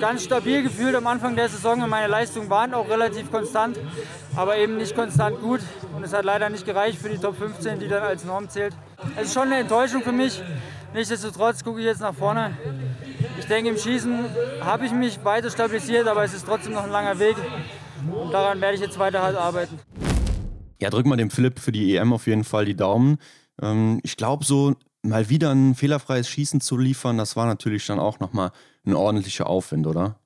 ganz 0.00 0.24
stabil 0.24 0.62
gefühlt 0.62 0.94
am 0.94 1.06
Anfang 1.06 1.34
der 1.34 1.48
Saison 1.48 1.82
und 1.82 1.90
meine 1.90 2.06
Leistungen 2.06 2.48
waren 2.48 2.72
auch 2.74 2.88
relativ 2.88 3.30
konstant, 3.30 3.78
aber 4.34 4.56
eben 4.56 4.76
nicht 4.76 4.94
konstant 4.94 5.40
gut. 5.40 5.60
Und 5.94 6.04
es 6.04 6.12
hat 6.12 6.24
leider 6.24 6.48
nicht 6.50 6.64
gereicht 6.64 6.98
für 6.98 7.08
die 7.08 7.18
Top 7.18 7.36
15, 7.36 7.78
die 7.78 7.88
dann 7.88 8.02
als 8.02 8.24
Norm 8.24 8.48
zählt. 8.48 8.74
Es 9.16 9.28
ist 9.28 9.34
schon 9.34 9.44
eine 9.44 9.58
Enttäuschung 9.58 10.02
für 10.02 10.12
mich. 10.12 10.42
Nichtsdestotrotz 10.94 11.62
gucke 11.62 11.80
ich 11.80 11.86
jetzt 11.86 12.00
nach 12.00 12.14
vorne. 12.14 12.56
Ich 13.38 13.46
denke, 13.46 13.70
im 13.70 13.76
Schießen 13.76 14.24
habe 14.60 14.86
ich 14.86 14.92
mich 14.92 15.22
weiter 15.24 15.50
stabilisiert, 15.50 16.08
aber 16.08 16.24
es 16.24 16.34
ist 16.34 16.46
trotzdem 16.46 16.72
noch 16.72 16.84
ein 16.84 16.90
langer 16.90 17.18
Weg. 17.18 17.36
Und 18.10 18.32
daran 18.32 18.60
werde 18.60 18.74
ich 18.74 18.80
jetzt 18.80 18.98
weiter 18.98 19.22
hart 19.22 19.36
arbeiten. 19.36 19.78
Ja, 20.80 20.90
drück 20.90 21.06
mal 21.06 21.16
dem 21.16 21.30
Philipp 21.30 21.58
für 21.58 21.72
die 21.72 21.96
EM 21.96 22.12
auf 22.12 22.26
jeden 22.26 22.44
Fall 22.44 22.64
die 22.64 22.76
Daumen. 22.76 23.18
Ähm, 23.60 24.00
ich 24.02 24.16
glaube, 24.16 24.44
so 24.44 24.74
mal 25.02 25.28
wieder 25.28 25.50
ein 25.50 25.74
fehlerfreies 25.74 26.28
Schießen 26.28 26.60
zu 26.60 26.76
liefern, 26.76 27.16
das 27.16 27.36
war 27.36 27.46
natürlich 27.46 27.86
dann 27.86 27.98
auch 27.98 28.20
nochmal 28.20 28.50
ein 28.84 28.94
ordentlicher 28.94 29.46
Aufwind, 29.48 29.86
oder? 29.86 30.18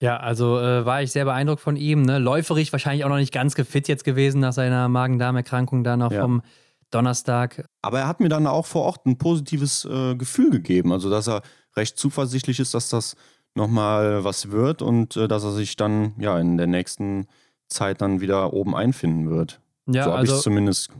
Ja, 0.00 0.18
also 0.18 0.58
äh, 0.58 0.86
war 0.86 1.02
ich 1.02 1.10
sehr 1.10 1.24
beeindruckt 1.24 1.60
von 1.60 1.76
ihm. 1.76 2.02
Ne? 2.02 2.18
Läuferig 2.18 2.72
wahrscheinlich 2.72 3.04
auch 3.04 3.08
noch 3.08 3.16
nicht 3.16 3.32
ganz 3.32 3.54
gefit 3.54 3.88
jetzt 3.88 4.04
gewesen 4.04 4.40
nach 4.40 4.52
seiner 4.52 4.88
Magen-Darm-Erkrankung 4.88 5.82
da 5.82 5.96
noch 5.96 6.12
ja. 6.12 6.22
vom 6.22 6.42
Donnerstag. 6.90 7.68
Aber 7.82 8.00
er 8.00 8.08
hat 8.08 8.20
mir 8.20 8.28
dann 8.28 8.46
auch 8.46 8.66
vor 8.66 8.82
Ort 8.82 9.06
ein 9.06 9.18
positives 9.18 9.84
äh, 9.84 10.14
Gefühl 10.14 10.50
gegeben. 10.50 10.92
Also, 10.92 11.10
dass 11.10 11.28
er 11.28 11.42
recht 11.76 11.98
zuversichtlich 11.98 12.60
ist, 12.60 12.74
dass 12.74 12.88
das 12.88 13.16
nochmal 13.54 14.24
was 14.24 14.50
wird 14.50 14.82
und 14.82 15.16
äh, 15.16 15.26
dass 15.26 15.44
er 15.44 15.52
sich 15.52 15.76
dann 15.76 16.14
ja 16.18 16.38
in 16.38 16.56
der 16.56 16.68
nächsten 16.68 17.26
Zeit 17.68 18.00
dann 18.00 18.20
wieder 18.20 18.52
oben 18.52 18.74
einfinden 18.74 19.30
wird. 19.30 19.60
Ja, 19.86 20.04
so 20.04 20.10
habe 20.10 20.20
also, 20.20 20.32
ich 20.32 20.38
es 20.38 20.44
zumindest 20.44 20.90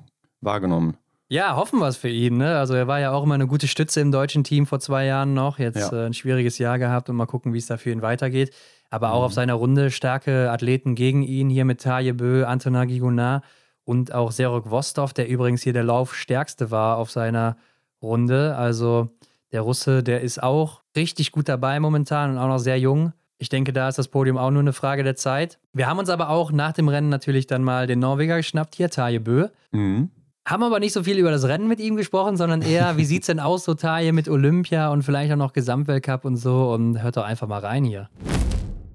wahrgenommen. 0.40 0.96
Ja, 1.30 1.56
hoffen 1.56 1.78
wir 1.78 1.88
es 1.88 1.98
für 1.98 2.08
ihn. 2.08 2.38
Ne? 2.38 2.56
Also 2.56 2.74
er 2.74 2.86
war 2.86 3.00
ja 3.00 3.12
auch 3.12 3.22
immer 3.22 3.34
eine 3.34 3.46
gute 3.46 3.68
Stütze 3.68 4.00
im 4.00 4.10
deutschen 4.10 4.44
Team 4.44 4.66
vor 4.66 4.80
zwei 4.80 5.04
Jahren 5.04 5.34
noch. 5.34 5.58
Jetzt 5.58 5.92
ja. 5.92 6.04
äh, 6.04 6.06
ein 6.06 6.14
schwieriges 6.14 6.56
Jahr 6.58 6.78
gehabt 6.78 7.10
und 7.10 7.16
mal 7.16 7.26
gucken, 7.26 7.52
wie 7.52 7.58
es 7.58 7.66
da 7.66 7.76
für 7.76 7.90
ihn 7.90 8.00
weitergeht. 8.00 8.54
Aber 8.90 9.12
auch 9.12 9.20
mhm. 9.20 9.26
auf 9.26 9.32
seiner 9.32 9.54
Runde 9.54 9.90
starke 9.90 10.50
Athleten 10.50 10.94
gegen 10.94 11.22
ihn 11.22 11.50
hier 11.50 11.64
mit 11.64 11.80
Taje 11.80 12.14
Bö, 12.14 12.44
Antona 12.44 12.84
Gigonard 12.84 13.44
und 13.84 14.12
auch 14.14 14.32
Serok 14.32 14.70
Vostov, 14.70 15.12
der 15.12 15.28
übrigens 15.28 15.62
hier 15.62 15.72
der 15.72 15.84
Laufstärkste 15.84 16.70
war 16.70 16.96
auf 16.96 17.10
seiner 17.10 17.56
Runde. 18.02 18.56
Also 18.56 19.10
der 19.52 19.62
Russe, 19.62 20.02
der 20.02 20.20
ist 20.20 20.42
auch 20.42 20.82
richtig 20.96 21.32
gut 21.32 21.48
dabei 21.48 21.80
momentan 21.80 22.30
und 22.30 22.38
auch 22.38 22.48
noch 22.48 22.58
sehr 22.58 22.78
jung. 22.78 23.12
Ich 23.38 23.48
denke, 23.48 23.72
da 23.72 23.88
ist 23.88 23.98
das 23.98 24.08
Podium 24.08 24.36
auch 24.36 24.50
nur 24.50 24.60
eine 24.60 24.72
Frage 24.72 25.04
der 25.04 25.16
Zeit. 25.16 25.58
Wir 25.72 25.86
haben 25.86 25.98
uns 25.98 26.10
aber 26.10 26.28
auch 26.28 26.50
nach 26.50 26.72
dem 26.72 26.88
Rennen 26.88 27.08
natürlich 27.08 27.46
dann 27.46 27.62
mal 27.62 27.86
den 27.86 28.00
Norweger 28.00 28.36
geschnappt, 28.36 28.74
hier 28.74 28.90
Taje 28.90 29.20
Bö. 29.20 29.48
Mhm. 29.70 30.10
Haben 30.44 30.62
aber 30.62 30.80
nicht 30.80 30.92
so 30.94 31.02
viel 31.02 31.18
über 31.18 31.30
das 31.30 31.44
Rennen 31.44 31.68
mit 31.68 31.78
ihm 31.78 31.96
gesprochen, 31.96 32.36
sondern 32.36 32.62
eher, 32.62 32.96
wie 32.96 33.04
sieht 33.06 33.22
es 33.22 33.26
denn 33.26 33.38
aus, 33.38 33.64
so 33.64 33.74
Taille 33.74 34.12
mit 34.12 34.28
Olympia 34.28 34.88
und 34.88 35.02
vielleicht 35.02 35.30
auch 35.32 35.36
noch 35.36 35.52
Gesamtweltcup 35.52 36.24
und 36.24 36.36
so. 36.36 36.72
Und 36.72 37.00
hört 37.02 37.16
doch 37.16 37.24
einfach 37.24 37.46
mal 37.46 37.60
rein 37.60 37.84
hier. 37.84 38.08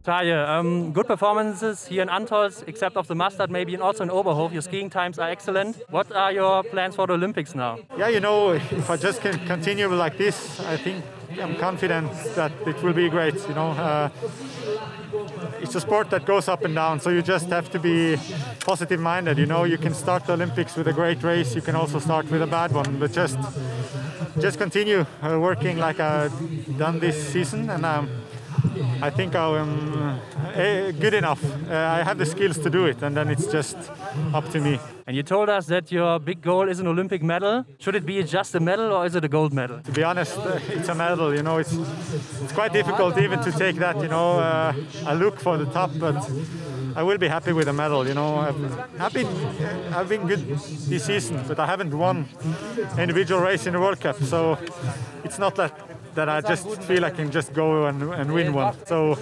Taille, 0.04 0.38
um, 0.50 0.92
good 0.92 1.08
performances 1.08 1.86
here 1.88 2.02
in 2.02 2.10
Antols, 2.10 2.62
except 2.68 2.98
of 2.98 3.08
the 3.08 3.16
mustard, 3.16 3.50
maybe 3.50 3.74
and 3.74 3.82
also 3.82 4.04
in 4.04 4.10
Oberhof. 4.10 4.52
Your 4.52 4.62
skiing 4.62 4.89
times 4.89 5.18
are 5.18 5.30
excellent. 5.30 5.78
What 5.89 6.12
are 6.12 6.32
your 6.32 6.62
plans 6.63 6.96
for 6.96 7.08
the 7.08 7.13
Olympics 7.13 7.56
now? 7.56 7.80
Yeah, 7.98 8.10
you 8.10 8.20
know, 8.20 8.52
if 8.52 8.89
I 8.89 8.98
just 8.98 9.22
can 9.22 9.39
continue 9.46 9.88
like 9.88 10.18
this, 10.18 10.60
I 10.60 10.76
think 10.76 11.06
I'm 11.42 11.56
confident 11.56 12.12
that 12.36 12.52
it 12.68 12.84
will 12.84 12.92
be 12.92 13.08
great. 13.10 13.36
You 13.48 13.54
know, 13.56 13.72
uh, 13.72 14.10
it's 15.62 15.76
a 15.76 15.80
sport 15.80 16.10
that 16.10 16.26
goes 16.26 16.50
up 16.50 16.66
and 16.66 16.76
down, 16.76 17.00
so 17.00 17.10
you 17.10 17.22
just 17.22 17.48
have 17.48 17.72
to 17.72 17.80
be 17.80 18.18
positive 18.60 19.00
minded. 19.00 19.38
You 19.38 19.46
know, 19.46 19.63
you 19.63 19.78
can 19.78 19.94
start 19.94 20.26
the 20.26 20.34
Olympics 20.34 20.76
with 20.76 20.89
a 20.89 20.94
great 20.94 21.24
race, 21.24 21.56
you 21.56 21.62
can 21.62 21.76
also 21.76 22.00
start 22.00 22.30
with 22.30 22.42
a 22.42 22.48
bad 22.48 22.74
one, 22.74 23.00
but 23.00 23.13
just 23.13 23.38
just 24.39 24.58
continue 24.58 25.06
uh, 25.22 25.39
working 25.39 25.78
like 25.78 26.00
I've 26.02 26.78
done 26.78 27.00
this 27.00 27.16
season, 27.32 27.70
and 27.70 27.86
um, 27.86 28.10
I 29.02 29.10
think 29.10 29.36
I'm 29.36 29.94
uh, 29.94 30.92
good 30.92 31.13
enough. 31.13 31.44
Uh, 31.44 31.76
I 31.76 32.04
have 32.04 32.18
the 32.18 32.26
skills 32.26 32.58
to 32.60 32.70
do 32.70 32.86
it, 32.86 33.02
and 33.02 33.16
then 33.18 33.30
it's 33.30 33.48
just 33.48 33.78
up 34.34 34.50
to 34.52 34.60
me. 34.60 34.80
And 35.06 35.18
you 35.18 35.24
told 35.24 35.50
us 35.50 35.66
that 35.68 35.92
your 35.92 36.20
big 36.20 36.42
goal 36.42 36.70
is 36.70 36.80
an 36.80 36.88
Olympic 36.88 37.22
medal. 37.22 37.66
Should 37.80 37.96
it 37.96 38.06
be 38.06 38.24
just 38.24 38.56
a 38.56 38.60
medal 38.62 38.94
or 38.94 39.06
is 39.06 39.16
it 39.16 39.26
a 39.26 39.28
gold 39.28 39.54
medal? 39.54 39.82
To 39.82 39.92
be 39.92 40.04
honest, 40.04 40.38
uh, 40.38 40.60
it's 40.70 40.88
a 40.88 40.96
medal. 40.96 41.36
You 41.36 41.44
know, 41.44 41.58
it's 41.58 41.74
it's 41.74 42.54
quite 42.54 42.72
difficult 42.72 43.18
even 43.18 43.42
to 43.42 43.52
take 43.52 43.76
that. 43.78 44.02
You 44.02 44.08
know, 44.08 44.39
uh, 44.39 44.74
I 45.06 45.13
look 45.13 45.39
for 45.42 45.58
the 45.58 45.66
top, 45.66 45.92
but 46.00 46.16
I 46.96 47.04
will 47.04 47.18
be 47.18 47.28
happy 47.28 47.52
with 47.52 47.68
a 47.68 47.74
medal. 47.74 48.08
You 48.08 48.13
know, 48.13 48.38
I've, 48.38 49.02
I've 49.02 49.13
been 49.13 49.28
I've 49.94 50.08
been 50.08 50.26
good 50.26 50.48
this 50.88 51.04
season, 51.04 51.44
but 51.48 51.60
I 51.60 51.66
haven't 51.66 51.94
won 51.94 52.30
individual 52.98 53.42
race 53.42 53.66
in 53.66 53.74
the 53.74 53.80
World 53.82 54.00
Cup, 54.00 54.24
so 54.24 54.58
it's 55.26 55.38
not 55.38 55.56
that 55.56 55.93
that 56.15 56.30
I 56.30 56.41
just 56.41 56.82
feel 56.84 57.06
I 57.06 57.10
can 57.10 57.32
just 57.32 57.54
go 57.54 57.86
and, 57.86 58.02
and 58.13 58.34
win 58.34 58.54
one. 58.54 58.76
So 58.86 59.17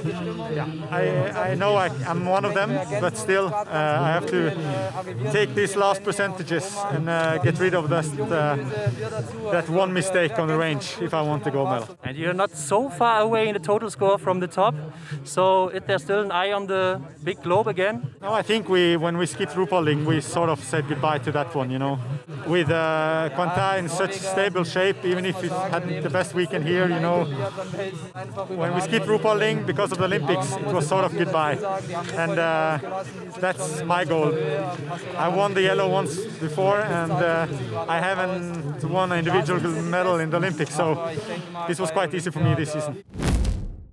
yeah, 0.54 0.68
I, 0.90 1.52
I 1.52 1.56
know 1.56 1.76
I, 1.76 1.88
am 2.06 2.26
one 2.26 2.46
of 2.46 2.54
them, 2.54 2.70
but 3.00 3.18
still 3.18 3.48
uh, 3.48 3.66
I 4.08 4.10
have 4.12 4.26
to 4.28 4.52
take 5.32 5.56
these 5.56 5.76
last 5.76 6.04
percentages 6.04 6.78
and 6.92 7.10
uh, 7.10 7.38
get 7.40 7.60
rid 7.60 7.74
of 7.74 7.90
that, 7.90 8.06
uh, 8.20 9.52
that 9.52 9.70
one 9.70 9.94
mistake 9.94 10.38
on 10.40 10.48
the 10.48 10.58
range 10.58 10.98
if 11.02 11.14
I 11.14 11.22
want 11.22 11.44
to 11.46 11.52
go 11.52 11.66
medal. 11.66 11.98
And 12.04 12.18
you're 12.18 12.34
not 12.34 12.52
so 12.52 12.90
far 12.90 13.22
away 13.22 13.48
in 13.48 13.54
the 13.54 13.60
total 13.60 13.90
score 13.90 14.18
from 14.18 14.40
the 14.40 14.48
top, 14.48 14.76
so 15.24 15.70
is 15.70 15.84
there 15.88 16.00
still 16.00 16.22
an 16.22 16.32
eye 16.32 16.52
on 16.52 16.68
the 16.68 17.02
big 17.24 17.42
globe 17.42 17.68
again? 17.68 18.14
No, 18.22 18.34
I 18.34 18.42
think 18.42 18.70
we 18.70 18.98
when 18.98 19.18
we 19.18 19.26
skipped 19.26 19.54
Ruhpolding, 19.54 20.06
we 20.06 20.22
sort 20.22 20.50
of 20.50 20.64
said 20.64 20.88
goodbye 20.88 21.20
to 21.20 21.32
that 21.32 21.54
one, 21.56 21.72
you 21.72 21.80
know. 21.80 22.00
With 22.48 22.70
uh, 22.70 23.30
Quanta 23.36 23.78
in 23.78 23.88
such 23.90 24.14
stable 24.14 24.64
shape, 24.64 25.06
even 25.06 25.26
if 25.26 25.44
it 25.44 25.52
hadn't 25.52 26.02
the 26.04 26.10
best 26.10 26.34
weekend 26.34 26.66
here, 26.66 26.81
you 26.90 27.00
know, 27.00 27.26
when 28.56 28.74
we 28.76 28.82
skipped 28.82 29.06
Ruhpolding 29.08 29.66
because 29.66 29.92
of 29.92 29.98
the 29.98 30.06
Olympics, 30.06 30.52
it 30.56 30.74
was 30.74 30.88
sort 30.88 31.04
of 31.06 31.16
goodbye. 31.18 31.58
And 32.18 32.38
uh, 32.40 32.80
that's 33.40 33.84
my 33.84 34.06
goal. 34.06 34.34
I 35.18 35.28
won 35.30 35.54
the 35.54 35.62
yellow 35.62 35.90
once 35.90 36.16
before, 36.40 36.80
and 36.82 37.12
uh, 37.12 37.48
I 37.88 38.00
haven't 38.00 38.84
won 38.90 39.12
an 39.12 39.20
individual 39.20 39.60
medal 39.84 40.20
in 40.20 40.30
the 40.30 40.38
Olympics, 40.38 40.76
so 40.76 40.98
this 41.68 41.80
was 41.80 41.92
quite 41.92 42.14
easy 42.14 42.32
for 42.32 42.40
me 42.42 42.56
this 42.56 42.72
season. 42.74 42.96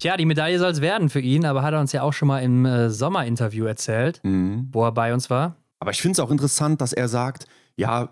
Tja, 0.00 0.16
die 0.16 0.26
Medaille 0.26 0.58
soll 0.60 0.70
es 0.70 0.80
werden 0.80 1.08
für 1.08 1.18
ihn, 1.20 1.44
aber 1.44 1.62
hat 1.62 1.74
er 1.74 1.80
uns 1.80 1.90
ja 1.92 2.02
auch 2.02 2.12
schon 2.12 2.28
mal 2.28 2.38
im 2.40 2.64
äh, 2.64 2.88
Sommerinterview 2.88 3.64
erzählt, 3.66 4.20
Mhm. 4.22 4.68
wo 4.72 4.84
er 4.84 4.92
bei 4.92 5.12
uns 5.12 5.28
war. 5.28 5.56
Aber 5.80 5.90
ich 5.90 6.00
finde 6.00 6.12
es 6.12 6.20
auch 6.20 6.30
interessant, 6.30 6.80
dass 6.80 6.92
er 6.92 7.08
sagt, 7.08 7.46
ja, 7.76 8.08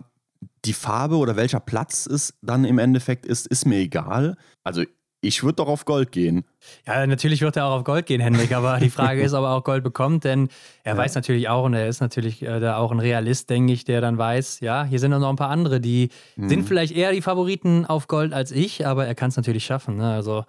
die 0.67 0.73
Farbe 0.73 1.17
oder 1.17 1.37
welcher 1.37 1.61
Platz 1.61 2.07
es 2.07 2.35
dann 2.43 2.65
im 2.65 2.79
Endeffekt 2.79 3.25
ist, 3.27 3.47
ist 3.47 3.67
mir 3.67 3.79
egal. 3.79 4.37
Also 4.65 4.83
ich 5.23 5.43
würde 5.43 5.57
doch 5.57 5.67
auf 5.69 5.85
Gold 5.87 6.13
gehen. 6.13 6.45
Ja, 6.87 7.05
natürlich 7.07 7.41
wird 7.41 7.57
er 7.57 7.65
auch 7.67 7.79
auf 7.79 7.85
Gold 7.85 8.07
gehen, 8.07 8.21
Henrik, 8.21 8.53
aber 8.53 8.79
die 8.79 8.91
Frage 8.91 9.23
ist, 9.25 9.33
ob 9.33 9.45
er 9.45 9.51
auch 9.53 9.65
Gold 9.65 9.83
bekommt, 9.83 10.25
denn 10.25 10.49
er 10.85 10.93
Ja. 10.95 10.99
weiß 10.99 11.15
natürlich 11.15 11.49
auch 11.49 11.65
und 11.65 11.75
er 11.75 11.89
ist 11.89 12.01
natürlich 12.01 12.43
äh, 12.43 12.61
da 12.61 12.77
auch 12.77 12.93
ein 12.93 13.01
Realist, 13.01 13.49
denke 13.51 13.73
ich, 13.73 13.85
der 13.85 14.01
dann 14.01 14.19
weiß, 14.19 14.61
ja, 14.61 14.85
hier 14.85 15.01
sind 15.01 15.11
noch 15.13 15.29
ein 15.29 15.37
paar 15.37 15.51
andere, 15.51 15.81
die 15.81 16.11
Mhm. 16.37 16.49
sind 16.49 16.63
vielleicht 16.65 16.95
eher 16.95 17.13
die 17.13 17.23
Favoriten 17.23 17.87
auf 17.87 18.09
Gold 18.09 18.33
als 18.33 18.53
ich, 18.53 18.87
aber 18.87 19.07
er 19.07 19.15
kann 19.15 19.31
es 19.31 19.37
natürlich 19.37 19.65
schaffen. 19.65 19.97
Ne? 19.97 20.13
Also 20.13 20.45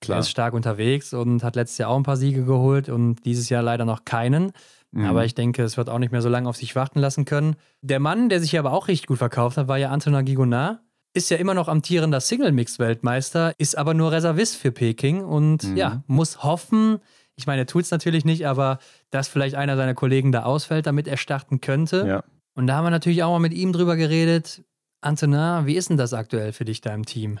Klar. 0.00 0.18
er 0.18 0.20
ist 0.20 0.30
stark 0.30 0.54
unterwegs 0.54 1.12
und 1.12 1.42
hat 1.44 1.56
letztes 1.56 1.78
Jahr 1.78 1.90
auch 1.90 1.96
ein 1.96 2.02
paar 2.04 2.16
Siege 2.16 2.44
geholt 2.44 2.88
und 2.88 3.24
dieses 3.24 3.48
Jahr 3.50 3.62
leider 3.62 3.84
noch 3.84 4.04
keinen. 4.04 4.52
Mhm. 4.92 5.06
Aber 5.06 5.24
ich 5.24 5.34
denke, 5.34 5.62
es 5.62 5.76
wird 5.76 5.88
auch 5.88 5.98
nicht 5.98 6.12
mehr 6.12 6.22
so 6.22 6.28
lange 6.28 6.48
auf 6.48 6.56
sich 6.56 6.76
warten 6.76 6.98
lassen 7.00 7.24
können. 7.24 7.56
Der 7.80 7.98
Mann, 7.98 8.28
der 8.28 8.40
sich 8.40 8.58
aber 8.58 8.72
auch 8.72 8.88
richtig 8.88 9.08
gut 9.08 9.18
verkauft 9.18 9.56
hat, 9.56 9.68
war 9.68 9.78
ja 9.78 9.90
Antonin 9.90 10.24
Gigonard. 10.24 10.80
Ist 11.14 11.30
ja 11.30 11.36
immer 11.36 11.52
noch 11.54 11.68
amtierender 11.68 12.20
Single-Mix-Weltmeister, 12.20 13.52
ist 13.58 13.76
aber 13.76 13.92
nur 13.94 14.12
Reservist 14.12 14.56
für 14.56 14.72
Peking 14.72 15.22
und 15.24 15.64
Mhm. 15.64 15.76
ja, 15.76 16.02
muss 16.06 16.42
hoffen, 16.42 17.00
ich 17.36 17.46
meine, 17.46 17.62
er 17.62 17.66
tut 17.66 17.84
es 17.84 17.90
natürlich 17.90 18.24
nicht, 18.24 18.46
aber 18.46 18.78
dass 19.10 19.28
vielleicht 19.28 19.54
einer 19.54 19.76
seiner 19.76 19.94
Kollegen 19.94 20.32
da 20.32 20.44
ausfällt, 20.44 20.86
damit 20.86 21.08
er 21.08 21.16
starten 21.16 21.60
könnte. 21.60 22.04
Ja. 22.06 22.24
Und 22.54 22.66
da 22.66 22.76
haben 22.76 22.84
wir 22.84 22.90
natürlich 22.90 23.22
auch 23.22 23.30
mal 23.32 23.38
mit 23.40 23.54
ihm 23.54 23.72
drüber 23.72 23.96
geredet. 23.96 24.62
Antonin, 25.00 25.66
wie 25.66 25.74
ist 25.76 25.90
denn 25.90 25.96
das 25.96 26.12
aktuell 26.14 26.52
für 26.52 26.64
dich 26.64 26.80
da 26.82 26.94
im 26.94 27.04
Team? 27.06 27.40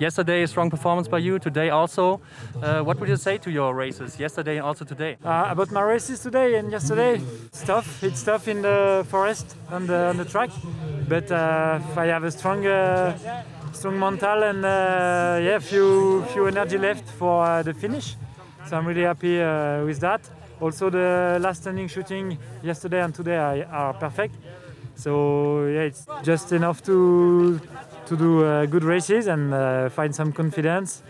Yesterday, 0.00 0.42
a 0.44 0.48
strong 0.48 0.70
performance 0.70 1.08
by 1.08 1.18
you. 1.18 1.38
Today, 1.38 1.68
also. 1.68 2.22
Uh, 2.62 2.80
what 2.80 2.98
would 2.98 3.08
you 3.10 3.16
say 3.16 3.36
to 3.36 3.50
your 3.50 3.74
races 3.74 4.18
yesterday 4.18 4.56
and 4.56 4.64
also 4.64 4.82
today? 4.82 5.18
Uh, 5.22 5.48
about 5.50 5.70
my 5.72 5.82
races 5.82 6.20
today 6.20 6.54
and 6.54 6.72
yesterday, 6.72 7.20
it's 7.44 7.62
tough. 7.62 8.02
It's 8.02 8.22
tough 8.22 8.48
in 8.48 8.62
the 8.62 9.04
forest 9.10 9.56
on 9.70 9.86
the 9.86 10.08
on 10.08 10.16
the 10.16 10.24
track, 10.24 10.48
but 11.06 11.30
uh, 11.30 11.80
I 11.96 12.06
have 12.06 12.24
a 12.24 12.30
strong, 12.30 12.66
uh, 12.66 13.14
strong 13.72 13.98
mental 13.98 14.42
and 14.42 14.64
uh, 14.64 15.38
yeah, 15.42 15.58
few 15.58 16.24
few 16.32 16.46
energy 16.46 16.78
left 16.78 17.06
for 17.18 17.44
uh, 17.44 17.62
the 17.62 17.74
finish. 17.74 18.16
So 18.68 18.78
I'm 18.78 18.86
really 18.86 19.04
happy 19.04 19.36
with 19.84 20.00
that. 20.00 20.22
Also, 20.62 20.88
the 20.88 21.38
last 21.42 21.60
standing 21.60 21.88
shooting 21.88 22.38
yesterday 22.62 23.02
and 23.02 23.14
today 23.14 23.36
are, 23.36 23.66
are 23.66 23.92
perfect. 23.92 24.34
So 24.94 25.66
yeah, 25.66 25.82
it's 25.82 26.06
just 26.22 26.52
enough 26.52 26.82
to 26.84 27.60
to 28.10 28.16
do 28.16 28.44
uh, 28.44 28.66
good 28.66 28.82
races 28.82 29.28
and 29.28 29.54
uh, 29.54 29.88
find 29.88 30.12
some 30.12 30.32
confidence. 30.32 31.02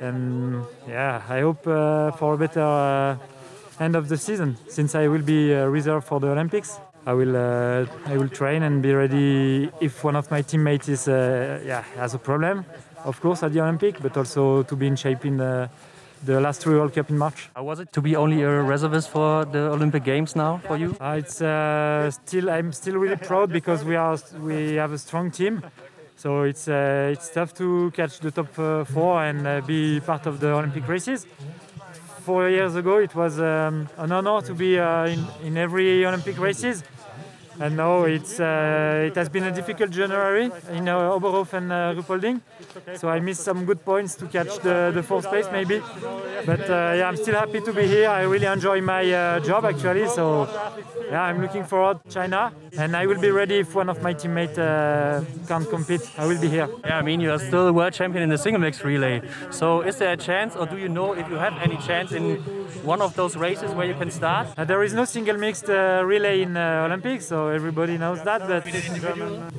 And 0.00 0.64
yeah, 0.88 1.22
I 1.28 1.40
hope 1.40 1.64
uh, 1.66 2.10
for 2.12 2.34
a 2.34 2.38
better 2.38 2.60
uh, 2.60 3.16
end 3.84 3.94
of 3.94 4.08
the 4.08 4.16
season 4.16 4.56
since 4.68 4.94
I 4.96 5.06
will 5.06 5.22
be 5.22 5.54
uh, 5.54 5.66
reserved 5.66 6.06
for 6.06 6.18
the 6.18 6.28
Olympics. 6.28 6.80
I 7.06 7.12
will 7.12 7.36
uh, 7.36 8.12
I 8.12 8.16
will 8.16 8.28
train 8.28 8.62
and 8.62 8.82
be 8.82 8.92
ready 8.92 9.70
if 9.80 10.04
one 10.04 10.16
of 10.16 10.30
my 10.30 10.42
teammates 10.42 10.88
is 10.88 11.06
uh, 11.08 11.62
yeah 11.64 11.82
has 11.96 12.14
a 12.14 12.18
problem, 12.18 12.64
of 13.04 13.20
course 13.20 13.42
at 13.42 13.52
the 13.52 13.60
Olympic, 13.60 14.00
but 14.02 14.16
also 14.16 14.62
to 14.64 14.76
be 14.76 14.86
in 14.86 14.96
shape 14.96 15.24
in 15.24 15.36
the 15.36 15.70
the 16.24 16.40
last 16.40 16.60
three 16.60 16.74
World 16.74 16.92
Cup 16.94 17.08
in 17.10 17.16
March. 17.16 17.48
How 17.54 17.62
was 17.62 17.80
it 17.80 17.92
to 17.92 18.00
be 18.00 18.16
only 18.16 18.42
a 18.42 18.62
reservist 18.62 19.08
for 19.08 19.46
the 19.46 19.70
Olympic 19.70 20.04
Games 20.04 20.36
now 20.36 20.60
for 20.66 20.76
you? 20.76 20.96
Uh, 21.00 21.16
it's 21.18 21.40
uh, 21.40 22.10
still 22.10 22.50
I'm 22.50 22.72
still 22.72 22.96
really 22.96 23.16
proud 23.16 23.50
because 23.52 23.84
we 23.84 23.96
are 23.96 24.18
we 24.42 24.74
have 24.74 24.92
a 24.92 24.98
strong 24.98 25.30
team. 25.30 25.62
So 26.20 26.42
it's 26.42 26.68
uh, 26.68 27.08
it's 27.14 27.30
tough 27.30 27.54
to 27.54 27.90
catch 27.92 28.20
the 28.20 28.30
top 28.30 28.58
uh, 28.58 28.84
four 28.84 29.24
and 29.24 29.46
uh, 29.46 29.62
be 29.62 30.00
part 30.00 30.26
of 30.26 30.38
the 30.38 30.52
Olympic 30.52 30.86
races. 30.86 31.26
Four 32.26 32.50
years 32.50 32.76
ago, 32.76 32.98
it 32.98 33.14
was 33.14 33.40
um, 33.40 33.88
an 33.96 34.12
honor 34.12 34.42
to 34.42 34.52
be 34.52 34.78
uh, 34.78 35.06
in, 35.06 35.24
in 35.42 35.56
every 35.56 36.04
Olympic 36.04 36.38
races. 36.38 36.84
And 37.60 37.76
now 37.76 38.04
it's 38.04 38.40
uh, 38.40 39.08
it 39.08 39.14
has 39.16 39.28
been 39.28 39.44
a 39.44 39.52
difficult 39.52 39.90
January 39.90 40.50
in 40.72 40.88
uh, 40.88 41.16
Oberhof 41.16 41.52
and 41.52 41.70
uh, 41.70 41.94
Ruhpolding. 41.94 42.40
So 42.96 43.08
I 43.08 43.20
missed 43.20 43.42
some 43.42 43.66
good 43.66 43.84
points 43.84 44.14
to 44.16 44.26
catch 44.26 44.58
the, 44.60 44.92
the 44.94 45.02
fourth 45.02 45.26
place 45.28 45.46
maybe. 45.52 45.82
But 46.46 46.62
uh, 46.70 46.94
yeah, 46.96 47.08
I'm 47.08 47.16
still 47.16 47.34
happy 47.34 47.60
to 47.60 47.72
be 47.72 47.86
here. 47.86 48.08
I 48.08 48.22
really 48.22 48.46
enjoy 48.46 48.80
my 48.80 49.12
uh, 49.12 49.40
job 49.40 49.66
actually. 49.66 50.08
So 50.08 50.48
yeah, 51.10 51.22
I'm 51.22 51.42
looking 51.42 51.64
forward 51.64 52.02
to 52.04 52.10
China, 52.10 52.52
and 52.78 52.96
I 52.96 53.06
will 53.06 53.20
be 53.20 53.30
ready 53.30 53.58
if 53.58 53.74
one 53.74 53.88
of 53.88 54.00
my 54.02 54.12
teammates 54.12 54.58
uh, 54.58 55.24
can't 55.48 55.68
compete. 55.68 56.02
I 56.16 56.26
will 56.26 56.40
be 56.40 56.48
here. 56.48 56.68
Yeah, 56.84 56.98
I 56.98 57.02
mean, 57.02 57.20
you 57.20 57.32
are 57.32 57.38
still 57.38 57.72
world 57.72 57.92
champion 57.92 58.22
in 58.22 58.30
the 58.30 58.38
single 58.38 58.60
mix 58.60 58.84
relay. 58.84 59.20
So, 59.50 59.80
is 59.82 59.96
there 59.96 60.12
a 60.12 60.16
chance, 60.16 60.54
or 60.54 60.66
do 60.66 60.78
you 60.78 60.88
know 60.88 61.12
if 61.14 61.28
you 61.28 61.34
have 61.34 61.54
any 61.60 61.76
chance 61.78 62.12
in 62.12 62.36
one 62.84 63.02
of 63.02 63.16
those 63.16 63.36
races 63.36 63.72
where 63.72 63.86
you 63.86 63.94
can 63.94 64.10
start? 64.10 64.46
Uh, 64.56 64.64
there 64.64 64.82
is 64.84 64.94
no 64.94 65.04
single 65.04 65.36
mixed 65.36 65.68
uh, 65.68 66.02
relay 66.04 66.42
in 66.42 66.56
uh, 66.56 66.86
Olympics, 66.86 67.26
so 67.26 67.49
everybody 67.50 67.98
knows 67.98 68.22
that. 68.22 68.40
But 68.48 68.66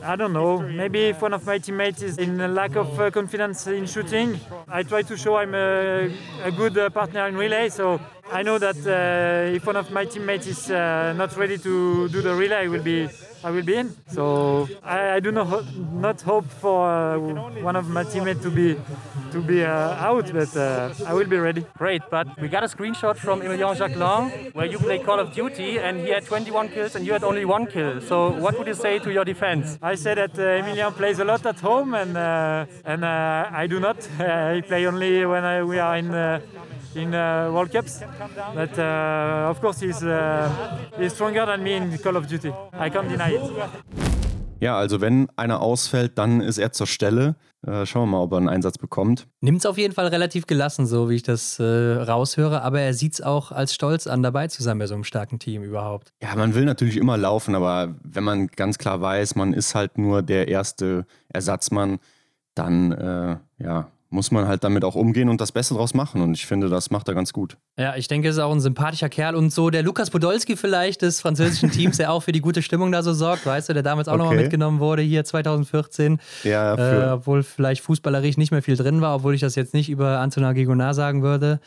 I 0.03 0.15
don't 0.15 0.33
know. 0.33 0.59
Maybe 0.59 1.09
if 1.09 1.21
one 1.21 1.33
of 1.33 1.45
my 1.45 1.57
teammates 1.59 2.01
is 2.01 2.17
in 2.17 2.39
a 2.41 2.47
lack 2.47 2.75
of 2.75 2.99
uh, 2.99 3.11
confidence 3.11 3.67
in 3.67 3.85
shooting, 3.85 4.39
I 4.67 4.83
try 4.83 5.01
to 5.03 5.17
show 5.17 5.37
I'm 5.37 5.53
a, 5.55 6.11
a 6.43 6.51
good 6.51 6.77
uh, 6.77 6.89
partner 6.89 7.27
in 7.27 7.35
relay. 7.35 7.69
So 7.69 7.99
I 8.31 8.43
know 8.43 8.57
that 8.57 8.77
uh, 8.85 9.55
if 9.55 9.65
one 9.65 9.75
of 9.75 9.91
my 9.91 10.05
teammates 10.05 10.47
is 10.47 10.71
uh, 10.71 11.13
not 11.15 11.35
ready 11.37 11.57
to 11.59 12.09
do 12.09 12.21
the 12.21 12.33
relay, 12.35 12.65
I 12.65 12.67
will 12.67 12.83
be. 12.83 13.09
I 13.43 13.49
will 13.51 13.63
be 13.63 13.75
in. 13.75 13.95
So 14.07 14.67
I, 14.83 15.15
I 15.15 15.19
do 15.19 15.31
not 15.31 15.47
ho- 15.47 15.65
not 15.93 16.21
hope 16.21 16.45
for 16.45 16.87
uh, 16.89 17.17
one 17.61 17.75
of 17.75 17.89
my 17.89 18.03
teammates 18.03 18.41
to 18.43 18.51
be 18.51 18.77
to 19.31 19.41
be 19.41 19.63
uh, 19.63 20.07
out, 20.09 20.31
but 20.33 20.55
uh, 20.55 20.93
I 21.05 21.13
will 21.13 21.27
be 21.27 21.37
ready. 21.37 21.65
Great, 21.77 22.01
but 22.09 22.27
we 22.39 22.47
got 22.47 22.63
a 22.63 22.67
screenshot 22.67 23.17
from 23.17 23.41
Emilien 23.41 23.75
Jacquelin 23.75 24.53
where 24.53 24.65
you 24.65 24.77
play 24.77 24.99
Call 24.99 25.19
of 25.19 25.33
Duty 25.33 25.79
and 25.79 25.99
he 25.99 26.09
had 26.09 26.25
21 26.25 26.69
kills 26.69 26.95
and 26.95 27.05
you 27.05 27.13
had 27.13 27.23
only 27.23 27.45
one 27.45 27.65
kill. 27.67 28.01
So, 28.01 28.29
what 28.29 28.57
would 28.57 28.67
you 28.67 28.73
say 28.75 28.99
to 28.99 29.11
your 29.11 29.25
defense? 29.25 29.79
I 29.81 29.95
say 29.95 30.13
that 30.15 30.37
uh, 30.37 30.43
Emilian 30.61 30.93
plays 30.93 31.19
a 31.19 31.25
lot 31.25 31.45
at 31.45 31.59
home, 31.59 31.93
and 31.95 32.15
uh, 32.17 32.65
and 32.85 33.03
uh, 33.03 33.49
I 33.51 33.67
do 33.67 33.79
not. 33.79 33.97
Uh, 34.19 34.23
I 34.57 34.61
play 34.61 34.85
only 34.85 35.25
when 35.25 35.43
I, 35.43 35.63
we 35.63 35.79
are 35.79 35.97
in 35.97 36.11
uh, 36.13 36.41
in 36.95 37.09
uh, 37.09 37.51
World 37.51 37.71
Cups. 37.71 38.01
But 38.53 38.77
uh, 38.77 39.49
of 39.49 39.61
course, 39.61 39.79
he's 39.79 40.03
uh, 40.03 40.49
he's 40.97 41.13
stronger 41.13 41.45
than 41.45 41.63
me 41.63 41.77
in 41.77 41.97
Call 41.97 42.15
of 42.15 42.27
Duty. 42.27 42.49
I 42.73 42.89
can't 42.89 43.09
deny 43.09 43.35
it. 43.35 43.41
Ja, 44.61 44.77
also 44.77 45.01
wenn 45.01 45.27
einer 45.37 45.59
ausfällt, 45.59 46.19
dann 46.19 46.39
ist 46.39 46.59
er 46.59 46.71
zur 46.71 46.85
Stelle. 46.85 47.35
Äh, 47.65 47.85
schauen 47.87 48.03
wir 48.03 48.17
mal, 48.17 48.23
ob 48.23 48.31
er 48.33 48.37
einen 48.37 48.49
Einsatz 48.49 48.77
bekommt. 48.77 49.27
Nimmt 49.39 49.57
es 49.57 49.65
auf 49.65 49.77
jeden 49.77 49.93
Fall 49.93 50.07
relativ 50.07 50.45
gelassen, 50.45 50.85
so 50.85 51.09
wie 51.09 51.15
ich 51.15 51.23
das 51.23 51.59
äh, 51.59 51.63
raushöre, 51.63 52.61
aber 52.61 52.79
er 52.81 52.93
sieht 52.93 53.13
es 53.13 53.21
auch 53.21 53.51
als 53.51 53.73
Stolz 53.73 54.05
an, 54.05 54.21
dabei 54.21 54.47
zu 54.47 54.61
sein 54.61 54.77
bei 54.77 54.85
so 54.85 54.93
einem 54.93 55.03
starken 55.03 55.39
Team 55.39 55.63
überhaupt. 55.63 56.13
Ja, 56.21 56.35
man 56.35 56.53
will 56.53 56.65
natürlich 56.65 56.97
immer 56.97 57.17
laufen, 57.17 57.55
aber 57.55 57.95
wenn 58.03 58.23
man 58.23 58.47
ganz 58.47 58.77
klar 58.77 59.01
weiß, 59.01 59.35
man 59.35 59.53
ist 59.53 59.73
halt 59.73 59.97
nur 59.97 60.21
der 60.21 60.47
erste 60.47 61.05
Ersatzmann, 61.29 61.99
dann 62.53 62.91
äh, 62.91 63.37
ja, 63.63 63.91
muss 64.11 64.29
man 64.29 64.47
halt 64.47 64.63
damit 64.63 64.83
auch 64.83 64.93
umgehen 64.95 65.29
und 65.29 65.41
das 65.41 65.51
Beste 65.51 65.73
draus 65.73 65.93
machen. 65.93 66.21
Und 66.21 66.33
ich 66.35 66.45
finde, 66.45 66.69
das 66.69 66.91
macht 66.91 67.07
er 67.07 67.15
ganz 67.15 67.33
gut. 67.33 67.57
Ja, 67.79 67.95
ich 67.95 68.07
denke, 68.07 68.27
er 68.27 68.31
ist 68.31 68.37
auch 68.39 68.51
ein 68.51 68.59
sympathischer 68.59 69.09
Kerl 69.09 69.35
und 69.35 69.51
so 69.51 69.69
der 69.69 69.81
Lukas 69.83 70.09
Podolski 70.11 70.55
vielleicht 70.57 71.01
des 71.01 71.21
französischen 71.21 71.71
Teams, 71.71 71.97
der 71.97 72.11
auch 72.11 72.21
für 72.21 72.31
die 72.33 72.41
gute 72.41 72.61
Stimmung 72.61 72.91
da 72.91 73.01
so 73.03 73.13
sorgt, 73.13 73.45
weißt 73.45 73.69
du, 73.69 73.73
der 73.73 73.83
damals 73.83 74.07
auch 74.07 74.17
nochmal 74.17 74.33
Okay. 74.35 74.43
mitgenommen 74.43 74.79
wurde 74.79 75.01
hier 75.01 75.23
2014. 75.23 76.19
Ja, 76.43 76.73
Äh, 76.73 76.77
für, 76.77 77.11
obwohl 77.13 77.41
vielleicht 77.43 77.81
fußballerisch 77.81 78.37
nicht 78.37 78.51
mehr 78.51 78.61
viel 78.61 78.75
drin 78.75 79.01
war, 79.01 79.15
obwohl 79.15 79.33
ich 79.33 79.41
das 79.41 79.55
jetzt 79.55 79.73
nicht 79.73 79.89
über 79.89 80.19
Antonin 80.19 80.53
Gigonard 80.53 80.93
sagen 80.95 81.23
würde. 81.23 81.59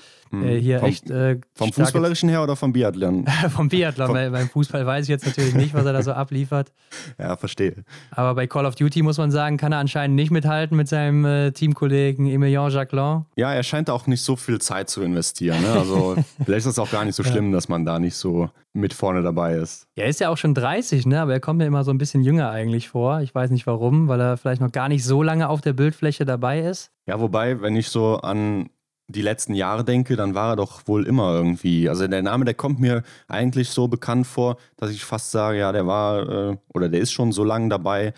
Hm. 0.43 0.49
äh, 0.49 0.61
hier 0.61 0.81
vom, 0.81 0.89
echt. 0.89 1.11
Äh, 1.11 1.41
vom 1.55 1.73
Fußballerischen 1.73 2.29
her 2.29 2.43
oder 2.43 2.57
vom 2.57 2.73
Biathlon? 2.73 3.27
vom 3.51 3.69
Biathlon, 3.69 4.13
weil 4.13 4.31
beim 4.31 4.49
Fußball 4.49 4.87
weiß 4.87 5.05
ich 5.05 5.09
jetzt 5.09 5.27
natürlich 5.27 5.55
nicht, 5.55 5.75
was 5.75 5.85
er 5.85 5.93
da 5.93 6.03
so 6.03 6.13
abliefert. 6.13 6.73
Ja, 7.19 7.37
verstehe. 7.37 7.85
Aber 8.11 8.35
bei 8.35 8.47
Call 8.47 8.67
of 8.67 8.75
Duty 8.75 9.03
muss 9.03 9.19
man 9.19 9.31
sagen, 9.31 9.57
kann 9.57 9.73
er 9.73 9.79
anscheinend 9.79 10.17
nicht 10.17 10.31
mithalten 10.31 10.77
mit 10.77 10.89
seinem 10.89 11.25
äh, 11.25 11.51
Teamkollegen 11.53 12.27
Emilien 12.27 12.71
Jacquelin. 12.71 13.25
Ja, 13.37 13.53
er 13.53 13.63
scheint 13.63 13.91
auch 13.91 14.07
nicht 14.07 14.23
so 14.23 14.37
viel 14.37 14.61
Zeit 14.61 14.91
zu 14.91 15.03
investieren. 15.03 15.61
Ne? 15.63 15.73
Also 15.73 16.17
vielleicht 16.45 16.67
ist 16.67 16.73
es 16.73 16.79
auch 16.79 16.91
gar 16.91 17.05
nicht 17.05 17.15
so 17.15 17.23
schlimm, 17.23 17.51
ja. 17.51 17.53
dass 17.53 17.69
man 17.69 17.85
da 17.85 17.99
nicht 17.99 18.17
so 18.17 18.49
mit 18.73 18.93
vorne 18.93 19.23
dabei 19.23 19.55
ist. 19.55 19.87
Er 19.95 20.07
ist 20.07 20.21
ja 20.21 20.29
auch 20.29 20.37
schon 20.37 20.55
30, 20.55 21.07
ne? 21.07 21.21
aber 21.21 21.33
er 21.33 21.41
kommt 21.41 21.59
mir 21.59 21.67
immer 21.67 21.85
so 21.85 21.93
ein 21.93 21.99
bisschen 21.99 22.23
jünger 22.23 22.51
eigentlich 22.51 22.89
vor. 22.89 23.21
Ich 23.21 23.35
weiß 23.35 23.51
nicht 23.51 23.67
warum, 23.67 24.09
weil 24.09 24.21
er 24.21 24.37
vielleicht 24.37 24.61
noch 24.61 24.73
gar 24.73 24.89
nicht 24.89 25.05
so 25.05 25.23
lange 25.23 25.49
auf 25.49 25.61
der 25.61 25.73
Bildfläche 25.73 26.25
dabei 26.25 26.61
ist. 26.61 26.91
Ja, 27.07 27.21
wobei, 27.21 27.61
wenn 27.61 27.77
ich 27.77 27.89
so 27.89 28.17
an 28.17 28.71
die 29.09 29.23
letzten 29.23 29.55
Jahre 29.55 29.85
denke, 29.85 30.17
dann 30.17 30.35
war 30.35 30.53
er 30.53 30.57
doch 30.57 30.87
wohl 30.87 31.07
immer 31.07 31.35
irgendwie. 31.35 31.89
Also 31.89 32.07
der 32.07 32.23
Name, 32.23 32.45
der 32.45 32.55
kommt 32.55 32.81
mir 32.81 33.03
eigentlich 33.29 33.71
so 33.71 33.89
bekannt 33.89 34.27
vor, 34.27 34.57
dass 34.77 34.91
ich 34.91 35.05
fast 35.05 35.31
sage, 35.31 35.59
ja, 35.59 35.73
der 35.73 35.87
war 35.87 36.29
äh, 36.29 36.57
oder 36.73 36.89
der 36.89 37.01
ist 37.01 37.13
schon 37.13 37.33
so 37.33 37.45
lange 37.45 37.69
dabei, 37.69 38.15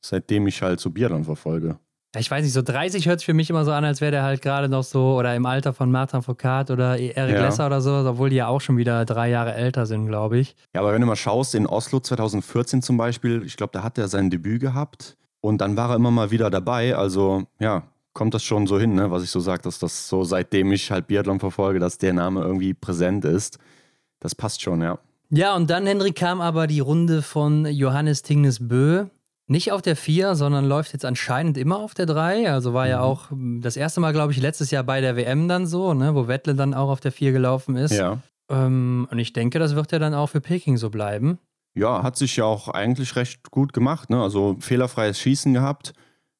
seitdem 0.00 0.46
ich 0.46 0.62
halt 0.62 0.80
so 0.80 0.90
Biathlon 0.90 1.24
verfolge. 1.24 1.78
Ich 2.16 2.30
weiß 2.30 2.42
nicht, 2.42 2.54
so 2.54 2.62
30 2.62 3.06
hört 3.06 3.20
sich 3.20 3.26
für 3.26 3.34
mich 3.34 3.50
immer 3.50 3.66
so 3.66 3.72
an, 3.72 3.84
als 3.84 4.00
wäre 4.00 4.10
der 4.10 4.22
halt 4.22 4.40
gerade 4.40 4.70
noch 4.70 4.82
so 4.82 5.18
oder 5.18 5.36
im 5.36 5.44
Alter 5.44 5.74
von 5.74 5.90
Martin 5.90 6.22
Foucault 6.22 6.70
oder 6.70 6.98
Eric 6.98 7.34
ja. 7.34 7.42
Lesser 7.42 7.66
oder 7.66 7.82
so, 7.82 7.92
obwohl 7.92 8.30
die 8.30 8.36
ja 8.36 8.46
auch 8.48 8.62
schon 8.62 8.78
wieder 8.78 9.04
drei 9.04 9.28
Jahre 9.28 9.54
älter 9.54 9.84
sind, 9.84 10.06
glaube 10.06 10.38
ich. 10.38 10.56
Ja, 10.74 10.80
aber 10.80 10.94
wenn 10.94 11.02
du 11.02 11.06
mal 11.06 11.16
schaust, 11.16 11.54
in 11.54 11.66
Oslo 11.66 12.00
2014 12.00 12.80
zum 12.80 12.96
Beispiel, 12.96 13.42
ich 13.44 13.58
glaube, 13.58 13.72
da 13.74 13.82
hat 13.82 13.98
er 13.98 14.08
sein 14.08 14.30
Debüt 14.30 14.62
gehabt 14.62 15.18
und 15.42 15.60
dann 15.60 15.76
war 15.76 15.90
er 15.90 15.96
immer 15.96 16.10
mal 16.10 16.30
wieder 16.30 16.48
dabei. 16.48 16.96
Also 16.96 17.44
ja, 17.60 17.82
kommt 18.12 18.34
das 18.34 18.42
schon 18.42 18.66
so 18.66 18.78
hin, 18.78 18.94
ne? 18.94 19.10
was 19.10 19.22
ich 19.22 19.30
so 19.30 19.40
sage, 19.40 19.62
dass 19.62 19.78
das 19.78 20.08
so 20.08 20.24
seitdem 20.24 20.72
ich 20.72 20.90
halt 20.90 21.06
Biathlon 21.06 21.40
verfolge, 21.40 21.78
dass 21.78 21.98
der 21.98 22.12
Name 22.12 22.42
irgendwie 22.42 22.74
präsent 22.74 23.24
ist. 23.24 23.58
Das 24.20 24.34
passt 24.34 24.62
schon, 24.62 24.82
ja. 24.82 24.98
Ja, 25.30 25.54
und 25.54 25.68
dann, 25.68 25.86
Henrik, 25.86 26.16
kam 26.16 26.40
aber 26.40 26.66
die 26.66 26.80
Runde 26.80 27.22
von 27.22 27.66
Johannes 27.66 28.22
Tingnes 28.22 28.66
Bö. 28.66 29.06
Nicht 29.46 29.72
auf 29.72 29.80
der 29.80 29.96
4, 29.96 30.34
sondern 30.34 30.66
läuft 30.66 30.92
jetzt 30.92 31.04
anscheinend 31.04 31.56
immer 31.56 31.78
auf 31.78 31.94
der 31.94 32.06
3. 32.06 32.50
Also 32.50 32.74
war 32.74 32.86
ja 32.86 32.98
mhm. 32.98 33.04
auch 33.04 33.28
das 33.62 33.76
erste 33.76 34.00
Mal, 34.00 34.12
glaube 34.12 34.32
ich, 34.32 34.40
letztes 34.40 34.70
Jahr 34.70 34.84
bei 34.84 35.00
der 35.00 35.16
WM 35.16 35.48
dann 35.48 35.66
so, 35.66 35.94
ne? 35.94 36.14
wo 36.14 36.28
Wettle 36.28 36.54
dann 36.54 36.74
auch 36.74 36.90
auf 36.90 37.00
der 37.00 37.12
4 37.12 37.32
gelaufen 37.32 37.76
ist. 37.76 37.92
Ja. 37.92 38.18
Ähm, 38.50 39.06
und 39.10 39.18
ich 39.18 39.32
denke, 39.32 39.58
das 39.58 39.74
wird 39.74 39.92
ja 39.92 39.98
dann 39.98 40.14
auch 40.14 40.28
für 40.28 40.40
Peking 40.40 40.76
so 40.76 40.90
bleiben. 40.90 41.38
Ja, 41.74 42.02
hat 42.02 42.16
sich 42.16 42.36
ja 42.36 42.44
auch 42.44 42.68
eigentlich 42.68 43.16
recht 43.16 43.50
gut 43.50 43.72
gemacht. 43.72 44.10
Ne? 44.10 44.22
Also 44.22 44.56
fehlerfreies 44.60 45.18
Schießen 45.18 45.54
gehabt, 45.54 45.92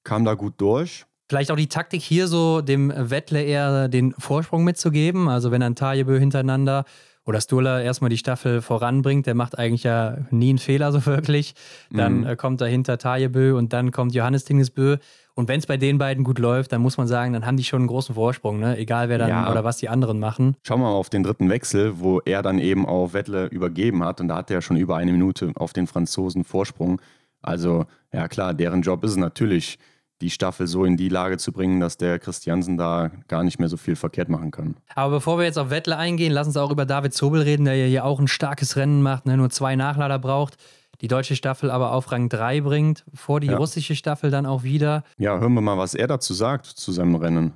kam 0.04 0.24
da 0.24 0.34
gut 0.34 0.54
durch. 0.58 1.06
Vielleicht 1.28 1.50
auch 1.50 1.56
die 1.56 1.68
Taktik 1.68 2.00
hier 2.00 2.26
so, 2.26 2.62
dem 2.62 2.92
Wettle 2.94 3.42
eher 3.42 3.88
den 3.88 4.14
Vorsprung 4.18 4.64
mitzugeben. 4.64 5.28
Also 5.28 5.50
wenn 5.50 5.62
ein 5.62 5.74
Tajebö 5.74 6.18
hintereinander 6.18 6.84
oder 7.26 7.42
Sturla 7.42 7.82
erstmal 7.82 8.08
die 8.08 8.16
Staffel 8.16 8.62
voranbringt, 8.62 9.26
der 9.26 9.34
macht 9.34 9.58
eigentlich 9.58 9.82
ja 9.82 10.16
nie 10.30 10.48
einen 10.48 10.58
Fehler 10.58 10.90
so 10.90 11.04
wirklich. 11.04 11.54
Dann 11.90 12.20
mhm. 12.20 12.26
äh, 12.26 12.36
kommt 12.36 12.62
dahinter 12.62 12.96
Tajebö 12.96 13.54
und 13.54 13.74
dann 13.74 13.90
kommt 13.90 14.14
Johannes 14.14 14.46
Tingesbö. 14.46 14.96
Und 15.34 15.46
wenn 15.48 15.58
es 15.58 15.66
bei 15.66 15.76
den 15.76 15.98
beiden 15.98 16.24
gut 16.24 16.38
läuft, 16.38 16.72
dann 16.72 16.80
muss 16.80 16.96
man 16.96 17.06
sagen, 17.06 17.34
dann 17.34 17.44
haben 17.44 17.58
die 17.58 17.64
schon 17.64 17.80
einen 17.80 17.88
großen 17.88 18.14
Vorsprung, 18.14 18.58
ne? 18.58 18.78
egal 18.78 19.10
wer 19.10 19.18
dann 19.18 19.28
ja. 19.28 19.50
oder 19.50 19.62
was 19.62 19.76
die 19.76 19.90
anderen 19.90 20.18
machen. 20.18 20.56
Schauen 20.62 20.80
wir 20.80 20.86
mal 20.86 20.94
auf 20.94 21.10
den 21.10 21.22
dritten 21.22 21.50
Wechsel, 21.50 22.00
wo 22.00 22.20
er 22.20 22.42
dann 22.42 22.58
eben 22.58 22.86
auf 22.86 23.12
Wettle 23.12 23.46
übergeben 23.46 24.02
hat. 24.02 24.22
Und 24.22 24.28
da 24.28 24.36
hat 24.36 24.50
er 24.50 24.62
schon 24.62 24.78
über 24.78 24.96
eine 24.96 25.12
Minute 25.12 25.52
auf 25.56 25.74
den 25.74 25.86
Franzosen 25.86 26.44
Vorsprung. 26.44 27.00
Also, 27.42 27.84
ja 28.12 28.26
klar, 28.26 28.54
deren 28.54 28.80
Job 28.80 29.04
ist 29.04 29.12
es 29.12 29.16
natürlich, 29.16 29.78
die 30.20 30.30
Staffel 30.30 30.66
so 30.66 30.84
in 30.84 30.96
die 30.96 31.08
Lage 31.08 31.38
zu 31.38 31.52
bringen, 31.52 31.80
dass 31.80 31.96
der 31.96 32.18
Christiansen 32.18 32.76
da 32.76 33.10
gar 33.28 33.44
nicht 33.44 33.58
mehr 33.58 33.68
so 33.68 33.76
viel 33.76 33.96
verkehrt 33.96 34.28
machen 34.28 34.50
kann. 34.50 34.76
Aber 34.94 35.16
bevor 35.16 35.38
wir 35.38 35.44
jetzt 35.44 35.58
auf 35.58 35.70
Wettle 35.70 35.96
eingehen, 35.96 36.32
lass 36.32 36.46
uns 36.46 36.56
auch 36.56 36.70
über 36.70 36.86
David 36.86 37.14
Zobel 37.14 37.42
reden, 37.42 37.64
der 37.64 37.76
ja 37.76 37.86
hier 37.86 38.04
auch 38.04 38.18
ein 38.18 38.28
starkes 38.28 38.76
Rennen 38.76 39.02
macht, 39.02 39.26
ne? 39.26 39.36
nur 39.36 39.50
zwei 39.50 39.76
Nachlader 39.76 40.18
braucht. 40.18 40.56
Die 41.00 41.06
deutsche 41.06 41.36
Staffel 41.36 41.70
aber 41.70 41.92
auf 41.92 42.10
Rang 42.10 42.28
3 42.28 42.60
bringt, 42.62 43.04
vor 43.14 43.38
die 43.38 43.46
ja. 43.46 43.56
russische 43.56 43.94
Staffel 43.94 44.32
dann 44.32 44.46
auch 44.46 44.64
wieder. 44.64 45.04
Ja, 45.16 45.38
hören 45.38 45.54
wir 45.54 45.60
mal, 45.60 45.78
was 45.78 45.94
er 45.94 46.08
dazu 46.08 46.34
sagt 46.34 46.66
zu 46.66 46.90
seinem 46.90 47.14
Rennen. 47.14 47.52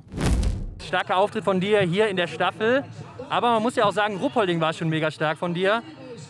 Starker 0.86 1.16
Auftritt 1.16 1.42
von 1.42 1.58
dir 1.60 1.80
hier 1.80 2.08
in 2.08 2.16
der 2.16 2.28
Staffel. 2.28 2.84
Aber 3.28 3.50
man 3.52 3.62
muss 3.62 3.74
ja 3.74 3.84
auch 3.84 3.92
sagen, 3.92 4.16
Ruppolding 4.18 4.60
war 4.60 4.72
schon 4.72 4.88
mega 4.88 5.10
stark 5.10 5.38
von 5.38 5.54
dir. 5.54 5.82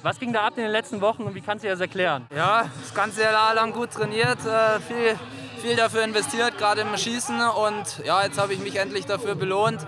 Was 0.03 0.19
ging 0.19 0.33
da 0.33 0.47
ab 0.47 0.55
in 0.57 0.63
den 0.63 0.73
letzten 0.73 1.01
Wochen 1.03 1.25
und 1.25 1.35
wie 1.35 1.41
kannst 1.43 1.65
du 1.65 1.69
dir 1.69 1.73
das 1.73 1.81
erklären? 1.81 2.27
Ja, 2.35 2.65
das 2.81 2.95
ganze 2.95 3.23
Jahr 3.23 3.55
lang 3.55 3.73
gut 3.73 3.91
trainiert, 3.91 4.39
äh, 4.47 4.81
viel 4.81 5.19
viel 5.63 5.77
dafür 5.77 6.03
investiert, 6.03 6.59
gerade 6.59 6.81
im 6.81 6.97
Schießen. 6.97 7.41
Und 7.41 8.05
ja, 8.05 8.25
jetzt 8.25 8.39
habe 8.39 8.53
ich 8.53 8.59
mich 8.59 8.77
endlich 8.77 9.07
dafür 9.07 9.37
belohnt. 9.37 9.87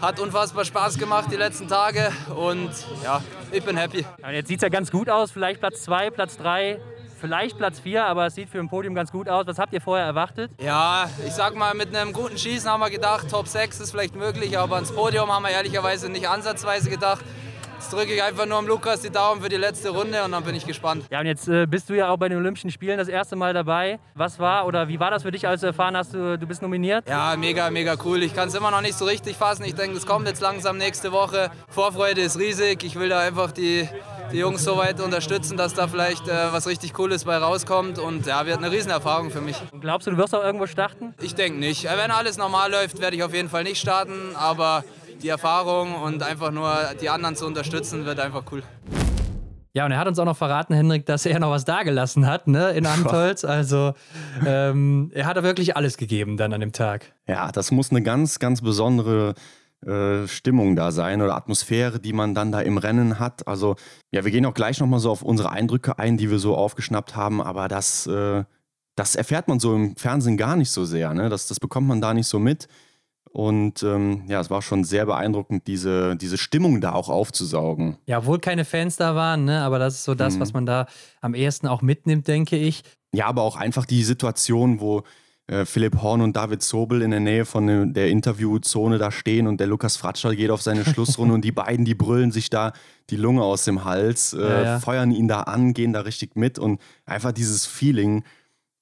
Hat 0.00 0.18
unfassbar 0.18 0.64
Spaß 0.64 0.98
gemacht 0.98 1.28
die 1.30 1.36
letzten 1.36 1.68
Tage 1.68 2.10
und 2.34 2.70
ja, 3.04 3.20
ich 3.52 3.62
bin 3.62 3.76
happy. 3.76 4.06
Ja, 4.22 4.30
jetzt 4.30 4.48
sieht 4.48 4.56
es 4.56 4.62
ja 4.62 4.70
ganz 4.70 4.90
gut 4.90 5.10
aus. 5.10 5.30
Vielleicht 5.30 5.60
Platz 5.60 5.82
2, 5.82 6.08
Platz 6.08 6.38
3, 6.38 6.80
vielleicht 7.20 7.58
Platz 7.58 7.80
4, 7.80 8.06
aber 8.06 8.24
es 8.24 8.34
sieht 8.34 8.48
für 8.48 8.60
ein 8.60 8.70
Podium 8.70 8.94
ganz 8.94 9.12
gut 9.12 9.28
aus. 9.28 9.46
Was 9.46 9.58
habt 9.58 9.74
ihr 9.74 9.82
vorher 9.82 10.06
erwartet? 10.06 10.50
Ja, 10.58 11.10
ich 11.26 11.34
sag 11.34 11.54
mal, 11.54 11.74
mit 11.74 11.94
einem 11.94 12.14
guten 12.14 12.38
Schießen 12.38 12.70
haben 12.70 12.80
wir 12.80 12.88
gedacht, 12.88 13.28
Top 13.30 13.46
6 13.46 13.78
ist 13.80 13.90
vielleicht 13.90 14.14
möglich, 14.16 14.58
aber 14.58 14.76
ans 14.76 14.90
Podium 14.90 15.30
haben 15.30 15.42
wir 15.42 15.50
ehrlicherweise 15.50 16.08
nicht 16.08 16.30
ansatzweise 16.30 16.88
gedacht. 16.88 17.22
Jetzt 17.80 17.94
drücke 17.94 18.12
ich 18.12 18.22
einfach 18.22 18.44
nur 18.44 18.58
am 18.58 18.66
Lukas 18.66 19.00
die 19.00 19.08
Daumen 19.08 19.40
für 19.40 19.48
die 19.48 19.56
letzte 19.56 19.88
Runde 19.88 20.22
und 20.22 20.32
dann 20.32 20.44
bin 20.44 20.54
ich 20.54 20.66
gespannt. 20.66 21.06
Ja, 21.10 21.20
und 21.20 21.24
jetzt 21.24 21.48
äh, 21.48 21.64
bist 21.66 21.88
du 21.88 21.94
ja 21.94 22.10
auch 22.10 22.18
bei 22.18 22.28
den 22.28 22.36
Olympischen 22.36 22.70
Spielen 22.70 22.98
das 22.98 23.08
erste 23.08 23.36
Mal 23.36 23.54
dabei. 23.54 23.98
Was 24.14 24.38
war 24.38 24.66
oder 24.66 24.86
wie 24.88 25.00
war 25.00 25.10
das 25.10 25.22
für 25.22 25.30
dich, 25.30 25.48
als 25.48 25.62
du 25.62 25.68
erfahren 25.68 25.96
hast, 25.96 26.12
du, 26.12 26.38
du 26.38 26.46
bist 26.46 26.60
nominiert? 26.60 27.08
Ja, 27.08 27.34
mega, 27.38 27.70
mega 27.70 27.96
cool. 28.04 28.22
Ich 28.22 28.34
kann 28.34 28.48
es 28.48 28.54
immer 28.54 28.70
noch 28.70 28.82
nicht 28.82 28.98
so 28.98 29.06
richtig 29.06 29.34
fassen. 29.34 29.64
Ich 29.64 29.76
denke, 29.76 29.96
es 29.96 30.04
kommt 30.04 30.28
jetzt 30.28 30.42
langsam 30.42 30.76
nächste 30.76 31.10
Woche. 31.10 31.50
Vorfreude 31.70 32.20
ist 32.20 32.38
riesig. 32.38 32.84
Ich 32.84 32.96
will 32.96 33.08
da 33.08 33.20
einfach 33.20 33.50
die, 33.50 33.88
die 34.30 34.36
Jungs 34.36 34.62
so 34.62 34.76
weit 34.76 35.00
unterstützen, 35.00 35.56
dass 35.56 35.72
da 35.72 35.88
vielleicht 35.88 36.28
äh, 36.28 36.52
was 36.52 36.66
richtig 36.66 36.92
Cooles 36.92 37.24
bei 37.24 37.38
rauskommt. 37.38 37.98
Und 37.98 38.26
ja, 38.26 38.44
wird 38.44 38.58
eine 38.58 38.70
Riesenerfahrung 38.70 39.30
für 39.30 39.40
mich. 39.40 39.56
Und 39.72 39.80
glaubst 39.80 40.06
du, 40.06 40.10
du 40.10 40.18
wirst 40.18 40.34
auch 40.34 40.44
irgendwo 40.44 40.66
starten? 40.66 41.14
Ich 41.22 41.34
denke 41.34 41.58
nicht. 41.58 41.84
Wenn 41.84 42.10
alles 42.10 42.36
normal 42.36 42.70
läuft, 42.70 43.00
werde 43.00 43.16
ich 43.16 43.22
auf 43.22 43.32
jeden 43.32 43.48
Fall 43.48 43.62
nicht 43.62 43.80
starten. 43.80 44.36
Aber 44.36 44.84
die 45.22 45.28
Erfahrung 45.28 45.94
und 45.94 46.22
einfach 46.22 46.50
nur 46.50 46.72
die 47.00 47.08
anderen 47.08 47.36
zu 47.36 47.46
unterstützen, 47.46 48.04
wird 48.04 48.20
einfach 48.20 48.44
cool. 48.52 48.62
Ja, 49.72 49.86
und 49.86 49.92
er 49.92 49.98
hat 49.98 50.08
uns 50.08 50.18
auch 50.18 50.24
noch 50.24 50.36
verraten, 50.36 50.74
Hendrik, 50.74 51.06
dass 51.06 51.26
er 51.26 51.38
noch 51.38 51.50
was 51.50 51.64
dagelassen 51.64 52.26
hat, 52.26 52.48
ne, 52.48 52.70
in 52.70 52.86
Antolz. 52.86 53.44
Also, 53.44 53.94
ähm, 54.44 55.10
er 55.14 55.26
hat 55.26 55.36
da 55.36 55.42
wirklich 55.44 55.76
alles 55.76 55.96
gegeben 55.96 56.36
dann 56.36 56.52
an 56.52 56.60
dem 56.60 56.72
Tag. 56.72 57.12
Ja, 57.28 57.52
das 57.52 57.70
muss 57.70 57.90
eine 57.90 58.02
ganz, 58.02 58.40
ganz 58.40 58.62
besondere 58.62 59.34
äh, 59.86 60.26
Stimmung 60.26 60.74
da 60.74 60.90
sein 60.90 61.22
oder 61.22 61.36
Atmosphäre, 61.36 62.00
die 62.00 62.12
man 62.12 62.34
dann 62.34 62.50
da 62.50 62.60
im 62.60 62.78
Rennen 62.78 63.20
hat. 63.20 63.46
Also, 63.46 63.76
ja, 64.10 64.24
wir 64.24 64.32
gehen 64.32 64.44
auch 64.44 64.54
gleich 64.54 64.80
nochmal 64.80 64.98
so 64.98 65.10
auf 65.10 65.22
unsere 65.22 65.50
Eindrücke 65.50 65.98
ein, 65.98 66.16
die 66.16 66.30
wir 66.30 66.40
so 66.40 66.56
aufgeschnappt 66.56 67.14
haben, 67.14 67.40
aber 67.40 67.68
das, 67.68 68.08
äh, 68.08 68.42
das 68.96 69.14
erfährt 69.14 69.46
man 69.46 69.60
so 69.60 69.74
im 69.76 69.96
Fernsehen 69.96 70.36
gar 70.36 70.56
nicht 70.56 70.70
so 70.70 70.84
sehr, 70.84 71.14
ne? 71.14 71.28
Das, 71.28 71.46
das 71.46 71.60
bekommt 71.60 71.86
man 71.86 72.00
da 72.00 72.12
nicht 72.12 72.26
so 72.26 72.40
mit. 72.40 72.66
Und 73.32 73.84
ähm, 73.84 74.24
ja, 74.26 74.40
es 74.40 74.50
war 74.50 74.60
schon 74.60 74.82
sehr 74.82 75.06
beeindruckend, 75.06 75.68
diese, 75.68 76.16
diese 76.16 76.36
Stimmung 76.36 76.80
da 76.80 76.92
auch 76.92 77.08
aufzusaugen. 77.08 77.96
Ja, 78.06 78.18
obwohl 78.18 78.40
keine 78.40 78.64
Fans 78.64 78.96
da 78.96 79.14
waren, 79.14 79.44
ne? 79.44 79.62
aber 79.62 79.78
das 79.78 79.94
ist 79.94 80.04
so 80.04 80.16
das, 80.16 80.34
mhm. 80.34 80.40
was 80.40 80.52
man 80.52 80.66
da 80.66 80.86
am 81.20 81.34
ehesten 81.34 81.68
auch 81.68 81.80
mitnimmt, 81.80 82.26
denke 82.26 82.56
ich. 82.56 82.82
Ja, 83.12 83.26
aber 83.26 83.42
auch 83.42 83.56
einfach 83.56 83.86
die 83.86 84.02
Situation, 84.02 84.80
wo 84.80 85.04
äh, 85.46 85.64
Philipp 85.64 86.02
Horn 86.02 86.22
und 86.22 86.36
David 86.36 86.62
Zobel 86.62 87.02
in 87.02 87.12
der 87.12 87.20
Nähe 87.20 87.44
von 87.44 87.92
der 87.92 88.08
Interviewzone 88.08 88.98
da 88.98 89.12
stehen 89.12 89.46
und 89.46 89.60
der 89.60 89.68
Lukas 89.68 89.96
Fratscher 89.96 90.34
geht 90.34 90.50
auf 90.50 90.62
seine 90.62 90.84
Schlussrunde 90.84 91.34
und 91.34 91.44
die 91.44 91.52
beiden, 91.52 91.84
die 91.84 91.94
brüllen 91.94 92.32
sich 92.32 92.50
da 92.50 92.72
die 93.10 93.16
Lunge 93.16 93.42
aus 93.42 93.64
dem 93.64 93.84
Hals, 93.84 94.32
äh, 94.32 94.40
ja, 94.40 94.62
ja. 94.62 94.80
feuern 94.80 95.12
ihn 95.12 95.28
da 95.28 95.42
an, 95.42 95.72
gehen 95.72 95.92
da 95.92 96.00
richtig 96.00 96.36
mit 96.36 96.58
und 96.58 96.80
einfach 97.04 97.32
dieses 97.32 97.66
Feeling, 97.66 98.24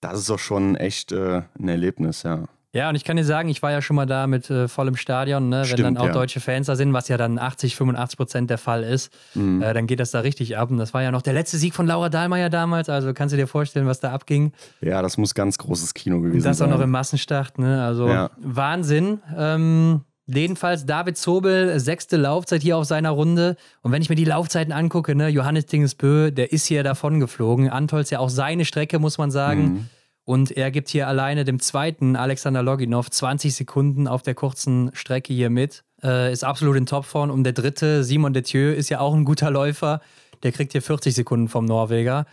das 0.00 0.20
ist 0.20 0.30
doch 0.30 0.38
schon 0.38 0.76
echt 0.76 1.12
äh, 1.12 1.42
ein 1.58 1.68
Erlebnis, 1.68 2.22
ja. 2.22 2.44
Ja, 2.78 2.88
und 2.88 2.94
ich 2.94 3.02
kann 3.02 3.16
dir 3.16 3.24
sagen, 3.24 3.48
ich 3.48 3.60
war 3.60 3.72
ja 3.72 3.82
schon 3.82 3.96
mal 3.96 4.06
da 4.06 4.28
mit 4.28 4.48
äh, 4.50 4.68
vollem 4.68 4.94
Stadion, 4.94 5.48
ne? 5.48 5.64
Stimmt, 5.64 5.78
wenn 5.78 5.94
dann 5.94 5.96
auch 5.96 6.06
ja. 6.06 6.12
deutsche 6.12 6.38
Fans 6.38 6.68
da 6.68 6.76
sind, 6.76 6.92
was 6.92 7.08
ja 7.08 7.16
dann 7.16 7.36
80, 7.36 7.74
85 7.74 8.16
Prozent 8.16 8.50
der 8.50 8.58
Fall 8.58 8.84
ist, 8.84 9.12
mhm. 9.34 9.60
äh, 9.60 9.74
dann 9.74 9.88
geht 9.88 9.98
das 9.98 10.12
da 10.12 10.20
richtig 10.20 10.56
ab. 10.56 10.70
Und 10.70 10.78
das 10.78 10.94
war 10.94 11.02
ja 11.02 11.10
noch 11.10 11.22
der 11.22 11.32
letzte 11.32 11.58
Sieg 11.58 11.74
von 11.74 11.88
Laura 11.88 12.08
Dahlmeier 12.08 12.50
damals, 12.50 12.88
also 12.88 13.12
kannst 13.14 13.32
du 13.32 13.36
dir 13.36 13.48
vorstellen, 13.48 13.88
was 13.88 13.98
da 13.98 14.12
abging. 14.12 14.52
Ja, 14.80 15.02
das 15.02 15.18
muss 15.18 15.34
ganz 15.34 15.58
großes 15.58 15.92
Kino 15.92 16.20
gewesen 16.20 16.40
sein. 16.40 16.52
Das 16.52 16.62
auch 16.62 16.68
noch 16.68 16.80
im 16.80 16.90
Massenstart, 16.90 17.58
ne? 17.58 17.82
also 17.82 18.08
ja. 18.08 18.30
Wahnsinn. 18.38 19.22
Ähm, 19.36 20.02
Jedenfalls 20.30 20.84
David 20.84 21.16
Zobel, 21.16 21.80
sechste 21.80 22.18
Laufzeit 22.18 22.60
hier 22.60 22.76
auf 22.76 22.84
seiner 22.84 23.10
Runde. 23.10 23.56
Und 23.80 23.92
wenn 23.92 24.02
ich 24.02 24.10
mir 24.10 24.14
die 24.14 24.26
Laufzeiten 24.26 24.74
angucke, 24.74 25.14
ne, 25.14 25.28
Johannes 25.28 25.64
Dingesbö, 25.64 26.30
der 26.30 26.52
ist 26.52 26.66
hier 26.66 26.82
davon 26.82 27.18
geflogen. 27.18 27.70
Antolz 27.70 28.10
ja 28.10 28.18
auch 28.18 28.28
seine 28.28 28.66
Strecke, 28.66 28.98
muss 28.98 29.16
man 29.16 29.30
sagen. 29.30 29.62
Mhm. 29.62 29.88
Und 30.28 30.50
er 30.50 30.70
gibt 30.70 30.90
hier 30.90 31.08
alleine 31.08 31.46
dem 31.46 31.58
zweiten 31.58 32.14
Alexander 32.14 32.62
Loginov 32.62 33.08
20 33.08 33.54
Sekunden 33.54 34.06
auf 34.06 34.20
der 34.20 34.34
kurzen 34.34 34.90
Strecke 34.92 35.32
hier 35.32 35.48
mit. 35.48 35.84
Äh, 36.02 36.30
ist 36.30 36.44
absolut 36.44 36.76
in 36.76 36.84
Topform. 36.84 37.30
Und 37.30 37.44
der 37.44 37.54
dritte, 37.54 38.04
Simon 38.04 38.34
Detieu, 38.34 38.74
ist 38.74 38.90
ja 38.90 39.00
auch 39.00 39.14
ein 39.14 39.24
guter 39.24 39.50
Läufer. 39.50 40.02
Der 40.42 40.52
kriegt 40.52 40.72
hier 40.72 40.82
40 40.82 41.14
Sekunden 41.14 41.48
vom 41.48 41.64
Norweger. 41.64 42.26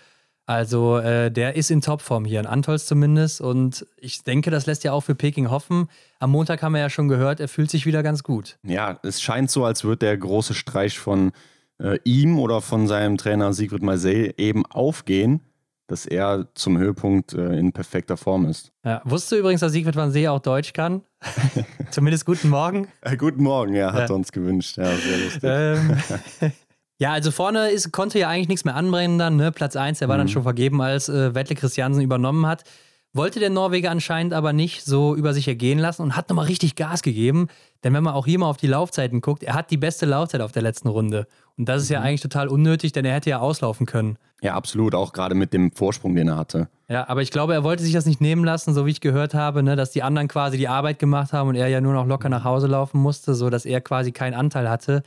Also 0.45 0.97
äh, 0.97 1.31
der 1.31 1.55
ist 1.55 1.71
in 1.71 1.79
Topform 1.79 2.25
hier, 2.25 2.41
in 2.41 2.47
Antols 2.47 2.85
zumindest. 2.85 3.39
Und 3.39 3.85
ich 3.95 4.25
denke, 4.25 4.51
das 4.51 4.65
lässt 4.65 4.83
ja 4.83 4.91
auch 4.91 4.99
für 4.99 5.15
Peking 5.15 5.49
hoffen. 5.49 5.87
Am 6.19 6.31
Montag 6.31 6.63
haben 6.63 6.73
wir 6.73 6.81
ja 6.81 6.89
schon 6.89 7.07
gehört, 7.07 7.39
er 7.39 7.47
fühlt 7.47 7.71
sich 7.71 7.85
wieder 7.85 8.03
ganz 8.03 8.23
gut. 8.23 8.57
Ja, 8.63 8.99
es 9.03 9.21
scheint 9.21 9.49
so, 9.49 9.63
als 9.63 9.85
würde 9.85 9.99
der 9.99 10.17
große 10.17 10.53
Streich 10.53 10.99
von 10.99 11.31
äh, 11.81 11.97
ihm 12.03 12.39
oder 12.39 12.59
von 12.59 12.89
seinem 12.89 13.15
Trainer 13.15 13.53
Sigrid 13.53 13.83
Marseille 13.83 14.33
eben 14.35 14.65
aufgehen, 14.65 15.39
dass 15.87 16.05
er 16.05 16.47
zum 16.55 16.77
Höhepunkt 16.77 17.33
äh, 17.33 17.57
in 17.57 17.71
perfekter 17.71 18.17
Form 18.17 18.45
ist. 18.45 18.71
Ja, 18.83 19.01
wusstest 19.05 19.33
du 19.33 19.35
übrigens, 19.37 19.61
dass 19.61 19.71
Sigrid 19.71 19.95
Marseille 19.95 20.29
auch 20.29 20.39
Deutsch 20.39 20.73
kann? 20.73 21.01
Zumindest 21.91 22.25
guten 22.25 22.49
Morgen. 22.49 22.87
Äh, 23.01 23.17
guten 23.17 23.43
Morgen, 23.43 23.75
ja, 23.75 23.93
hat 23.93 24.09
ja. 24.09 24.15
uns 24.15 24.31
gewünscht. 24.31 24.77
Ja, 24.77 24.95
sehr 24.95 25.17
lustig. 25.17 25.43
Ähm, 26.41 26.51
Ja, 26.97 27.11
also 27.11 27.31
vorne 27.31 27.71
ist, 27.71 27.91
konnte 27.91 28.19
ja 28.19 28.29
eigentlich 28.29 28.47
nichts 28.47 28.63
mehr 28.63 28.75
anbrennen 28.75 29.17
dann. 29.17 29.35
Ne? 29.35 29.51
Platz 29.51 29.75
1, 29.75 29.99
der 29.99 30.07
war 30.07 30.15
mhm. 30.15 30.19
dann 30.19 30.27
schon 30.29 30.43
vergeben, 30.43 30.81
als 30.81 31.09
äh, 31.09 31.35
Wettle 31.35 31.55
Christiansen 31.55 32.01
übernommen 32.01 32.45
hat. 32.45 32.63
Wollte 33.15 33.39
der 33.39 33.49
Norweger 33.49 33.91
anscheinend 33.91 34.33
aber 34.33 34.51
nicht 34.51 34.83
so 34.83 35.15
über 35.15 35.33
sich 35.33 35.47
ergehen 35.47 35.79
lassen 35.79 36.01
und 36.01 36.17
hat 36.17 36.27
nochmal 36.27 36.47
richtig 36.47 36.75
Gas 36.75 37.01
gegeben. 37.01 37.47
Denn 37.81 37.93
wenn 37.93 38.03
man 38.03 38.13
auch 38.13 38.25
hier 38.25 38.37
mal 38.39 38.49
auf 38.49 38.57
die 38.57 38.67
Laufzeiten 38.67 39.21
guckt, 39.21 39.41
er 39.41 39.53
hat 39.53 39.71
die 39.71 39.77
beste 39.77 40.05
Laufzeit 40.05 40.41
auf 40.41 40.51
der 40.51 40.61
letzten 40.61 40.89
Runde. 40.89 41.25
Und 41.57 41.69
das 41.69 41.83
ist 41.83 41.89
mhm. 41.89 41.93
ja 41.93 42.01
eigentlich 42.01 42.19
total 42.19 42.49
unnötig, 42.49 42.91
denn 42.91 43.05
er 43.05 43.13
hätte 43.13 43.29
ja 43.29 43.39
auslaufen 43.39 43.85
können. 43.85 44.17
Ja, 44.41 44.55
absolut, 44.55 44.93
auch 44.95 45.13
gerade 45.13 45.33
mit 45.33 45.53
dem 45.53 45.71
Vorsprung, 45.71 46.13
den 46.13 46.27
er 46.27 46.35
hatte. 46.35 46.67
Ja, 46.89 47.07
aber 47.07 47.21
ich 47.21 47.31
glaube, 47.31 47.53
er 47.53 47.63
wollte 47.63 47.83
sich 47.83 47.93
das 47.93 48.05
nicht 48.05 48.19
nehmen 48.19 48.43
lassen, 48.43 48.73
so 48.73 48.85
wie 48.85 48.91
ich 48.91 48.99
gehört 48.99 49.33
habe, 49.33 49.63
ne, 49.63 49.77
dass 49.77 49.91
die 49.91 50.03
anderen 50.03 50.27
quasi 50.27 50.57
die 50.57 50.67
Arbeit 50.67 50.99
gemacht 50.99 51.31
haben 51.31 51.47
und 51.47 51.55
er 51.55 51.69
ja 51.69 51.79
nur 51.79 51.93
noch 51.93 52.05
locker 52.05 52.27
nach 52.27 52.43
Hause 52.43 52.67
laufen 52.67 52.99
musste, 52.99 53.33
sodass 53.33 53.63
er 53.63 53.79
quasi 53.79 54.11
keinen 54.11 54.33
Anteil 54.33 54.69
hatte. 54.69 55.03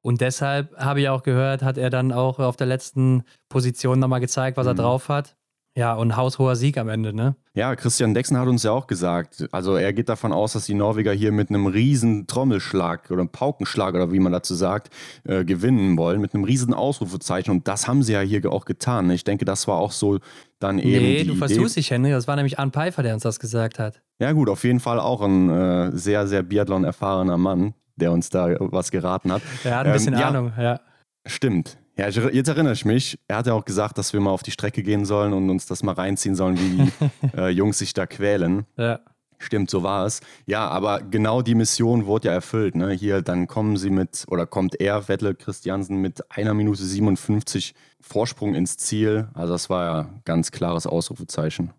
Und 0.00 0.22
deshalb 0.22 0.74
habe 0.78 1.02
ich 1.02 1.10
auch 1.10 1.22
gehört, 1.22 1.62
hat 1.62 1.76
er 1.76 1.90
dann 1.90 2.12
auch 2.12 2.38
auf 2.38 2.56
der 2.56 2.66
letzten 2.66 3.24
Position 3.50 3.98
nochmal 3.98 4.20
gezeigt, 4.20 4.56
was 4.56 4.64
mhm. 4.64 4.70
er 4.70 4.74
drauf 4.74 5.10
hat. 5.10 5.36
Ja, 5.74 5.94
und 5.94 6.16
haushoher 6.16 6.54
Sieg 6.54 6.76
am 6.76 6.90
Ende, 6.90 7.14
ne? 7.14 7.34
Ja, 7.54 7.74
Christian 7.76 8.12
Dexen 8.12 8.36
hat 8.36 8.46
uns 8.46 8.62
ja 8.62 8.72
auch 8.72 8.86
gesagt, 8.86 9.46
also 9.52 9.76
er 9.76 9.92
geht 9.92 10.10
davon 10.10 10.32
aus, 10.32 10.52
dass 10.52 10.66
die 10.66 10.74
Norweger 10.74 11.12
hier 11.12 11.32
mit 11.32 11.48
einem 11.48 11.66
riesen 11.66 12.26
Trommelschlag 12.26 13.10
oder 13.10 13.20
einem 13.20 13.30
Paukenschlag 13.30 13.94
oder 13.94 14.12
wie 14.12 14.20
man 14.20 14.32
dazu 14.32 14.54
sagt, 14.54 14.90
äh, 15.24 15.44
gewinnen 15.44 15.96
wollen, 15.96 16.20
mit 16.20 16.34
einem 16.34 16.44
riesen 16.44 16.74
Ausrufezeichen. 16.74 17.50
Und 17.52 17.68
das 17.68 17.88
haben 17.88 18.02
sie 18.02 18.12
ja 18.12 18.20
hier 18.20 18.52
auch 18.52 18.66
getan. 18.66 19.10
Ich 19.10 19.24
denke, 19.24 19.46
das 19.46 19.66
war 19.66 19.78
auch 19.78 19.92
so 19.92 20.18
dann 20.58 20.78
eben. 20.78 20.90
Nee, 20.90 21.24
du 21.24 21.34
versuchst 21.36 21.76
dich, 21.76 21.90
Henry. 21.90 22.10
Das 22.10 22.28
war 22.28 22.36
nämlich 22.36 22.58
Arne 22.58 22.70
Pfeiffer, 22.70 23.02
der 23.02 23.14
uns 23.14 23.22
das 23.22 23.40
gesagt 23.40 23.78
hat. 23.78 24.02
Ja, 24.18 24.32
gut, 24.32 24.50
auf 24.50 24.64
jeden 24.64 24.80
Fall 24.80 25.00
auch 25.00 25.22
ein 25.22 25.48
äh, 25.48 25.96
sehr, 25.96 26.26
sehr 26.26 26.42
Biathlon 26.42 26.84
erfahrener 26.84 27.38
Mann 27.38 27.74
der 27.96 28.12
uns 28.12 28.30
da 28.30 28.48
was 28.58 28.90
geraten 28.90 29.32
hat. 29.32 29.42
Er 29.64 29.76
hat 29.76 29.86
ein 29.86 29.92
bisschen 29.92 30.14
ähm, 30.14 30.22
Ahnung, 30.22 30.52
ja. 30.58 30.80
Stimmt. 31.26 31.78
Ja, 31.96 32.08
jetzt 32.08 32.48
erinnere 32.48 32.72
ich 32.72 32.84
mich. 32.84 33.18
Er 33.28 33.36
hat 33.36 33.46
ja 33.46 33.52
auch 33.52 33.64
gesagt, 33.64 33.98
dass 33.98 34.12
wir 34.12 34.20
mal 34.20 34.30
auf 34.30 34.42
die 34.42 34.50
Strecke 34.50 34.82
gehen 34.82 35.04
sollen 35.04 35.32
und 35.32 35.50
uns 35.50 35.66
das 35.66 35.82
mal 35.82 35.92
reinziehen 35.92 36.34
sollen, 36.34 36.58
wie 36.58 36.84
die 36.84 37.36
äh, 37.36 37.48
Jungs 37.48 37.78
sich 37.78 37.92
da 37.92 38.06
quälen. 38.06 38.64
Ja. 38.76 39.00
Stimmt, 39.38 39.70
so 39.70 39.82
war 39.82 40.06
es. 40.06 40.20
Ja, 40.46 40.68
aber 40.68 41.02
genau 41.02 41.42
die 41.42 41.56
Mission 41.56 42.06
wurde 42.06 42.28
ja 42.28 42.34
erfüllt. 42.34 42.76
Ne? 42.76 42.92
Hier, 42.92 43.22
dann 43.22 43.48
kommen 43.48 43.76
sie 43.76 43.90
mit, 43.90 44.24
oder 44.28 44.46
kommt 44.46 44.80
er, 44.80 45.08
Wettle 45.08 45.34
Christiansen, 45.34 45.96
mit 45.96 46.30
einer 46.30 46.54
Minute 46.54 46.82
57 46.82 47.74
Vorsprung 48.00 48.54
ins 48.54 48.76
Ziel. 48.76 49.28
Also 49.34 49.52
das 49.52 49.68
war 49.68 49.84
ja 49.84 50.08
ganz 50.24 50.52
klares 50.52 50.86
Ausrufezeichen. 50.86 51.72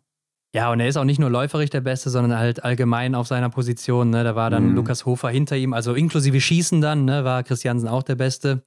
Ja, 0.53 0.71
und 0.71 0.81
er 0.81 0.87
ist 0.87 0.97
auch 0.97 1.05
nicht 1.05 1.19
nur 1.19 1.29
läuferisch 1.29 1.69
der 1.69 1.81
Beste, 1.81 2.09
sondern 2.09 2.37
halt 2.37 2.63
allgemein 2.63 3.15
auf 3.15 3.27
seiner 3.27 3.49
Position. 3.49 4.09
Ne? 4.09 4.23
Da 4.23 4.35
war 4.35 4.49
dann 4.49 4.69
mhm. 4.69 4.75
Lukas 4.75 5.05
Hofer 5.05 5.29
hinter 5.29 5.55
ihm, 5.55 5.73
also 5.73 5.93
inklusive 5.93 6.39
Schießen 6.39 6.81
dann, 6.81 7.05
ne? 7.05 7.23
war 7.23 7.43
Christiansen 7.43 7.87
auch 7.87 8.03
der 8.03 8.15
Beste. 8.15 8.63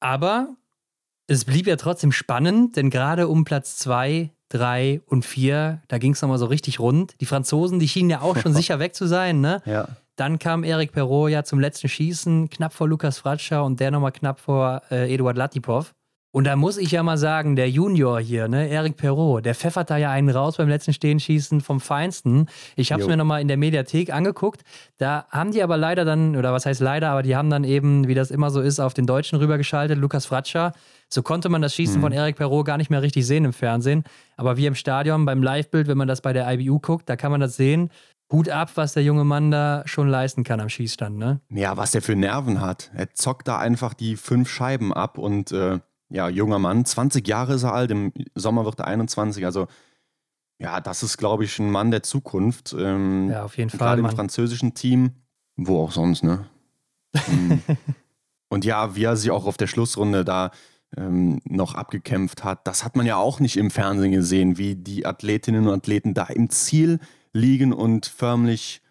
Aber 0.00 0.54
es 1.26 1.44
blieb 1.44 1.66
ja 1.66 1.76
trotzdem 1.76 2.12
spannend, 2.12 2.76
denn 2.76 2.90
gerade 2.90 3.28
um 3.28 3.44
Platz 3.44 3.76
2, 3.78 4.30
3 4.50 5.00
und 5.06 5.24
4, 5.24 5.82
da 5.88 5.98
ging 5.98 6.12
es 6.12 6.22
nochmal 6.22 6.38
so 6.38 6.46
richtig 6.46 6.80
rund. 6.80 7.14
Die 7.20 7.26
Franzosen, 7.26 7.78
die 7.78 7.88
schienen 7.88 8.10
ja 8.10 8.20
auch 8.20 8.36
schon 8.36 8.52
sicher 8.54 8.78
weg 8.78 8.94
zu 8.94 9.06
sein. 9.06 9.40
Ne? 9.40 9.62
Ja. 9.64 9.88
Dann 10.16 10.38
kam 10.38 10.62
Eric 10.62 10.92
Perrault 10.92 11.32
ja 11.32 11.42
zum 11.42 11.58
letzten 11.58 11.88
Schießen, 11.88 12.50
knapp 12.50 12.72
vor 12.72 12.88
Lukas 12.88 13.18
Fratscher 13.18 13.64
und 13.64 13.80
der 13.80 13.90
nochmal 13.90 14.12
knapp 14.12 14.38
vor 14.38 14.82
äh, 14.90 15.12
Eduard 15.12 15.36
Latipov. 15.36 15.94
Und 16.34 16.48
da 16.48 16.56
muss 16.56 16.78
ich 16.78 16.90
ja 16.90 17.04
mal 17.04 17.16
sagen, 17.16 17.54
der 17.54 17.70
Junior 17.70 18.18
hier, 18.18 18.48
ne, 18.48 18.68
Eric 18.68 18.96
Perrault, 18.96 19.46
der 19.46 19.54
pfeffert 19.54 19.88
da 19.88 19.98
ja 19.98 20.10
einen 20.10 20.30
raus 20.30 20.56
beim 20.56 20.68
letzten 20.68 20.92
Stehenschießen 20.92 21.60
vom 21.60 21.78
Feinsten. 21.78 22.46
Ich 22.74 22.90
habe 22.90 23.02
es 23.02 23.06
mir 23.06 23.16
nochmal 23.16 23.40
in 23.40 23.46
der 23.46 23.56
Mediathek 23.56 24.12
angeguckt. 24.12 24.62
Da 24.98 25.26
haben 25.30 25.52
die 25.52 25.62
aber 25.62 25.76
leider 25.76 26.04
dann, 26.04 26.34
oder 26.34 26.52
was 26.52 26.66
heißt 26.66 26.80
leider, 26.80 27.10
aber 27.10 27.22
die 27.22 27.36
haben 27.36 27.50
dann 27.50 27.62
eben, 27.62 28.08
wie 28.08 28.14
das 28.14 28.32
immer 28.32 28.50
so 28.50 28.60
ist, 28.60 28.80
auf 28.80 28.94
den 28.94 29.06
Deutschen 29.06 29.38
rübergeschaltet, 29.38 29.96
Lukas 29.96 30.26
Fratscher. 30.26 30.72
So 31.08 31.22
konnte 31.22 31.48
man 31.48 31.62
das 31.62 31.72
Schießen 31.76 31.98
mhm. 31.98 32.00
von 32.00 32.12
Eric 32.12 32.34
Perrault 32.34 32.66
gar 32.66 32.78
nicht 32.78 32.90
mehr 32.90 33.02
richtig 33.02 33.24
sehen 33.24 33.44
im 33.44 33.52
Fernsehen. 33.52 34.02
Aber 34.36 34.56
wie 34.56 34.66
im 34.66 34.74
Stadion, 34.74 35.26
beim 35.26 35.40
Livebild, 35.40 35.86
wenn 35.86 35.98
man 35.98 36.08
das 36.08 36.20
bei 36.20 36.32
der 36.32 36.52
IBU 36.52 36.80
guckt, 36.80 37.08
da 37.08 37.14
kann 37.14 37.30
man 37.30 37.42
das 37.42 37.54
sehen. 37.54 37.90
Hut 38.32 38.48
ab, 38.48 38.72
was 38.74 38.94
der 38.94 39.04
junge 39.04 39.22
Mann 39.22 39.52
da 39.52 39.84
schon 39.86 40.08
leisten 40.08 40.42
kann 40.42 40.58
am 40.58 40.68
Schießstand, 40.68 41.16
ne? 41.16 41.40
Ja, 41.50 41.76
was 41.76 41.92
der 41.92 42.02
für 42.02 42.16
Nerven 42.16 42.60
hat. 42.60 42.90
Er 42.92 43.14
zockt 43.14 43.46
da 43.46 43.58
einfach 43.58 43.94
die 43.94 44.16
fünf 44.16 44.48
Scheiben 44.48 44.92
ab 44.92 45.16
und 45.16 45.52
äh, 45.52 45.78
ja, 46.14 46.28
junger 46.28 46.60
Mann, 46.60 46.84
20 46.84 47.26
Jahre 47.26 47.54
ist 47.54 47.64
er 47.64 47.74
alt, 47.74 47.90
im 47.90 48.12
Sommer 48.36 48.64
wird 48.64 48.78
er 48.78 48.86
21, 48.86 49.44
also 49.44 49.66
ja, 50.60 50.80
das 50.80 51.02
ist, 51.02 51.18
glaube 51.18 51.44
ich, 51.44 51.58
ein 51.58 51.72
Mann 51.72 51.90
der 51.90 52.04
Zukunft. 52.04 52.74
Ähm, 52.78 53.30
ja, 53.30 53.44
auf 53.44 53.58
jeden 53.58 53.70
Fall. 53.70 53.78
Gerade 53.78 54.00
im 54.02 54.08
französischen 54.08 54.74
Team, 54.74 55.10
wo 55.56 55.82
auch 55.82 55.90
sonst, 55.90 56.22
ne? 56.22 56.46
Mhm. 57.26 57.60
und 58.48 58.64
ja, 58.64 58.94
wie 58.94 59.02
er 59.02 59.16
sich 59.16 59.32
auch 59.32 59.44
auf 59.46 59.56
der 59.56 59.66
Schlussrunde 59.66 60.24
da 60.24 60.52
ähm, 60.96 61.40
noch 61.44 61.74
abgekämpft 61.74 62.44
hat, 62.44 62.64
das 62.68 62.84
hat 62.84 62.94
man 62.94 63.06
ja 63.06 63.16
auch 63.16 63.40
nicht 63.40 63.56
im 63.56 63.72
Fernsehen 63.72 64.12
gesehen, 64.12 64.56
wie 64.56 64.76
die 64.76 65.06
Athletinnen 65.06 65.66
und 65.66 65.74
Athleten 65.74 66.14
da 66.14 66.26
im 66.26 66.48
Ziel 66.48 67.00
liegen 67.32 67.72
und 67.72 68.06
förmlich 68.06 68.83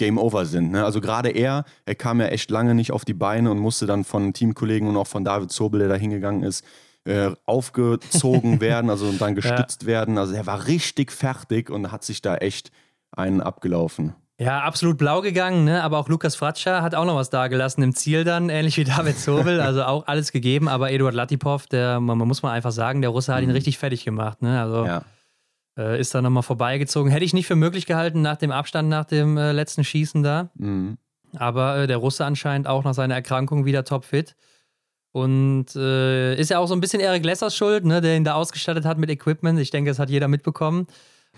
Game 0.00 0.16
Over 0.16 0.46
sind. 0.46 0.72
Ne? 0.72 0.82
Also 0.82 1.02
gerade 1.02 1.28
er, 1.28 1.64
er 1.84 1.94
kam 1.94 2.20
ja 2.20 2.28
echt 2.28 2.50
lange 2.50 2.74
nicht 2.74 2.90
auf 2.90 3.04
die 3.04 3.12
Beine 3.12 3.50
und 3.50 3.58
musste 3.58 3.86
dann 3.86 4.02
von 4.02 4.32
Teamkollegen 4.32 4.88
und 4.88 4.96
auch 4.96 5.06
von 5.06 5.24
David 5.24 5.52
Zobel, 5.52 5.80
der 5.80 5.90
da 5.90 5.94
hingegangen 5.94 6.42
ist, 6.42 6.64
äh, 7.04 7.30
aufgezogen 7.44 8.60
werden, 8.62 8.88
also 8.88 9.12
dann 9.12 9.34
gestützt 9.34 9.82
ja. 9.82 9.88
werden. 9.88 10.16
Also 10.16 10.34
er 10.34 10.46
war 10.46 10.66
richtig 10.66 11.12
fertig 11.12 11.68
und 11.68 11.92
hat 11.92 12.02
sich 12.02 12.22
da 12.22 12.36
echt 12.36 12.72
einen 13.12 13.42
abgelaufen. 13.42 14.14
Ja, 14.38 14.60
absolut 14.62 14.96
blau 14.96 15.20
gegangen, 15.20 15.64
ne? 15.64 15.82
aber 15.82 15.98
auch 15.98 16.08
Lukas 16.08 16.34
Fratscher 16.34 16.80
hat 16.80 16.94
auch 16.94 17.04
noch 17.04 17.16
was 17.16 17.28
dagelassen 17.28 17.82
im 17.82 17.94
Ziel 17.94 18.24
dann, 18.24 18.48
ähnlich 18.48 18.78
wie 18.78 18.84
David 18.84 19.18
Zobel, 19.18 19.60
also 19.60 19.82
auch 19.84 20.06
alles 20.06 20.32
gegeben, 20.32 20.66
aber 20.66 20.90
Eduard 20.90 21.14
Latipov, 21.14 21.66
der, 21.66 22.00
man, 22.00 22.16
man 22.16 22.26
muss 22.26 22.42
mal 22.42 22.52
einfach 22.52 22.72
sagen, 22.72 23.02
der 23.02 23.10
Russe 23.10 23.34
hat 23.34 23.42
ihn 23.42 23.50
mhm. 23.50 23.54
richtig 23.54 23.76
fertig 23.76 24.02
gemacht. 24.06 24.40
Ne? 24.40 24.58
Also 24.58 24.86
ja. 24.86 25.02
Äh, 25.78 26.00
ist 26.00 26.14
da 26.14 26.22
nochmal 26.22 26.42
vorbeigezogen. 26.42 27.10
Hätte 27.10 27.24
ich 27.24 27.34
nicht 27.34 27.46
für 27.46 27.56
möglich 27.56 27.86
gehalten 27.86 28.22
nach 28.22 28.36
dem 28.36 28.50
Abstand 28.50 28.88
nach 28.88 29.04
dem 29.04 29.36
äh, 29.36 29.52
letzten 29.52 29.84
Schießen 29.84 30.22
da. 30.22 30.50
Mhm. 30.54 30.98
Aber 31.36 31.78
äh, 31.78 31.86
der 31.86 31.98
Russe 31.98 32.24
anscheinend 32.24 32.66
auch 32.66 32.84
nach 32.84 32.94
seiner 32.94 33.14
Erkrankung 33.14 33.64
wieder 33.64 33.84
topfit. 33.84 34.34
Und 35.12 35.74
äh, 35.74 36.36
ist 36.36 36.50
ja 36.50 36.58
auch 36.58 36.66
so 36.66 36.74
ein 36.74 36.80
bisschen 36.80 37.00
Eric 37.00 37.24
Lessers 37.24 37.56
Schuld, 37.56 37.84
ne, 37.84 38.00
der 38.00 38.16
ihn 38.16 38.24
da 38.24 38.34
ausgestattet 38.34 38.84
hat 38.84 38.98
mit 38.98 39.10
Equipment. 39.10 39.58
Ich 39.58 39.70
denke, 39.70 39.90
das 39.90 39.98
hat 39.98 40.10
jeder 40.10 40.28
mitbekommen. 40.28 40.86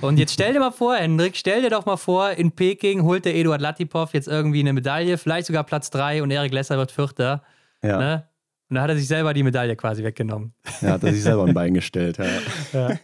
Und 0.00 0.18
jetzt 0.18 0.32
stell 0.32 0.52
dir 0.52 0.60
mal 0.60 0.72
vor, 0.72 0.96
Hendrik, 0.96 1.36
stell 1.36 1.62
dir 1.62 1.70
doch 1.70 1.84
mal 1.84 1.96
vor, 1.96 2.30
in 2.30 2.52
Peking 2.52 3.02
holt 3.02 3.24
der 3.24 3.34
Eduard 3.34 3.60
Latipov 3.60 4.14
jetzt 4.14 4.26
irgendwie 4.26 4.60
eine 4.60 4.72
Medaille, 4.72 5.18
vielleicht 5.18 5.46
sogar 5.46 5.64
Platz 5.64 5.90
3 5.90 6.22
und 6.22 6.30
Eric 6.30 6.52
Lesser 6.52 6.78
wird 6.78 6.90
Vierter. 6.90 7.42
Ja. 7.82 7.98
Ne? 7.98 8.28
Und 8.70 8.76
da 8.76 8.82
hat 8.82 8.90
er 8.90 8.96
sich 8.96 9.06
selber 9.06 9.34
die 9.34 9.42
Medaille 9.42 9.76
quasi 9.76 10.02
weggenommen. 10.02 10.54
Ja, 10.80 10.92
hat 10.92 11.04
er 11.04 11.12
sich 11.12 11.22
selber 11.22 11.44
ein 11.44 11.52
Bein 11.52 11.74
gestellt, 11.74 12.18
ja. 12.18 12.24
ja. 12.72 12.98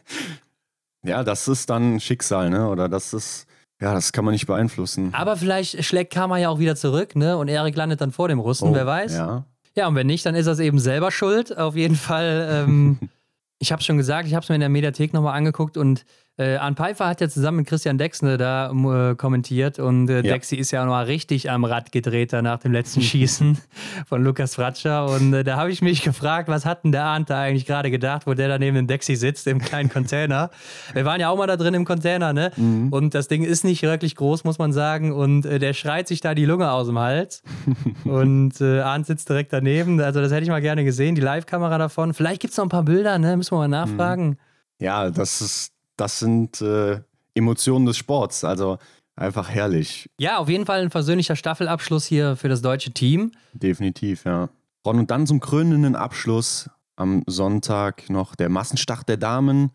Ja, 1.05 1.23
das 1.23 1.49
ist 1.49 1.71
dann 1.71 2.01
Schicksal, 2.01 2.51
ne? 2.51 2.69
Oder 2.69 2.89
das 2.89 3.13
ist, 3.13 3.47
ja, 3.81 3.95
das 3.95 4.13
kann 4.13 4.25
man 4.25 4.33
nicht 4.33 4.47
beeinflussen. 4.47 5.15
Aber 5.15 5.37
vielleicht 5.37 5.85
schlägt 5.85 6.13
Karma 6.13 6.39
ja 6.39 6.49
auch 6.49 6.59
wieder 6.59 6.77
zurück, 6.77 7.17
ne? 7.17 7.37
Und 7.37 7.49
Erik 7.49 7.77
landet 7.77 8.01
dann 8.01 8.13
vor 8.13 8.29
dem 8.29 8.41
Russen, 8.41 8.71
oh, 8.71 8.75
wer 8.75 8.87
weiß. 8.87 9.15
Ja. 9.15 9.45
Ja, 9.75 9.87
und 9.87 9.95
wenn 9.95 10.09
nicht, 10.09 10.27
dann 10.27 10.35
ist 10.35 10.49
er 10.49 10.59
eben 10.59 10.81
selber 10.81 11.13
schuld. 11.13 11.57
Auf 11.57 11.77
jeden 11.77 11.95
Fall. 11.95 12.49
Ähm, 12.51 12.99
ich 13.61 13.71
habe 13.71 13.83
schon 13.83 13.97
gesagt, 13.97 14.27
ich 14.27 14.35
habe 14.35 14.43
es 14.43 14.49
mir 14.49 14.57
in 14.57 14.61
der 14.61 14.69
Mediathek 14.69 15.13
nochmal 15.13 15.37
angeguckt 15.37 15.77
und 15.77 16.05
äh, 16.39 16.57
Arne 16.57 16.77
Pfeiffer 16.77 17.09
hat 17.09 17.21
ja 17.21 17.29
zusammen 17.29 17.59
mit 17.59 17.67
Christian 17.67 17.99
Dexne 17.99 18.37
da 18.39 18.71
äh, 18.71 19.17
kommentiert 19.17 19.81
und 19.81 20.09
äh, 20.09 20.17
ja. 20.17 20.23
Dexi 20.23 20.55
ist 20.55 20.71
ja 20.71 20.83
auch 20.83 20.87
noch 20.87 21.07
richtig 21.09 21.51
am 21.51 21.65
Rad 21.65 21.91
gedreht 21.91 22.33
da 22.33 22.43
nach 22.43 22.61
dem 22.61 22.73
letzten 22.73 23.03
Schießen 23.03 23.59
von 24.07 24.23
Lukas 24.23 24.55
Fratscher 24.55 25.07
und 25.07 25.35
äh, 25.35 25.43
da 25.43 25.57
habe 25.57 25.73
ich 25.73 25.83
mich 25.83 26.03
gefragt, 26.03 26.49
was 26.49 26.65
hat 26.65 26.85
denn 26.85 26.93
der 26.93 27.05
Arndt 27.05 27.29
da 27.29 27.41
eigentlich 27.41 27.67
gerade 27.67 27.91
gedacht, 27.91 28.27
wo 28.27 28.35
der 28.35 28.47
da 28.47 28.59
neben 28.59 28.77
dem 28.77 28.87
Dexi 28.87 29.17
sitzt 29.17 29.49
im 29.49 29.59
kleinen 29.59 29.89
Container. 29.89 30.51
Wir 30.95 31.05
waren 31.05 31.21
ja 31.21 31.29
auch 31.29 31.37
mal 31.37 31.49
da 31.49 31.57
drin 31.57 31.75
im 31.75 31.85
Container, 31.85 32.33
ne? 32.33 32.53
Mhm. 32.57 32.93
Und 32.93 33.15
das 33.15 33.27
Ding 33.27 33.43
ist 33.43 33.65
nicht 33.65 33.83
wirklich 33.83 34.15
groß, 34.15 34.45
muss 34.45 34.59
man 34.59 34.73
sagen 34.73 35.13
und 35.13 35.45
äh, 35.45 35.59
der 35.59 35.73
schreit 35.73 36.07
sich 36.07 36.21
da 36.21 36.35
die 36.35 36.45
Lunge 36.45 36.71
aus 36.71 36.87
dem 36.87 37.01
Hals 37.01 37.43
und 38.05 38.61
äh, 38.61 38.81
Arndt 38.81 39.07
sitzt 39.07 39.29
direkt 39.29 39.53
daneben, 39.53 40.01
also 40.01 40.21
das 40.21 40.31
hätte 40.31 40.45
ich 40.45 40.51
mal 40.51 40.63
gerne 40.63 40.85
gesehen, 40.85 41.17
die 41.17 41.21
Live-Kamera 41.21 41.79
davon. 41.79 42.15
Vielleicht 42.15 42.41
gibt 42.41 42.53
es 42.53 42.59
noch 42.59 42.67
ein 42.67 42.71
paar 42.71 42.85
Bilder, 42.85 43.19
ne? 43.19 43.37
Müssen 43.37 43.53
wir 43.53 43.59
mal 43.59 43.69
nachfragen. 43.69 44.29
Mhm. 44.29 44.37
Ja, 44.81 45.11
das 45.11 45.41
ist 45.41 45.73
das 45.99 46.19
sind 46.19 46.61
äh, 46.63 47.01
Emotionen 47.35 47.87
des 47.87 47.97
Sports. 47.97 48.45
Also 48.45 48.79
einfach 49.17 49.51
herrlich. 49.51 50.09
Ja, 50.19 50.39
auf 50.39 50.49
jeden 50.49 50.67
Fall 50.67 50.81
ein 50.81 50.91
versöhnlicher 50.91 51.37
Staffelabschluss 51.37 52.07
hier 52.07 52.37
für 52.37 52.49
das 52.49 52.63
deutsche 52.63 52.93
Team. 52.93 53.33
Definitiv, 53.53 54.25
ja. 54.25 54.49
Ron, 54.87 55.01
und 55.01 55.11
dann 55.11 55.27
zum 55.27 55.41
krönenden 55.41 55.97
Abschluss 55.97 56.71
am 56.97 57.23
Sonntag 57.27 58.09
noch 58.11 58.35
der 58.35 58.49
Massenstart 58.49 59.09
der 59.09 59.17
Damen. 59.17 59.71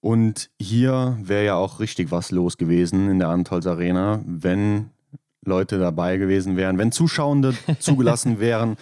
Und 0.00 0.50
hier 0.58 1.18
wäre 1.20 1.44
ja 1.44 1.54
auch 1.54 1.80
richtig 1.80 2.10
was 2.10 2.30
los 2.30 2.56
gewesen 2.56 3.10
in 3.10 3.18
der 3.18 3.28
Antolz 3.28 3.66
Arena, 3.66 4.20
wenn 4.26 4.90
Leute 5.44 5.78
dabei 5.78 6.16
gewesen 6.16 6.56
wären, 6.56 6.78
wenn 6.78 6.92
Zuschauende 6.92 7.54
zugelassen 7.78 8.40
wären. 8.40 8.76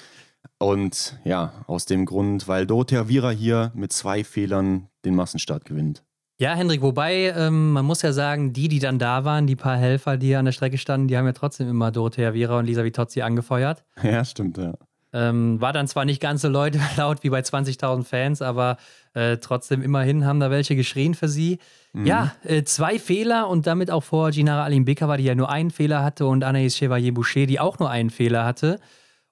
Und 0.59 1.19
ja, 1.25 1.53
aus 1.67 1.87
dem 1.87 2.05
Grund, 2.05 2.49
weil 2.49 2.67
Dorothea 2.67 3.09
Vira 3.09 3.31
hier 3.31 3.73
mit 3.75 3.93
zwei 3.93 4.25
Fehlern 4.25 4.89
den 5.05 5.15
Massenstart 5.15 5.65
gewinnt. 5.65 6.03
Ja, 6.41 6.55
Hendrik, 6.55 6.81
wobei 6.81 7.35
ähm, 7.37 7.73
man 7.73 7.85
muss 7.85 8.01
ja 8.01 8.15
sagen, 8.15 8.55
die, 8.55 8.69
die 8.69 8.79
dann 8.79 8.99
da 8.99 9.27
waren, 9.27 9.47
die 9.47 9.57
paar 9.57 9.77
Helfer, 9.77 10.17
die 10.17 10.35
an 10.37 10.47
der 10.47 10.53
Strecke 10.53 10.79
standen, 10.79 11.07
die 11.07 11.19
haben 11.19 11.27
ja 11.27 11.35
trotzdem 11.35 11.69
immer 11.69 11.91
Dorothea 11.91 12.33
Vira 12.33 12.59
und 12.59 12.65
Lisa 12.65 12.83
Vitozzi 12.83 13.21
angefeuert. 13.21 13.85
Ja, 14.03 14.25
stimmt, 14.25 14.57
ja. 14.57 14.73
Ähm, 15.13 15.61
war 15.61 15.75
dann 15.75 15.87
zwar 15.87 16.07
nicht 16.07 16.19
ganz 16.23 16.41
so 16.41 16.49
Leute 16.49 16.81
laut 16.97 17.23
wie 17.25 17.29
bei 17.29 17.41
20.000 17.41 18.05
Fans, 18.05 18.41
aber 18.41 18.79
äh, 19.13 19.37
trotzdem 19.37 19.83
immerhin 19.83 20.25
haben 20.25 20.41
da 20.41 20.51
welche 20.51 20.77
geschrien 20.77 21.13
für 21.13 21.29
sie. 21.29 21.59
Mhm. 21.93 22.07
Ja, 22.07 22.33
äh, 22.45 22.63
zwei 22.63 22.99
Fehler 22.99 23.47
und 23.47 23.67
damit 23.67 23.91
auch 23.91 24.03
vor 24.03 24.31
Ginara 24.31 24.65
Alimbekova, 24.65 25.19
die 25.19 25.25
ja 25.25 25.35
nur 25.35 25.51
einen 25.51 25.71
Fehler 25.71 26.03
hatte 26.03 26.25
und 26.25 26.43
Anaïs 26.43 26.79
Chevalier-Boucher, 26.79 27.45
die 27.45 27.61
auch 27.61 27.79
nur 27.79 27.91
einen 27.91 28.09
Fehler 28.09 28.47
hatte. 28.47 28.81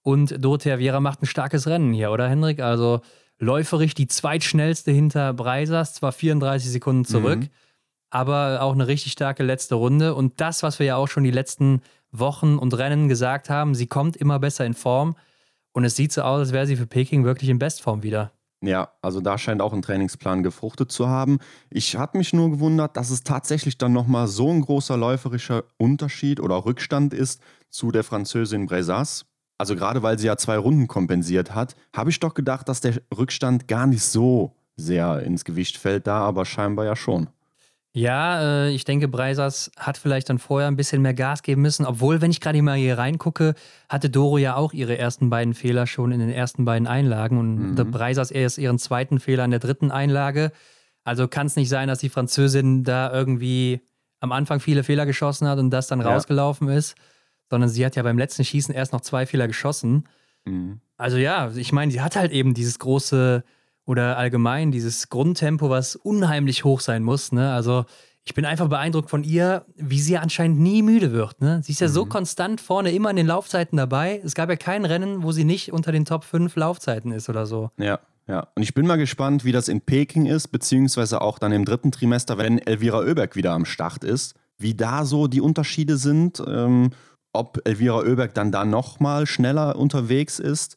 Und 0.02 0.44
Dorothea 0.44 0.78
Viera 0.78 1.00
macht 1.00 1.22
ein 1.22 1.26
starkes 1.26 1.66
Rennen 1.68 1.94
hier, 1.94 2.11
oder 2.11 2.28
Hendrik? 2.28 2.61
Also 2.61 3.00
läuferisch 3.39 3.95
die 3.95 4.09
zweitschnellste 4.09 4.91
hinter 4.91 5.32
Breisers, 5.32 5.95
zwar 5.95 6.12
34 6.12 6.70
Sekunden 6.70 7.05
zurück, 7.05 7.41
mhm. 7.41 7.49
aber 8.11 8.62
auch 8.62 8.72
eine 8.72 8.86
richtig 8.86 9.12
starke 9.12 9.43
letzte 9.43 9.76
Runde. 9.76 10.14
Und 10.14 10.41
das, 10.41 10.62
was 10.62 10.78
wir 10.78 10.86
ja 10.86 10.97
auch 10.97 11.09
schon 11.09 11.24
die 11.24 11.30
letzten 11.30 11.82
Wochen 12.11 12.59
und 12.59 12.76
Rennen 12.76 13.09
gesagt 13.09 13.51
haben, 13.51 13.74
sie 13.74 13.86
kommt 13.86 14.16
immer 14.16 14.39
besser 14.39 14.64
in 14.64 14.74
Form. 14.74 15.16
Und 15.72 15.84
es 15.84 15.97
sieht 15.97 16.12
so 16.12 16.22
aus, 16.22 16.41
als 16.41 16.53
wäre 16.53 16.66
sie 16.66 16.76
für 16.76 16.86
Peking 16.86 17.24
wirklich 17.24 17.51
in 17.51 17.59
Bestform 17.59 18.03
wieder. 18.03 18.32
Ja, 18.61 18.91
also 19.03 19.20
da 19.20 19.39
scheint 19.39 19.62
auch 19.62 19.72
ein 19.72 19.82
Trainingsplan 19.82 20.43
gefruchtet 20.43 20.91
zu 20.91 21.09
haben. 21.09 21.39
Ich 21.70 21.95
habe 21.95 22.18
mich 22.18 22.32
nur 22.32 22.51
gewundert, 22.51 22.97
dass 22.97 23.11
es 23.11 23.22
tatsächlich 23.22 23.78
dann 23.78 23.93
nochmal 23.93 24.26
so 24.26 24.51
ein 24.51 24.62
großer 24.62 24.97
läuferischer 24.97 25.62
Unterschied 25.76 26.41
oder 26.41 26.64
Rückstand 26.64 27.14
ist 27.14 27.41
zu 27.70 27.93
der 27.93 28.03
Französin 28.03 28.66
Brezas. 28.66 29.26
Also 29.59 29.74
gerade 29.74 30.02
weil 30.02 30.18
sie 30.18 30.26
ja 30.28 30.36
zwei 30.36 30.56
Runden 30.56 30.86
kompensiert 30.86 31.54
hat, 31.54 31.74
habe 31.92 32.11
ich 32.11 32.20
doch 32.20 32.34
gedacht, 32.34 32.68
dass 32.68 32.80
der 32.80 32.94
Rückstand 33.16 33.66
gar 33.68 33.86
nicht 33.86 34.04
so 34.04 34.54
sehr 34.76 35.20
ins 35.20 35.44
Gewicht 35.44 35.76
fällt 35.76 36.06
da, 36.06 36.20
aber 36.20 36.44
scheinbar 36.44 36.84
ja 36.84 36.94
schon. 36.94 37.28
Ja, 37.94 38.40
äh, 38.40 38.70
ich 38.70 38.84
denke, 38.84 39.09
Breisers 39.09 39.72
hat 39.76 39.98
vielleicht 39.98 40.28
dann 40.28 40.38
vorher 40.38 40.68
ein 40.68 40.76
bisschen 40.76 41.02
mehr 41.02 41.14
Gas 41.14 41.42
geben 41.42 41.62
müssen. 41.62 41.84
Obwohl, 41.84 42.20
wenn 42.20 42.30
ich 42.30 42.40
gerade 42.40 42.62
mal 42.62 42.76
hier 42.76 42.96
reingucke, 42.96 43.54
hatte 43.88 44.09
Doro 44.09 44.38
ja 44.38 44.54
auch 44.54 44.72
ihre 44.72 44.96
ersten 44.96 45.30
beiden 45.30 45.54
Fehler 45.54 45.86
schon 45.88 46.12
in 46.12 46.20
den 46.20 46.30
ersten 46.30 46.64
beiden 46.64 46.86
Einlagen 46.86 47.38
und 47.38 47.74
mhm. 47.74 47.90
Breisers 47.90 48.30
erst 48.30 48.59
ihren 48.59 48.78
zweiten 48.78 49.18
Fehler 49.18 49.44
in 49.44 49.50
der 49.50 49.59
dritten 49.59 49.90
Einlage. 49.90 50.52
Also 51.02 51.26
kann 51.26 51.48
es 51.48 51.56
nicht 51.56 51.70
sein, 51.70 51.88
dass 51.88 51.98
die 51.98 52.11
Französin 52.11 52.84
da 52.84 53.12
irgendwie 53.12 53.80
am 54.20 54.32
Anfang 54.32 54.61
viele 54.61 54.84
Fehler 54.84 55.06
geschossen 55.06 55.48
hat 55.48 55.59
und 55.59 55.70
das 55.70 55.88
dann 55.88 56.00
ja. 56.00 56.09
rausgelaufen 56.09 56.68
ist, 56.68 56.94
sondern 57.51 57.68
sie 57.68 57.84
hat 57.84 57.96
ja 57.96 58.03
beim 58.03 58.18
letzten 58.18 58.44
Schießen 58.44 58.74
erst 58.74 58.92
noch 58.92 59.01
zwei 59.01 59.26
Fehler 59.26 59.46
geschossen. 59.46 60.05
Mhm. 60.44 60.80
Also 60.96 61.16
ja, 61.16 61.51
ich 61.55 61.72
meine, 61.72 61.92
sie 61.92 62.01
hat 62.01 62.16
halt 62.16 62.32
eben 62.32 62.55
dieses 62.55 62.78
große 62.78 63.44
oder 63.84 64.18
allgemein 64.18 64.70
dieses 64.70 65.09
Grundtempo, 65.09 65.70
was 65.70 65.96
unheimlich 65.96 66.64
hoch 66.64 66.80
sein 66.80 67.03
muss. 67.03 67.32
Ne? 67.32 67.53
Also 67.53 67.86
ich 68.24 68.34
bin 68.34 68.44
einfach 68.44 68.68
beeindruckt 68.68 69.09
von 69.09 69.24
ihr, 69.24 69.64
wie 69.76 70.01
sie 70.01 70.18
anscheinend 70.18 70.61
nie 70.61 70.82
müde 70.82 71.12
wird. 71.12 71.40
Ne? 71.40 71.62
Sie 71.62 71.72
ist 71.72 71.80
ja 71.80 71.88
mhm. 71.88 71.92
so 71.92 72.05
konstant 72.05 72.61
vorne 72.61 72.92
immer 72.92 73.09
in 73.09 73.16
den 73.16 73.26
Laufzeiten 73.26 73.78
dabei. 73.78 74.20
Es 74.22 74.34
gab 74.34 74.51
ja 74.51 74.57
kein 74.57 74.84
Rennen, 74.84 75.22
wo 75.22 75.32
sie 75.32 75.44
nicht 75.44 75.72
unter 75.72 75.92
den 75.92 76.05
Top 76.05 76.24
5 76.24 76.55
Laufzeiten 76.57 77.12
ist 77.12 77.30
oder 77.30 77.46
so. 77.46 77.70
Ja, 77.78 78.01
ja. 78.26 78.46
Und 78.55 78.62
ich 78.62 78.74
bin 78.74 78.86
mal 78.86 78.96
gespannt, 78.96 79.46
wie 79.46 79.53
das 79.53 79.68
in 79.68 79.80
Peking 79.80 80.26
ist, 80.26 80.49
beziehungsweise 80.49 81.22
auch 81.22 81.38
dann 81.38 81.53
im 81.53 81.64
dritten 81.64 81.90
Trimester, 81.90 82.36
wenn 82.36 82.59
Elvira 82.59 82.99
Oeberg 82.99 83.34
wieder 83.36 83.53
am 83.53 83.64
Start 83.64 84.05
ist, 84.05 84.34
wie 84.59 84.74
da 84.74 85.07
so 85.07 85.28
die 85.28 85.40
Unterschiede 85.40 85.96
sind. 85.96 86.42
Ähm, 86.46 86.90
ob 87.39 87.61
Elvira 87.64 87.99
Oeberg 87.99 88.34
dann 88.34 88.53
da 88.53 88.64
nochmal 88.64 89.26
schneller 89.26 89.76
unterwegs 89.76 90.39
ist. 90.39 90.76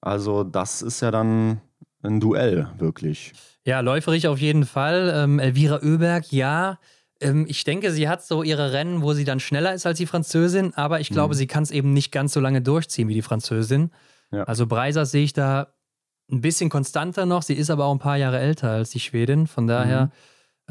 Also, 0.00 0.44
das 0.44 0.82
ist 0.82 1.00
ja 1.00 1.10
dann 1.10 1.60
ein 2.02 2.20
Duell, 2.20 2.68
wirklich. 2.78 3.32
Ja, 3.64 3.80
läuferig 3.80 4.26
auf 4.26 4.38
jeden 4.38 4.66
Fall. 4.66 5.12
Ähm, 5.14 5.38
Elvira 5.38 5.80
Oeberg, 5.82 6.32
ja. 6.32 6.78
Ähm, 7.20 7.46
ich 7.48 7.62
denke, 7.62 7.92
sie 7.92 8.08
hat 8.08 8.24
so 8.24 8.42
ihre 8.42 8.72
Rennen, 8.72 9.02
wo 9.02 9.12
sie 9.12 9.24
dann 9.24 9.38
schneller 9.38 9.72
ist 9.72 9.86
als 9.86 9.98
die 9.98 10.06
Französin, 10.06 10.74
aber 10.74 10.98
ich 10.98 11.10
glaube, 11.10 11.34
mhm. 11.34 11.38
sie 11.38 11.46
kann 11.46 11.62
es 11.62 11.70
eben 11.70 11.92
nicht 11.92 12.10
ganz 12.10 12.32
so 12.32 12.40
lange 12.40 12.60
durchziehen 12.60 13.08
wie 13.08 13.14
die 13.14 13.22
Französin. 13.22 13.92
Ja. 14.32 14.42
Also 14.44 14.66
Breisers 14.66 15.12
sehe 15.12 15.22
ich 15.24 15.32
da 15.32 15.68
ein 16.30 16.40
bisschen 16.40 16.70
konstanter 16.70 17.24
noch. 17.24 17.42
Sie 17.42 17.54
ist 17.54 17.70
aber 17.70 17.84
auch 17.84 17.92
ein 17.92 18.00
paar 18.00 18.16
Jahre 18.16 18.40
älter 18.40 18.70
als 18.70 18.90
die 18.90 19.00
Schwedin. 19.00 19.46
Von 19.46 19.66
daher. 19.66 20.06
Mhm 20.06 20.12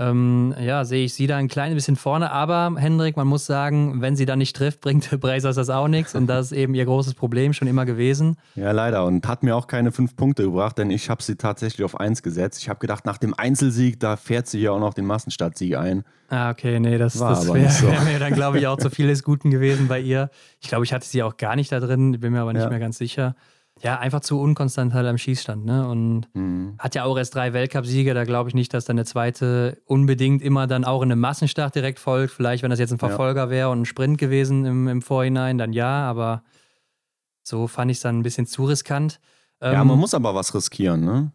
ähm, 0.02 0.56
ja, 0.60 0.84
sehe 0.84 1.06
ich 1.06 1.14
sie 1.14 1.28
da 1.28 1.38
ein 1.38 1.48
klein 1.48 1.74
bisschen 1.74 1.96
vorne. 1.96 2.32
Aber 2.32 2.74
Hendrik, 2.78 3.18
man 3.18 3.28
muss 3.28 3.46
sagen, 3.46 4.02
wenn 4.02 4.16
sie 4.16 4.26
da 4.26 4.36
nicht 4.36 4.56
trifft, 4.56 4.82
bringt 4.82 5.10
Breisers 5.20 5.56
das 5.56 5.70
auch 5.70 5.88
nichts. 5.88 6.16
Und 6.16 6.28
das 6.28 6.48
ist 6.48 6.58
eben 6.58 6.74
ihr 6.74 6.86
großes 6.86 7.14
Problem 7.14 7.54
schon 7.54 7.68
immer 7.68 7.86
gewesen. 7.86 8.38
Ja, 8.56 8.72
leider. 8.72 9.06
Und 9.06 9.28
hat 9.28 9.44
mir 9.44 9.56
auch 9.56 9.68
keine 9.68 9.92
fünf 9.92 10.16
Punkte 10.16 10.44
gebracht, 10.44 10.78
denn 10.78 10.90
ich 10.90 11.10
habe 11.10 11.22
sie 11.22 11.36
tatsächlich 11.36 11.86
auf 11.86 12.00
eins 12.00 12.24
gesetzt. 12.24 12.62
Ich 12.62 12.70
habe 12.70 12.80
gedacht, 12.80 13.06
nach 13.06 13.18
dem 13.18 13.34
Einzelsieg, 13.34 14.00
da 14.00 14.18
fährt 14.18 14.48
sie 14.48 14.60
ja 14.60 14.72
auch 14.72 14.80
noch 14.80 14.94
den 14.94 15.06
Massenstartsieg 15.06 15.78
ein. 15.78 16.04
Ah, 16.30 16.50
okay, 16.50 16.80
nee, 16.80 16.98
das, 16.98 17.14
das 17.18 17.54
wäre 17.54 17.70
so. 17.70 17.88
wär 17.88 18.02
mir 18.02 18.18
dann, 18.18 18.34
glaube 18.34 18.58
ich, 18.58 18.68
auch 18.68 18.78
zu 18.78 18.90
vieles 18.90 19.22
Guten 19.24 19.52
gewesen 19.52 19.88
bei 19.88 20.00
ihr. 20.00 20.30
Ich 20.62 20.70
glaube, 20.70 20.86
ich 20.86 20.94
hatte 20.94 21.06
sie 21.06 21.22
auch 21.24 21.36
gar 21.36 21.56
nicht 21.56 21.72
da 21.72 21.80
drin, 21.80 22.20
bin 22.20 22.32
mir 22.32 22.42
aber 22.42 22.54
nicht 22.54 22.64
ja. 22.64 22.70
mehr 22.70 22.80
ganz 22.80 22.98
sicher 22.98 23.36
ja, 23.84 23.98
einfach 24.00 24.22
zu 24.22 24.40
unkonstant 24.40 24.94
halt 24.94 25.08
am 25.08 25.18
Schießstand. 25.18 25.66
Ne? 25.66 25.88
Und 25.88 26.28
mhm. 26.34 26.76
hat 26.78 26.96
ja 26.96 27.04
auch 27.04 27.18
erst 27.18 27.36
drei 27.36 27.54
Weltcupsiege. 27.54 28.14
Da 28.14 28.24
glaube 28.24 28.50
ich 28.50 28.56
nicht, 28.56 28.74
dass 28.74 28.86
dann 28.86 28.96
der 28.96 29.06
zweite 29.06 29.82
unbedingt 29.86 30.42
immer 30.42 30.68
dann 30.68 30.86
auch 30.86 31.02
in 31.02 31.12
einem 31.12 31.22
Massenstart 31.22 31.76
direkt 31.76 32.00
folgt. 32.00 32.34
Vielleicht, 32.34 32.64
wenn 32.64 32.70
das 32.70 32.80
jetzt 32.80 32.92
ein 32.92 33.00
Verfolger 33.00 33.46
ja. 33.46 33.50
wäre 33.50 33.70
und 33.70 33.82
ein 33.82 33.86
Sprint 33.86 34.18
gewesen 34.18 34.66
im, 34.66 34.88
im 34.88 35.02
Vorhinein, 35.02 35.58
dann 35.58 35.74
ja. 35.74 36.10
Aber 36.10 36.44
so 37.44 37.68
fand 37.68 37.92
ich 37.92 37.98
es 37.98 38.02
dann 38.02 38.20
ein 38.20 38.24
bisschen 38.24 38.46
zu 38.46 38.66
riskant. 38.66 39.20
Ja, 39.62 39.82
ähm, 39.82 39.88
man 39.88 40.00
muss 40.00 40.14
aber 40.14 40.36
was 40.36 40.54
riskieren, 40.54 41.04
ne? 41.04 41.32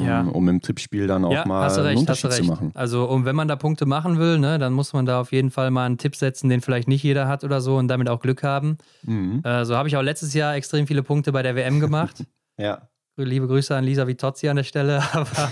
Um, 0.00 0.06
ja. 0.06 0.22
um 0.22 0.48
im 0.48 0.60
Tippspiel 0.60 1.06
dann 1.06 1.24
auch 1.24 1.32
ja, 1.32 1.44
mal 1.46 1.66
recht, 1.66 1.78
einen 1.78 1.98
Unterschied 1.98 2.32
zu 2.32 2.44
machen. 2.44 2.70
Also 2.74 3.04
um, 3.06 3.24
wenn 3.24 3.36
man 3.36 3.48
da 3.48 3.56
Punkte 3.56 3.86
machen 3.86 4.18
will, 4.18 4.38
ne, 4.38 4.58
dann 4.58 4.72
muss 4.72 4.92
man 4.92 5.06
da 5.06 5.20
auf 5.20 5.32
jeden 5.32 5.50
Fall 5.50 5.70
mal 5.70 5.86
einen 5.86 5.98
Tipp 5.98 6.16
setzen, 6.16 6.48
den 6.48 6.60
vielleicht 6.60 6.88
nicht 6.88 7.02
jeder 7.02 7.28
hat 7.28 7.44
oder 7.44 7.60
so 7.60 7.76
und 7.76 7.88
damit 7.88 8.08
auch 8.08 8.20
Glück 8.20 8.42
haben. 8.42 8.78
Mhm. 9.02 9.42
Äh, 9.44 9.64
so 9.64 9.76
habe 9.76 9.88
ich 9.88 9.96
auch 9.96 10.02
letztes 10.02 10.34
Jahr 10.34 10.54
extrem 10.54 10.86
viele 10.86 11.02
Punkte 11.02 11.32
bei 11.32 11.42
der 11.42 11.56
WM 11.56 11.80
gemacht. 11.80 12.24
ja. 12.58 12.88
Liebe 13.16 13.46
Grüße 13.46 13.74
an 13.74 13.84
Lisa 13.84 14.06
Vitozzi 14.06 14.48
an 14.48 14.56
der 14.56 14.64
Stelle, 14.64 15.02
aber 15.12 15.50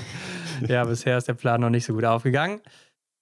ja, 0.68 0.84
bisher 0.84 1.16
ist 1.16 1.28
der 1.28 1.34
Plan 1.34 1.60
noch 1.60 1.70
nicht 1.70 1.86
so 1.86 1.94
gut 1.94 2.04
aufgegangen. 2.04 2.60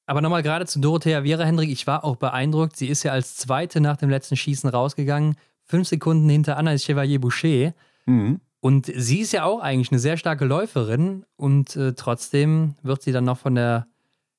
Aber 0.07 0.21
nochmal 0.21 0.43
gerade 0.43 0.67
zu 0.67 0.81
Dorothea 0.81 1.23
Viera 1.23 1.45
Hendrik, 1.45 1.71
ich 1.71 1.87
war 1.87 2.05
auch 2.05 2.17
beeindruckt. 2.17 2.77
Sie 2.77 2.89
ist 2.89 3.03
ja 3.05 3.13
als 3.13 3.37
Zweite 3.37 3.81
nach 3.81 3.97
dem 3.97 4.11
letzten 4.11 4.37
Schießen 4.37 4.69
rausgegangen, 4.69 5.37
fünf 5.65 5.89
Sekunden 5.89 6.29
hinter 6.29 6.57
Anna 6.57 6.77
Chevalier 6.77 7.21
Boucher. 7.21 7.73
Mhm. 8.07 8.41
Und 8.65 8.87
sie 8.87 9.19
ist 9.19 9.33
ja 9.33 9.45
auch 9.45 9.59
eigentlich 9.59 9.91
eine 9.91 9.99
sehr 9.99 10.17
starke 10.17 10.45
Läuferin 10.45 11.25
und 11.35 11.75
äh, 11.75 11.95
trotzdem 11.95 12.77
wird 12.83 13.03
sie 13.03 13.11
dann 13.11 13.25
noch 13.25 13.39
von 13.39 13.57
der 13.57 13.89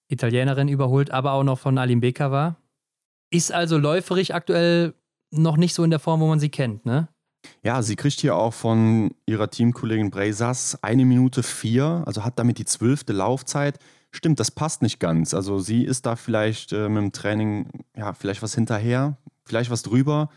Italienerin 0.08 0.70
überholt, 0.70 1.12
aber 1.12 1.34
auch 1.34 1.44
noch 1.44 1.60
von 1.60 1.78
Alim 1.78 2.00
Bekava. 2.00 2.56
Ist 3.32 3.52
also 3.52 3.78
läuferig 3.78 4.34
aktuell 4.34 4.94
noch 5.30 5.58
nicht 5.58 5.74
so 5.74 5.84
in 5.84 5.90
der 5.90 6.00
Form, 6.00 6.22
wo 6.22 6.28
man 6.28 6.40
sie 6.40 6.48
kennt, 6.48 6.86
ne? 6.86 7.10
Ja, 7.64 7.82
sie 7.82 7.98
kriegt 7.98 8.22
hier 8.22 8.38
auch 8.38 8.54
von 8.54 9.14
ihrer 9.26 9.50
Teamkollegin 9.50 10.10
Breisas 10.10 10.82
eine 10.82 11.04
Minute 11.04 11.44
vier, 11.44 12.04
also 12.06 12.24
hat 12.24 12.40
damit 12.40 12.58
die 12.60 12.66
zwölfte 12.66 13.12
Laufzeit. 13.12 13.78
Stimmt, 14.12 14.40
das 14.40 14.52
passt 14.52 14.82
nicht 14.82 15.02
ganz. 15.02 15.34
Also 15.34 15.60
sie 15.60 15.84
ist 15.84 16.06
da 16.06 16.16
vielleicht 16.16 16.72
äh, 16.72 16.88
mit 16.88 17.04
dem 17.04 17.12
Training, 17.12 17.68
ja, 17.98 18.14
vielleicht 18.14 18.42
was 18.42 18.56
hinterher, 18.56 19.18
vielleicht 19.44 19.70
was 19.70 19.84
drüber 19.84 20.30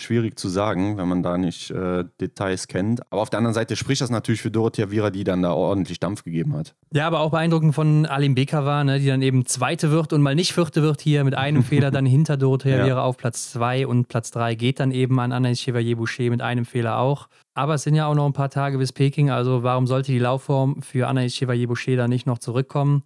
schwierig 0.00 0.38
zu 0.38 0.48
sagen, 0.48 0.96
wenn 0.96 1.08
man 1.08 1.22
da 1.22 1.36
nicht 1.36 1.70
äh, 1.70 2.04
Details 2.20 2.68
kennt. 2.68 3.00
Aber 3.10 3.20
auf 3.20 3.30
der 3.30 3.38
anderen 3.38 3.54
Seite 3.54 3.74
spricht 3.76 4.00
das 4.00 4.10
natürlich 4.10 4.40
für 4.40 4.50
Dorothea 4.50 4.90
Vira, 4.90 5.10
die 5.10 5.24
dann 5.24 5.42
da 5.42 5.52
ordentlich 5.52 5.98
Dampf 5.98 6.22
gegeben 6.22 6.54
hat. 6.56 6.74
Ja, 6.92 7.06
aber 7.06 7.20
auch 7.20 7.32
beeindruckend 7.32 7.74
von 7.74 8.06
Alim 8.06 8.34
Bekava, 8.34 8.84
ne, 8.84 9.00
die 9.00 9.06
dann 9.06 9.22
eben 9.22 9.44
Zweite 9.44 9.90
wird 9.90 10.12
und 10.12 10.22
mal 10.22 10.34
nicht 10.34 10.52
Vierte 10.52 10.82
wird 10.82 11.00
hier 11.00 11.24
mit 11.24 11.34
einem 11.34 11.64
Fehler 11.64 11.90
dann 11.90 12.06
hinter 12.06 12.36
Dorothea 12.36 12.78
ja. 12.78 12.86
Vira 12.86 13.02
auf 13.02 13.16
Platz 13.16 13.50
2 13.52 13.86
und 13.86 14.08
Platz 14.08 14.30
3 14.30 14.54
geht 14.54 14.80
dann 14.80 14.92
eben 14.92 15.18
an 15.18 15.32
Anaïs 15.32 15.60
Chevalier-Boucher 15.62 16.30
mit 16.30 16.42
einem 16.42 16.64
Fehler 16.64 16.98
auch. 16.98 17.28
Aber 17.54 17.74
es 17.74 17.82
sind 17.82 17.96
ja 17.96 18.06
auch 18.06 18.14
noch 18.14 18.26
ein 18.26 18.32
paar 18.32 18.50
Tage 18.50 18.78
bis 18.78 18.92
Peking, 18.92 19.30
also 19.30 19.64
warum 19.64 19.88
sollte 19.88 20.12
die 20.12 20.20
Laufform 20.20 20.80
für 20.80 21.08
Anaïs 21.08 21.34
Chevalier-Boucher 21.36 21.96
da 21.96 22.06
nicht 22.06 22.26
noch 22.26 22.38
zurückkommen? 22.38 23.02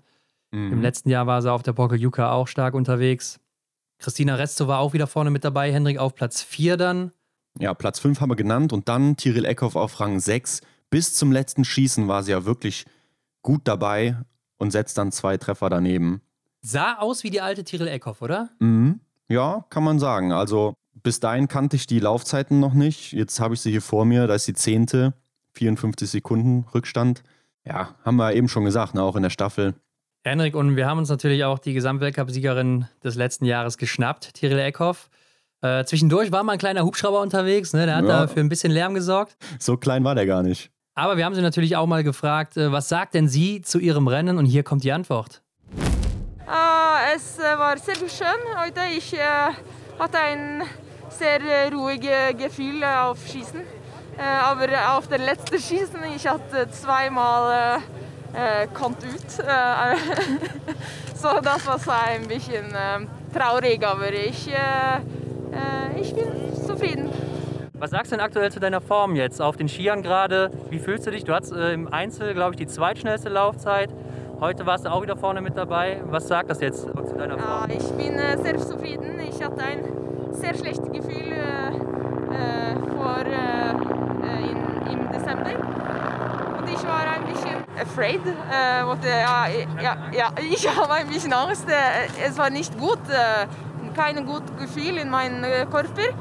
Mhm. 0.53 0.73
Im 0.73 0.83
letzten 0.83 1.09
Jahr 1.09 1.27
war 1.27 1.41
sie 1.41 1.51
auf 1.51 1.63
der 1.63 1.73
Pokeljuka 1.73 2.31
auch 2.33 2.47
stark 2.47 2.75
unterwegs. 2.75 3.41
Christina 4.03 4.35
Resto 4.35 4.67
war 4.67 4.81
auch 4.81 4.93
wieder 4.93 5.07
vorne 5.07 5.31
mit 5.31 5.45
dabei, 5.45 5.73
Hendrik 5.73 5.99
auf 5.99 6.15
Platz 6.15 6.43
4 6.43 6.77
dann. 6.77 7.13
Ja, 7.59 7.73
Platz 7.73 8.01
5 8.01 8.21
haben 8.21 8.31
wir 8.31 8.37
genannt 8.37 8.73
und 8.73 8.89
dann 8.89 9.17
Tiril 9.17 9.45
Eckhoff 9.45 9.77
auf 9.77 10.01
Rang 10.01 10.19
6. 10.19 10.61
Bis 10.91 11.15
zum 11.15 11.31
letzten 11.31 11.65
Schießen 11.65 12.09
war 12.09 12.23
sie 12.23 12.33
ja 12.33 12.45
wirklich 12.45 12.85
gut 13.43 13.63
dabei 13.65 14.17
und 14.59 14.73
setzt 14.73 14.99
dann 14.99 15.13
zwei 15.13 15.37
Treffer 15.37 15.71
daneben. 15.71 16.21
Sah 16.61 16.99
aus 16.99 17.23
wie 17.23 17.31
die 17.31 17.41
alte 17.41 17.65
Tiril 17.65 17.89
Eckhoff, 17.89 18.23
oder? 18.23 18.51
Mhm. 18.59 19.01
Ja, 19.29 19.65
kann 19.71 19.85
man 19.85 19.99
sagen. 19.99 20.33
Also 20.33 20.75
bis 21.03 21.21
dahin 21.21 21.49
kannte 21.49 21.77
ich 21.77 21.87
die 21.87 22.01
Laufzeiten 22.01 22.61
noch 22.61 22.75
nicht. 22.75 23.13
Jetzt 23.13 23.41
habe 23.41 23.55
ich 23.55 23.61
sie 23.61 23.71
hier 23.71 23.83
vor 23.83 24.05
mir, 24.05 24.27
da 24.27 24.35
ist 24.35 24.49
die 24.49 24.55
zehnte. 24.55 25.15
54 25.53 26.11
Sekunden 26.11 26.67
Rückstand. 26.75 27.23
Ja, 27.65 27.95
haben 28.05 28.17
wir 28.17 28.35
eben 28.35 28.49
schon 28.49 28.65
gesagt, 28.65 28.95
ne, 28.95 29.03
auch 29.03 29.17
in 29.17 29.23
der 29.23 29.31
Staffel. 29.31 29.75
Henrik, 30.25 30.55
und 30.55 30.77
wir 30.77 30.87
haben 30.87 30.99
uns 30.99 31.09
natürlich 31.09 31.43
auch 31.43 31.59
die 31.59 31.75
Gesamtweltcup-Siegerin 31.75 32.87
des 33.03 33.17
letzten 33.17 33.45
Jahres 33.45 33.77
geschnappt, 33.77 34.35
Tiril 34.35 34.61
Eckhoff. 34.61 35.11
Äh, 35.63 35.85
zwischendurch 35.85 36.31
war 36.31 36.45
mal 36.45 36.53
ein 36.53 36.59
kleiner 36.61 36.85
Hubschrauber 36.85 37.21
unterwegs, 37.21 37.73
ne? 37.73 37.87
der 37.87 37.97
hat 37.97 38.05
ja. 38.05 38.21
da 38.21 38.29
für 38.29 38.39
ein 38.39 38.49
bisschen 38.49 38.71
Lärm 38.71 38.95
gesorgt. 38.95 39.37
So 39.59 39.77
klein 39.77 40.05
war 40.05 40.15
der 40.15 40.27
gar 40.27 40.45
nicht. 40.45 40.71
Aber 40.95 41.17
wir 41.17 41.25
haben 41.25 41.35
sie 41.35 41.43
natürlich 41.43 41.75
auch 41.77 41.87
mal 41.87 42.05
gefragt, 42.05 42.57
äh, 42.57 42.71
was 42.71 42.89
sagt 42.89 43.15
denn 43.15 43.27
sie 43.27 43.63
zu 43.63 43.81
ihrem 43.81 44.07
Rennen? 44.07 44.39
Und 44.39 44.47
hier 44.47 44.63
kommt 44.63 44.85
die 44.85 44.93
Antwort. 44.93 45.43
Uh, 45.75 47.15
es 47.17 47.39
äh, 47.39 47.59
war 47.59 47.77
sehr 47.79 47.97
schön 47.97 48.61
heute. 48.65 48.81
Ich 48.97 49.13
uh, 49.15 49.99
hatte 50.01 50.19
ein 50.19 50.63
sehr 51.09 51.41
ruhiges 51.73 52.37
Gefühl 52.39 52.85
auf 52.85 53.19
Schießen. 53.27 53.61
Aber 54.19 54.69
auf 54.97 55.09
der 55.09 55.19
letzten 55.19 55.59
Schießen, 55.59 55.99
ich 56.15 56.27
hatte 56.27 56.69
zweimal 56.71 57.79
äh, 57.79 58.02
kommt 58.75 58.99
ut. 59.05 59.31
so 61.15 61.29
das 61.43 61.87
war 61.87 62.05
ein 62.05 62.27
bisschen 62.27 62.67
traurig, 63.33 63.87
aber 63.87 64.13
ich, 64.13 64.49
ich 66.01 66.15
bin 66.15 66.27
zufrieden. 66.67 67.11
Was 67.83 67.91
sagst 67.91 68.13
du 68.13 68.17
denn 68.17 68.25
aktuell 68.25 68.53
zu 68.53 68.61
deiner 68.61 68.81
Form 68.81 69.17
jetzt 69.17 69.43
auf 69.43 69.57
den 69.57 69.69
Skiern 69.69 70.03
gerade? 70.03 70.53
Wie 70.71 70.79
fühlst 70.79 71.05
du 71.05 71.11
dich? 71.11 71.25
Du 71.25 71.35
hattest 71.35 71.53
äh, 71.53 71.73
im 71.73 71.93
Einzel, 71.93 72.33
glaube 72.33 72.53
ich, 72.53 72.57
die 72.57 72.69
zweitschnellste 72.69 73.29
Laufzeit. 73.29 73.91
Heute 74.39 74.67
warst 74.67 74.85
du 74.87 74.93
auch 74.93 75.03
wieder 75.03 75.17
vorne 75.17 75.41
mit 75.41 75.57
dabei. 75.57 76.01
Was 76.05 76.29
sagt 76.29 76.49
das 76.49 76.61
jetzt 76.61 76.83
zu 76.83 77.15
deiner 77.19 77.37
Form? 77.37 77.69
Ja, 77.69 77.77
ich 77.77 77.91
bin 77.95 78.21
äh, 78.21 78.39
sehr 78.41 78.57
zufrieden. 78.57 79.19
Ich 79.29 79.43
hatte 79.43 79.65
ein 79.65 79.83
sehr 80.31 80.55
schlechtes 80.55 80.93
Gefühl 80.93 81.33
äh, 81.33 82.77
vor, 82.97 83.17
in, 83.27 84.93
im 84.93 85.11
Dezember. 85.11 86.42
Ich 86.75 86.87
war 86.87 87.07
ein 87.07 87.25
bisschen 87.27 87.57
afraid. 87.81 88.21
Und, 88.25 89.05
ja, 89.05 89.47
ja, 89.81 89.97
ja, 90.13 90.29
ich 90.39 90.67
habe 90.77 90.93
ein 90.93 91.09
bisschen 91.09 91.33
Angst. 91.33 91.67
es 92.25 92.39
war 92.39 92.51
nicht 92.51 92.79
gut. 92.79 93.01
kein 93.95 94.25
gutes 94.27 94.57
Gefühl 94.59 94.99
in 94.99 95.11
meinem 95.11 95.43
Körper. 95.71 96.15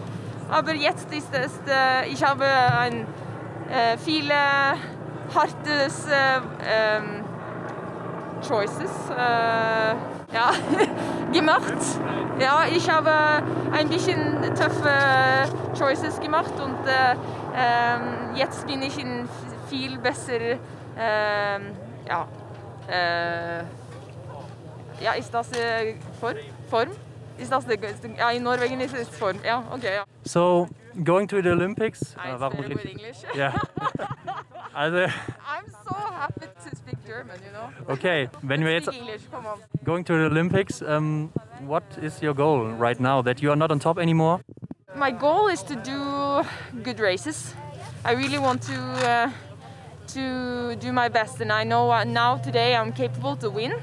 Aber 0.52 0.74
jetzt 0.74 1.14
ist 1.14 1.30
es, 1.34 1.54
äh, 1.66 2.10
ich 2.12 2.22
habe 2.24 2.44
ein, 2.44 3.08
äh, 3.70 3.98
viele 3.98 4.34
hartes 5.34 6.06
äh, 6.08 6.42
ähm, 6.62 7.24
Choices 8.46 8.92
äh, 9.12 9.96
ja, 10.34 10.52
gemacht. 11.32 11.64
Ja, 12.38 12.64
ich 12.70 12.90
habe 12.92 13.12
ein 13.72 13.88
bisschen 13.88 14.42
taffe 14.56 14.92
Choices 15.78 16.20
gemacht 16.20 16.54
und 16.62 16.86
äh, 16.86 17.16
ähm, 17.56 18.36
jetzt 18.36 18.68
bin 18.68 18.82
ich 18.82 19.00
in 19.00 19.30
viel 19.72 19.98
besser 20.04 20.60
eh, 20.98 21.60
ja, 22.08 22.28
Eh, 22.92 23.64
ja, 25.02 25.14
Istas 25.18 25.50
Form? 26.20 26.36
Form? 26.70 26.90
Ist 27.38 27.52
das 27.52 27.66
ja, 28.18 28.30
in 28.32 28.44
Norwegian 28.44 28.82
is 28.82 28.94
its 28.94 29.18
Form. 29.18 29.38
Ja, 29.44 29.64
okay, 29.72 29.96
ja. 29.96 30.04
So, 30.26 30.68
going 31.04 31.28
to 31.28 31.42
the 31.42 31.52
Olympics. 31.52 32.16
I 32.16 32.34
uh, 32.34 32.40
warum 32.40 32.62
good 32.62 32.86
English. 32.86 33.24
Yeah. 33.34 33.54
also, 34.76 35.06
I'm 35.06 35.66
so 35.88 35.96
happy 35.96 36.48
to 36.64 36.76
speak 36.76 36.98
German, 37.08 37.40
you 37.44 37.52
know. 37.52 37.94
Okay, 37.94 38.30
when 38.42 38.64
we're 38.64 38.78
English, 38.78 39.22
come 39.32 39.48
on. 39.48 39.60
going 39.84 40.04
to 40.06 40.14
the 40.14 40.26
Olympics, 40.26 40.82
um, 40.82 41.32
what 41.66 41.84
is 42.02 42.22
your 42.22 42.34
goal 42.36 42.68
right 42.78 43.00
now 43.00 43.22
that 43.24 43.42
you 43.42 43.50
are 43.52 43.56
not 43.58 43.72
on 43.72 43.80
top 43.80 43.98
anymore? 43.98 44.42
My 44.96 45.12
goal 45.12 45.48
is 45.48 45.64
to 45.64 45.76
do 45.76 46.44
good 46.84 47.00
races. 47.00 47.56
I 48.04 48.14
really 48.14 48.40
want 48.40 48.62
to 48.64 48.76
uh, 48.76 49.32
to 50.14 50.76
do 50.76 50.92
my 50.92 51.10
best, 51.10 51.42
and 51.42 51.52
I 51.52 51.64
know 51.64 51.92
uh, 51.92 52.04
now 52.04 52.38
today 52.38 52.76
I'm 52.76 52.94
capable 52.94 53.36
to 53.38 53.50
win 53.50 53.74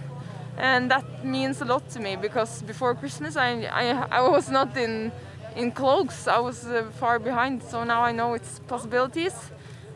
and 0.59 0.91
that 0.91 1.24
means 1.24 1.61
a 1.61 1.64
lot 1.64 1.89
to 1.91 2.01
me 2.01 2.16
because 2.16 2.62
before 2.62 2.95
Christmas 2.95 3.37
I, 3.37 3.51
I, 3.72 4.07
I 4.11 4.29
was 4.29 4.51
not 4.51 4.76
in 4.76 5.12
in 5.57 5.70
clothes 5.70 6.26
I 6.26 6.39
was 6.39 6.66
uh, 6.66 6.85
far 6.99 7.18
behind 7.18 7.62
so 7.62 7.85
now 7.85 8.03
I 8.03 8.12
know 8.12 8.35
its 8.35 8.61
possibilities 8.66 9.35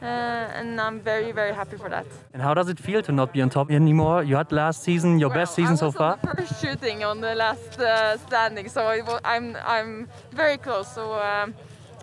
uh, 0.00 0.04
and 0.04 0.80
I'm 0.80 1.00
very 1.00 1.32
very 1.32 1.52
happy 1.52 1.76
for 1.76 1.88
that. 1.88 2.06
And 2.32 2.42
how 2.42 2.54
does 2.54 2.68
it 2.68 2.78
feel 2.78 3.02
to 3.02 3.12
not 3.12 3.32
be 3.32 3.42
on 3.42 3.50
top 3.50 3.70
anymore? 3.70 4.22
You 4.24 4.36
had 4.36 4.50
last 4.50 4.82
season 4.82 5.18
your 5.18 5.28
well, 5.28 5.38
best 5.38 5.54
season 5.54 5.76
so 5.76 5.90
far. 5.90 6.16
First 6.16 6.60
shooting 6.60 7.04
on 7.04 7.20
the 7.20 7.34
last 7.34 7.78
uh, 7.78 8.16
standing 8.16 8.68
so 8.68 8.84
was, 8.84 9.20
I'm 9.24 9.56
I'm 9.64 10.08
very 10.32 10.58
close 10.58 10.92
so 10.94 11.14
um, 11.14 11.54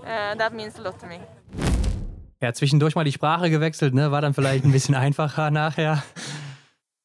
uh, 0.05 0.35
that 0.35 0.53
means 0.53 0.77
a 0.77 0.81
lot 0.81 0.99
to 0.99 1.07
me. 1.07 1.19
Ja, 2.41 2.53
zwischendurch 2.53 2.95
mal 2.95 3.03
die 3.03 3.11
Sprache 3.11 3.49
gewechselt, 3.49 3.93
ne? 3.93 4.11
War 4.11 4.21
dann 4.21 4.33
vielleicht 4.33 4.63
ein 4.63 4.71
bisschen 4.71 4.95
einfacher 4.95 5.51
nachher. 5.51 6.03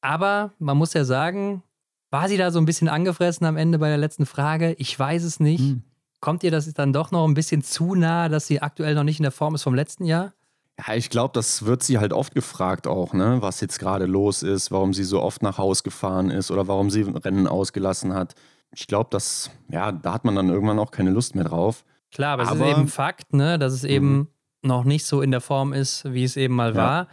Aber 0.00 0.52
man 0.58 0.76
muss 0.76 0.92
ja 0.92 1.04
sagen, 1.04 1.62
war 2.10 2.28
sie 2.28 2.36
da 2.36 2.50
so 2.50 2.58
ein 2.60 2.66
bisschen 2.66 2.88
angefressen 2.88 3.46
am 3.46 3.56
Ende 3.56 3.78
bei 3.78 3.88
der 3.88 3.98
letzten 3.98 4.26
Frage? 4.26 4.74
Ich 4.78 4.96
weiß 4.96 5.24
es 5.24 5.40
nicht. 5.40 5.60
Hm. 5.60 5.82
Kommt 6.20 6.42
ihr 6.42 6.50
das 6.50 6.72
dann 6.72 6.92
doch 6.92 7.10
noch 7.10 7.26
ein 7.26 7.34
bisschen 7.34 7.62
zu 7.62 7.94
nah, 7.94 8.28
dass 8.28 8.46
sie 8.46 8.62
aktuell 8.62 8.94
noch 8.94 9.02
nicht 9.02 9.18
in 9.18 9.24
der 9.24 9.32
Form 9.32 9.54
ist 9.54 9.62
vom 9.62 9.74
letzten 9.74 10.04
Jahr? 10.04 10.32
Ja, 10.78 10.94
ich 10.94 11.10
glaube, 11.10 11.32
das 11.34 11.66
wird 11.66 11.82
sie 11.82 11.98
halt 11.98 12.12
oft 12.12 12.34
gefragt 12.34 12.86
auch, 12.86 13.12
ne? 13.12 13.38
was 13.40 13.60
jetzt 13.60 13.78
gerade 13.78 14.06
los 14.06 14.42
ist, 14.42 14.70
warum 14.70 14.92
sie 14.92 15.04
so 15.04 15.22
oft 15.22 15.42
nach 15.42 15.58
Haus 15.58 15.82
gefahren 15.82 16.30
ist 16.30 16.50
oder 16.50 16.66
warum 16.66 16.90
sie 16.90 17.02
Rennen 17.02 17.46
ausgelassen 17.46 18.14
hat. 18.14 18.34
Ich 18.72 18.86
glaube, 18.86 19.08
dass, 19.10 19.50
ja, 19.68 19.92
da 19.92 20.14
hat 20.14 20.24
man 20.24 20.34
dann 20.34 20.48
irgendwann 20.48 20.78
auch 20.78 20.90
keine 20.90 21.10
Lust 21.10 21.34
mehr 21.34 21.44
drauf. 21.44 21.84
Klar, 22.12 22.34
aber, 22.34 22.48
aber 22.48 22.60
es 22.60 22.70
ist 22.70 22.76
eben 22.78 22.88
Fakt, 22.88 23.32
ne, 23.34 23.58
dass 23.58 23.72
es 23.72 23.84
eben 23.84 24.12
mhm. 24.12 24.28
Noch 24.64 24.84
nicht 24.84 25.04
so 25.04 25.22
in 25.22 25.30
der 25.30 25.40
Form 25.40 25.72
ist, 25.72 26.12
wie 26.12 26.24
es 26.24 26.36
eben 26.36 26.54
mal 26.54 26.70
ja. 26.70 26.76
war. 26.76 27.08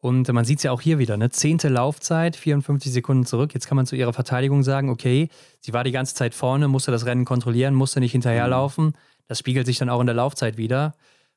Und 0.00 0.32
man 0.32 0.46
sieht 0.46 0.58
es 0.58 0.62
ja 0.62 0.72
auch 0.72 0.80
hier 0.80 0.98
wieder, 0.98 1.18
ne? 1.18 1.28
Zehnte 1.28 1.68
Laufzeit, 1.68 2.34
54 2.34 2.90
Sekunden 2.90 3.26
zurück. 3.26 3.52
Jetzt 3.52 3.66
kann 3.66 3.76
man 3.76 3.86
zu 3.86 3.96
ihrer 3.96 4.14
Verteidigung 4.14 4.62
sagen, 4.62 4.88
okay, 4.88 5.28
sie 5.60 5.74
war 5.74 5.84
die 5.84 5.92
ganze 5.92 6.14
Zeit 6.14 6.34
vorne, 6.34 6.68
musste 6.68 6.90
das 6.90 7.04
Rennen 7.04 7.26
kontrollieren, 7.26 7.74
musste 7.74 8.00
nicht 8.00 8.12
hinterherlaufen. 8.12 8.94
Das 9.28 9.38
spiegelt 9.38 9.66
sich 9.66 9.78
dann 9.78 9.90
auch 9.90 10.00
in 10.00 10.06
der 10.06 10.16
Laufzeit 10.16 10.56
wieder. 10.56 10.94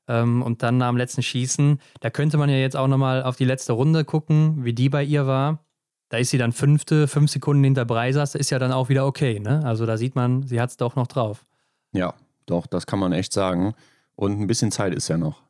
Ähm, 0.07 0.41
und 0.41 0.63
dann 0.63 0.81
am 0.81 0.95
letzten 0.95 1.23
Schießen, 1.23 1.79
da 1.99 2.09
könnte 2.09 2.37
man 2.37 2.49
ja 2.49 2.55
jetzt 2.55 2.75
auch 2.75 2.87
nochmal 2.87 3.23
auf 3.23 3.35
die 3.35 3.45
letzte 3.45 3.73
Runde 3.73 4.05
gucken, 4.05 4.63
wie 4.63 4.73
die 4.73 4.89
bei 4.89 5.03
ihr 5.03 5.27
war. 5.27 5.59
Da 6.09 6.17
ist 6.17 6.29
sie 6.29 6.37
dann 6.37 6.53
fünfte, 6.53 7.07
fünf 7.07 7.31
Sekunden 7.31 7.63
hinter 7.63 7.85
Breisers, 7.85 8.35
ist 8.35 8.49
ja 8.49 8.59
dann 8.59 8.71
auch 8.71 8.87
wieder 8.87 9.05
okay. 9.05 9.39
Ne? 9.39 9.61
Also 9.65 9.85
da 9.85 9.97
sieht 9.97 10.15
man, 10.15 10.43
sie 10.43 10.61
hat 10.61 10.69
es 10.69 10.77
doch 10.77 10.95
noch 10.95 11.07
drauf. 11.07 11.45
Ja, 11.91 12.13
doch, 12.45 12.65
das 12.67 12.85
kann 12.85 12.99
man 12.99 13.13
echt 13.13 13.33
sagen. 13.33 13.73
Und 14.15 14.39
ein 14.39 14.47
bisschen 14.47 14.71
Zeit 14.71 14.93
ist 14.93 15.07
ja 15.07 15.17
noch. 15.17 15.41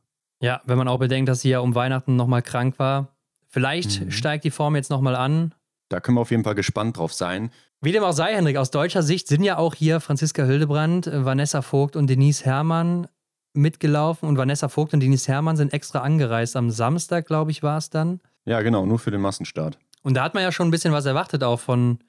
Ja, 0.43 0.61
wenn 0.65 0.77
man 0.77 0.89
auch 0.89 0.99
bedenkt, 0.99 1.29
dass 1.29 1.39
sie 1.39 1.51
ja 1.51 1.59
um 1.59 1.73
Weihnachten 1.73 2.17
nochmal 2.17 2.41
krank 2.41 2.77
war. 2.77 3.15
Vielleicht 3.47 4.01
mhm. 4.01 4.11
steigt 4.11 4.43
die 4.43 4.51
Form 4.51 4.75
jetzt 4.75 4.89
nochmal 4.89 5.15
an. 5.15 5.55
Da 5.87 6.01
können 6.01 6.17
wir 6.17 6.21
auf 6.21 6.31
jeden 6.31 6.43
Fall 6.43 6.53
gespannt 6.53 6.97
drauf 6.97 7.13
sein. 7.13 7.49
Wie 7.79 7.93
dem 7.93 8.03
auch 8.03 8.11
sei, 8.11 8.33
Henrik, 8.33 8.57
aus 8.57 8.69
deutscher 8.69 9.03
Sicht 9.03 9.29
sind 9.29 9.43
ja 9.43 9.57
auch 9.57 9.73
hier 9.73 10.01
Franziska 10.01 10.43
Hildebrand, 10.43 11.09
Vanessa 11.13 11.61
Vogt 11.61 11.95
und 11.95 12.09
Denise 12.09 12.43
Herrmann 12.43 13.07
mitgelaufen. 13.53 14.27
Und 14.27 14.37
Vanessa 14.37 14.67
Vogt 14.67 14.93
und 14.93 14.99
Denise 14.99 15.29
Herrmann 15.29 15.55
sind 15.55 15.71
extra 15.71 15.99
angereist. 15.99 16.57
Am 16.57 16.71
Samstag, 16.71 17.25
glaube 17.25 17.51
ich, 17.51 17.63
war 17.63 17.77
es 17.77 17.89
dann. 17.89 18.19
Ja, 18.43 18.61
genau, 18.63 18.85
nur 18.85 18.99
für 18.99 19.11
den 19.11 19.21
Massenstart. 19.21 19.77
Und 20.01 20.15
da 20.15 20.23
hat 20.23 20.33
man 20.33 20.43
ja 20.43 20.51
schon 20.51 20.67
ein 20.67 20.71
bisschen 20.71 20.91
was 20.91 21.05
erwartet, 21.05 21.41
auch 21.45 21.61
von 21.61 21.99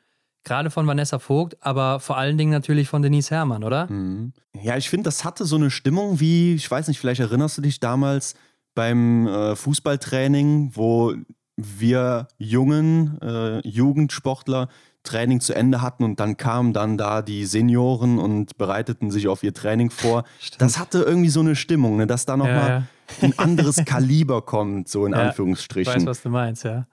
Gerade 0.44 0.70
von 0.70 0.86
Vanessa 0.86 1.18
Vogt, 1.18 1.56
aber 1.60 2.00
vor 2.00 2.18
allen 2.18 2.36
Dingen 2.36 2.50
natürlich 2.50 2.88
von 2.88 3.02
Denise 3.02 3.30
Herrmann, 3.30 3.64
oder? 3.64 3.90
Mhm. 3.90 4.32
Ja, 4.60 4.76
ich 4.76 4.90
finde, 4.90 5.04
das 5.04 5.24
hatte 5.24 5.46
so 5.46 5.56
eine 5.56 5.70
Stimmung 5.70 6.20
wie, 6.20 6.54
ich 6.54 6.70
weiß 6.70 6.88
nicht, 6.88 7.00
vielleicht 7.00 7.20
erinnerst 7.20 7.58
du 7.58 7.62
dich 7.62 7.80
damals 7.80 8.34
beim 8.74 9.26
äh, 9.26 9.56
Fußballtraining, 9.56 10.72
wo 10.74 11.14
wir 11.56 12.28
jungen 12.38 13.20
äh, 13.22 13.66
Jugendsportler 13.66 14.68
Training 15.04 15.40
zu 15.40 15.54
Ende 15.54 15.82
hatten 15.82 16.02
und 16.02 16.18
dann 16.18 16.36
kamen 16.36 16.72
dann 16.72 16.96
da 16.96 17.22
die 17.22 17.44
Senioren 17.44 18.18
und 18.18 18.56
bereiteten 18.56 19.10
sich 19.10 19.28
auf 19.28 19.42
ihr 19.42 19.52
Training 19.52 19.90
vor. 19.90 20.24
Stimmt. 20.40 20.62
Das 20.62 20.78
hatte 20.78 21.02
irgendwie 21.02 21.28
so 21.28 21.40
eine 21.40 21.56
Stimmung, 21.56 21.96
ne, 21.96 22.06
dass 22.06 22.26
da 22.26 22.36
nochmal 22.36 22.68
ja, 22.68 22.78
ja. 22.78 22.84
ein 23.20 23.38
anderes 23.38 23.76
Kaliber 23.84 24.42
kommt, 24.42 24.88
so 24.88 25.04
in 25.06 25.12
ja, 25.12 25.18
Anführungsstrichen. 25.18 25.92
Ich 25.92 26.00
weiß, 26.00 26.06
was 26.06 26.22
du 26.22 26.30
meinst, 26.30 26.64
ja. 26.64 26.86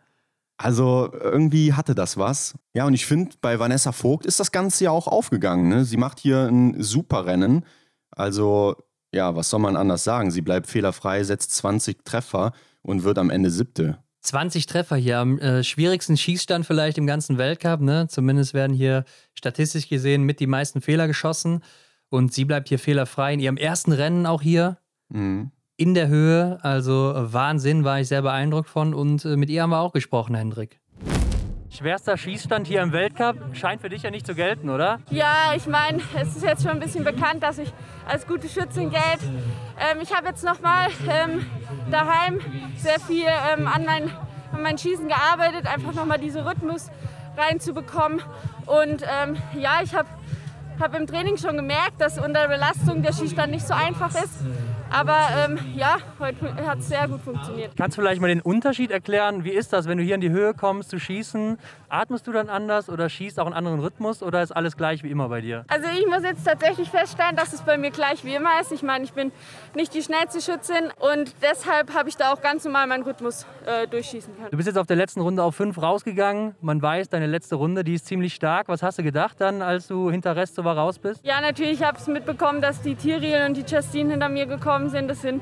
Also 0.62 1.10
irgendwie 1.12 1.74
hatte 1.74 1.96
das 1.96 2.18
was. 2.18 2.54
Ja, 2.76 2.86
und 2.86 2.94
ich 2.94 3.08
finde, 3.08 3.36
bei 3.42 3.58
Vanessa 3.58 3.92
Vogt 3.92 4.28
ist 4.28 4.40
das 4.40 4.52
Ganze 4.52 4.84
ja 4.84 4.92
auch 4.92 5.08
aufgegangen. 5.08 5.70
Ne? 5.70 5.86
Sie 5.86 5.98
macht 5.98 6.20
hier 6.20 6.48
ein 6.48 6.84
super 6.84 7.26
Rennen. 7.26 7.66
Also, 8.12 8.76
ja, 9.12 9.36
was 9.36 9.50
soll 9.50 9.60
man 9.60 9.76
anders 9.76 10.04
sagen? 10.04 10.30
Sie 10.30 10.42
bleibt 10.42 10.68
fehlerfrei, 10.68 11.24
setzt 11.24 11.56
20 11.56 12.06
Treffer 12.06 12.52
und 12.84 13.04
wird 13.04 13.18
am 13.18 13.32
Ende 13.32 13.50
siebte. 13.50 13.98
20 14.22 14.68
Treffer 14.68 14.98
hier, 14.98 15.18
am 15.18 15.40
äh, 15.40 15.64
schwierigsten 15.64 16.16
Schießstand 16.16 16.68
vielleicht 16.68 17.00
im 17.00 17.08
ganzen 17.08 17.40
Weltcup. 17.40 17.82
Ne? 17.82 18.08
Zumindest 18.08 18.54
werden 18.54 18.76
hier 18.76 19.04
statistisch 19.34 19.90
gesehen 19.90 20.24
mit 20.24 20.40
die 20.40 20.48
meisten 20.48 20.82
Fehler 20.82 21.08
geschossen. 21.08 21.64
Und 22.10 22.34
sie 22.34 22.46
bleibt 22.46 22.70
hier 22.70 22.78
fehlerfrei 22.78 23.34
in 23.34 23.40
ihrem 23.40 23.58
ersten 23.58 23.94
Rennen 23.94 24.28
auch 24.28 24.44
hier. 24.44 24.78
Mhm 25.10 25.52
in 25.82 25.96
der 25.96 26.08
Höhe. 26.10 26.60
Also 26.62 27.14
Wahnsinn, 27.16 27.84
war 27.84 28.00
ich 28.00 28.08
sehr 28.08 28.22
beeindruckt 28.22 28.70
von. 28.70 28.94
Und 28.94 29.26
äh, 29.26 29.36
mit 29.36 29.50
ihr 29.50 29.64
haben 29.64 29.72
wir 29.72 29.80
auch 29.80 29.94
gesprochen, 29.94 30.36
Hendrik. 30.36 30.80
Schwerster 31.72 32.18
Schießstand 32.18 32.68
hier 32.68 32.84
im 32.84 32.92
Weltcup 32.92 33.38
scheint 33.54 33.82
für 33.82 33.90
dich 33.90 34.04
ja 34.04 34.12
nicht 34.12 34.28
zu 34.28 34.36
gelten, 34.36 34.70
oder? 34.70 35.00
Ja, 35.10 35.54
ich 35.56 35.66
meine, 35.66 36.00
es 36.22 36.36
ist 36.36 36.44
jetzt 36.44 36.62
schon 36.62 36.72
ein 36.74 36.80
bisschen 36.80 37.04
bekannt, 37.04 37.42
dass 37.42 37.58
ich 37.58 37.74
als 38.08 38.28
gute 38.28 38.48
Schützin 38.48 38.92
gelte. 38.92 39.26
Ähm, 39.80 40.00
ich 40.04 40.14
habe 40.16 40.28
jetzt 40.28 40.44
nochmal 40.44 40.90
ähm, 41.10 41.46
daheim 41.90 42.40
sehr 42.76 43.00
viel 43.00 43.26
ähm, 43.26 43.68
an, 43.68 43.86
mein, 43.86 44.04
an 44.52 44.62
mein 44.62 44.78
Schießen 44.78 45.08
gearbeitet, 45.08 45.66
einfach 45.66 45.94
nochmal 45.94 46.20
diesen 46.20 46.42
Rhythmus 46.46 46.92
reinzubekommen. 47.36 48.22
Und 48.68 49.02
ähm, 49.02 49.38
ja, 49.60 49.80
ich 49.82 49.96
habe 49.96 50.10
hab 50.80 50.96
im 50.96 51.08
Training 51.08 51.38
schon 51.38 51.56
gemerkt, 51.56 52.00
dass 52.00 52.20
unter 52.20 52.48
Belastung 52.50 53.02
der 53.02 53.14
Schießstand 53.14 53.50
nicht 53.50 53.66
so 53.66 53.74
einfach 53.74 54.10
ist. 54.10 54.44
Aber 54.92 55.18
ähm, 55.38 55.58
ja, 55.76 55.98
heute 56.20 56.54
hat 56.68 56.80
es 56.80 56.90
sehr 56.90 57.08
gut 57.08 57.22
funktioniert. 57.22 57.72
Kannst 57.78 57.98
du 57.98 58.02
vielleicht 58.02 58.20
mal 58.20 58.28
den 58.28 58.42
Unterschied 58.42 58.92
erklären? 58.92 59.44
Wie 59.46 59.52
ist 59.52 59.72
das, 59.72 59.88
wenn 59.88 59.98
du 59.98 60.04
hier 60.04 60.16
in 60.16 60.22
die 60.22 60.30
Höhe 60.30 60.54
kommst 60.54 60.90
zu 60.90 61.00
schießen? 61.00 61.58
Atmest 61.88 62.28
du 62.28 62.32
dann 62.32 62.50
anders 62.50 62.90
oder 62.90 63.10
schießt 63.10 63.40
auch 63.40 63.46
einen 63.46 63.56
anderen 63.56 63.80
Rhythmus 63.80 64.22
oder 64.22 64.44
ist 64.44 64.52
alles 64.52 64.76
gleich 64.76 65.04
wie 65.04 65.10
immer 65.10 65.30
bei 65.30 65.42
dir? 65.42 65.66
Also 65.70 65.88
ich 65.98 66.06
muss 66.08 66.24
jetzt 66.24 66.46
tatsächlich 66.46 66.90
feststellen, 66.90 67.36
dass 67.36 67.54
es 67.54 67.62
bei 67.62 67.78
mir 67.78 67.92
gleich 67.92 68.26
wie 68.26 68.36
immer 68.36 68.60
ist. 68.60 68.72
Ich 68.72 68.84
meine, 68.84 69.06
ich 69.06 69.14
bin 69.14 69.32
nicht 69.76 69.94
die 69.94 70.02
schnellste 70.02 70.42
Schützin 70.42 70.92
und 71.00 71.34
deshalb 71.42 71.94
habe 71.94 72.10
ich 72.10 72.18
da 72.18 72.34
auch 72.34 72.42
ganz 72.42 72.66
normal 72.66 72.88
meinen 72.88 73.04
Rhythmus 73.04 73.46
äh, 73.66 73.88
durchschießen 73.88 74.36
können. 74.36 74.50
Du 74.52 74.58
bist 74.58 74.68
jetzt 74.68 74.78
auf 74.78 74.88
der 74.88 74.98
letzten 74.98 75.22
Runde 75.22 75.44
auf 75.44 75.56
fünf 75.56 75.82
rausgegangen. 75.82 76.56
Man 76.62 76.82
weiß, 76.82 77.10
deine 77.10 77.28
letzte 77.28 77.56
Runde, 77.56 77.84
die 77.84 77.96
ist 77.96 78.06
ziemlich 78.06 78.34
stark. 78.34 78.68
Was 78.68 78.84
hast 78.84 79.00
du 79.00 79.04
gedacht 79.04 79.40
dann, 79.40 79.62
als 79.62 79.88
du 79.88 80.12
hinter 80.12 80.36
Rest 80.36 80.56
so 80.56 80.64
war 80.64 80.78
raus 80.78 81.00
bist? 81.00 81.24
Ja, 81.24 81.42
natürlich 81.42 81.84
habe 81.84 81.98
ich 82.00 82.08
mitbekommen, 82.08 82.62
dass 82.62 82.82
die 82.82 82.96
Tyrell 82.96 83.48
und 83.48 83.56
die 83.56 83.64
Justine 83.64 84.12
hinter 84.12 84.30
mir 84.30 84.46
gekommen 84.46 84.90
sind. 84.90 85.08
Das 85.08 85.22
sind 85.22 85.42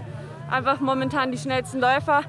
einfach 0.50 0.80
momentan 0.80 1.32
die 1.32 1.38
schnellsten 1.38 1.80
Läufer. 1.80 2.24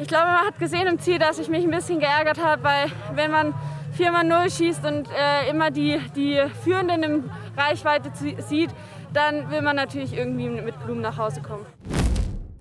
Ich 0.00 0.08
glaube, 0.08 0.26
man 0.26 0.46
hat 0.46 0.58
gesehen 0.58 0.86
im 0.86 0.98
Ziel, 0.98 1.18
dass 1.18 1.38
ich 1.38 1.48
mich 1.48 1.64
ein 1.64 1.70
bisschen 1.70 2.00
geärgert 2.00 2.42
habe, 2.42 2.62
weil 2.64 2.86
wenn 3.14 3.30
man 3.30 3.54
4x0 3.98 4.56
schießt 4.56 4.86
und 4.86 5.08
äh, 5.10 5.50
immer 5.50 5.70
die, 5.70 6.00
die 6.16 6.40
Führenden 6.64 7.02
in 7.02 7.30
Reichweite 7.56 8.10
sieht, 8.48 8.70
dann 9.12 9.50
will 9.50 9.62
man 9.62 9.76
natürlich 9.76 10.12
irgendwie 10.12 10.48
mit 10.48 10.78
Blumen 10.84 11.00
nach 11.00 11.16
Hause 11.16 11.42
kommen. 11.42 11.66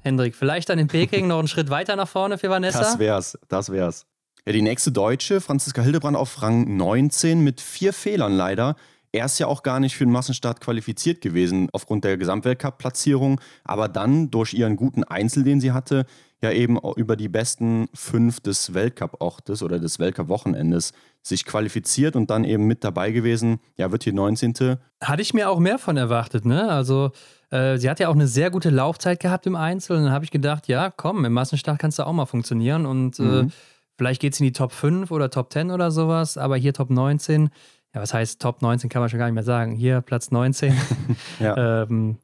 Hendrik, 0.01 0.35
vielleicht 0.35 0.69
dann 0.69 0.79
in 0.79 0.87
Peking 0.87 1.27
noch 1.27 1.39
einen 1.39 1.47
Schritt 1.47 1.69
weiter 1.69 1.95
nach 1.95 2.07
vorne 2.07 2.37
für 2.37 2.49
Vanessa? 2.49 2.79
Das 2.79 2.99
wär's, 2.99 3.37
das 3.47 3.71
wär's. 3.71 4.05
Ja, 4.45 4.53
die 4.53 4.61
nächste 4.61 4.91
Deutsche, 4.91 5.41
Franziska 5.41 5.81
Hildebrand 5.81 6.15
auf 6.15 6.41
Rang 6.41 6.77
19 6.77 7.41
mit 7.41 7.61
vier 7.61 7.93
Fehlern 7.93 8.33
leider. 8.33 8.75
Er 9.11 9.25
ist 9.25 9.39
ja 9.39 9.47
auch 9.47 9.63
gar 9.63 9.79
nicht 9.79 9.95
für 9.95 10.05
den 10.05 10.11
Massenstart 10.11 10.61
qualifiziert 10.61 11.21
gewesen 11.21 11.67
aufgrund 11.73 12.03
der 12.03 12.17
Gesamtweltcup-Platzierung, 12.17 13.41
aber 13.63 13.87
dann 13.87 14.29
durch 14.29 14.53
ihren 14.53 14.75
guten 14.75 15.03
Einzel, 15.03 15.43
den 15.43 15.59
sie 15.59 15.71
hatte, 15.71 16.05
ja 16.41 16.51
eben 16.51 16.77
über 16.95 17.15
die 17.15 17.27
besten 17.27 17.89
fünf 17.93 18.39
des 18.39 18.73
Weltcup-Ortes 18.73 19.61
oder 19.61 19.79
des 19.79 19.99
Weltcup-Wochenendes 19.99 20.93
sich 21.21 21.45
qualifiziert 21.45 22.15
und 22.15 22.29
dann 22.29 22.45
eben 22.45 22.65
mit 22.65 22.83
dabei 22.83 23.11
gewesen. 23.11 23.59
Ja, 23.77 23.91
wird 23.91 24.03
hier 24.03 24.13
19. 24.13 24.77
Hatte 25.01 25.21
ich 25.21 25.33
mir 25.33 25.49
auch 25.49 25.59
mehr 25.59 25.77
von 25.77 25.97
erwartet, 25.97 26.45
ne? 26.45 26.69
Also, 26.69 27.11
äh, 27.51 27.77
sie 27.77 27.89
hat 27.89 27.99
ja 27.99 28.07
auch 28.07 28.15
eine 28.15 28.27
sehr 28.27 28.51
gute 28.51 28.69
Laufzeit 28.69 29.19
gehabt 29.19 29.45
im 29.47 29.55
Einzel 29.55 29.97
und 29.97 30.03
dann 30.03 30.13
habe 30.13 30.23
ich 30.23 30.31
gedacht, 30.31 30.67
ja, 30.67 30.91
komm, 30.95 31.25
im 31.25 31.33
Massenstart 31.33 31.79
kannst 31.79 31.99
du 31.99 32.03
auch 32.05 32.13
mal 32.13 32.25
funktionieren 32.25 32.85
und 32.85 33.19
äh, 33.19 33.23
mhm. 33.23 33.47
äh, 33.47 33.51
vielleicht 33.97 34.21
geht 34.21 34.33
es 34.33 34.39
in 34.39 34.45
die 34.45 34.53
Top 34.53 34.71
5 34.71 35.11
oder 35.11 35.29
Top 35.29 35.51
10 35.51 35.71
oder 35.71 35.91
sowas, 35.91 36.37
aber 36.37 36.55
hier 36.55 36.73
Top 36.73 36.89
19 36.89 37.49
ja, 37.93 38.01
was 38.01 38.13
heißt 38.13 38.41
Top 38.41 38.61
19 38.61 38.89
kann 38.89 39.01
man 39.01 39.09
schon 39.09 39.19
gar 39.19 39.25
nicht 39.25 39.35
mehr 39.35 39.43
sagen. 39.43 39.75
Hier 39.75 40.01
Platz 40.01 40.31
19. 40.31 40.75
ja. 41.39 41.83
ähm, 41.83 42.17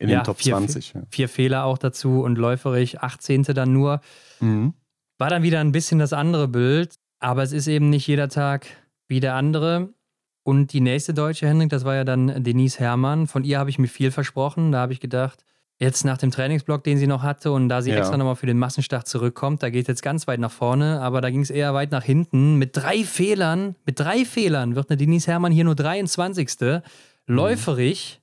In 0.00 0.08
den 0.08 0.14
ja, 0.14 0.22
Top 0.22 0.38
vier, 0.38 0.54
20. 0.54 0.94
Ja. 0.94 1.02
Vier 1.10 1.28
Fehler 1.28 1.64
auch 1.64 1.78
dazu 1.78 2.22
und 2.22 2.36
läuferig 2.36 3.00
18. 3.00 3.42
dann 3.42 3.72
nur. 3.72 4.00
Mhm. 4.40 4.74
War 5.18 5.30
dann 5.30 5.42
wieder 5.42 5.60
ein 5.60 5.72
bisschen 5.72 5.98
das 5.98 6.12
andere 6.12 6.48
Bild, 6.48 6.94
aber 7.20 7.42
es 7.42 7.52
ist 7.52 7.68
eben 7.68 7.90
nicht 7.90 8.06
jeder 8.06 8.28
Tag 8.28 8.66
wie 9.08 9.20
der 9.20 9.34
andere. 9.34 9.90
Und 10.42 10.72
die 10.72 10.80
nächste 10.80 11.12
deutsche 11.14 11.46
Hendrik, 11.46 11.68
das 11.68 11.84
war 11.84 11.94
ja 11.94 12.04
dann 12.04 12.42
Denise 12.42 12.80
Herrmann. 12.80 13.26
Von 13.26 13.44
ihr 13.44 13.58
habe 13.58 13.70
ich 13.70 13.78
mir 13.78 13.88
viel 13.88 14.10
versprochen. 14.10 14.72
Da 14.72 14.78
habe 14.78 14.94
ich 14.94 15.00
gedacht, 15.00 15.44
Jetzt 15.82 16.04
nach 16.04 16.18
dem 16.18 16.30
Trainingsblock, 16.30 16.84
den 16.84 16.98
sie 16.98 17.06
noch 17.06 17.22
hatte 17.22 17.52
und 17.52 17.70
da 17.70 17.80
sie 17.80 17.90
ja. 17.90 17.96
extra 17.96 18.18
nochmal 18.18 18.36
für 18.36 18.44
den 18.44 18.58
Massenstart 18.58 19.08
zurückkommt, 19.08 19.62
da 19.62 19.70
geht 19.70 19.84
es 19.84 19.88
jetzt 19.88 20.02
ganz 20.02 20.26
weit 20.26 20.38
nach 20.38 20.50
vorne, 20.50 21.00
aber 21.00 21.22
da 21.22 21.30
ging 21.30 21.40
es 21.40 21.48
eher 21.48 21.72
weit 21.72 21.90
nach 21.90 22.04
hinten. 22.04 22.56
Mit 22.56 22.76
drei 22.76 23.02
Fehlern, 23.02 23.76
mit 23.86 23.98
drei 23.98 24.26
Fehlern 24.26 24.76
wird 24.76 24.90
eine 24.90 24.98
Denise 24.98 25.28
Herrmann 25.28 25.52
hier 25.52 25.64
nur 25.64 25.74
23. 25.74 26.50
Mhm. 26.60 28.19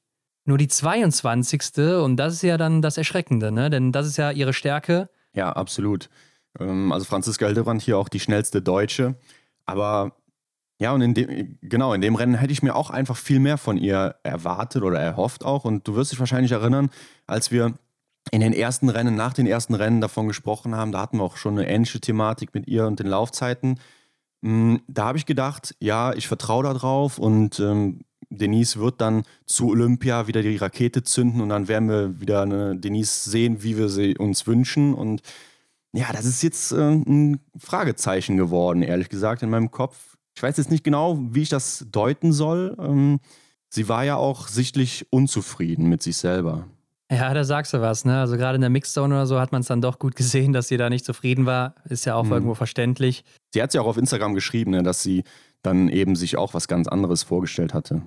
Nur 0.47 0.57
die 0.57 0.69
22. 0.69 1.77
Und 2.01 2.15
das 2.15 2.35
ist 2.35 2.41
ja 2.41 2.57
dann 2.57 2.81
das 2.81 2.97
Erschreckende, 2.97 3.51
ne? 3.51 3.69
denn 3.69 3.91
das 3.91 4.07
ist 4.07 4.15
ja 4.15 4.31
ihre 4.31 4.53
Stärke. 4.53 5.09
Ja, 5.33 5.51
absolut. 5.51 6.09
Ähm, 6.57 6.93
also 6.93 7.05
Franziska 7.05 7.45
Hildebrand 7.45 7.81
hier 7.81 7.97
auch 7.97 8.07
die 8.07 8.21
schnellste 8.21 8.61
Deutsche. 8.61 9.15
Aber 9.65 10.13
ja, 10.79 10.93
und 10.93 11.01
in 11.01 11.13
dem, 11.13 11.59
genau, 11.61 11.93
in 11.93 11.99
dem 11.99 12.15
Rennen 12.15 12.35
hätte 12.35 12.53
ich 12.53 12.63
mir 12.63 12.77
auch 12.77 12.91
einfach 12.91 13.17
viel 13.17 13.39
mehr 13.39 13.57
von 13.57 13.77
ihr 13.77 14.15
erwartet 14.23 14.83
oder 14.83 14.99
erhofft 14.99 15.43
auch. 15.43 15.65
Und 15.65 15.85
du 15.85 15.95
wirst 15.95 16.13
dich 16.13 16.19
wahrscheinlich 16.19 16.53
erinnern, 16.53 16.91
als 17.25 17.51
wir 17.51 17.73
in 18.31 18.39
den 18.39 18.53
ersten 18.53 18.87
Rennen, 18.87 19.15
nach 19.15 19.33
den 19.33 19.47
ersten 19.47 19.73
Rennen 19.73 19.99
davon 19.99 20.29
gesprochen 20.29 20.75
haben, 20.75 20.93
da 20.93 21.01
hatten 21.01 21.17
wir 21.17 21.23
auch 21.23 21.35
schon 21.35 21.59
eine 21.59 21.67
ähnliche 21.67 21.99
Thematik 21.99 22.53
mit 22.53 22.67
ihr 22.67 22.87
und 22.87 22.99
den 22.99 23.07
Laufzeiten. 23.07 23.81
Mm, 24.41 24.77
da 24.87 25.07
habe 25.07 25.17
ich 25.17 25.25
gedacht, 25.25 25.75
ja, 25.81 26.13
ich 26.13 26.29
vertraue 26.29 26.63
da 26.63 26.73
drauf 26.73 27.19
und 27.19 27.59
ähm, 27.59 28.05
Denise 28.29 28.77
wird 28.77 29.01
dann 29.01 29.23
zu 29.45 29.69
Olympia 29.69 30.27
wieder 30.27 30.41
die 30.41 30.57
Rakete 30.57 31.03
zünden 31.03 31.41
und 31.41 31.49
dann 31.49 31.67
werden 31.67 31.89
wir 31.89 32.19
wieder 32.19 32.41
eine 32.41 32.75
Denise 32.75 33.29
sehen, 33.29 33.63
wie 33.63 33.77
wir 33.77 33.89
sie 33.89 34.17
uns 34.17 34.47
wünschen. 34.47 34.93
Und 34.93 35.21
ja, 35.93 36.11
das 36.11 36.25
ist 36.25 36.43
jetzt 36.43 36.71
äh, 36.71 36.91
ein 36.91 37.39
Fragezeichen 37.57 38.37
geworden, 38.37 38.81
ehrlich 38.81 39.09
gesagt, 39.09 39.43
in 39.43 39.49
meinem 39.49 39.71
Kopf. 39.71 40.17
Ich 40.35 40.43
weiß 40.43 40.57
jetzt 40.57 40.69
nicht 40.69 40.83
genau, 40.83 41.17
wie 41.31 41.41
ich 41.41 41.49
das 41.49 41.85
deuten 41.89 42.31
soll. 42.33 42.75
Ähm, 42.79 43.19
sie 43.69 43.89
war 43.89 44.03
ja 44.03 44.17
auch 44.17 44.47
sichtlich 44.47 45.07
unzufrieden 45.09 45.87
mit 45.87 46.03
sich 46.03 46.17
selber. 46.17 46.67
Ja, 47.09 47.33
da 47.33 47.45
sagst 47.45 47.73
du 47.73 47.79
was, 47.79 48.03
ne? 48.03 48.19
Also 48.19 48.35
gerade 48.35 48.55
in 48.55 48.61
der 48.61 48.69
Mixzone 48.69 49.15
oder 49.15 49.25
so 49.25 49.39
hat 49.39 49.53
man 49.53 49.61
es 49.61 49.67
dann 49.67 49.79
doch 49.79 49.97
gut 49.97 50.15
gesehen, 50.17 50.51
dass 50.51 50.67
sie 50.67 50.75
da 50.75 50.89
nicht 50.89 51.05
zufrieden 51.05 51.45
war. 51.45 51.75
Ist 51.85 52.05
ja 52.05 52.15
auch 52.15 52.25
mhm. 52.25 52.33
irgendwo 52.33 52.53
verständlich. 52.53 53.23
Sie 53.53 53.61
hat 53.61 53.73
ja 53.73 53.81
auch 53.81 53.87
auf 53.87 53.97
Instagram 53.97 54.33
geschrieben, 54.33 54.71
ne, 54.71 54.83
dass 54.83 55.01
sie 55.01 55.23
dann 55.63 55.89
eben 55.89 56.15
sich 56.15 56.37
auch 56.37 56.53
was 56.53 56.67
ganz 56.67 56.87
anderes 56.87 57.23
vorgestellt 57.23 57.73
hatte. 57.73 58.03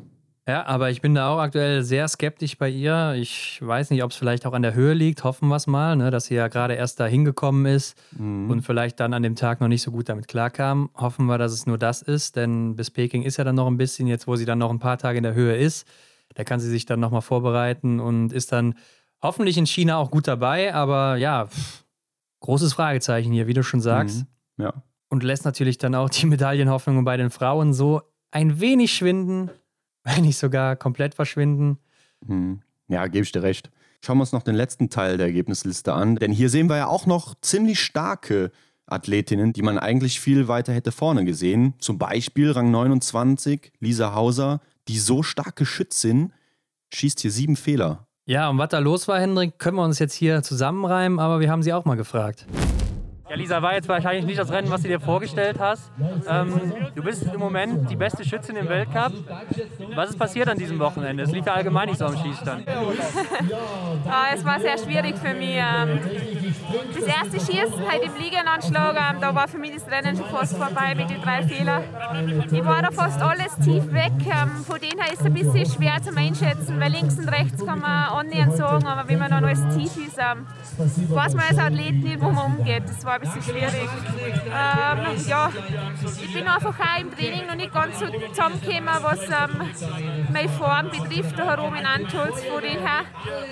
Ja, 0.49 0.67
aber 0.67 0.91
ich 0.91 1.01
bin 1.01 1.15
da 1.15 1.29
auch 1.29 1.39
aktuell 1.39 1.85
sehr 1.85 2.09
skeptisch 2.09 2.59
bei 2.59 2.69
ihr. 2.69 3.15
Ich 3.17 3.61
weiß 3.63 3.91
nicht, 3.91 4.03
ob 4.03 4.11
es 4.11 4.17
vielleicht 4.17 4.47
auch 4.47 4.53
an 4.53 4.63
der 4.63 4.75
Höhe 4.75 4.95
liegt. 4.95 5.23
Hoffen 5.23 5.49
wir 5.49 5.57
es 5.57 5.67
mal, 5.67 5.95
ne, 5.95 6.11
dass 6.11 6.25
sie 6.25 6.35
ja 6.35 6.49
gerade 6.49 6.75
erst 6.75 6.99
da 6.99 7.07
hingekommen 7.07 7.67
ist 7.67 7.97
mhm. 8.19 8.51
und 8.51 8.63
vielleicht 8.63 8.99
dann 8.99 9.15
an 9.15 9.23
dem 9.23 9.37
Tag 9.37 9.61
noch 9.61 9.69
nicht 9.69 9.83
so 9.83 9.93
gut 9.93 10.09
damit 10.09 10.27
klarkam. 10.29 10.91
Hoffen 10.95 11.27
wir, 11.27 11.39
dass 11.39 11.53
es 11.53 11.67
nur 11.67 11.79
das 11.79 12.03
ist, 12.03 12.37
denn 12.37 12.75
bis 12.75 12.91
Peking 12.91 13.23
ist 13.23 13.37
ja 13.37 13.45
dann 13.45 13.55
noch 13.55 13.69
ein 13.69 13.77
bisschen, 13.77 14.09
jetzt 14.09 14.27
wo 14.27 14.35
sie 14.35 14.45
dann 14.45 14.59
noch 14.59 14.71
ein 14.71 14.81
paar 14.81 14.99
Tage 14.99 15.19
in 15.19 15.25
der 15.25 15.35
Höhe 15.35 15.57
ist. 15.57 15.87
Da 16.35 16.43
kann 16.43 16.59
sie 16.59 16.69
sich 16.69 16.85
dann 16.85 16.99
nochmal 17.01 17.23
vorbereiten 17.23 18.01
und 18.01 18.33
ist 18.33 18.51
dann 18.51 18.75
hoffentlich 19.23 19.59
in 19.59 19.67
China 19.67 19.99
auch 19.99 20.11
gut 20.11 20.27
dabei. 20.27 20.75
Aber 20.75 21.17
ja, 21.17 21.47
pff, 21.47 21.85
großes 22.41 22.73
Fragezeichen 22.73 23.33
hier, 23.33 23.47
wie 23.47 23.55
du 23.55 23.63
schon 23.63 23.81
sagst. 23.81 24.27
Mhm. 24.57 24.65
Ja. 24.65 24.83
Und 25.11 25.23
lässt 25.23 25.45
natürlich 25.45 25.77
dann 25.77 25.95
auch 25.95 26.09
die 26.09 26.25
Medaillenhoffnungen 26.27 27.05
bei 27.05 27.19
den 27.19 27.31
Frauen 27.31 27.75
so 27.75 28.01
ein 28.31 28.61
wenig 28.61 28.95
schwinden 28.95 29.51
wenn 30.05 30.23
nicht 30.23 30.39
sogar 30.39 30.77
komplett 30.77 31.15
verschwinden. 31.15 31.79
Hm. 32.27 32.61
Ja, 32.89 33.07
gebe 33.07 33.25
ich 33.25 33.33
dir 33.33 33.43
recht. 33.43 33.71
Schauen 34.03 34.19
wir 34.19 34.23
uns 34.23 34.33
noch 34.33 34.43
den 34.43 34.55
letzten 34.55 34.91
Teil 34.91 35.19
der 35.19 35.27
Ergebnisliste 35.27 35.93
an, 35.93 36.17
denn 36.17 36.33
hier 36.33 36.49
sehen 36.49 36.69
wir 36.69 36.77
ja 36.77 36.87
auch 36.87 37.07
noch 37.07 37.35
ziemlich 37.41 37.81
starke 37.81 38.51
Athletinnen, 38.87 39.53
die 39.53 39.63
man 39.63 39.79
eigentlich 39.79 40.21
viel 40.21 40.49
weiter 40.49 40.73
hätte 40.73 40.91
vorne 40.91 41.25
gesehen. 41.25 41.75
Zum 41.79 41.99
Beispiel 41.99 42.51
Rang 42.51 42.71
29, 42.71 43.73
Lisa 43.79 44.15
Hauser, 44.15 44.61
die 44.89 44.99
so 44.99 45.23
stark 45.23 45.57
geschützt 45.57 46.01
sind, 46.01 46.33
schießt 46.93 47.21
hier 47.21 47.31
sieben 47.31 47.57
Fehler. 47.57 48.07
Ja, 48.27 48.49
und 48.49 48.59
was 48.59 48.71
da 48.71 48.79
los 48.79 49.07
war, 49.07 49.21
Hendrik, 49.21 49.59
können 49.59 49.77
wir 49.77 49.85
uns 49.85 49.99
jetzt 49.99 50.15
hier 50.15 50.43
zusammenreimen, 50.43 51.19
aber 51.21 51.41
wir 51.41 51.51
haben 51.51 51.63
sie 51.63 51.73
auch 51.73 51.85
mal 51.85 51.97
gefragt. 51.97 52.47
Ja, 53.31 53.37
Lisa, 53.37 53.63
war 53.63 53.75
jetzt 53.75 53.87
wahrscheinlich 53.87 54.25
nicht 54.25 54.41
das 54.41 54.51
Rennen, 54.51 54.69
was 54.71 54.83
du 54.83 54.89
dir 54.89 54.99
vorgestellt 54.99 55.61
hast. 55.61 55.93
Ähm, 56.29 56.73
du 56.97 57.03
bist 57.05 57.23
im 57.33 57.39
Moment 57.39 57.89
die 57.89 57.95
beste 57.95 58.25
Schützin 58.25 58.57
im 58.57 58.69
Weltcup. 58.69 59.13
Was 59.95 60.11
ist 60.11 60.19
passiert 60.19 60.49
an 60.49 60.59
diesem 60.59 60.81
Wochenende? 60.81 61.23
Es 61.23 61.31
liegt 61.31 61.47
ja 61.47 61.55
allgemein 61.55 61.91
nicht 61.91 61.99
so 61.99 62.07
am 62.07 62.17
Schießstand. 62.17 62.67
ah, 62.69 64.25
es 64.35 64.45
war 64.45 64.59
sehr 64.59 64.77
schwierig 64.79 65.17
für 65.17 65.33
mich. 65.33 65.55
Ähm, 65.55 66.01
das 66.93 67.05
erste 67.05 67.53
Schießen 67.53 67.89
halt 67.89 68.03
im 68.03 68.17
Liegenanschlag, 68.21 68.97
ähm, 68.97 69.21
da 69.21 69.33
war 69.33 69.47
für 69.47 69.59
mich 69.59 69.75
das 69.75 69.89
Rennen 69.89 70.17
schon 70.17 70.27
fast 70.27 70.57
vorbei 70.57 70.97
mit 70.97 71.09
den 71.09 71.23
drei 71.23 71.45
Fehlern. 71.45 71.85
Ich 72.51 72.65
war 72.65 72.83
da 72.83 72.91
fast 72.91 73.23
alles 73.23 73.55
tief 73.59 73.93
weg. 73.93 74.11
Ähm, 74.27 74.65
von 74.67 74.81
denen 74.81 75.01
her 75.01 75.13
ist 75.13 75.21
es 75.21 75.27
ein 75.27 75.35
bisschen 75.35 75.67
schwer 75.67 76.03
zu 76.03 76.17
einschätzen, 76.17 76.81
weil 76.81 76.91
links 76.91 77.17
und 77.17 77.29
rechts 77.29 77.65
kann 77.65 77.79
man 77.79 78.09
annähernd 78.09 78.57
sagen, 78.57 78.85
aber 78.89 79.09
wenn 79.09 79.21
man 79.21 79.31
dann 79.31 79.45
alles 79.45 79.63
tief 79.77 79.97
ist, 80.05 80.19
weiß 80.19 81.35
man 81.35 81.45
als 81.49 81.59
Athlet 81.59 81.95
nicht, 81.95 82.21
wo 82.21 82.31
man 82.33 82.57
umgeht. 82.57 82.83
Das 82.89 83.05
war 83.05 83.20
schwierig. 83.29 83.89
Ähm, 84.47 85.27
ja, 85.27 85.51
ich 86.23 86.33
bin 86.33 86.47
einfach 86.49 86.75
auch 86.79 87.01
im 87.01 87.15
Training 87.15 87.47
noch 87.47 87.55
nicht 87.55 87.73
ganz 87.73 87.99
so 87.99 88.07
zusammengekommen, 88.07 88.95
was 89.03 89.21
ähm, 89.25 90.31
meine 90.33 90.49
Form 90.49 90.91
betrifft, 90.91 91.39
da 91.39 91.45
herum 91.45 91.75
in 91.75 91.87
Antolz. 91.87 92.43
Von 92.45 92.63
dem 92.63 92.79
her 92.81 93.05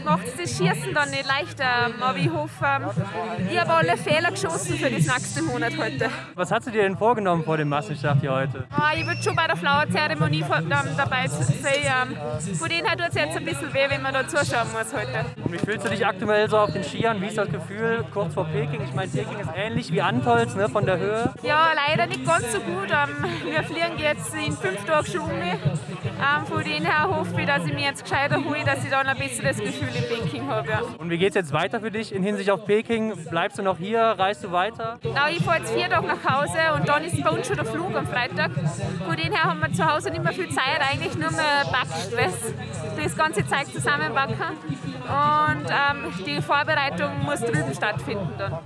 macht 0.04 0.26
es 0.26 0.36
das 0.36 0.50
Schießen 0.56 0.94
dann 0.94 1.10
nicht 1.10 1.26
leichter. 1.26 1.90
Aber 2.00 2.16
ich 2.18 2.30
hoffe, 2.30 2.64
ähm, 2.64 3.48
Ich 3.50 3.58
habe 3.58 3.74
alle 3.74 3.96
Fehler 3.96 4.30
geschossen 4.30 4.76
für 4.76 4.90
das 4.90 5.06
nächste 5.06 5.42
Monat 5.42 5.72
heute. 5.78 6.10
Was 6.34 6.50
hast 6.50 6.66
du 6.66 6.70
dir 6.70 6.82
denn 6.82 6.96
vorgenommen 6.96 7.44
vor 7.44 7.56
dem 7.56 7.68
Massenstart 7.68 8.20
hier 8.20 8.32
heute? 8.32 8.66
Ah, 8.70 8.92
ich 8.94 9.06
würde 9.06 9.22
schon 9.22 9.36
bei 9.36 9.46
der 9.46 9.56
Flower-Zeremonie 9.56 10.44
dabei 10.96 11.26
sein. 11.26 12.16
Von 12.58 12.68
denen 12.68 12.86
tut 12.86 13.08
es 13.08 13.14
jetzt 13.14 13.36
ein 13.36 13.44
bisschen 13.44 13.72
weh, 13.74 13.86
wenn 13.88 14.02
man 14.02 14.14
da 14.14 14.26
zuschauen 14.26 14.68
muss 14.72 14.92
heute. 14.92 15.24
Und 15.42 15.52
wie 15.52 15.58
fühlst 15.58 15.86
du 15.86 15.90
dich 15.90 16.06
aktuell 16.06 16.48
so 16.48 16.58
auf 16.58 16.72
den 16.72 16.84
Skiern? 16.84 17.20
Wie 17.20 17.26
ist 17.26 17.38
das 17.38 17.50
Gefühl 17.50 18.04
kurz 18.12 18.34
vor 18.34 18.44
Peking? 18.46 18.80
Ich 18.82 18.94
meine, 18.94 19.10
Peking 19.10 19.38
ist 19.38 19.50
ähnlich 19.58 19.92
wie 19.92 20.00
Antolz 20.00 20.54
ne, 20.54 20.68
von 20.68 20.86
der 20.86 20.98
Höhe. 20.98 21.32
Ja, 21.42 21.72
leider 21.74 22.06
nicht 22.06 22.24
ganz 22.24 22.52
so 22.52 22.60
gut. 22.60 22.88
Ähm, 22.90 23.24
wir 23.44 23.62
fliegen 23.64 23.98
jetzt 23.98 24.34
in 24.34 24.52
fünf 24.52 24.84
Tagen 24.84 25.06
schon 25.06 25.20
um. 25.22 25.30
Ähm, 25.30 26.46
von 26.46 26.64
denen 26.64 26.86
her 26.86 27.08
hoffe 27.08 27.40
ich, 27.40 27.46
dass 27.46 27.64
ich 27.66 27.72
mir 27.72 27.86
jetzt 27.86 28.02
gescheiter 28.02 28.42
hole, 28.44 28.64
dass 28.64 28.82
ich 28.84 28.90
dann 28.90 29.06
ein 29.06 29.16
besseres 29.16 29.58
Gefühl 29.58 29.88
in 29.94 30.22
Peking 30.22 30.48
habe. 30.48 30.68
Ja. 30.68 30.82
Und 30.98 31.10
wie 31.10 31.18
geht 31.18 31.30
es 31.30 31.34
jetzt 31.34 31.52
weiter 31.52 31.80
für 31.80 31.90
dich 31.90 32.14
in 32.14 32.22
Hinsicht 32.22 32.50
auf 32.50 32.64
Peking? 32.66 33.14
Bleibst 33.30 33.58
du 33.58 33.62
noch 33.62 33.78
hier? 33.78 34.00
Reist 34.00 34.44
du 34.44 34.52
weiter? 34.52 34.98
Ja, 35.02 35.28
ich 35.28 35.42
fahre 35.42 35.58
jetzt 35.58 35.72
vier 35.72 35.88
Tage 35.88 36.06
nach 36.06 36.24
Hause 36.24 36.58
und 36.76 36.88
dann 36.88 37.04
ist 37.04 37.22
bei 37.22 37.30
uns 37.30 37.46
schon 37.46 37.56
der 37.56 37.64
Flug 37.64 37.94
am 37.96 38.06
Freitag. 38.06 38.50
Von 39.06 39.16
denen 39.16 39.34
her 39.34 39.44
haben 39.44 39.60
wir 39.60 39.72
zu 39.72 39.84
Hause 39.84 40.10
nicht 40.10 40.22
mehr 40.22 40.32
viel 40.32 40.48
Zeit, 40.48 40.80
eigentlich 40.90 41.14
nur 41.14 41.30
mehr 41.30 41.64
Backstress. 41.70 42.54
Das 42.96 43.16
ganze 43.16 43.46
Zeug 43.46 43.66
zusammenbacken. 43.72 44.34
Und 44.34 45.66
ähm, 45.70 46.12
die 46.26 46.42
Vorbereitung 46.42 47.24
muss 47.24 47.40
drüben 47.40 47.74
stattfinden 47.74 48.30
dann. 48.36 48.58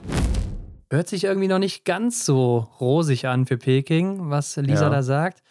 Hört 0.92 1.08
sich 1.08 1.24
irgendwie 1.24 1.48
noch 1.48 1.58
nicht 1.58 1.86
ganz 1.86 2.26
so 2.26 2.68
rosig 2.78 3.26
an 3.26 3.46
für 3.46 3.56
Peking, 3.56 4.28
was 4.28 4.56
Lisa 4.56 4.82
ja. 4.82 4.90
da 4.90 5.02
sagt. 5.02 5.42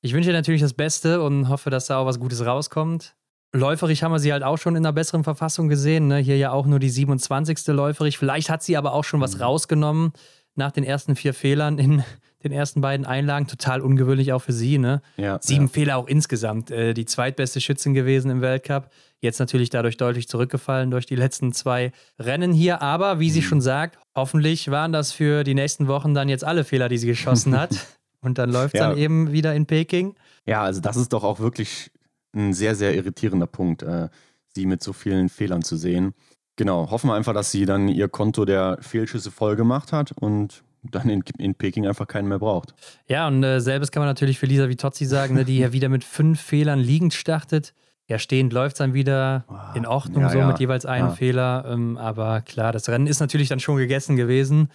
Ich 0.00 0.12
wünsche 0.14 0.30
ihr 0.30 0.34
natürlich 0.34 0.62
das 0.62 0.72
Beste 0.72 1.22
und 1.22 1.48
hoffe, 1.48 1.70
dass 1.70 1.86
da 1.86 1.98
auch 1.98 2.06
was 2.06 2.18
Gutes 2.18 2.44
rauskommt. 2.44 3.14
Läuferig 3.52 4.02
haben 4.02 4.10
wir 4.10 4.18
sie 4.18 4.32
halt 4.32 4.42
auch 4.42 4.56
schon 4.56 4.74
in 4.74 4.84
einer 4.84 4.92
besseren 4.92 5.22
Verfassung 5.22 5.68
gesehen. 5.68 6.08
Ne? 6.08 6.18
Hier 6.18 6.36
ja 6.38 6.50
auch 6.50 6.66
nur 6.66 6.80
die 6.80 6.90
27. 6.90 7.68
Läuferig. 7.68 8.18
Vielleicht 8.18 8.50
hat 8.50 8.64
sie 8.64 8.76
aber 8.76 8.94
auch 8.94 9.04
schon 9.04 9.20
was 9.20 9.36
mhm. 9.36 9.42
rausgenommen 9.42 10.12
nach 10.56 10.72
den 10.72 10.82
ersten 10.82 11.14
vier 11.14 11.34
Fehlern 11.34 11.78
in 11.78 12.02
den 12.42 12.50
ersten 12.50 12.80
beiden 12.80 13.06
Einlagen. 13.06 13.46
Total 13.46 13.80
ungewöhnlich 13.80 14.32
auch 14.32 14.42
für 14.42 14.52
sie. 14.52 14.78
Ne? 14.78 15.02
Ja, 15.16 15.38
Sieben 15.40 15.66
ja. 15.66 15.72
Fehler 15.72 15.96
auch 15.98 16.08
insgesamt. 16.08 16.72
Äh, 16.72 16.94
die 16.94 17.04
zweitbeste 17.04 17.60
Schützin 17.60 17.94
gewesen 17.94 18.28
im 18.28 18.40
Weltcup. 18.40 18.90
Jetzt 19.20 19.38
natürlich 19.38 19.70
dadurch 19.70 19.98
deutlich 19.98 20.26
zurückgefallen 20.26 20.90
durch 20.90 21.06
die 21.06 21.14
letzten 21.14 21.52
zwei 21.52 21.92
Rennen 22.18 22.52
hier. 22.52 22.82
Aber 22.82 23.20
wie 23.20 23.30
sie 23.30 23.40
mhm. 23.40 23.44
schon 23.44 23.60
sagt, 23.60 23.98
hoffentlich 24.14 24.70
waren 24.70 24.92
das 24.92 25.12
für 25.12 25.44
die 25.44 25.54
nächsten 25.54 25.88
Wochen 25.88 26.14
dann 26.14 26.28
jetzt 26.28 26.44
alle 26.44 26.64
Fehler, 26.64 26.88
die 26.88 26.98
sie 26.98 27.06
geschossen 27.06 27.58
hat. 27.58 27.74
Und 28.20 28.38
dann 28.38 28.50
läuft 28.50 28.74
es 28.74 28.80
ja. 28.80 28.88
dann 28.88 28.98
eben 28.98 29.32
wieder 29.32 29.54
in 29.54 29.66
Peking. 29.66 30.14
Ja, 30.46 30.62
also 30.62 30.80
das 30.80 30.96
ist 30.96 31.12
doch 31.12 31.24
auch 31.24 31.40
wirklich 31.40 31.90
ein 32.34 32.54
sehr, 32.54 32.74
sehr 32.74 32.94
irritierender 32.94 33.46
Punkt, 33.46 33.82
äh, 33.82 34.08
sie 34.48 34.66
mit 34.66 34.82
so 34.82 34.92
vielen 34.92 35.28
Fehlern 35.28 35.62
zu 35.62 35.76
sehen. 35.76 36.14
Genau, 36.56 36.90
hoffen 36.90 37.08
wir 37.10 37.14
einfach, 37.14 37.34
dass 37.34 37.50
sie 37.50 37.66
dann 37.66 37.88
ihr 37.88 38.08
Konto 38.08 38.44
der 38.44 38.78
Fehlschüsse 38.80 39.30
voll 39.30 39.56
gemacht 39.56 39.92
hat 39.92 40.12
und 40.12 40.62
dann 40.82 41.08
in, 41.08 41.24
in 41.38 41.54
Peking 41.54 41.86
einfach 41.86 42.06
keinen 42.06 42.28
mehr 42.28 42.38
braucht. 42.38 42.74
Ja, 43.08 43.26
und 43.26 43.42
äh, 43.42 43.60
selbes 43.60 43.90
kann 43.90 44.00
man 44.00 44.08
natürlich 44.08 44.38
für 44.38 44.46
Lisa 44.46 44.68
Vitozzi 44.68 45.06
sagen, 45.06 45.34
ne, 45.34 45.44
die 45.44 45.58
ja 45.58 45.72
wieder 45.72 45.88
mit 45.88 46.04
fünf 46.04 46.40
Fehlern 46.40 46.78
liegend 46.78 47.14
startet. 47.14 47.74
Ja, 48.08 48.18
stehend 48.18 48.52
läuft 48.52 48.74
es 48.74 48.78
dann 48.78 48.92
wieder 48.92 49.46
in 49.74 49.86
Ordnung, 49.86 50.24
ja, 50.24 50.28
so 50.28 50.38
ja. 50.38 50.46
mit 50.46 50.58
jeweils 50.60 50.84
einem 50.84 51.08
ja. 51.08 51.14
Fehler. 51.14 51.64
Ähm, 51.66 51.96
aber 51.96 52.42
klar, 52.42 52.70
das 52.72 52.88
Rennen 52.88 53.06
ist 53.06 53.20
natürlich 53.20 53.48
dann 53.48 53.60
schon 53.60 53.76
gegessen 53.76 54.16
gewesen. 54.16 54.68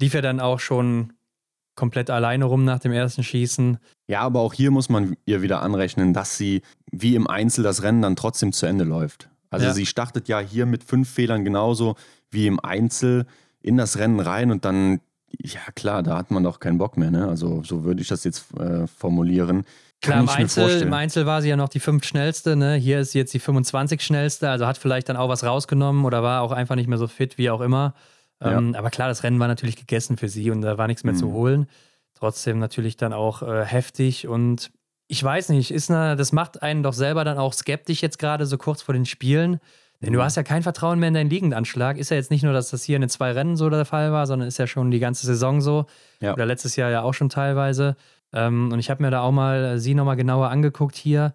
Lief 0.00 0.12
ja 0.12 0.20
dann 0.20 0.38
auch 0.38 0.60
schon 0.60 1.14
komplett 1.76 2.10
alleine 2.10 2.44
rum 2.44 2.64
nach 2.64 2.80
dem 2.80 2.92
ersten 2.92 3.22
Schießen. 3.22 3.78
Ja, 4.08 4.20
aber 4.20 4.40
auch 4.40 4.52
hier 4.52 4.70
muss 4.70 4.88
man 4.88 5.16
ihr 5.24 5.42
wieder 5.42 5.62
anrechnen, 5.62 6.12
dass 6.12 6.36
sie 6.36 6.62
wie 6.90 7.14
im 7.14 7.26
Einzel 7.26 7.62
das 7.62 7.82
Rennen 7.82 8.02
dann 8.02 8.16
trotzdem 8.16 8.52
zu 8.52 8.66
Ende 8.66 8.84
läuft. 8.84 9.30
Also 9.50 9.72
sie 9.72 9.86
startet 9.86 10.28
ja 10.28 10.40
hier 10.40 10.66
mit 10.66 10.84
fünf 10.84 11.08
Fehlern 11.08 11.44
genauso 11.44 11.96
wie 12.30 12.46
im 12.46 12.60
Einzel 12.60 13.26
in 13.62 13.76
das 13.76 13.98
Rennen 13.98 14.20
rein 14.20 14.50
und 14.50 14.64
dann, 14.64 15.00
ja 15.40 15.60
klar, 15.74 16.02
da 16.02 16.16
hat 16.16 16.30
man 16.30 16.42
doch 16.42 16.60
keinen 16.60 16.78
Bock 16.78 16.96
mehr. 16.96 17.10
Ne? 17.10 17.26
Also 17.26 17.62
so 17.62 17.84
würde 17.84 18.02
ich 18.02 18.08
das 18.08 18.24
jetzt 18.24 18.54
äh, 18.58 18.86
formulieren. 18.86 19.64
Klar, 20.00 20.20
im 20.20 20.28
Einzel, 20.28 20.82
im 20.82 20.92
Einzel, 20.92 21.26
war 21.26 21.42
sie 21.42 21.48
ja 21.48 21.56
noch 21.56 21.68
die 21.68 21.80
fünf 21.80 22.04
schnellste. 22.04 22.54
Ne? 22.54 22.74
Hier 22.74 23.00
ist 23.00 23.12
sie 23.12 23.18
jetzt 23.18 23.34
die 23.34 23.40
25 23.40 24.00
schnellste, 24.00 24.48
also 24.48 24.66
hat 24.66 24.78
vielleicht 24.78 25.08
dann 25.08 25.16
auch 25.16 25.28
was 25.28 25.42
rausgenommen 25.42 26.04
oder 26.04 26.22
war 26.22 26.42
auch 26.42 26.52
einfach 26.52 26.76
nicht 26.76 26.86
mehr 26.86 26.98
so 26.98 27.08
fit, 27.08 27.36
wie 27.36 27.50
auch 27.50 27.60
immer. 27.60 27.94
Ähm, 28.40 28.76
Aber 28.76 28.90
klar, 28.90 29.08
das 29.08 29.24
Rennen 29.24 29.40
war 29.40 29.48
natürlich 29.48 29.76
gegessen 29.76 30.16
für 30.16 30.28
sie 30.28 30.50
und 30.50 30.62
da 30.62 30.78
war 30.78 30.86
nichts 30.86 31.02
mehr 31.02 31.14
mhm. 31.14 31.18
zu 31.18 31.32
holen. 31.32 31.66
Trotzdem 32.14 32.58
natürlich 32.60 32.96
dann 32.96 33.12
auch 33.12 33.42
äh, 33.42 33.64
heftig 33.64 34.28
und 34.28 34.70
ich 35.08 35.24
weiß 35.24 35.48
nicht, 35.48 35.70
ist 35.70 35.90
eine, 35.90 36.16
das 36.16 36.32
macht 36.32 36.62
einen 36.62 36.82
doch 36.82 36.92
selber 36.92 37.24
dann 37.24 37.38
auch 37.38 37.54
skeptisch 37.54 38.02
jetzt 38.02 38.18
gerade 38.18 38.46
so 38.46 38.58
kurz 38.58 38.82
vor 38.82 38.92
den 38.92 39.06
Spielen. 39.06 39.58
Denn 40.00 40.12
du 40.12 40.20
mhm. 40.20 40.22
hast 40.22 40.36
ja 40.36 40.44
kein 40.44 40.62
Vertrauen 40.62 41.00
mehr 41.00 41.08
in 41.08 41.14
deinen 41.14 41.30
Liegendanschlag. 41.30 41.98
Ist 41.98 42.10
ja 42.10 42.16
jetzt 42.16 42.30
nicht 42.30 42.44
nur, 42.44 42.52
dass 42.52 42.70
das 42.70 42.84
hier 42.84 42.96
in 42.96 43.02
den 43.02 43.08
zwei 43.08 43.32
Rennen 43.32 43.56
so 43.56 43.68
der 43.68 43.84
Fall 43.84 44.12
war, 44.12 44.26
sondern 44.26 44.46
ist 44.46 44.58
ja 44.58 44.68
schon 44.68 44.92
die 44.92 45.00
ganze 45.00 45.26
Saison 45.26 45.60
so. 45.60 45.86
Ja. 46.20 46.34
Oder 46.34 46.46
letztes 46.46 46.76
Jahr 46.76 46.90
ja 46.90 47.02
auch 47.02 47.14
schon 47.14 47.30
teilweise. 47.30 47.96
Ähm, 48.32 48.70
und 48.72 48.78
ich 48.78 48.90
habe 48.90 49.02
mir 49.02 49.10
da 49.10 49.22
auch 49.22 49.32
mal 49.32 49.64
äh, 49.64 49.78
sie 49.78 49.94
nochmal 49.94 50.16
genauer 50.16 50.50
angeguckt 50.50 50.96
hier. 50.96 51.34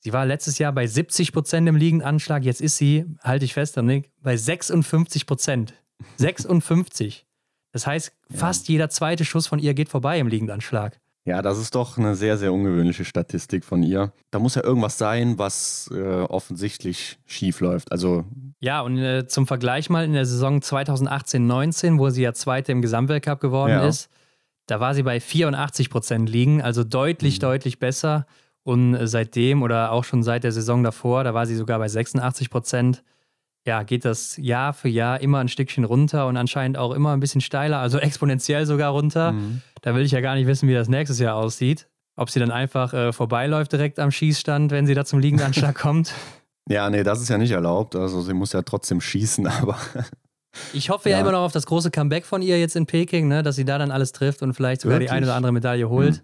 Sie 0.00 0.12
war 0.12 0.26
letztes 0.26 0.58
Jahr 0.58 0.72
bei 0.72 0.86
70 0.86 1.32
Prozent 1.32 1.68
im 1.68 1.76
Liegendanschlag. 1.76 2.44
Jetzt 2.44 2.60
ist 2.60 2.76
sie, 2.76 3.06
halte 3.22 3.44
ich 3.44 3.54
fest, 3.54 3.76
Nick, 3.78 4.10
bei 4.22 4.36
56 4.36 5.26
Prozent. 5.26 5.74
56. 6.16 7.26
Das 7.72 7.86
heißt, 7.86 8.12
fast 8.30 8.68
jeder 8.68 8.88
zweite 8.88 9.24
Schuss 9.24 9.46
von 9.46 9.58
ihr 9.58 9.74
geht 9.74 9.88
vorbei 9.88 10.18
im 10.18 10.28
Liegendanschlag. 10.28 11.00
Ja, 11.26 11.40
das 11.40 11.58
ist 11.58 11.74
doch 11.74 11.96
eine 11.96 12.14
sehr, 12.14 12.36
sehr 12.36 12.52
ungewöhnliche 12.52 13.06
Statistik 13.06 13.64
von 13.64 13.82
ihr. 13.82 14.12
Da 14.30 14.38
muss 14.38 14.56
ja 14.56 14.62
irgendwas 14.62 14.98
sein, 14.98 15.38
was 15.38 15.90
äh, 15.90 16.20
offensichtlich 16.20 17.18
schief 17.24 17.60
läuft. 17.60 17.92
Also 17.92 18.24
ja, 18.60 18.82
und 18.82 18.98
äh, 18.98 19.26
zum 19.26 19.46
Vergleich 19.46 19.88
mal 19.88 20.04
in 20.04 20.12
der 20.12 20.26
Saison 20.26 20.60
2018-19, 20.60 21.98
wo 21.98 22.10
sie 22.10 22.22
ja 22.22 22.34
Zweite 22.34 22.72
im 22.72 22.82
Gesamtweltcup 22.82 23.40
geworden 23.40 23.70
ja. 23.70 23.86
ist, 23.86 24.10
da 24.66 24.80
war 24.80 24.94
sie 24.94 25.02
bei 25.02 25.20
84 25.20 25.90
Prozent 25.90 26.28
liegen, 26.28 26.62
also 26.62 26.84
deutlich, 26.84 27.36
mhm. 27.36 27.40
deutlich 27.40 27.78
besser. 27.78 28.26
Und 28.62 28.94
äh, 28.94 29.06
seitdem 29.06 29.62
oder 29.62 29.92
auch 29.92 30.04
schon 30.04 30.22
seit 30.22 30.44
der 30.44 30.52
Saison 30.52 30.82
davor, 30.82 31.24
da 31.24 31.34
war 31.34 31.46
sie 31.46 31.56
sogar 31.56 31.78
bei 31.78 31.88
86 31.88 32.50
Prozent 32.50 33.02
ja, 33.66 33.82
geht 33.82 34.04
das 34.04 34.36
Jahr 34.36 34.72
für 34.72 34.88
Jahr 34.88 35.20
immer 35.20 35.38
ein 35.38 35.48
Stückchen 35.48 35.84
runter 35.84 36.26
und 36.26 36.36
anscheinend 36.36 36.76
auch 36.76 36.92
immer 36.92 37.12
ein 37.12 37.20
bisschen 37.20 37.40
steiler, 37.40 37.78
also 37.78 37.98
exponentiell 37.98 38.66
sogar 38.66 38.92
runter. 38.92 39.32
Mhm. 39.32 39.62
Da 39.80 39.94
will 39.94 40.02
ich 40.02 40.12
ja 40.12 40.20
gar 40.20 40.34
nicht 40.34 40.46
wissen, 40.46 40.68
wie 40.68 40.74
das 40.74 40.88
nächstes 40.88 41.18
Jahr 41.18 41.36
aussieht. 41.36 41.88
Ob 42.16 42.30
sie 42.30 42.40
dann 42.40 42.50
einfach 42.50 42.92
äh, 42.92 43.12
vorbeiläuft 43.12 43.72
direkt 43.72 43.98
am 43.98 44.10
Schießstand, 44.10 44.70
wenn 44.70 44.86
sie 44.86 44.94
da 44.94 45.04
zum 45.04 45.18
Liegendanschlag 45.18 45.74
kommt. 45.78 46.12
Ja, 46.68 46.88
nee, 46.88 47.02
das 47.02 47.20
ist 47.20 47.28
ja 47.28 47.38
nicht 47.38 47.50
erlaubt. 47.50 47.96
Also 47.96 48.20
sie 48.20 48.34
muss 48.34 48.52
ja 48.52 48.62
trotzdem 48.62 49.00
schießen, 49.00 49.46
aber. 49.62 49.78
Ich 50.72 50.90
hoffe 50.90 51.10
ja. 51.10 51.16
ja 51.16 51.22
immer 51.22 51.32
noch 51.32 51.42
auf 51.42 51.52
das 51.52 51.66
große 51.66 51.90
Comeback 51.90 52.24
von 52.24 52.42
ihr 52.42 52.58
jetzt 52.58 52.76
in 52.76 52.86
Peking, 52.86 53.28
ne, 53.28 53.42
dass 53.42 53.56
sie 53.56 53.64
da 53.64 53.78
dann 53.78 53.90
alles 53.90 54.12
trifft 54.12 54.42
und 54.42 54.54
vielleicht 54.54 54.80
sogar 54.82 54.96
Wirklich? 54.96 55.10
die 55.10 55.16
eine 55.16 55.26
oder 55.26 55.34
andere 55.34 55.52
Medaille 55.52 55.88
holt. 55.88 56.22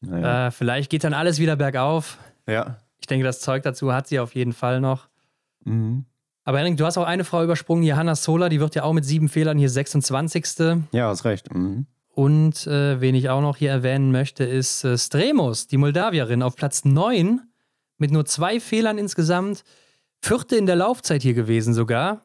Mhm. 0.00 0.10
Naja. 0.10 0.46
Äh, 0.48 0.50
vielleicht 0.50 0.90
geht 0.90 1.04
dann 1.04 1.14
alles 1.14 1.38
wieder 1.38 1.56
bergauf. 1.56 2.18
Ja. 2.46 2.76
Ich 3.00 3.06
denke, 3.06 3.24
das 3.24 3.40
Zeug 3.40 3.62
dazu 3.62 3.92
hat 3.92 4.06
sie 4.06 4.18
auf 4.18 4.34
jeden 4.34 4.52
Fall 4.52 4.80
noch. 4.80 5.08
Mhm. 5.64 6.04
Aber 6.44 6.58
Henrik, 6.58 6.76
du 6.76 6.84
hast 6.84 6.98
auch 6.98 7.06
eine 7.06 7.24
Frau 7.24 7.42
übersprungen, 7.42 7.84
Johanna 7.84 8.14
Sola, 8.14 8.50
die 8.50 8.60
wird 8.60 8.74
ja 8.74 8.82
auch 8.82 8.92
mit 8.92 9.04
sieben 9.04 9.28
Fehlern 9.28 9.56
hier 9.56 9.70
26. 9.70 10.46
Ja, 10.92 11.08
hast 11.08 11.24
recht. 11.24 11.52
Mhm. 11.54 11.86
Und 12.10 12.66
äh, 12.66 13.00
wen 13.00 13.14
ich 13.14 13.30
auch 13.30 13.40
noch 13.40 13.56
hier 13.56 13.70
erwähnen 13.70 14.12
möchte, 14.12 14.44
ist 14.44 14.84
äh, 14.84 14.96
Stremos, 14.96 15.66
die 15.66 15.78
Moldawierin, 15.78 16.42
auf 16.42 16.54
Platz 16.54 16.84
9 16.84 17.40
mit 17.98 18.10
nur 18.12 18.24
zwei 18.24 18.60
Fehlern 18.60 18.98
insgesamt. 18.98 19.64
Vierte 20.20 20.56
in 20.56 20.66
der 20.66 20.76
Laufzeit 20.76 21.22
hier 21.22 21.34
gewesen 21.34 21.74
sogar. 21.74 22.24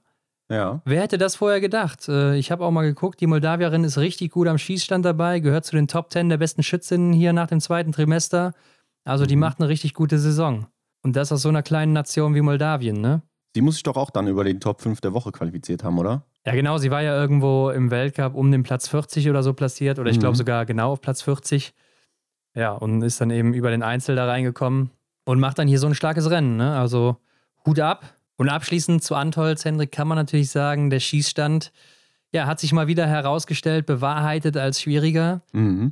Ja. 0.49 0.81
Wer 0.85 1.01
hätte 1.01 1.17
das 1.17 1.35
vorher 1.35 1.61
gedacht? 1.61 2.07
Äh, 2.09 2.35
ich 2.35 2.51
habe 2.51 2.65
auch 2.65 2.71
mal 2.71 2.81
geguckt, 2.81 3.21
die 3.21 3.27
Moldawierin 3.27 3.83
ist 3.83 3.97
richtig 3.97 4.31
gut 4.31 4.47
am 4.47 4.57
Schießstand 4.57 5.05
dabei, 5.05 5.39
gehört 5.39 5.65
zu 5.65 5.75
den 5.75 5.87
Top 5.87 6.11
10 6.11 6.29
der 6.29 6.37
besten 6.37 6.63
Schützinnen 6.63 7.13
hier 7.13 7.33
nach 7.33 7.47
dem 7.47 7.59
zweiten 7.59 7.91
Trimester. 7.91 8.53
Also 9.03 9.25
die 9.25 9.35
mhm. 9.35 9.41
macht 9.41 9.59
eine 9.59 9.69
richtig 9.69 9.93
gute 9.93 10.17
Saison. 10.17 10.67
Und 11.01 11.15
das 11.15 11.31
aus 11.31 11.43
so 11.43 11.49
einer 11.49 11.63
kleinen 11.63 11.93
Nation 11.93 12.35
wie 12.35 12.41
Moldawien, 12.41 12.99
ne? 12.99 13.21
Sie 13.55 13.61
muss 13.61 13.75
sich 13.75 13.83
doch 13.83 13.95
auch 13.95 14.09
dann 14.09 14.27
über 14.27 14.43
den 14.43 14.59
Top 14.59 14.81
5 14.81 15.01
der 15.01 15.13
Woche 15.13 15.31
qualifiziert 15.31 15.83
haben, 15.83 15.97
oder? 15.97 16.23
Ja, 16.45 16.53
genau. 16.53 16.77
Sie 16.77 16.91
war 16.91 17.01
ja 17.01 17.19
irgendwo 17.19 17.69
im 17.69 17.89
Weltcup 17.89 18.35
um 18.35 18.51
den 18.51 18.63
Platz 18.63 18.87
40 18.87 19.29
oder 19.29 19.41
so 19.41 19.53
platziert. 19.53 19.97
Oder 19.97 20.09
ich 20.09 20.17
mhm. 20.17 20.21
glaube 20.21 20.37
sogar 20.37 20.65
genau 20.65 20.91
auf 20.91 21.01
Platz 21.01 21.21
40. 21.23 21.73
Ja, 22.55 22.73
und 22.73 23.01
ist 23.01 23.21
dann 23.21 23.31
eben 23.31 23.53
über 23.53 23.71
den 23.71 23.83
Einzel 23.83 24.15
da 24.15 24.25
reingekommen 24.25 24.91
und 25.25 25.39
macht 25.39 25.59
dann 25.59 25.67
hier 25.67 25.79
so 25.79 25.87
ein 25.87 25.95
starkes 25.95 26.29
Rennen. 26.29 26.57
Ne? 26.57 26.77
Also 26.77 27.17
Hut 27.65 27.79
ab. 27.79 28.03
Und 28.39 28.47
abschließend 28.47 29.03
zu 29.03 29.15
Antolz, 29.15 29.65
Hendrik, 29.65 29.91
kann 29.91 30.07
man 30.07 30.15
natürlich 30.15 30.49
sagen, 30.49 30.89
der 30.89 31.01
Schießstand 31.01 31.73
ja, 32.31 32.45
hat 32.47 32.61
sich 32.61 32.71
mal 32.71 32.87
wieder 32.87 33.05
herausgestellt, 33.05 33.85
bewahrheitet 33.85 34.55
als 34.55 34.81
schwieriger. 34.81 35.41
Mhm. 35.51 35.91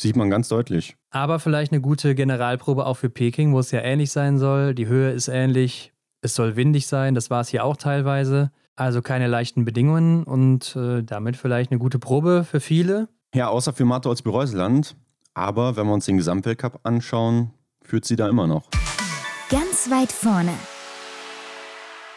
Sieht 0.00 0.14
man 0.14 0.30
ganz 0.30 0.46
deutlich. 0.46 0.96
Aber 1.10 1.40
vielleicht 1.40 1.72
eine 1.72 1.80
gute 1.80 2.14
Generalprobe 2.14 2.86
auch 2.86 2.98
für 2.98 3.10
Peking, 3.10 3.52
wo 3.52 3.58
es 3.58 3.72
ja 3.72 3.80
ähnlich 3.80 4.12
sein 4.12 4.38
soll. 4.38 4.76
Die 4.76 4.86
Höhe 4.86 5.10
ist 5.10 5.26
ähnlich, 5.26 5.92
es 6.20 6.36
soll 6.36 6.54
windig 6.54 6.86
sein, 6.86 7.16
das 7.16 7.30
war 7.30 7.40
es 7.40 7.48
hier 7.48 7.64
auch 7.64 7.76
teilweise. 7.76 8.52
Also 8.76 9.02
keine 9.02 9.26
leichten 9.26 9.64
Bedingungen 9.64 10.22
und 10.22 10.76
äh, 10.76 11.02
damit 11.02 11.36
vielleicht 11.36 11.72
eine 11.72 11.80
gute 11.80 11.98
Probe 11.98 12.44
für 12.48 12.60
viele. 12.60 13.08
Ja, 13.34 13.48
außer 13.48 13.72
für 13.72 13.84
Martholz 13.84 14.22
Bereuseland. 14.22 14.94
Aber 15.34 15.74
wenn 15.74 15.88
wir 15.88 15.94
uns 15.94 16.06
den 16.06 16.16
Gesamtweltcup 16.16 16.78
anschauen, 16.84 17.50
führt 17.82 18.04
sie 18.04 18.14
da 18.14 18.28
immer 18.28 18.46
noch. 18.46 18.70
Ganz 19.50 19.90
weit 19.90 20.12
vorne. 20.12 20.52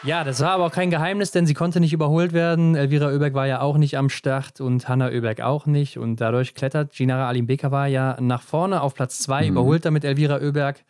Ja, 0.04 0.24
das 0.24 0.40
war 0.40 0.50
aber 0.50 0.66
auch 0.66 0.72
kein 0.72 0.90
Geheimnis, 0.90 1.30
denn 1.30 1.46
sie 1.46 1.54
konnte 1.54 1.78
nicht 1.78 1.92
überholt 1.92 2.32
werden. 2.32 2.74
Elvira 2.74 3.06
Oeberg 3.06 3.34
war 3.34 3.46
ja 3.46 3.60
auch 3.60 3.78
nicht 3.78 3.96
am 3.96 4.08
Start 4.08 4.60
und 4.60 4.88
Hanna 4.88 5.10
Oeberg 5.10 5.40
auch 5.40 5.66
nicht. 5.66 5.96
Und 5.96 6.20
dadurch 6.20 6.54
klettert 6.54 6.92
Ginara 6.92 7.28
Alimbekova 7.28 7.86
ja 7.86 8.16
nach 8.20 8.42
vorne 8.42 8.80
auf 8.80 8.94
Platz 8.94 9.20
2, 9.20 9.42
mhm. 9.42 9.48
überholt 9.50 9.84
damit 9.84 10.04
Elvira 10.04 10.40
Oeberg. 10.40 10.82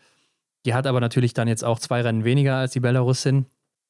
Die 0.65 0.73
hat 0.73 0.87
aber 0.87 1.01
natürlich 1.01 1.35
dann 1.35 1.47
jetzt 1.47 1.63
auch 1.63 1.79
zwei 1.79 2.01
Rennen 2.01 2.25
weniger 2.25 2.57
als 2.57 2.73
die 2.73 2.81
Belarusin. 2.81 3.47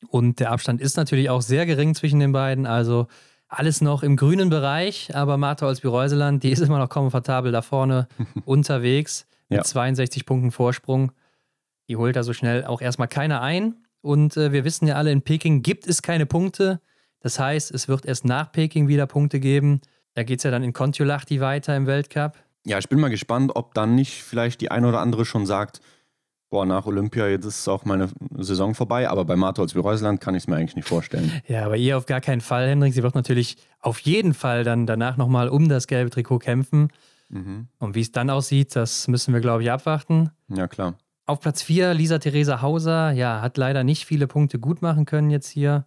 Und 0.09 0.41
der 0.41 0.51
Abstand 0.51 0.81
ist 0.81 0.97
natürlich 0.97 1.31
auch 1.31 1.43
sehr 1.43 1.67
gering 1.67 1.95
zwischen 1.95 2.19
den 2.19 2.33
beiden. 2.33 2.67
Also 2.67 3.07
alles 3.47 3.81
noch 3.81 4.03
im 4.03 4.17
grünen 4.17 4.51
Bereich. 4.51 5.15
Aber 5.15 5.37
Martha 5.37 5.67
Olsby-Reuseland, 5.67 6.43
die 6.43 6.51
ist 6.51 6.61
immer 6.61 6.79
noch 6.79 6.89
komfortabel 6.89 7.53
da 7.53 7.63
vorne 7.63 8.09
unterwegs 8.45 9.27
mit 9.49 9.59
ja. 9.59 9.65
62 9.65 10.27
Punkten 10.27 10.51
Vorsprung. 10.51 11.13
Die 11.89 11.97
holt 11.97 12.17
da 12.17 12.25
so 12.25 12.33
schnell 12.33 12.65
auch 12.65 12.81
erstmal 12.81 13.09
keiner 13.09 13.41
ein. 13.41 13.77
Und 14.03 14.37
äh, 14.37 14.53
wir 14.53 14.65
wissen 14.65 14.87
ja 14.87 14.97
alle, 14.97 15.11
in 15.11 15.23
Peking 15.23 15.63
gibt 15.63 15.87
es 15.87 16.03
keine 16.03 16.27
Punkte. 16.27 16.81
Das 17.21 17.39
heißt, 17.39 17.71
es 17.73 17.89
wird 17.89 18.05
erst 18.05 18.25
nach 18.25 18.53
Peking 18.53 18.89
wieder 18.89 19.07
Punkte 19.07 19.41
geben. 19.41 19.81
Da 20.15 20.25
geht 20.25 20.41
es 20.41 20.43
ja 20.43 20.51
dann 20.51 20.63
in 20.63 20.73
Kontiolahti 20.73 21.41
weiter 21.41 21.75
im 21.77 21.87
Weltcup. 21.87 22.37
Ja, 22.65 22.79
ich 22.79 22.89
bin 22.89 23.01
mal 23.01 23.09
gespannt, 23.09 23.53
ob 23.55 23.75
dann 23.75 23.95
nicht 23.95 24.23
vielleicht 24.23 24.61
die 24.61 24.71
eine 24.71 24.89
oder 24.89 25.01
andere 25.01 25.25
schon 25.25 25.47
sagt, 25.47 25.81
boah, 26.51 26.67
nach 26.67 26.85
Olympia, 26.85 27.29
jetzt 27.29 27.47
ist 27.47 27.67
auch 27.67 27.85
meine 27.87 28.11
Saison 28.37 28.75
vorbei, 28.75 29.09
aber 29.09 29.25
bei 29.25 29.37
Martholz 29.37 29.75
Reusland 29.75 30.21
kann 30.21 30.35
ich 30.35 30.43
es 30.43 30.49
mir 30.49 30.57
eigentlich 30.57 30.77
nicht 30.77 30.87
vorstellen. 30.87 31.33
Ja, 31.49 31.65
aber 31.65 31.77
ihr 31.77 31.97
auf 31.97 32.07
gar 32.07 32.21
keinen 32.21 32.43
Fall, 32.43 32.69
Hendrik. 32.69 32.93
Sie 32.93 33.03
wird 33.03 33.15
natürlich 33.15 33.57
auf 33.81 33.99
jeden 34.01 34.35
Fall 34.35 34.63
dann 34.63 34.87
danach 34.87 35.17
nochmal 35.17 35.49
um 35.49 35.69
das 35.69 35.87
gelbe 35.87 36.11
Trikot 36.11 36.41
kämpfen. 36.41 36.89
Mhm. 37.31 37.69
Und 37.79 37.95
wie 37.95 38.03
es 38.03 38.13
dann 38.13 38.29
aussieht, 38.29 38.77
das 38.77 39.09
müssen 39.09 39.33
wir, 39.33 39.41
glaube 39.41 39.63
ich, 39.63 39.71
abwarten. 39.71 40.31
Ja, 40.49 40.69
klar. 40.69 40.99
Auf 41.25 41.41
Platz 41.41 41.63
4 41.63 41.95
Lisa 41.95 42.19
Theresa 42.19 42.63
Hauser, 42.63 43.13
ja, 43.13 43.41
hat 43.41 43.57
leider 43.57 43.85
nicht 43.85 44.07
viele 44.07 44.27
Punkte 44.27 44.59
gut 44.59 44.83
machen 44.83 45.05
können 45.05 45.31
jetzt 45.31 45.49
hier. 45.49 45.87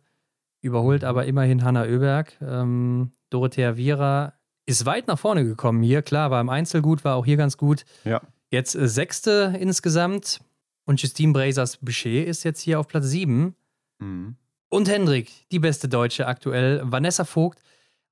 Überholt 0.61 1.01
mhm. 1.01 1.07
aber 1.07 1.25
immerhin 1.25 1.63
Hanna 1.63 1.83
Oeberg. 1.83 2.37
Ähm, 2.41 3.11
Dorothea 3.29 3.77
Viera 3.77 4.33
ist 4.65 4.85
weit 4.85 5.07
nach 5.07 5.19
vorne 5.19 5.43
gekommen 5.43 5.83
hier. 5.83 6.01
Klar, 6.01 6.31
war 6.31 6.41
im 6.41 6.49
Einzel 6.49 6.81
gut, 6.81 7.03
war 7.03 7.15
auch 7.15 7.25
hier 7.25 7.37
ganz 7.37 7.57
gut. 7.57 7.85
Ja. 8.03 8.21
Jetzt 8.49 8.75
äh, 8.75 8.87
Sechste 8.87 9.55
insgesamt. 9.59 10.39
Und 10.85 11.01
Justine 11.01 11.33
Brazers 11.33 11.77
Boucher 11.77 12.25
ist 12.25 12.43
jetzt 12.43 12.61
hier 12.61 12.79
auf 12.79 12.87
Platz 12.87 13.07
7. 13.07 13.55
Mhm. 13.99 14.35
Und 14.69 14.89
Hendrik, 14.89 15.31
die 15.51 15.59
beste 15.59 15.87
Deutsche 15.87 16.27
aktuell, 16.27 16.81
Vanessa 16.83 17.25
Vogt 17.25 17.59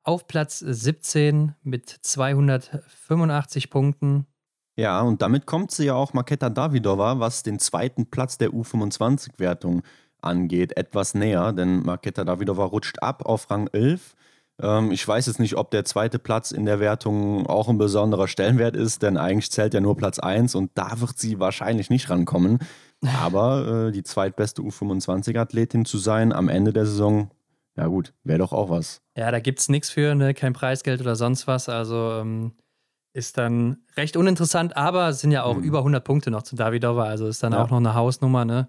auf 0.04 0.28
Platz 0.28 0.60
17 0.60 1.56
mit 1.64 1.90
285 1.90 3.70
Punkten. 3.70 4.28
Ja, 4.76 5.02
und 5.02 5.22
damit 5.22 5.46
kommt 5.46 5.72
sie 5.72 5.86
ja 5.86 5.94
auch 5.94 6.14
Maketa 6.14 6.50
Davidova, 6.50 7.20
was 7.20 7.44
den 7.44 7.60
zweiten 7.60 8.08
Platz 8.08 8.38
der 8.38 8.50
U25-Wertung 8.50 9.84
angeht, 10.22 10.78
etwas 10.78 11.14
näher, 11.14 11.54
denn 11.54 11.84
Maketa 11.84 12.24
Davidova 12.24 12.66
rutscht 12.66 13.02
ab 13.02 13.26
auf 13.26 13.52
Rang 13.52 13.68
11. 13.68 14.16
Ähm, 14.62 14.92
ich 14.92 15.08
weiß 15.08 15.28
jetzt 15.28 15.40
nicht, 15.40 15.56
ob 15.56 15.72
der 15.72 15.86
zweite 15.86 16.20
Platz 16.20 16.52
in 16.52 16.66
der 16.66 16.80
Wertung 16.80 17.46
auch 17.48 17.70
ein 17.70 17.78
besonderer 17.78 18.28
Stellenwert 18.28 18.76
ist, 18.76 19.04
denn 19.04 19.18
eigentlich 19.18 19.52
zählt 19.52 19.74
ja 19.74 19.82
nur 19.82 19.98
Platz 19.98 20.20
1 20.20 20.56
und 20.56 20.72
da 20.76 21.00
wird 21.02 21.20
sie 21.20 21.40
wahrscheinlich 21.40 21.90
nicht 21.90 22.10
rankommen. 22.10 22.60
Aber 23.22 23.88
äh, 23.88 23.92
die 23.92 24.04
zweitbeste 24.04 24.62
U25-Athletin 24.62 25.86
zu 25.86 25.98
sein 25.98 26.32
am 26.32 26.48
Ende 26.48 26.72
der 26.72 26.86
Saison, 26.86 27.30
ja 27.76 27.88
gut, 27.88 28.14
wäre 28.24 28.40
doch 28.40 28.54
auch 28.54 28.70
was. 28.70 29.02
Ja, 29.18 29.30
da 29.30 29.40
gibt 29.40 29.60
es 29.60 29.70
nichts 29.70 29.90
für, 29.90 30.16
ne? 30.16 30.34
kein 30.34 30.54
Preisgeld 30.54 31.02
oder 31.02 31.16
sonst 31.16 31.46
was. 31.46 31.68
Also 31.68 32.14
ähm, 32.14 32.54
ist 33.14 33.38
dann 33.38 33.78
recht 33.96 34.18
uninteressant, 34.18 34.76
aber 34.76 35.10
es 35.10 35.22
sind 35.22 35.32
ja 35.32 35.44
auch 35.44 35.58
mhm. 35.58 35.64
über 35.64 35.80
100 35.80 36.04
Punkte 36.04 36.32
noch 36.32 36.42
zu 36.42 36.56
Davidova, 36.56 37.04
also 37.04 37.28
ist 37.28 37.44
dann 37.44 37.54
ja. 37.54 37.64
auch 37.64 37.70
noch 37.70 37.78
eine 37.78 37.94
Hausnummer. 37.94 38.44
Ne? 38.44 38.68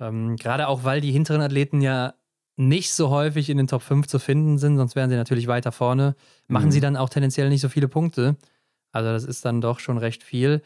Ähm, 0.00 0.36
Gerade 0.36 0.68
auch, 0.68 0.84
weil 0.84 1.00
die 1.00 1.12
hinteren 1.12 1.42
Athleten 1.42 1.82
ja 1.82 2.14
nicht 2.56 2.92
so 2.92 3.10
häufig 3.10 3.50
in 3.50 3.58
den 3.58 3.66
Top 3.66 3.82
5 3.82 4.06
zu 4.06 4.18
finden 4.18 4.58
sind, 4.58 4.76
sonst 4.76 4.96
wären 4.96 5.10
sie 5.10 5.16
natürlich 5.16 5.48
weiter 5.48 5.72
vorne, 5.72 6.14
machen 6.48 6.66
mhm. 6.66 6.70
sie 6.70 6.80
dann 6.80 6.96
auch 6.96 7.10
tendenziell 7.10 7.48
nicht 7.48 7.60
so 7.60 7.68
viele 7.68 7.88
Punkte. 7.88 8.36
Also 8.92 9.10
das 9.10 9.24
ist 9.24 9.44
dann 9.44 9.60
doch 9.60 9.80
schon 9.80 9.98
recht 9.98 10.22
viel. 10.22 10.62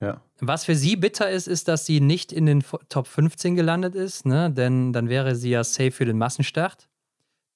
Ja. 0.00 0.20
Was 0.40 0.64
für 0.64 0.76
sie 0.76 0.96
bitter 0.96 1.30
ist, 1.30 1.48
ist, 1.48 1.66
dass 1.66 1.86
sie 1.86 2.00
nicht 2.00 2.32
in 2.32 2.46
den 2.46 2.62
Top 2.88 3.06
15 3.06 3.56
gelandet 3.56 3.94
ist, 3.94 4.26
ne? 4.26 4.50
denn 4.50 4.92
dann 4.92 5.08
wäre 5.08 5.34
sie 5.34 5.50
ja 5.50 5.64
safe 5.64 5.90
für 5.90 6.04
den 6.04 6.18
Massenstart. 6.18 6.88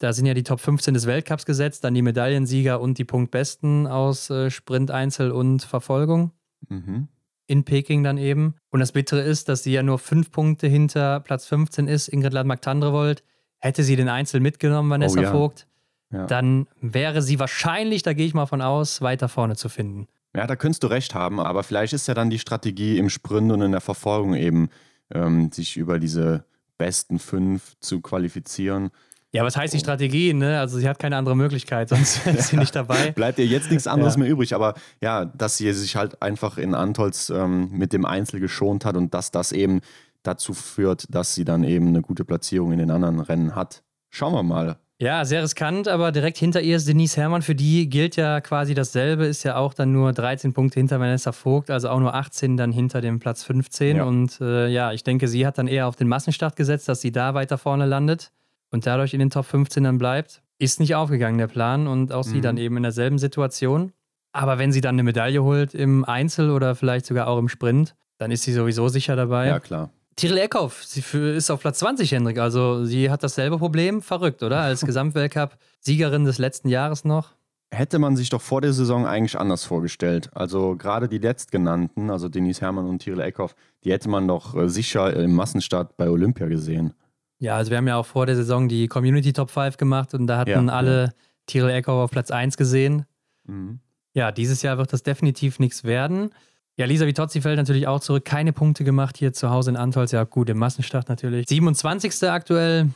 Da 0.05 0.13
sind 0.13 0.27
ja 0.27 0.35
die 0.35 0.43
Top 0.43 0.61
15 0.61 0.93
des 0.93 1.07
Weltcups 1.07 1.47
gesetzt, 1.47 1.83
dann 1.83 1.95
die 1.95 2.03
Medaillensieger 2.03 2.79
und 2.79 2.99
die 2.99 3.07
Punktbesten 3.07 3.87
aus 3.87 4.29
äh, 4.29 4.51
Sprint, 4.51 4.91
Einzel 4.91 5.33
und 5.33 5.63
Verfolgung. 5.63 6.31
Mhm. 6.69 7.09
In 7.47 7.65
Peking 7.65 8.05
dann 8.05 8.19
eben. 8.19 8.55
Und 8.69 8.81
das 8.81 8.93
Bittere 8.93 9.23
ist, 9.23 9.49
dass 9.49 9.63
sie 9.63 9.73
ja 9.73 9.83
nur 9.83 9.99
fünf 9.99 10.31
Punkte 10.31 10.67
hinter 10.67 11.21
Platz 11.21 11.47
15 11.47 11.89
ist, 11.89 12.09
Ingrid 12.09 12.35
Landmark-Tandrevold. 12.35 13.25
Hätte 13.61 13.83
sie 13.83 13.97
den 13.97 14.11
Einzel 14.11 14.41
mitgenommen, 14.41 14.91
Vanessa 14.91 15.21
oh, 15.21 15.23
ja. 15.23 15.31
Vogt, 15.31 15.67
ja. 16.13 16.27
dann 16.27 16.67
wäre 16.83 17.23
sie 17.23 17.39
wahrscheinlich, 17.39 18.03
da 18.03 18.13
gehe 18.13 18.27
ich 18.27 18.35
mal 18.35 18.45
von 18.45 18.61
aus, 18.61 19.01
weiter 19.01 19.31
vorne 19.31 19.57
zu 19.57 19.71
finden. 19.71 20.07
Ja, 20.37 20.47
da 20.47 20.55
könntest 20.55 20.83
du 20.83 20.89
recht 20.89 21.15
haben, 21.15 21.41
aber 21.41 21.63
vielleicht 21.63 21.95
ist 21.95 22.09
ja 22.09 22.13
dann 22.13 22.29
die 22.29 22.39
Strategie 22.39 22.99
im 22.99 23.09
Sprint 23.09 23.51
und 23.53 23.63
in 23.63 23.73
der 23.73 23.81
Verfolgung 23.81 24.35
eben, 24.35 24.69
ähm, 25.15 25.51
sich 25.51 25.79
über 25.79 25.99
diese 25.99 26.45
besten 26.77 27.19
fünf 27.19 27.75
zu 27.81 28.03
qualifizieren. 28.03 28.91
Ja, 29.35 29.43
was 29.43 29.57
heißt 29.57 29.75
die 29.75 29.81
Strategie? 29.81 30.33
Ne? 30.33 30.61
Also 30.61 30.79
sie 30.79 30.89
hat 30.89 31.01
keine 31.01 31.17
andere 31.17 31.37
Möglichkeit, 31.37 31.89
sonst 31.89 32.25
ist 32.27 32.51
sie 32.51 32.57
nicht 32.57 32.75
dabei. 32.77 33.11
Bleibt 33.11 33.41
ihr 33.41 33.47
jetzt 33.47 33.69
nichts 33.69 33.89
anderes 33.89 34.15
ja. 34.15 34.21
mehr 34.21 34.31
übrig. 34.31 34.55
Aber 34.55 34.75
ja, 35.01 35.25
dass 35.25 35.57
sie 35.57 35.73
sich 35.73 35.97
halt 35.97 36.23
einfach 36.23 36.57
in 36.57 36.73
Antolz 36.73 37.31
ähm, 37.31 37.69
mit 37.73 37.93
dem 37.93 38.05
Einzel 38.05 38.39
geschont 38.39 38.85
hat 38.85 38.97
und 38.97 39.13
dass 39.13 39.33
das 39.33 39.51
eben 39.51 39.81
dazu 40.23 40.55
führt, 40.55 41.13
dass 41.13 41.35
sie 41.35 41.45
dann 41.45 41.65
eben 41.65 41.89
eine 41.89 42.01
gute 42.01 42.25
Platzierung 42.25 42.71
in 42.71 42.79
den 42.79 42.93
anderen 42.93 43.19
Rennen 43.19 43.57
hat. 43.57 43.83
Schauen 44.09 44.35
wir 44.35 44.45
mal. 44.45 44.77
Ja, 45.01 45.25
sehr 45.25 45.43
riskant, 45.43 45.89
aber 45.89 46.13
direkt 46.13 46.39
hinter 46.39 46.61
ihr 46.61 46.77
ist 46.77 46.87
Denise 46.87 47.17
Herrmann. 47.17 47.43
Für 47.43 47.57
die 47.57 47.89
gilt 47.89 48.15
ja 48.15 48.41
quasi 48.41 48.75
dasselbe, 48.75 49.27
ist 49.27 49.43
ja 49.43 49.57
auch 49.57 49.75
dann 49.75 49.91
nur 49.91 50.13
13 50.13 50.53
Punkte 50.53 50.79
hinter 50.79 51.01
Vanessa 51.01 51.33
Vogt, 51.33 51.73
also 51.73 51.89
auch 51.89 51.99
nur 51.99 52.15
18 52.15 52.57
dann 52.57 52.71
hinter 52.71 53.01
dem 53.01 53.19
Platz 53.19 53.43
15. 53.43 53.97
Ja. 53.97 54.05
Und 54.05 54.41
äh, 54.41 54.69
ja, 54.69 54.93
ich 54.93 55.03
denke, 55.03 55.27
sie 55.27 55.45
hat 55.45 55.59
dann 55.59 55.67
eher 55.67 55.89
auf 55.89 55.97
den 55.97 56.07
Massenstart 56.07 56.55
gesetzt, 56.55 56.89
dass 56.89 57.01
sie 57.01 57.11
da 57.11 57.35
weiter 57.35 57.59
vorne 57.59 57.85
landet 57.85 58.31
und 58.75 58.87
dadurch 58.87 59.15
in 59.15 59.21
den 59.21 59.31
Top 59.31 59.47
15 59.47 59.85
dann 59.85 59.99
bleibt, 59.99 60.43
ist 60.59 60.81
nicht 60.81 60.97
aufgegangen, 60.97 61.39
der 61.39 61.47
Plan. 61.47 61.87
Und 61.87 62.13
auch 62.13 62.27
mhm. 62.27 62.31
sie 62.31 62.41
dann 62.41 62.57
eben 62.57 62.77
in 62.77 62.83
derselben 62.83 63.19
Situation. 63.19 63.93
Aber 64.33 64.59
wenn 64.59 64.73
sie 64.73 64.81
dann 64.81 64.97
eine 64.97 65.05
Medaille 65.05 65.45
holt 65.45 65.75
im 65.75 66.05
Einzel 66.05 66.51
oder 66.51 66.75
vielleicht 66.75 67.07
sogar 67.07 67.29
auch 67.29 67.39
im 67.39 67.49
Sprint, 67.49 67.95
dann 68.19 68.33
ist 68.33 68.43
sie 68.43 68.53
sowieso 68.53 68.89
sicher 68.89 69.15
dabei. 69.15 69.47
Ja, 69.47 69.61
klar. 69.61 69.91
Tiril 70.17 70.39
Eckhoff, 70.39 70.83
sie 70.85 71.05
ist 71.37 71.53
auf 71.53 71.61
Platz 71.61 71.79
20, 71.79 72.11
Hendrik. 72.11 72.39
Also 72.39 72.85
sie 72.85 73.11
hat 73.11 73.23
dasselbe 73.23 73.59
Problem. 73.59 74.03
Verrückt, 74.03 74.43
oder? 74.43 74.59
Als 74.59 74.81
Gesamtweltcup-Siegerin 74.85 76.25
des 76.25 76.39
letzten 76.39 76.69
Jahres 76.69 77.05
noch. 77.05 77.31
Hätte 77.71 78.01
man 78.01 78.17
sich 78.17 78.29
doch 78.29 78.43
vor 78.43 78.61
der 78.61 78.73
Saison 78.73 79.07
eigentlich 79.07 79.39
anders 79.39 79.65
vorgestellt. 79.65 80.31
Also 80.35 80.75
gerade 80.75 81.09
die 81.09 81.19
letztgenannten, 81.19 82.11
also 82.11 82.29
Denise 82.29 82.61
Herrmann 82.61 82.89
und 82.89 82.99
Tiril 82.99 83.21
Eckhoff, 83.21 83.55
die 83.85 83.93
hätte 83.93 84.09
man 84.09 84.27
doch 84.27 84.57
äh, 84.57 84.69
sicher 84.69 85.15
im 85.15 85.33
Massenstart 85.33 85.97
bei 85.97 86.11
Olympia 86.11 86.49
gesehen. 86.49 86.95
Ja, 87.39 87.57
also 87.57 87.71
wir 87.71 87.79
haben 87.79 87.89
ja 87.89 87.97
auch 87.97 88.07
vor 88.07 88.27
der 88.27 88.37
Saison 88.37 88.69
die 88.69 88.89
Community 88.89 89.33
Top 89.33 89.51
5 89.51 89.77
gemacht 89.77 90.15
und 90.15 90.27
da 90.27 90.39
hatten 90.39 90.69
ja, 90.69 90.75
alle 90.75 91.05
ja. 91.05 91.13
Tyrell 91.47 91.75
Eckhoff 91.75 92.05
auf 92.05 92.11
Platz 92.11 92.31
1 92.31 92.57
gesehen. 92.57 93.07
Mhm. 93.47 93.81
Ja, 94.15 94.33
dieses 94.33 94.63
Jahr 94.63 94.79
wird 94.79 94.93
das 94.93 95.03
definitiv 95.03 95.59
nichts 95.59 95.85
werden. 95.85 96.31
Ja, 96.77 96.87
Lisa 96.87 97.07
Vitozzi 97.07 97.41
fällt 97.41 97.57
natürlich 97.57 97.87
auch 97.87 98.01
zurück. 98.01 98.25
Keine 98.25 98.53
Punkte 98.53 98.85
gemacht 98.85 99.17
hier 99.17 99.33
zu 99.33 99.51
Hause 99.51 99.71
in 99.71 99.77
Antolz. 99.77 100.13
Ja, 100.13 100.25
gut, 100.25 100.49
im 100.49 100.59
Massenstart 100.59 101.09
natürlich. 101.09 101.47
27. 101.49 102.29
aktuell. 102.29 102.91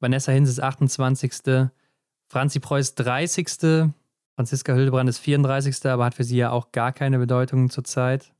Vanessa 0.00 0.32
Hinz 0.32 0.48
ist 0.48 0.60
28. 0.60 1.32
Franzi 2.28 2.60
Preuß 2.60 2.94
30. 2.94 3.90
Franziska 4.34 4.74
Hildebrand 4.74 5.08
ist 5.08 5.18
34. 5.18 5.86
aber 5.86 6.06
hat 6.06 6.14
für 6.14 6.24
sie 6.24 6.38
ja 6.38 6.50
auch 6.50 6.72
gar 6.72 6.92
keine 6.92 7.18
Bedeutung 7.18 7.70
zurzeit. 7.70 8.32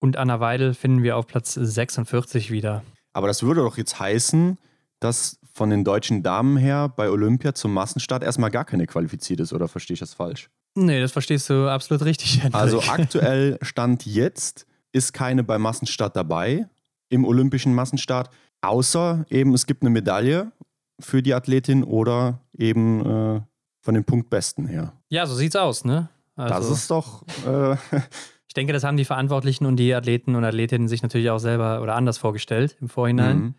Und 0.00 0.16
Anna 0.16 0.38
Weidel 0.40 0.74
finden 0.74 1.02
wir 1.02 1.16
auf 1.16 1.26
Platz 1.26 1.54
46 1.54 2.50
wieder. 2.50 2.84
Aber 3.12 3.26
das 3.26 3.42
würde 3.42 3.62
doch 3.62 3.76
jetzt 3.76 3.98
heißen, 3.98 4.58
dass 5.00 5.38
von 5.52 5.70
den 5.70 5.84
deutschen 5.84 6.22
Damen 6.22 6.56
her 6.56 6.88
bei 6.88 7.10
Olympia 7.10 7.54
zum 7.54 7.74
Massenstart 7.74 8.22
erstmal 8.22 8.50
gar 8.50 8.64
keine 8.64 8.86
qualifiziert 8.86 9.40
ist, 9.40 9.52
oder 9.52 9.68
verstehe 9.68 9.94
ich 9.94 10.00
das 10.00 10.14
falsch? 10.14 10.50
Nee, 10.74 11.00
das 11.00 11.12
verstehst 11.12 11.50
du 11.50 11.68
absolut 11.68 12.04
richtig. 12.04 12.42
Hendrik. 12.42 12.54
Also 12.60 12.80
aktuell 12.88 13.58
Stand 13.62 14.06
jetzt 14.06 14.66
ist 14.92 15.12
keine 15.12 15.42
beim 15.44 15.62
Massenstart 15.62 16.16
dabei, 16.16 16.68
im 17.08 17.24
olympischen 17.24 17.74
Massenstart, 17.74 18.30
außer 18.60 19.26
eben 19.30 19.54
es 19.54 19.66
gibt 19.66 19.82
eine 19.82 19.90
Medaille 19.90 20.52
für 21.00 21.22
die 21.22 21.34
Athletin 21.34 21.84
oder 21.84 22.40
eben 22.56 23.00
äh, 23.00 23.40
von 23.80 23.94
den 23.94 24.04
Punktbesten 24.04 24.66
her. 24.66 24.92
Ja, 25.08 25.26
so 25.26 25.34
sieht's 25.34 25.56
aus, 25.56 25.84
ne? 25.84 26.08
Also, 26.36 26.54
das 26.54 26.70
ist 26.70 26.90
doch. 26.90 27.24
Äh, 27.46 27.76
ich 28.46 28.54
denke, 28.54 28.72
das 28.72 28.84
haben 28.84 28.96
die 28.96 29.04
Verantwortlichen 29.04 29.66
und 29.66 29.76
die 29.76 29.94
Athleten 29.94 30.34
und 30.34 30.44
Athletinnen 30.44 30.88
sich 30.88 31.02
natürlich 31.02 31.30
auch 31.30 31.38
selber 31.38 31.82
oder 31.82 31.94
anders 31.94 32.18
vorgestellt 32.18 32.76
im 32.80 32.88
Vorhinein. 32.88 33.38
Mhm. 33.38 33.54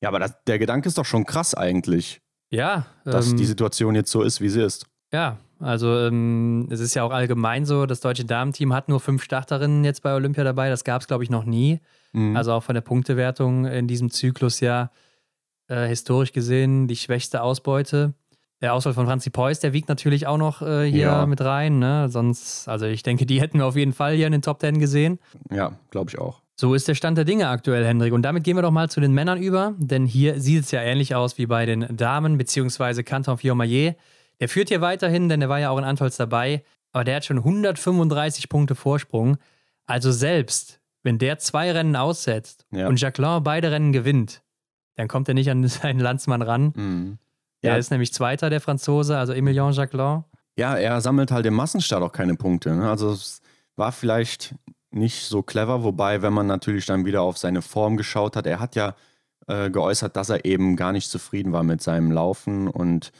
Ja, 0.00 0.08
aber 0.08 0.18
das, 0.20 0.34
der 0.46 0.58
Gedanke 0.58 0.88
ist 0.88 0.98
doch 0.98 1.04
schon 1.04 1.24
krass 1.24 1.54
eigentlich. 1.54 2.20
Ja. 2.50 2.86
Dass 3.04 3.30
ähm, 3.30 3.36
die 3.36 3.44
Situation 3.44 3.94
jetzt 3.94 4.10
so 4.10 4.22
ist, 4.22 4.40
wie 4.40 4.48
sie 4.48 4.62
ist. 4.62 4.86
Ja, 5.12 5.38
also 5.58 5.98
ähm, 5.98 6.68
es 6.70 6.80
ist 6.80 6.94
ja 6.94 7.02
auch 7.02 7.10
allgemein 7.10 7.64
so, 7.64 7.84
das 7.86 8.00
deutsche 8.00 8.24
Damenteam 8.24 8.72
hat 8.72 8.88
nur 8.88 9.00
fünf 9.00 9.22
Starterinnen 9.24 9.84
jetzt 9.84 10.02
bei 10.02 10.14
Olympia 10.14 10.44
dabei. 10.44 10.68
Das 10.70 10.84
gab 10.84 11.00
es, 11.02 11.08
glaube 11.08 11.24
ich, 11.24 11.30
noch 11.30 11.44
nie. 11.44 11.80
Mhm. 12.12 12.36
Also 12.36 12.52
auch 12.52 12.62
von 12.62 12.74
der 12.74 12.82
Punktewertung 12.82 13.64
in 13.66 13.86
diesem 13.88 14.10
Zyklus 14.10 14.60
ja. 14.60 14.90
Äh, 15.70 15.86
historisch 15.88 16.32
gesehen 16.32 16.88
die 16.88 16.96
schwächste 16.96 17.42
Ausbeute. 17.42 18.14
Der 18.62 18.72
Auswahl 18.72 18.94
von 18.94 19.04
Franzi 19.06 19.28
Preuß, 19.30 19.60
der 19.60 19.72
wiegt 19.74 19.88
natürlich 19.90 20.26
auch 20.26 20.38
noch 20.38 20.62
äh, 20.62 20.90
hier 20.90 21.00
Ja. 21.06 21.26
mit 21.26 21.42
rein. 21.42 21.78
Ne? 21.78 22.08
Sonst, 22.08 22.66
also 22.68 22.86
ich 22.86 23.02
denke, 23.02 23.26
die 23.26 23.40
hätten 23.40 23.58
wir 23.58 23.66
auf 23.66 23.76
jeden 23.76 23.92
Fall 23.92 24.14
hier 24.14 24.26
in 24.26 24.32
den 24.32 24.40
Top 24.42 24.58
Ten 24.60 24.78
gesehen. 24.78 25.18
Ja, 25.50 25.72
glaube 25.90 26.10
ich 26.10 26.18
auch. 26.18 26.40
So 26.60 26.74
ist 26.74 26.88
der 26.88 26.94
Stand 26.96 27.16
der 27.16 27.24
Dinge 27.24 27.48
aktuell, 27.48 27.84
Hendrik. 27.86 28.12
Und 28.12 28.22
damit 28.22 28.42
gehen 28.42 28.56
wir 28.56 28.62
doch 28.62 28.72
mal 28.72 28.90
zu 28.90 29.00
den 29.00 29.12
Männern 29.12 29.40
über, 29.40 29.74
denn 29.78 30.06
hier 30.06 30.40
sieht 30.40 30.64
es 30.64 30.70
ja 30.72 30.80
ähnlich 30.80 31.14
aus 31.14 31.38
wie 31.38 31.46
bei 31.46 31.66
den 31.66 31.86
Damen, 31.96 32.36
beziehungsweise 32.36 33.04
Canton 33.04 33.38
Fiormaillet. 33.38 33.94
Der 34.40 34.48
führt 34.48 34.68
hier 34.68 34.80
weiterhin, 34.80 35.28
denn 35.28 35.38
der 35.38 35.48
war 35.48 35.60
ja 35.60 35.70
auch 35.70 35.78
in 35.78 35.84
Antolz 35.84 36.16
dabei, 36.16 36.64
aber 36.92 37.04
der 37.04 37.16
hat 37.16 37.24
schon 37.24 37.38
135 37.38 38.48
Punkte 38.48 38.74
Vorsprung. 38.74 39.36
Also 39.86 40.10
selbst, 40.10 40.80
wenn 41.04 41.18
der 41.18 41.38
zwei 41.38 41.70
Rennen 41.70 41.94
aussetzt 41.94 42.66
Ja. 42.72 42.88
und 42.88 43.00
Jacquelin 43.00 43.44
beide 43.44 43.70
Rennen 43.70 43.92
gewinnt, 43.92 44.42
dann 44.96 45.06
kommt 45.06 45.28
er 45.28 45.34
nicht 45.34 45.50
an 45.52 45.64
seinen 45.68 46.00
Landsmann 46.00 46.42
ran. 46.42 46.72
Mhm. 46.74 47.18
Der 47.62 47.72
Ja. 47.74 47.78
ist 47.78 47.90
nämlich 47.92 48.12
Zweiter, 48.12 48.50
der 48.50 48.60
Franzose, 48.60 49.16
also 49.16 49.32
Emilien 49.32 49.70
Jacquelin. 49.72 50.24
Ja, 50.56 50.74
er 50.76 51.00
sammelt 51.00 51.30
halt 51.30 51.46
im 51.46 51.54
Massenstart 51.54 52.02
auch 52.02 52.12
keine 52.12 52.34
Punkte. 52.34 52.74
Ne? 52.74 52.90
Also 52.90 53.12
es 53.12 53.40
war 53.76 53.92
vielleicht 53.92 54.56
nicht 54.90 55.24
so 55.24 55.42
clever, 55.42 55.82
wobei, 55.82 56.22
wenn 56.22 56.32
man 56.32 56.46
natürlich 56.46 56.86
dann 56.86 57.04
wieder 57.04 57.22
auf 57.22 57.38
seine 57.38 57.62
Form 57.62 57.96
geschaut 57.96 58.36
hat, 58.36 58.46
er 58.46 58.60
hat 58.60 58.74
ja 58.74 58.94
äh, 59.46 59.70
geäußert, 59.70 60.16
dass 60.16 60.30
er 60.30 60.44
eben 60.44 60.76
gar 60.76 60.92
nicht 60.92 61.10
zufrieden 61.10 61.52
war 61.52 61.62
mit 61.62 61.82
seinem 61.82 62.10
Laufen 62.10 62.68
und 62.68 63.12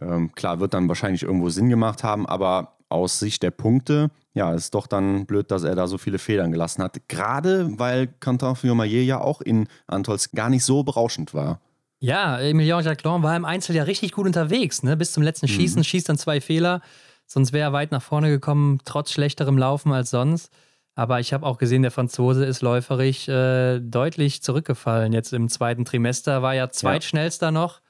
ähm, 0.00 0.32
klar, 0.34 0.60
wird 0.60 0.74
dann 0.74 0.88
wahrscheinlich 0.88 1.22
irgendwo 1.22 1.48
Sinn 1.48 1.68
gemacht 1.68 2.02
haben, 2.02 2.26
aber 2.26 2.76
aus 2.88 3.18
Sicht 3.18 3.42
der 3.42 3.50
Punkte, 3.50 4.10
ja, 4.34 4.52
ist 4.52 4.74
doch 4.74 4.86
dann 4.86 5.26
blöd, 5.26 5.50
dass 5.50 5.64
er 5.64 5.74
da 5.74 5.86
so 5.86 5.98
viele 5.98 6.18
Federn 6.18 6.52
gelassen 6.52 6.82
hat. 6.82 7.08
Gerade 7.08 7.78
weil 7.78 8.08
Quentin 8.20 8.56
Fillon-Maillet 8.56 9.06
ja 9.06 9.20
auch 9.20 9.40
in 9.40 9.68
Antolz 9.86 10.30
gar 10.32 10.50
nicht 10.50 10.64
so 10.64 10.82
berauschend 10.82 11.34
war. 11.34 11.60
Ja, 12.00 12.38
Emilien 12.38 12.82
Jacquelin 12.82 13.22
war 13.22 13.36
im 13.36 13.44
Einzel 13.44 13.74
ja 13.74 13.84
richtig 13.84 14.12
gut 14.12 14.26
unterwegs, 14.26 14.82
ne? 14.82 14.96
Bis 14.96 15.12
zum 15.12 15.22
letzten 15.22 15.48
Schießen, 15.48 15.82
schießt 15.84 16.08
dann 16.08 16.18
zwei 16.18 16.40
Fehler. 16.40 16.82
Sonst 17.26 17.52
wäre 17.52 17.70
er 17.70 17.72
weit 17.72 17.92
nach 17.92 18.02
vorne 18.02 18.28
gekommen, 18.28 18.80
trotz 18.84 19.10
schlechterem 19.10 19.56
Laufen 19.56 19.92
als 19.92 20.10
sonst. 20.10 20.52
Aber 20.96 21.18
ich 21.20 21.32
habe 21.32 21.44
auch 21.44 21.58
gesehen, 21.58 21.82
der 21.82 21.90
Franzose 21.90 22.44
ist 22.44 22.62
läuferisch 22.62 23.28
äh, 23.28 23.80
deutlich 23.80 24.42
zurückgefallen. 24.42 25.12
Jetzt 25.12 25.32
im 25.32 25.48
zweiten 25.48 25.84
Trimester 25.84 26.42
war 26.42 26.54
er 26.54 26.70
zweitschnellster 26.70 27.50
noch 27.50 27.80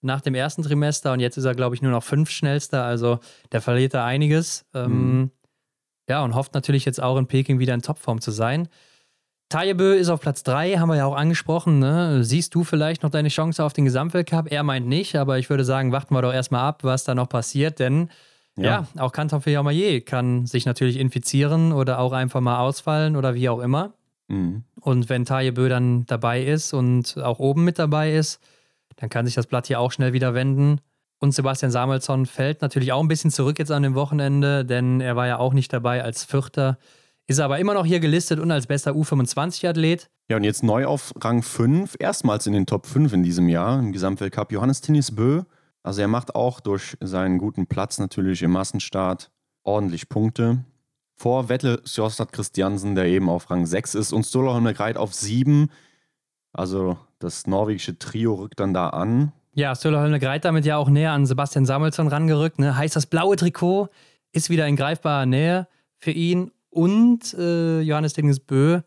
nach 0.00 0.20
dem 0.20 0.34
ersten 0.34 0.62
Trimester 0.62 1.12
und 1.12 1.20
jetzt 1.20 1.36
ist 1.36 1.44
er, 1.44 1.54
glaube 1.54 1.74
ich, 1.74 1.82
nur 1.82 1.92
noch 1.92 2.02
fünftschnellster. 2.04 2.84
Also 2.84 3.18
der 3.52 3.60
verliert 3.60 3.94
da 3.94 4.06
einiges. 4.06 4.64
Ähm, 4.74 5.30
Ja, 6.08 6.22
und 6.22 6.34
hofft 6.34 6.54
natürlich 6.54 6.84
jetzt 6.84 7.02
auch 7.02 7.18
in 7.18 7.26
Peking 7.26 7.58
wieder 7.58 7.74
in 7.74 7.82
Topform 7.82 8.20
zu 8.20 8.30
sein. 8.30 8.68
Tajebö 9.48 9.94
ist 9.94 10.08
auf 10.08 10.20
Platz 10.20 10.42
3, 10.42 10.76
haben 10.78 10.88
wir 10.88 10.96
ja 10.96 11.06
auch 11.06 11.16
angesprochen. 11.16 11.78
Ne? 11.78 12.24
Siehst 12.24 12.54
du 12.54 12.64
vielleicht 12.64 13.02
noch 13.02 13.10
deine 13.10 13.28
Chance 13.28 13.62
auf 13.64 13.72
den 13.72 13.84
Gesamtweltcup? 13.84 14.50
Er 14.50 14.62
meint 14.62 14.86
nicht, 14.86 15.16
aber 15.16 15.38
ich 15.38 15.50
würde 15.50 15.64
sagen, 15.64 15.92
warten 15.92 16.14
wir 16.14 16.22
doch 16.22 16.32
erstmal 16.32 16.62
ab, 16.62 16.82
was 16.84 17.04
da 17.04 17.14
noch 17.14 17.28
passiert, 17.28 17.78
denn 17.78 18.08
ja, 18.58 18.86
auch 18.98 19.12
Canton 19.12 19.42
Fillon-Maillet 19.42 20.06
kann 20.06 20.46
sich 20.46 20.64
natürlich 20.66 20.98
infizieren 20.98 21.72
oder 21.72 21.98
auch 21.98 22.12
einfach 22.12 22.40
mal 22.40 22.58
ausfallen 22.58 23.16
oder 23.16 23.34
wie 23.34 23.48
auch 23.48 23.60
immer. 23.60 23.92
Mhm. 24.28 24.64
Und 24.80 25.08
wenn 25.08 25.24
Tajebö 25.24 25.68
dann 25.68 26.06
dabei 26.06 26.42
ist 26.42 26.72
und 26.72 27.18
auch 27.18 27.38
oben 27.38 27.64
mit 27.64 27.78
dabei 27.78 28.14
ist, 28.14 28.40
dann 28.96 29.10
kann 29.10 29.26
sich 29.26 29.34
das 29.34 29.46
Blatt 29.46 29.66
hier 29.66 29.80
auch 29.80 29.92
schnell 29.92 30.12
wieder 30.12 30.34
wenden. 30.34 30.80
Und 31.18 31.32
Sebastian 31.32 31.70
Samuelsson 31.70 32.26
fällt 32.26 32.62
natürlich 32.62 32.92
auch 32.92 33.00
ein 33.00 33.08
bisschen 33.08 33.30
zurück 33.30 33.58
jetzt 33.58 33.72
an 33.72 33.82
dem 33.82 33.94
Wochenende, 33.94 34.64
denn 34.64 35.00
er 35.00 35.16
war 35.16 35.26
ja 35.26 35.38
auch 35.38 35.52
nicht 35.52 35.72
dabei 35.72 36.02
als 36.02 36.24
Vierter. 36.24 36.78
Ist 37.26 37.40
aber 37.40 37.58
immer 37.58 37.74
noch 37.74 37.84
hier 37.84 38.00
gelistet 38.00 38.38
und 38.38 38.50
als 38.50 38.66
bester 38.66 38.92
U25-Athlet. 38.92 40.08
Ja, 40.28 40.36
und 40.36 40.44
jetzt 40.44 40.62
neu 40.62 40.86
auf 40.86 41.12
Rang 41.20 41.42
5, 41.42 41.96
erstmals 41.98 42.46
in 42.46 42.52
den 42.52 42.66
Top 42.66 42.86
5 42.86 43.12
in 43.12 43.22
diesem 43.22 43.48
Jahr 43.48 43.78
im 43.78 43.92
Gesamtweltcup. 43.92 44.52
Johannes 44.52 44.80
Tinnis 44.80 45.14
Bö. 45.14 45.42
Also 45.86 46.00
er 46.00 46.08
macht 46.08 46.34
auch 46.34 46.58
durch 46.58 46.96
seinen 47.00 47.38
guten 47.38 47.68
Platz 47.68 48.00
natürlich 48.00 48.42
im 48.42 48.50
Massenstart 48.50 49.30
ordentlich 49.62 50.08
Punkte. 50.08 50.64
Vor 51.14 51.48
Vettel 51.48 51.80
Sjostad 51.86 52.32
Christiansen, 52.32 52.96
der 52.96 53.04
eben 53.04 53.28
auf 53.28 53.48
Rang 53.50 53.66
6 53.66 53.94
ist, 53.94 54.12
und 54.12 54.24
Stola 54.24 54.54
Holmgreit 54.54 54.96
auf 54.96 55.14
7. 55.14 55.70
Also 56.52 56.98
das 57.20 57.46
norwegische 57.46 57.96
Trio 58.00 58.34
rückt 58.34 58.58
dann 58.58 58.74
da 58.74 58.88
an. 58.88 59.30
Ja, 59.54 59.76
Stöller 59.76 60.00
Holmle 60.00 60.18
Greit 60.18 60.44
damit 60.44 60.66
ja 60.66 60.76
auch 60.76 60.88
näher 60.88 61.12
an 61.12 61.24
Sebastian 61.24 61.66
Samuelsson 61.66 62.08
rangerückt. 62.08 62.58
Ne? 62.58 62.76
Heißt, 62.76 62.96
das 62.96 63.06
blaue 63.06 63.36
Trikot 63.36 63.88
ist 64.32 64.50
wieder 64.50 64.66
in 64.66 64.74
greifbarer 64.74 65.24
Nähe 65.24 65.68
für 65.98 66.10
ihn. 66.10 66.50
Und 66.68 67.32
äh, 67.34 67.80
Johannes 67.80 68.12
Dinges 68.12 68.40
Bö, 68.40 68.80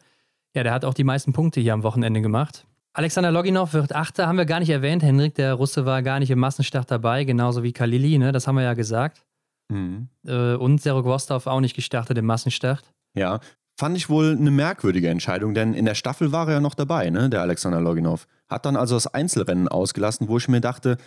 ja, 0.53 0.63
der 0.63 0.73
hat 0.73 0.83
auch 0.83 0.93
die 0.93 1.05
meisten 1.05 1.31
Punkte 1.31 1.61
hier 1.61 1.73
am 1.73 1.83
Wochenende 1.83 2.19
gemacht. 2.19 2.65
Alexander 2.99 3.31
Loginov 3.31 3.71
wird 3.71 3.95
Achter, 3.95 4.27
haben 4.27 4.37
wir 4.37 4.43
gar 4.43 4.59
nicht 4.59 4.71
erwähnt. 4.71 5.03
Henrik, 5.03 5.33
der 5.35 5.53
Russe, 5.53 5.85
war 5.85 6.03
gar 6.03 6.19
nicht 6.19 6.31
im 6.31 6.39
Massenstart 6.39 6.91
dabei, 6.91 7.23
genauso 7.23 7.63
wie 7.63 7.71
Kalili, 7.71 8.17
ne? 8.17 8.33
das 8.33 8.45
haben 8.45 8.55
wir 8.55 8.63
ja 8.63 8.73
gesagt. 8.73 9.23
Mhm. 9.69 10.09
Äh, 10.27 10.55
und 10.55 10.81
Zero 10.81 11.01
Gwostov 11.01 11.47
auch 11.47 11.61
nicht 11.61 11.77
gestartet 11.77 12.17
im 12.17 12.25
Massenstart. 12.25 12.83
Ja, 13.13 13.39
fand 13.79 13.95
ich 13.95 14.09
wohl 14.09 14.35
eine 14.37 14.51
merkwürdige 14.51 15.07
Entscheidung, 15.07 15.53
denn 15.53 15.73
in 15.73 15.85
der 15.85 15.95
Staffel 15.95 16.33
war 16.33 16.49
er 16.49 16.55
ja 16.55 16.59
noch 16.59 16.73
dabei, 16.73 17.09
ne, 17.09 17.29
der 17.29 17.39
Alexander 17.39 17.79
Loginov. 17.79 18.27
Hat 18.49 18.65
dann 18.65 18.75
also 18.75 18.95
das 18.95 19.07
Einzelrennen 19.07 19.69
ausgelassen, 19.69 20.27
wo 20.27 20.37
ich 20.37 20.49
mir 20.49 20.59
dachte, 20.59 20.97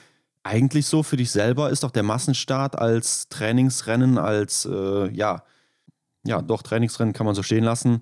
eigentlich 0.45 0.87
so 0.87 1.03
für 1.03 1.19
dich 1.19 1.31
selber 1.31 1.69
ist 1.69 1.83
doch 1.83 1.91
der 1.91 2.05
Massenstart 2.05 2.75
als 2.79 3.29
Trainingsrennen, 3.29 4.17
als, 4.17 4.65
äh, 4.65 5.11
ja, 5.11 5.43
ja, 6.25 6.41
doch, 6.41 6.63
Trainingsrennen 6.63 7.13
kann 7.13 7.27
man 7.27 7.35
so 7.35 7.43
stehen 7.43 7.65
lassen, 7.65 8.01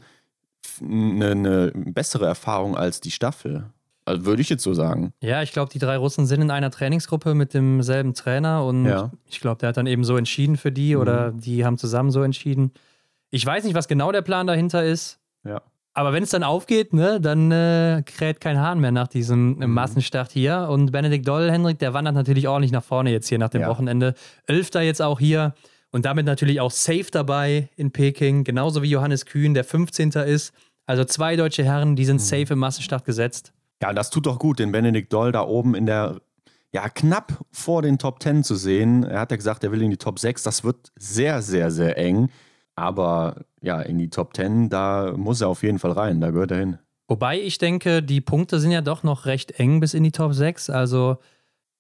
eine, 0.80 1.30
eine 1.32 1.72
bessere 1.74 2.26
Erfahrung 2.26 2.76
als 2.76 3.00
die 3.00 3.10
Staffel. 3.10 3.72
Also 4.10 4.26
würde 4.26 4.42
ich 4.42 4.48
jetzt 4.48 4.62
so 4.62 4.74
sagen. 4.74 5.12
Ja, 5.22 5.42
ich 5.42 5.52
glaube, 5.52 5.70
die 5.72 5.78
drei 5.78 5.96
Russen 5.96 6.26
sind 6.26 6.42
in 6.42 6.50
einer 6.50 6.70
Trainingsgruppe 6.70 7.34
mit 7.34 7.54
demselben 7.54 8.14
Trainer 8.14 8.64
und 8.64 8.84
Ja. 8.86 9.10
ich 9.26 9.40
glaube, 9.40 9.58
der 9.60 9.70
hat 9.70 9.76
dann 9.76 9.86
eben 9.86 10.04
so 10.04 10.16
entschieden 10.16 10.56
für 10.56 10.72
die 10.72 10.96
oder 10.96 11.32
die 11.32 11.64
haben 11.64 11.78
zusammen 11.78 12.10
so 12.10 12.22
entschieden. 12.22 12.72
Ich 13.30 13.44
weiß 13.46 13.64
nicht, 13.64 13.74
was 13.74 13.88
genau 13.88 14.12
der 14.12 14.22
Plan 14.22 14.46
dahinter 14.46 14.84
ist, 14.84 15.18
Ja. 15.44 15.62
aber 15.94 16.12
wenn 16.12 16.22
es 16.24 16.30
dann 16.30 16.42
aufgeht, 16.42 16.92
ne, 16.92 17.20
dann 17.20 17.50
äh, 17.52 18.02
kräht 18.04 18.40
kein 18.40 18.58
Hahn 18.58 18.80
mehr 18.80 18.92
nach 18.92 19.08
diesem 19.08 19.62
äh, 19.62 19.66
Massenstart 19.66 20.32
hier. 20.32 20.68
Und 20.70 20.90
Benedikt 20.92 21.26
Doll, 21.28 21.50
Hendrik, 21.50 21.78
der 21.78 21.94
wandert 21.94 22.14
natürlich 22.14 22.48
ordentlich 22.48 22.72
nach 22.72 22.84
vorne 22.84 23.10
jetzt 23.12 23.28
hier 23.28 23.38
nach 23.38 23.50
dem 23.50 23.62
Ja. 23.62 23.68
Wochenende. 23.68 24.14
Elfter 24.46 24.82
jetzt 24.82 25.00
auch 25.00 25.20
hier 25.20 25.54
und 25.92 26.04
damit 26.04 26.26
natürlich 26.26 26.60
auch 26.60 26.70
safe 26.70 27.06
dabei 27.12 27.68
in 27.76 27.90
Peking, 27.92 28.44
genauso 28.44 28.82
wie 28.82 28.90
Johannes 28.90 29.26
Kühn, 29.26 29.54
der 29.54 29.64
15. 29.64 30.10
ist. 30.26 30.52
Also 30.86 31.04
zwei 31.04 31.36
deutsche 31.36 31.62
Herren, 31.64 31.94
die 31.94 32.04
sind 32.04 32.20
safe 32.20 32.52
im 32.54 32.58
Massenstart 32.58 33.04
gesetzt. 33.04 33.52
Ja, 33.82 33.92
das 33.92 34.10
tut 34.10 34.26
doch 34.26 34.38
gut, 34.38 34.58
den 34.58 34.72
Benedikt 34.72 35.12
Doll 35.12 35.32
da 35.32 35.42
oben 35.42 35.74
in 35.74 35.86
der, 35.86 36.20
ja, 36.72 36.88
knapp 36.88 37.44
vor 37.50 37.82
den 37.82 37.98
Top 37.98 38.22
10 38.22 38.44
zu 38.44 38.54
sehen. 38.54 39.04
Er 39.04 39.20
hat 39.20 39.30
ja 39.30 39.36
gesagt, 39.36 39.64
er 39.64 39.72
will 39.72 39.82
in 39.82 39.90
die 39.90 39.96
Top 39.96 40.18
6. 40.18 40.42
Das 40.42 40.64
wird 40.64 40.92
sehr, 40.96 41.42
sehr, 41.42 41.70
sehr 41.70 41.96
eng. 41.98 42.28
Aber 42.76 43.36
ja, 43.62 43.80
in 43.80 43.98
die 43.98 44.10
Top 44.10 44.34
10, 44.36 44.68
da 44.68 45.12
muss 45.16 45.40
er 45.40 45.48
auf 45.48 45.62
jeden 45.62 45.78
Fall 45.78 45.92
rein. 45.92 46.20
Da 46.20 46.30
gehört 46.30 46.50
er 46.50 46.58
hin. 46.58 46.78
Wobei 47.08 47.40
ich 47.40 47.58
denke, 47.58 48.02
die 48.02 48.20
Punkte 48.20 48.60
sind 48.60 48.70
ja 48.70 48.82
doch 48.82 49.02
noch 49.02 49.26
recht 49.26 49.58
eng 49.58 49.80
bis 49.80 49.94
in 49.94 50.04
die 50.04 50.12
Top 50.12 50.32
6. 50.32 50.70
Also 50.70 51.18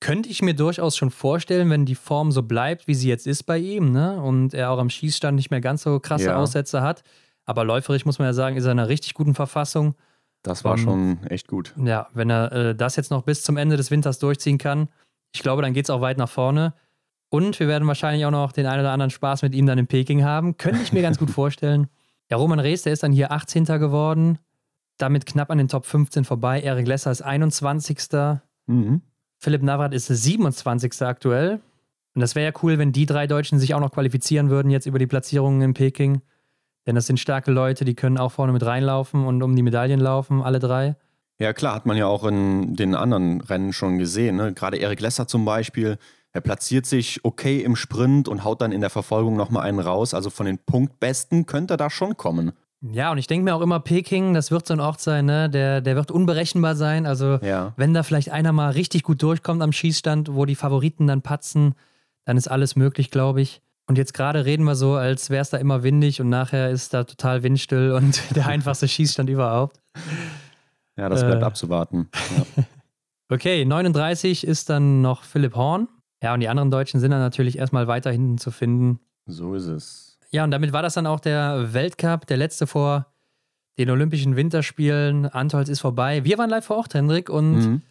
könnte 0.00 0.28
ich 0.28 0.42
mir 0.42 0.54
durchaus 0.54 0.96
schon 0.96 1.10
vorstellen, 1.10 1.70
wenn 1.70 1.84
die 1.84 1.94
Form 1.94 2.32
so 2.32 2.42
bleibt, 2.42 2.88
wie 2.88 2.94
sie 2.94 3.08
jetzt 3.08 3.26
ist 3.26 3.44
bei 3.44 3.58
ihm, 3.58 3.92
ne? 3.92 4.20
Und 4.20 4.54
er 4.54 4.70
auch 4.70 4.78
am 4.78 4.90
Schießstand 4.90 5.36
nicht 5.36 5.50
mehr 5.50 5.60
ganz 5.60 5.82
so 5.82 6.00
krasse 6.00 6.24
Ja. 6.26 6.36
Aussätze 6.36 6.80
hat. 6.82 7.04
Aber 7.44 7.64
läuferisch 7.64 8.06
muss 8.06 8.18
man 8.18 8.26
ja 8.26 8.32
sagen, 8.32 8.56
ist 8.56 8.64
er 8.64 8.72
in 8.72 8.78
einer 8.78 8.88
richtig 8.88 9.14
guten 9.14 9.34
Verfassung. 9.34 9.94
Das 10.42 10.64
war 10.64 10.76
Ähm, 10.78 10.82
schon 10.82 11.26
echt 11.26 11.48
gut. 11.48 11.74
Ja, 11.82 12.08
wenn 12.14 12.30
er 12.30 12.52
äh, 12.52 12.74
das 12.74 12.96
jetzt 12.96 13.10
noch 13.10 13.22
bis 13.22 13.42
zum 13.42 13.56
Ende 13.56 13.76
des 13.76 13.90
Winters 13.90 14.18
durchziehen 14.18 14.58
kann, 14.58 14.88
ich 15.32 15.42
glaube, 15.42 15.62
dann 15.62 15.72
geht 15.74 15.84
es 15.86 15.90
auch 15.90 16.00
weit 16.00 16.18
nach 16.18 16.28
vorne. 16.28 16.74
Und 17.28 17.60
wir 17.60 17.68
werden 17.68 17.86
wahrscheinlich 17.86 18.24
auch 18.26 18.30
noch 18.32 18.50
den 18.52 18.66
einen 18.66 18.80
oder 18.80 18.90
anderen 18.92 19.10
Spaß 19.10 19.42
mit 19.42 19.54
ihm 19.54 19.66
dann 19.66 19.78
in 19.78 19.86
Peking 19.86 20.24
haben. 20.24 20.56
Könnte 20.56 20.82
ich 20.82 20.92
mir 20.92 21.02
ganz 21.02 21.18
gut 21.18 21.30
vorstellen. 21.30 21.86
Ja, 22.30 22.36
Roman 22.36 22.58
Rees, 22.58 22.82
der 22.82 22.92
ist 22.92 23.02
dann 23.02 23.12
hier 23.12 23.30
18. 23.30 23.64
geworden. 23.64 24.38
Damit 24.98 25.26
knapp 25.26 25.50
an 25.50 25.58
den 25.58 25.68
Top 25.68 25.86
15 25.86 26.24
vorbei. 26.24 26.60
Erik 26.60 26.86
Lesser 26.86 27.10
ist 27.10 27.22
21. 27.22 27.98
Mhm. 28.66 29.02
Philipp 29.38 29.62
Navrat 29.62 29.94
ist 29.94 30.06
27. 30.08 31.02
aktuell. 31.02 31.60
Und 32.14 32.20
das 32.20 32.34
wäre 32.34 32.52
ja 32.52 32.58
cool, 32.62 32.78
wenn 32.78 32.92
die 32.92 33.06
drei 33.06 33.26
Deutschen 33.26 33.58
sich 33.58 33.74
auch 33.74 33.80
noch 33.80 33.92
qualifizieren 33.92 34.50
würden 34.50 34.70
jetzt 34.70 34.86
über 34.86 34.98
die 34.98 35.06
Platzierungen 35.06 35.62
in 35.62 35.74
Peking. 35.74 36.22
Denn 36.86 36.94
das 36.94 37.06
sind 37.06 37.20
starke 37.20 37.50
Leute, 37.50 37.84
die 37.84 37.94
können 37.94 38.18
auch 38.18 38.32
vorne 38.32 38.52
mit 38.52 38.64
reinlaufen 38.64 39.26
und 39.26 39.42
um 39.42 39.54
die 39.54 39.62
Medaillen 39.62 40.00
laufen, 40.00 40.42
alle 40.42 40.58
drei. 40.58 40.96
Ja, 41.38 41.52
klar, 41.52 41.74
hat 41.74 41.86
man 41.86 41.96
ja 41.96 42.06
auch 42.06 42.24
in 42.24 42.74
den 42.76 42.94
anderen 42.94 43.40
Rennen 43.40 43.72
schon 43.72 43.98
gesehen. 43.98 44.36
Ne? 44.36 44.52
Gerade 44.52 44.76
Erik 44.76 45.00
Lesser 45.00 45.26
zum 45.26 45.44
Beispiel, 45.44 45.98
er 46.32 46.40
platziert 46.42 46.86
sich 46.86 47.20
okay 47.24 47.60
im 47.60 47.76
Sprint 47.76 48.28
und 48.28 48.44
haut 48.44 48.60
dann 48.60 48.72
in 48.72 48.80
der 48.80 48.90
Verfolgung 48.90 49.36
nochmal 49.36 49.66
einen 49.66 49.78
raus. 49.80 50.14
Also 50.14 50.30
von 50.30 50.46
den 50.46 50.58
Punktbesten 50.58 51.46
könnte 51.46 51.74
er 51.74 51.76
da 51.78 51.90
schon 51.90 52.16
kommen. 52.16 52.52
Ja, 52.82 53.10
und 53.12 53.18
ich 53.18 53.26
denke 53.26 53.44
mir 53.44 53.54
auch 53.54 53.60
immer, 53.60 53.80
Peking, 53.80 54.32
das 54.32 54.50
wird 54.50 54.66
so 54.66 54.72
ein 54.72 54.80
Ort 54.80 55.00
sein, 55.00 55.26
ne? 55.26 55.50
der, 55.50 55.82
der 55.82 55.96
wird 55.96 56.10
unberechenbar 56.10 56.76
sein. 56.76 57.04
Also, 57.04 57.38
Ja. 57.42 57.74
wenn 57.76 57.92
da 57.92 58.02
vielleicht 58.02 58.30
einer 58.30 58.52
mal 58.52 58.70
richtig 58.70 59.02
gut 59.02 59.22
durchkommt 59.22 59.62
am 59.62 59.72
Schießstand, 59.72 60.34
wo 60.34 60.46
die 60.46 60.54
Favoriten 60.54 61.06
dann 61.06 61.20
patzen, 61.20 61.74
dann 62.24 62.38
ist 62.38 62.48
alles 62.48 62.76
möglich, 62.76 63.10
glaube 63.10 63.42
ich. 63.42 63.60
Und 63.90 63.98
jetzt 63.98 64.14
gerade 64.14 64.44
reden 64.44 64.62
wir 64.66 64.76
so, 64.76 64.94
als 64.94 65.30
wäre 65.30 65.42
es 65.42 65.50
da 65.50 65.56
immer 65.56 65.82
windig 65.82 66.20
und 66.20 66.28
nachher 66.28 66.70
ist 66.70 66.94
da 66.94 67.02
total 67.02 67.42
windstill 67.42 67.90
und 67.90 68.22
der 68.36 68.46
einfachste 68.46 68.86
Schießstand 68.86 69.28
überhaupt. 69.28 69.80
Ja, 70.96 71.08
das 71.08 71.24
bleibt 71.24 71.42
Äh. 71.42 71.46
abzuwarten. 71.46 72.08
Ja. 72.56 72.64
Okay, 73.32 73.64
39 73.64 74.44
ist 74.44 74.70
dann 74.70 75.02
noch 75.02 75.22
Philipp 75.22 75.54
Horn. 75.54 75.86
Ja, 76.20 76.34
und 76.34 76.40
die 76.40 76.48
anderen 76.48 76.70
Deutschen 76.72 76.98
sind 77.00 77.12
dann 77.12 77.20
natürlich 77.20 77.58
erstmal 77.58 77.86
weiter 77.86 78.10
hinten 78.10 78.38
zu 78.38 78.50
finden. 78.50 78.98
So 79.26 79.54
ist 79.54 79.66
es. 79.66 80.18
Ja, 80.32 80.42
und 80.42 80.50
damit 80.50 80.72
war 80.72 80.82
das 80.82 80.94
dann 80.94 81.06
auch 81.06 81.20
der 81.20 81.72
Weltcup, 81.72 82.26
der 82.26 82.36
letzte 82.36 82.66
vor 82.66 83.06
den 83.78 83.88
Olympischen 83.90 84.34
Winterspielen. 84.34 85.26
Antolz 85.26 85.68
ist 85.68 85.78
vorbei. 85.80 86.24
Wir 86.24 86.38
waren 86.38 86.50
live 86.50 86.64
vor 86.64 86.78
Ort, 86.78 86.94
Hendrik, 86.94 87.30
und 87.30 87.52
Mhm. 87.58 87.82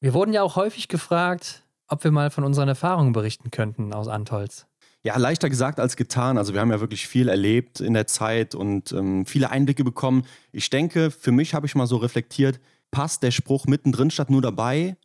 wir 0.00 0.14
wurden 0.14 0.32
ja 0.32 0.42
auch 0.42 0.54
häufig 0.54 0.86
gefragt, 0.86 1.64
ob 1.88 2.04
wir 2.04 2.12
mal 2.12 2.30
von 2.30 2.44
unseren 2.44 2.68
Erfahrungen 2.68 3.12
berichten 3.12 3.50
könnten 3.50 3.92
aus 3.92 4.06
Antolz. 4.06 4.66
Ja, 5.02 5.16
leichter 5.16 5.48
gesagt 5.48 5.80
als 5.80 5.96
getan. 5.96 6.36
Also 6.36 6.52
wir 6.52 6.60
haben 6.60 6.70
ja 6.70 6.80
wirklich 6.80 7.08
viel 7.08 7.28
erlebt 7.28 7.80
in 7.80 7.94
der 7.94 8.06
Zeit 8.06 8.54
und 8.54 8.92
ähm, 8.92 9.24
viele 9.24 9.50
Einblicke 9.50 9.82
bekommen. 9.82 10.26
Ich 10.52 10.68
denke, 10.68 11.10
für 11.10 11.32
mich 11.32 11.54
habe 11.54 11.66
ich 11.66 11.74
mal 11.74 11.86
so 11.86 11.96
reflektiert, 11.96 12.60
passt 12.90 13.22
der 13.22 13.30
Spruch 13.30 13.66
mittendrin 13.66 14.10
statt 14.10 14.30
nur 14.30 14.42
dabei 14.42 14.96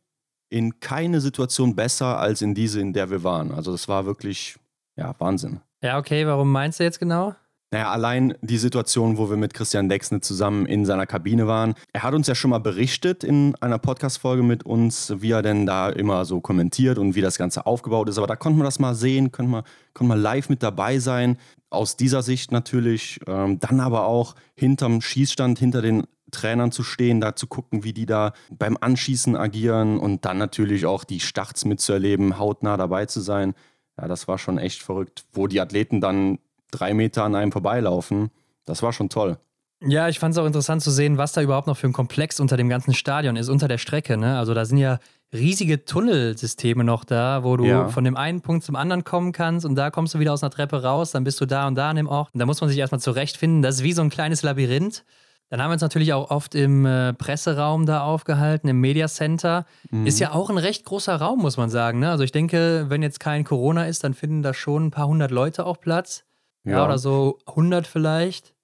in 0.48 0.80
keine 0.80 1.20
Situation 1.20 1.74
besser 1.74 2.18
als 2.18 2.42
in 2.42 2.54
diese, 2.54 2.80
in 2.80 2.92
der 2.92 3.10
wir 3.10 3.24
waren. 3.24 3.52
Also 3.52 3.72
das 3.72 3.88
war 3.88 4.06
wirklich, 4.06 4.56
ja, 4.96 5.14
Wahnsinn. 5.18 5.60
Ja, 5.82 5.98
okay, 5.98 6.26
warum 6.26 6.52
meinst 6.52 6.78
du 6.78 6.84
jetzt 6.84 6.98
genau? 6.98 7.34
Naja, 7.72 7.90
allein 7.90 8.34
die 8.42 8.58
Situation, 8.58 9.18
wo 9.18 9.28
wir 9.28 9.36
mit 9.36 9.52
Christian 9.52 9.88
Dexne 9.88 10.20
zusammen 10.20 10.66
in 10.66 10.84
seiner 10.84 11.04
Kabine 11.04 11.48
waren. 11.48 11.74
Er 11.92 12.04
hat 12.04 12.14
uns 12.14 12.28
ja 12.28 12.36
schon 12.36 12.50
mal 12.50 12.60
berichtet 12.60 13.24
in 13.24 13.56
einer 13.56 13.78
Podcast-Folge 13.78 14.44
mit 14.44 14.64
uns, 14.64 15.12
wie 15.16 15.32
er 15.32 15.42
denn 15.42 15.66
da 15.66 15.88
immer 15.88 16.24
so 16.24 16.40
kommentiert 16.40 16.96
und 16.96 17.16
wie 17.16 17.22
das 17.22 17.38
Ganze 17.38 17.66
aufgebaut 17.66 18.08
ist. 18.08 18.18
Aber 18.18 18.28
da 18.28 18.36
konnte 18.36 18.58
man 18.58 18.66
das 18.66 18.78
mal 18.78 18.94
sehen, 18.94 19.32
konnte 19.32 19.50
man, 19.50 19.64
konnte 19.94 20.08
man 20.10 20.20
live 20.20 20.48
mit 20.48 20.62
dabei 20.62 21.00
sein. 21.00 21.38
Aus 21.68 21.96
dieser 21.96 22.22
Sicht 22.22 22.52
natürlich. 22.52 23.18
Ähm, 23.26 23.58
dann 23.58 23.80
aber 23.80 24.06
auch 24.06 24.36
hinterm 24.54 25.00
Schießstand, 25.00 25.58
hinter 25.58 25.82
den 25.82 26.04
Trainern 26.30 26.70
zu 26.70 26.84
stehen, 26.84 27.20
da 27.20 27.34
zu 27.34 27.48
gucken, 27.48 27.82
wie 27.82 27.92
die 27.92 28.06
da 28.06 28.32
beim 28.50 28.76
Anschießen 28.80 29.34
agieren 29.34 29.98
und 29.98 30.24
dann 30.24 30.38
natürlich 30.38 30.86
auch 30.86 31.02
die 31.02 31.20
Starts 31.20 31.64
mitzuerleben, 31.64 32.38
hautnah 32.38 32.76
dabei 32.76 33.06
zu 33.06 33.20
sein. 33.20 33.54
Ja, 33.98 34.06
das 34.06 34.28
war 34.28 34.38
schon 34.38 34.58
echt 34.58 34.82
verrückt, 34.82 35.24
wo 35.32 35.46
die 35.46 35.60
Athleten 35.60 36.00
dann 36.00 36.38
drei 36.70 36.94
Meter 36.94 37.24
an 37.24 37.34
einem 37.34 37.52
vorbeilaufen. 37.52 38.30
Das 38.64 38.82
war 38.82 38.92
schon 38.92 39.08
toll. 39.08 39.38
Ja, 39.84 40.08
ich 40.08 40.18
fand 40.18 40.32
es 40.32 40.38
auch 40.38 40.46
interessant 40.46 40.82
zu 40.82 40.90
sehen, 40.90 41.18
was 41.18 41.32
da 41.32 41.42
überhaupt 41.42 41.66
noch 41.66 41.76
für 41.76 41.86
ein 41.86 41.92
Komplex 41.92 42.40
unter 42.40 42.56
dem 42.56 42.68
ganzen 42.68 42.94
Stadion 42.94 43.36
ist, 43.36 43.48
unter 43.50 43.68
der 43.68 43.76
Strecke. 43.78 44.16
Ne? 44.16 44.38
Also 44.38 44.54
da 44.54 44.64
sind 44.64 44.78
ja 44.78 44.98
riesige 45.34 45.84
Tunnelsysteme 45.84 46.82
noch 46.82 47.04
da, 47.04 47.44
wo 47.44 47.56
du 47.58 47.64
Ja. 47.66 47.88
von 47.88 48.02
dem 48.04 48.16
einen 48.16 48.40
Punkt 48.40 48.64
zum 48.64 48.74
anderen 48.74 49.04
kommen 49.04 49.32
kannst 49.32 49.66
und 49.66 49.74
da 49.74 49.90
kommst 49.90 50.14
du 50.14 50.18
wieder 50.18 50.32
aus 50.32 50.42
einer 50.42 50.50
Treppe 50.50 50.82
raus, 50.82 51.10
dann 51.10 51.24
bist 51.24 51.40
du 51.40 51.46
da 51.46 51.66
und 51.66 51.74
da 51.74 51.90
an 51.90 51.96
dem 51.96 52.06
Ort. 52.08 52.30
Und 52.32 52.40
da 52.40 52.46
muss 52.46 52.60
man 52.62 52.70
sich 52.70 52.78
erstmal 52.78 53.00
zurechtfinden. 53.00 53.60
Das 53.60 53.76
ist 53.76 53.82
wie 53.82 53.92
so 53.92 54.00
ein 54.02 54.08
kleines 54.08 54.42
Labyrinth. 54.42 55.04
Dann 55.50 55.60
haben 55.62 55.68
wir 55.70 55.74
uns 55.74 55.82
natürlich 55.82 56.12
auch 56.14 56.30
oft 56.30 56.54
im 56.56 56.86
äh, 56.86 57.12
Presseraum 57.12 57.86
da 57.86 58.00
aufgehalten, 58.02 58.66
im 58.68 58.80
Media 58.80 59.06
Center. 59.06 59.64
Ist 60.04 60.18
ja 60.18 60.32
auch 60.32 60.50
ein 60.50 60.58
recht 60.58 60.84
großer 60.84 61.14
Raum, 61.16 61.40
muss 61.40 61.56
man 61.56 61.70
sagen. 61.70 62.00
Ne? 62.00 62.10
Also 62.10 62.24
ich 62.24 62.32
denke, 62.32 62.86
wenn 62.88 63.02
jetzt 63.02 63.20
kein 63.20 63.44
Corona 63.44 63.84
ist, 63.86 64.02
dann 64.02 64.14
finden 64.14 64.42
da 64.42 64.54
schon 64.54 64.86
ein 64.86 64.90
paar 64.90 65.06
hundert 65.06 65.30
Leute 65.30 65.64
auch 65.66 65.78
Platz. 65.80 66.24
Ja, 66.66 66.84
oder 66.84 66.98
so 66.98 67.38
100 67.46 67.86
vielleicht. 67.86 68.54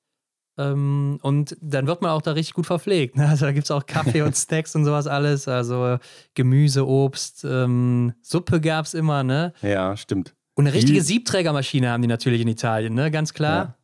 Ähm, 0.59 1.19
und 1.23 1.57
dann 1.61 1.87
wird 1.87 2.03
man 2.03 2.11
auch 2.11 2.23
da 2.23 2.33
richtig 2.33 2.55
gut 2.55 2.67
verpflegt. 2.67 3.17
Ne? 3.17 3.27
Also 3.29 3.47
da 3.47 3.53
gibt 3.53 3.65
es 3.65 3.71
auch 3.71 3.87
Kaffee 3.87 4.23
und 4.23 4.37
Snacks 4.37 4.75
und 4.75 4.85
sowas 4.85 5.07
alles. 5.07 5.49
Also 5.49 5.99
Gemüse, 6.35 6.87
Obst, 6.87 7.45
ähm, 7.45 8.13
Suppe 8.21 8.61
gab 8.61 8.85
es 8.85 8.95
immer, 8.95 9.23
ne? 9.23 9.55
Ja, 9.63 9.97
stimmt. 9.97 10.35
Und 10.55 10.67
eine 10.67 10.75
richtige 10.75 11.01
Siebträgermaschine 11.01 11.91
haben 11.91 12.03
die 12.03 12.09
natürlich 12.09 12.43
in 12.43 12.49
Italien, 12.49 12.95
ne? 12.95 13.11
Ganz 13.11 13.33
klar. 13.33 13.65
Ja. 13.65 13.75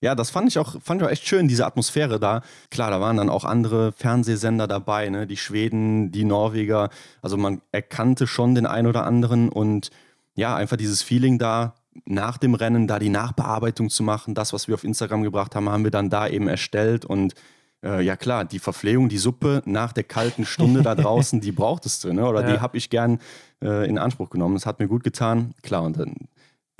Ja, 0.00 0.14
das 0.14 0.30
fand 0.30 0.48
ich, 0.48 0.58
auch, 0.60 0.80
fand 0.80 1.00
ich 1.00 1.08
auch 1.08 1.10
echt 1.10 1.26
schön, 1.26 1.48
diese 1.48 1.66
Atmosphäre 1.66 2.20
da. 2.20 2.42
Klar, 2.70 2.92
da 2.92 3.00
waren 3.00 3.16
dann 3.16 3.28
auch 3.28 3.44
andere 3.44 3.90
Fernsehsender 3.90 4.68
dabei, 4.68 5.08
ne? 5.08 5.26
die 5.26 5.36
Schweden, 5.36 6.12
die 6.12 6.22
Norweger. 6.22 6.90
Also 7.20 7.36
man 7.36 7.62
erkannte 7.72 8.28
schon 8.28 8.54
den 8.54 8.64
einen 8.64 8.86
oder 8.86 9.04
anderen 9.04 9.48
und 9.48 9.90
ja, 10.36 10.54
einfach 10.54 10.76
dieses 10.76 11.02
Feeling 11.02 11.38
da, 11.38 11.74
nach 12.04 12.38
dem 12.38 12.54
Rennen 12.54 12.86
da 12.86 12.98
die 12.98 13.08
Nachbearbeitung 13.08 13.90
zu 13.90 14.02
machen. 14.02 14.34
Das, 14.34 14.52
was 14.52 14.68
wir 14.68 14.74
auf 14.74 14.84
Instagram 14.84 15.22
gebracht 15.22 15.54
haben, 15.54 15.68
haben 15.68 15.84
wir 15.84 15.90
dann 15.90 16.10
da 16.10 16.26
eben 16.28 16.48
erstellt 16.48 17.04
und 17.04 17.34
äh, 17.84 18.02
ja 18.02 18.16
klar, 18.16 18.44
die 18.44 18.58
Verpflegung, 18.58 19.08
die 19.08 19.18
Suppe 19.18 19.62
nach 19.64 19.92
der 19.92 20.04
kalten 20.04 20.44
Stunde 20.44 20.82
da 20.82 20.94
draußen, 20.96 21.40
die 21.40 21.52
brauchtest 21.52 22.02
du, 22.04 22.12
ne? 22.12 22.26
oder 22.26 22.42
Ja. 22.42 22.52
die 22.54 22.60
habe 22.60 22.76
ich 22.76 22.90
gern 22.90 23.20
äh, 23.62 23.88
in 23.88 23.98
Anspruch 23.98 24.30
genommen. 24.30 24.54
Das 24.54 24.66
hat 24.66 24.80
mir 24.80 24.88
gut 24.88 25.04
getan. 25.04 25.54
Klar, 25.62 25.82
und 25.84 25.96
dann 25.98 26.14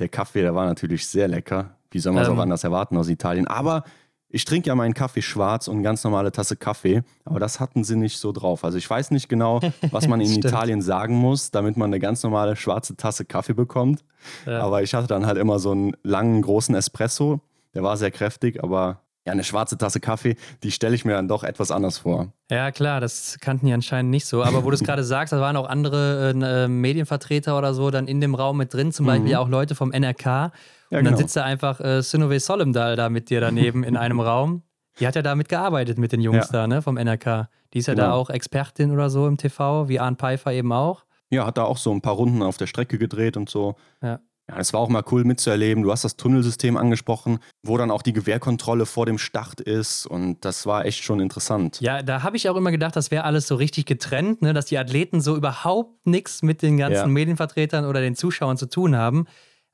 der 0.01 0.09
Kaffee, 0.09 0.43
der 0.43 0.55
war 0.55 0.67
natürlich 0.67 1.07
sehr 1.07 1.29
lecker. 1.29 1.77
Wie 1.91 2.01
soll 2.01 2.13
man 2.13 2.23
es 2.25 2.29
Ähm. 2.29 2.37
auch 2.39 2.43
anders 2.43 2.65
erwarten 2.65 2.97
aus 2.97 3.09
Italien? 3.09 3.47
Aber 3.47 3.85
ich 4.31 4.45
trinke 4.45 4.69
ja 4.69 4.75
meinen 4.75 4.95
Kaffee 4.95 5.23
schwarz 5.23 5.69
und 5.69 5.77
eine 5.77 5.83
ganz 5.83 6.05
normale 6.05 6.31
Tasse 6.33 6.57
Kaffee. 6.57 7.03
Aber 7.25 7.41
das 7.41 7.61
hatten 7.61 7.83
sie 7.85 7.97
nicht 7.97 8.19
so 8.19 8.33
drauf. 8.33 8.65
Also 8.65 8.77
ich 8.77 8.89
weiß 8.89 9.11
nicht 9.11 9.29
genau, 9.29 9.61
was 9.91 10.07
man 10.07 10.21
in. 10.21 10.39
Italien 10.39 10.83
sagen 10.83 11.15
muss, 11.15 11.51
damit 11.51 11.77
man 11.77 11.89
eine 11.91 11.99
ganz 11.99 12.23
normale 12.23 12.55
schwarze 12.55 12.97
Tasse 12.97 13.25
Kaffee 13.25 13.55
bekommt. 13.55 14.05
Ja. 14.47 14.61
Aber 14.61 14.83
ich 14.83 14.95
hatte 14.95 15.07
dann 15.07 15.27
halt 15.27 15.39
immer 15.39 15.59
so 15.59 15.73
einen 15.73 15.97
langen, 16.03 16.43
großen 16.43 16.75
Espresso. 16.75 17.41
Der 17.75 17.83
war 17.83 17.97
sehr 17.97 18.11
kräftig, 18.11 18.63
aber 18.63 19.01
ja, 19.29 19.33
eine 19.33 19.45
schwarze 19.45 19.77
Tasse 19.77 20.01
Kaffee, 20.01 20.37
die 20.63 20.71
stelle 20.71 20.95
ich 20.95 21.05
mir 21.05 21.13
dann 21.13 21.29
doch 21.29 21.45
etwas 21.45 21.71
anders 21.71 21.99
vor. 21.99 22.33
Ja, 22.51 22.71
klar, 22.71 23.01
das 23.01 23.39
kannten 23.41 23.67
die 23.67 23.73
anscheinend 23.73 24.11
nicht 24.11 24.25
so. 24.25 24.43
Aber 24.43 24.65
wo 24.65 24.71
du 24.71 24.75
es 24.75 24.83
gerade 24.85 25.05
sagst, 25.05 25.33
da 25.33 25.41
waren 25.41 25.57
auch 25.57 25.69
andere 25.69 26.33
äh, 26.35 26.65
äh, 26.65 26.69
Medienvertreter 26.69 27.57
oder 27.59 27.75
so 27.75 27.91
dann 27.91 28.07
in 28.09 28.21
dem 28.21 28.35
Raum 28.35 28.57
mit 28.57 28.73
drin, 28.73 28.91
zum 28.91 29.07
Beispiel 29.07 29.35
auch 29.37 29.49
Leute 29.49 29.75
vom 29.75 29.91
NRK. 29.91 30.51
Ja, 30.91 30.99
und 30.99 31.05
dann 31.05 31.15
genau. 31.15 31.19
sitzt 31.19 31.37
da 31.37 31.45
einfach 31.45 31.81
äh, 31.81 32.03
Sinove 32.03 32.41
Solemdal 32.41 32.97
da 32.97 33.09
mit 33.09 33.31
dir 33.31 33.41
daneben 33.41 33.85
in 33.85 33.97
einem 33.97 34.21
Raum. 34.21 34.63
Die 35.01 35.07
hat 35.07 35.15
ja 35.17 35.23
da 35.23 35.35
mitgearbeitet 35.35 35.99
mit 35.99 36.13
den 36.13 36.21
Jungs 36.21 36.47
Ja. 36.47 36.53
da, 36.53 36.67
ne, 36.67 36.83
vom 36.83 36.97
NRK. 36.97 37.49
Die 37.75 37.79
ist 37.79 37.87
ja 37.87 37.95
da 37.95 38.05
Genau. 38.05 38.17
auch 38.17 38.31
Expertin 38.31 38.91
oder 38.91 39.11
so 39.11 39.27
im 39.27 39.37
TV, 39.37 39.89
wie 39.89 40.01
Arne 40.01 40.17
Pfeiffer 40.17 40.53
eben 40.53 40.73
auch. 40.73 41.05
Ja, 41.31 41.47
hat 41.47 41.59
da 41.59 41.65
auch 41.65 41.77
so 41.77 41.93
ein 41.93 42.01
paar 42.01 42.15
Runden 42.15 42.43
auf 42.43 42.57
der 42.57 42.67
Strecke 42.67 42.99
gedreht 42.99 43.37
und 43.37 43.49
so. 43.51 43.77
Ja. 44.03 44.21
Ja, 44.51 44.57
es 44.59 44.73
war 44.73 44.81
auch 44.81 44.89
mal 44.89 45.05
cool 45.13 45.25
mitzuerleben. 45.25 45.83
Du 45.83 45.93
hast 45.93 46.05
das 46.05 46.17
Tunnelsystem 46.17 46.79
angesprochen, 46.79 47.39
wo 47.63 47.77
dann 47.77 47.91
auch 47.91 48.01
die 48.01 48.15
Gewehrkontrolle 48.15 48.87
vor 48.87 49.05
dem 49.05 49.19
Start 49.19 49.61
ist. 49.61 50.07
Und 50.07 50.43
das 50.43 50.65
war 50.65 50.87
echt 50.87 51.05
schon 51.05 51.21
interessant. 51.21 51.83
Ja, 51.83 52.03
da 52.03 52.23
habe 52.23 52.39
ich 52.39 52.49
auch 52.49 52.57
immer 52.57 52.71
gedacht, 52.71 52.97
das 52.97 53.11
wäre 53.11 53.25
alles 53.25 53.47
so 53.47 53.57
richtig 53.57 53.85
getrennt, 53.85 54.41
ne, 54.41 54.55
dass 54.55 54.65
die 54.65 54.79
Athleten 54.79 55.21
so 55.21 55.37
überhaupt 55.37 56.07
nichts 56.07 56.41
mit 56.43 56.63
den 56.63 56.79
ganzen 56.79 56.95
Ja. 56.97 57.07
Medienvertretern 57.07 57.85
oder 57.85 58.01
den 58.01 58.17
Zuschauern 58.17 58.57
zu 58.57 58.65
tun 58.71 58.97
haben. 58.97 59.27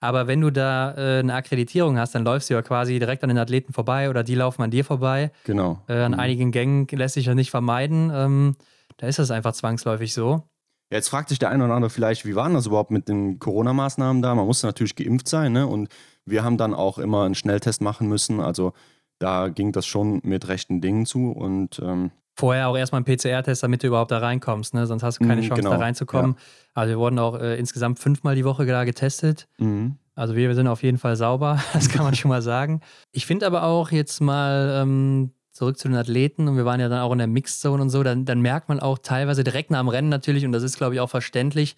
Aber 0.05 0.27
wenn 0.27 0.43
du 0.43 0.51
da 0.51 0.95
äh, 0.99 1.21
eine 1.21 1.33
Akkreditierung 1.33 1.99
hast, 1.99 2.15
dann 2.15 2.25
läufst 2.25 2.51
du 2.51 2.55
ja 2.55 2.61
quasi 2.61 2.99
direkt 2.99 3.23
an 3.23 3.31
den 3.31 3.39
Athleten 3.39 3.73
vorbei 3.73 4.11
oder 4.11 4.23
die 4.23 4.35
laufen 4.35 4.61
an 4.61 4.71
dir 4.71 4.85
vorbei. 4.85 5.31
Genau. 5.45 5.81
Äh, 5.89 5.95
an 6.01 6.13
einigen 6.13 6.53
Gängen 6.53 6.87
lässt 6.91 7.15
sich 7.15 7.25
ja 7.25 7.35
nicht 7.35 7.51
vermeiden. 7.51 8.13
Ähm, 8.15 8.55
da 8.99 9.07
ist 9.07 9.19
das 9.19 9.31
einfach 9.31 9.55
zwangsläufig 9.55 10.13
so. 10.13 10.43
Ja, 10.91 10.99
jetzt 10.99 11.09
fragt 11.09 11.31
sich 11.31 11.39
der 11.39 11.49
eine 11.49 11.65
oder 11.65 11.73
andere 11.73 11.89
vielleicht, 11.89 12.27
wie 12.27 12.37
waren 12.37 12.53
das 12.53 12.67
überhaupt 12.67 12.91
mit 12.91 13.09
den 13.09 13.39
Corona-Maßnahmen 13.39 14.21
da? 14.21 14.35
Man 14.35 14.45
musste 14.45 14.67
natürlich 14.67 14.95
geimpft 14.95 15.27
sein, 15.27 15.53
ne? 15.53 15.67
Und 15.67 15.89
wir 16.27 16.45
haben 16.45 16.59
dann 16.59 16.75
auch 16.75 16.99
immer 16.99 17.25
einen 17.25 17.35
Schnelltest 17.35 17.81
machen 17.81 18.07
müssen. 18.07 18.41
Also 18.41 18.75
da 19.19 19.49
ging 19.49 19.73
das 19.73 19.87
schon 19.87 20.21
mit 20.23 20.49
rechten 20.49 20.83
Dingen 20.83 21.07
zu. 21.07 21.31
Und 21.31 21.81
ähm, 21.83 22.11
Vorher 22.37 22.69
auch 22.69 22.77
erstmal 22.77 23.03
einen 23.05 23.17
PCR-Test, 23.17 23.63
damit 23.63 23.83
du 23.83 23.87
überhaupt 23.87 24.11
da 24.11 24.19
reinkommst, 24.19 24.75
ne? 24.75 24.87
sonst 24.87 25.03
hast 25.03 25.21
du 25.21 25.25
keine 25.27 25.41
Mhm, 25.41 25.47
Chance, 25.49 25.63
genau, 25.63 25.71
da 25.75 25.79
reinzukommen. 25.79 26.37
Also 26.75 26.91
wir 26.91 26.99
wurden 26.99 27.19
auch 27.21 27.39
äh, 27.39 27.57
insgesamt 27.59 27.99
fünfmal 28.01 28.35
die 28.35 28.45
Woche 28.45 28.67
da 28.67 28.85
getestet. 28.85 29.47
mhm. 29.59 29.97
Also 30.17 30.37
wir 30.37 30.55
sind 30.55 30.69
auf 30.69 30.85
jeden 30.85 30.99
Fall 30.99 31.17
sauber, 31.17 31.59
das 31.73 31.89
kann 31.89 32.05
man 32.05 32.15
schon 32.15 32.29
mal 32.29 32.41
sagen. 32.43 32.81
Ich 33.11 33.27
finde 33.27 33.47
aber 33.47 33.65
auch 33.65 33.91
jetzt 33.91 34.21
mal 34.21 34.81
ähm, 34.83 35.33
zurück 35.51 35.77
zu 35.77 35.89
den 35.89 35.97
Athleten 35.97 36.47
und 36.47 36.57
wir 36.57 36.65
waren 36.65 36.79
ja 36.79 36.89
dann 36.89 37.01
auch 37.01 37.11
in 37.11 37.19
der 37.19 37.27
Mixed 37.27 37.61
Zone 37.61 37.83
und 37.83 37.91
so, 37.91 38.05
dann, 38.05 38.25
dann 38.25 38.41
merkt 38.41 38.69
man 38.69 38.79
auch 38.79 38.99
teilweise 38.99 39.43
direkt 39.43 39.73
nach 39.73 39.81
dem 39.81 39.89
Rennen 39.89 40.09
natürlich, 40.09 40.45
und 40.47 40.53
das 40.53 40.63
ist 40.63 40.77
glaube 40.77 40.95
ich 40.95 41.01
auch 41.01 41.11
verständlich, 41.11 41.75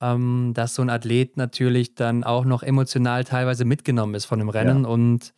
ähm, 0.00 0.52
dass 0.54 0.74
so 0.76 0.82
ein 0.82 0.90
Athlet 0.90 1.36
natürlich 1.36 1.94
dann 1.96 2.22
auch 2.22 2.44
noch 2.44 2.62
emotional 2.62 3.24
teilweise 3.24 3.64
mitgenommen 3.64 4.14
ist 4.14 4.24
von 4.24 4.38
dem 4.38 4.48
Rennen 4.48 4.84
und 4.84 5.32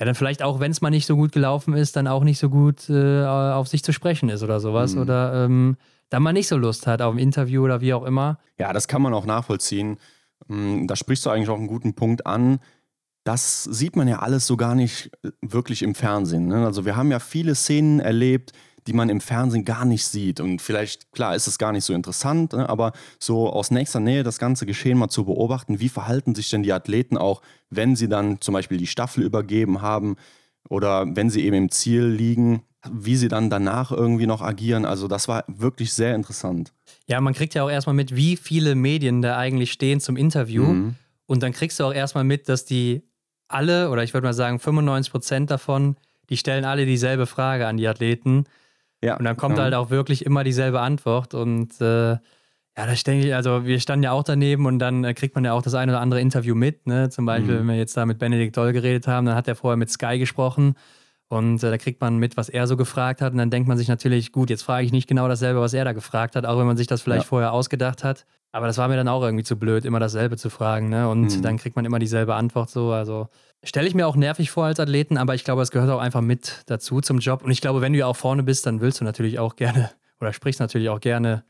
ja, 0.00 0.06
dann 0.06 0.14
vielleicht 0.14 0.42
auch, 0.42 0.60
wenn 0.60 0.70
es 0.70 0.80
mal 0.80 0.88
nicht 0.88 1.04
so 1.04 1.14
gut 1.14 1.30
gelaufen 1.30 1.74
ist, 1.74 1.94
dann 1.94 2.08
auch 2.08 2.24
nicht 2.24 2.38
so 2.38 2.48
gut 2.48 2.88
äh, 2.88 3.22
auf 3.24 3.68
sich 3.68 3.84
zu 3.84 3.92
sprechen 3.92 4.30
ist 4.30 4.42
oder 4.42 4.58
sowas. 4.58 4.94
Mhm. 4.94 5.02
Oder 5.02 5.44
ähm, 5.44 5.76
dann 6.08 6.22
mal 6.22 6.32
nicht 6.32 6.48
so 6.48 6.56
Lust 6.56 6.86
hat 6.86 7.02
auf 7.02 7.14
ein 7.14 7.18
Interview 7.18 7.62
oder 7.62 7.82
wie 7.82 7.92
auch 7.92 8.04
immer. 8.04 8.38
Ja, 8.58 8.72
das 8.72 8.88
kann 8.88 9.02
man 9.02 9.12
auch 9.12 9.26
nachvollziehen. 9.26 9.98
Mm, 10.48 10.86
Da 10.86 10.96
sprichst 10.96 11.26
du 11.26 11.30
eigentlich 11.30 11.50
auch 11.50 11.58
einen 11.58 11.66
guten 11.66 11.94
Punkt 11.94 12.26
an. 12.26 12.60
Das 13.24 13.64
sieht 13.64 13.94
man 13.94 14.08
ja 14.08 14.20
alles 14.20 14.46
so 14.46 14.56
gar 14.56 14.74
nicht 14.74 15.10
äh, 15.22 15.32
wirklich 15.42 15.82
im 15.82 15.94
Fernsehen. 15.94 16.46
Ne? 16.46 16.64
Also 16.64 16.86
wir 16.86 16.96
haben 16.96 17.10
ja 17.10 17.18
viele 17.18 17.54
Szenen 17.54 18.00
erlebt, 18.00 18.52
die 18.90 18.96
man 18.96 19.08
im 19.08 19.20
Fernsehen 19.20 19.64
gar 19.64 19.84
nicht 19.84 20.04
sieht. 20.04 20.40
Und 20.40 20.60
vielleicht, 20.60 21.12
klar, 21.12 21.36
ist 21.36 21.46
es 21.46 21.58
gar 21.58 21.70
nicht 21.70 21.84
so 21.84 21.94
interessant, 21.94 22.54
ne? 22.54 22.68
aber 22.68 22.90
so 23.20 23.48
aus 23.48 23.70
nächster 23.70 24.00
Nähe 24.00 24.24
das 24.24 24.40
ganze 24.40 24.66
Geschehen 24.66 24.98
mal 24.98 25.08
zu 25.08 25.26
beobachten, 25.26 25.78
wie 25.78 25.88
verhalten 25.88 26.34
sich 26.34 26.50
denn 26.50 26.64
die 26.64 26.72
Athleten 26.72 27.16
auch, 27.16 27.40
wenn 27.70 27.94
sie 27.94 28.08
dann 28.08 28.40
zum 28.40 28.52
Beispiel 28.52 28.78
die 28.78 28.88
Staffel 28.88 29.22
übergeben 29.22 29.80
haben 29.80 30.16
oder 30.68 31.06
wenn 31.14 31.30
sie 31.30 31.44
eben 31.44 31.54
im 31.54 31.70
Ziel 31.70 32.02
liegen, 32.04 32.64
wie 32.90 33.14
sie 33.14 33.28
dann 33.28 33.48
danach 33.48 33.92
irgendwie 33.92 34.26
noch 34.26 34.42
agieren. 34.42 34.84
Also 34.84 35.06
das 35.06 35.28
war 35.28 35.44
wirklich 35.46 35.92
sehr 35.92 36.16
interessant. 36.16 36.72
Ja, 37.06 37.20
man 37.20 37.34
kriegt 37.34 37.54
ja 37.54 37.62
auch 37.62 37.70
erstmal 37.70 37.94
mit, 37.94 38.16
wie 38.16 38.36
viele 38.36 38.74
Medien 38.74 39.22
da 39.22 39.38
eigentlich 39.38 39.70
stehen 39.70 40.00
zum 40.00 40.16
Interview. 40.16 40.64
Mhm. 40.64 40.96
Und 41.26 41.44
dann 41.44 41.52
kriegst 41.52 41.78
du 41.78 41.84
auch 41.84 41.94
erstmal 41.94 42.24
mit, 42.24 42.48
dass 42.48 42.64
die 42.64 43.02
alle, 43.46 43.90
oder 43.90 44.02
ich 44.02 44.14
würde 44.14 44.26
mal 44.26 44.34
sagen 44.34 44.58
95 44.58 45.12
Prozent 45.12 45.50
davon, 45.52 45.94
die 46.28 46.36
stellen 46.36 46.64
alle 46.64 46.86
dieselbe 46.86 47.26
Frage 47.26 47.68
an 47.68 47.76
die 47.76 47.86
Athleten. 47.86 48.46
Ja, 49.02 49.16
Und 49.16 49.24
dann 49.24 49.36
kommt 49.36 49.56
ja. 49.58 49.64
halt 49.64 49.74
auch 49.74 49.90
wirklich 49.90 50.24
immer 50.26 50.44
dieselbe 50.44 50.80
Antwort. 50.80 51.34
Und 51.34 51.80
äh, 51.80 52.10
ja, 52.12 52.86
da 52.86 52.92
denke 52.94 53.26
ich, 53.26 53.34
also 53.34 53.64
wir 53.64 53.80
standen 53.80 54.04
ja 54.04 54.12
auch 54.12 54.22
daneben 54.22 54.66
und 54.66 54.78
dann 54.78 55.04
äh, 55.04 55.14
kriegt 55.14 55.34
man 55.34 55.44
ja 55.44 55.52
auch 55.52 55.62
das 55.62 55.74
eine 55.74 55.92
oder 55.92 56.00
andere 56.00 56.20
Interview 56.20 56.54
mit. 56.54 56.86
Ne? 56.86 57.08
Zum 57.10 57.26
Beispiel, 57.26 57.54
Mhm. 57.54 57.58
wenn 57.60 57.66
wir 57.68 57.76
jetzt 57.76 57.96
da 57.96 58.06
mit 58.06 58.18
Benedikt 58.18 58.56
Doll 58.56 58.72
geredet 58.72 59.06
haben, 59.06 59.26
dann 59.26 59.34
hat 59.36 59.48
er 59.48 59.54
vorher 59.56 59.76
mit 59.76 59.90
Sky 59.90 60.18
gesprochen. 60.18 60.74
Und 61.28 61.62
äh, 61.62 61.70
da 61.70 61.78
kriegt 61.78 62.00
man 62.00 62.18
mit, 62.18 62.36
was 62.36 62.48
er 62.48 62.66
so 62.66 62.76
gefragt 62.76 63.22
hat. 63.22 63.32
Und 63.32 63.38
dann 63.38 63.50
denkt 63.50 63.68
man 63.68 63.78
sich 63.78 63.88
natürlich, 63.88 64.32
gut, 64.32 64.50
jetzt 64.50 64.62
frage 64.62 64.84
ich 64.84 64.92
nicht 64.92 65.08
genau 65.08 65.28
dasselbe, 65.28 65.60
was 65.60 65.72
er 65.74 65.84
da 65.84 65.92
gefragt 65.92 66.36
hat, 66.36 66.44
auch 66.44 66.58
wenn 66.58 66.66
man 66.66 66.76
sich 66.76 66.86
das 66.88 67.02
vielleicht 67.02 67.22
Ja. 67.24 67.28
vorher 67.28 67.52
ausgedacht 67.52 68.02
hat. 68.04 68.26
Aber 68.52 68.66
das 68.66 68.78
war 68.78 68.88
mir 68.88 68.96
dann 68.96 69.08
auch 69.08 69.22
irgendwie 69.22 69.44
zu 69.44 69.56
blöd, 69.56 69.84
immer 69.84 70.00
dasselbe 70.00 70.36
zu 70.36 70.50
fragen. 70.50 70.88
Ne? 70.88 71.08
Und 71.08 71.36
Mhm. 71.36 71.42
dann 71.42 71.56
kriegt 71.56 71.76
man 71.76 71.84
immer 71.84 71.98
dieselbe 71.98 72.34
Antwort 72.34 72.68
so. 72.70 72.90
Also 72.92 73.28
stelle 73.62 73.86
ich 73.86 73.94
mir 73.94 74.06
auch 74.08 74.16
nervig 74.16 74.50
vor 74.50 74.64
als 74.64 74.80
Athleten, 74.80 75.18
aber 75.18 75.34
ich 75.34 75.44
glaube, 75.44 75.62
es 75.62 75.70
gehört 75.70 75.90
auch 75.90 76.00
einfach 76.00 76.20
mit 76.20 76.62
dazu 76.66 77.00
zum 77.00 77.18
Job. 77.18 77.44
Und 77.44 77.50
ich 77.52 77.60
glaube, 77.60 77.80
wenn 77.80 77.92
du 77.92 77.98
ja 78.00 78.06
auch 78.06 78.16
vorne 78.16 78.42
bist, 78.42 78.66
dann 78.66 78.80
willst 78.80 79.00
du 79.00 79.04
natürlich 79.04 79.38
auch 79.38 79.54
gerne 79.56 79.90
oder 80.20 80.32
sprichst 80.32 80.60
natürlich 80.60 80.88
auch 80.88 81.00
gerne 81.00 81.44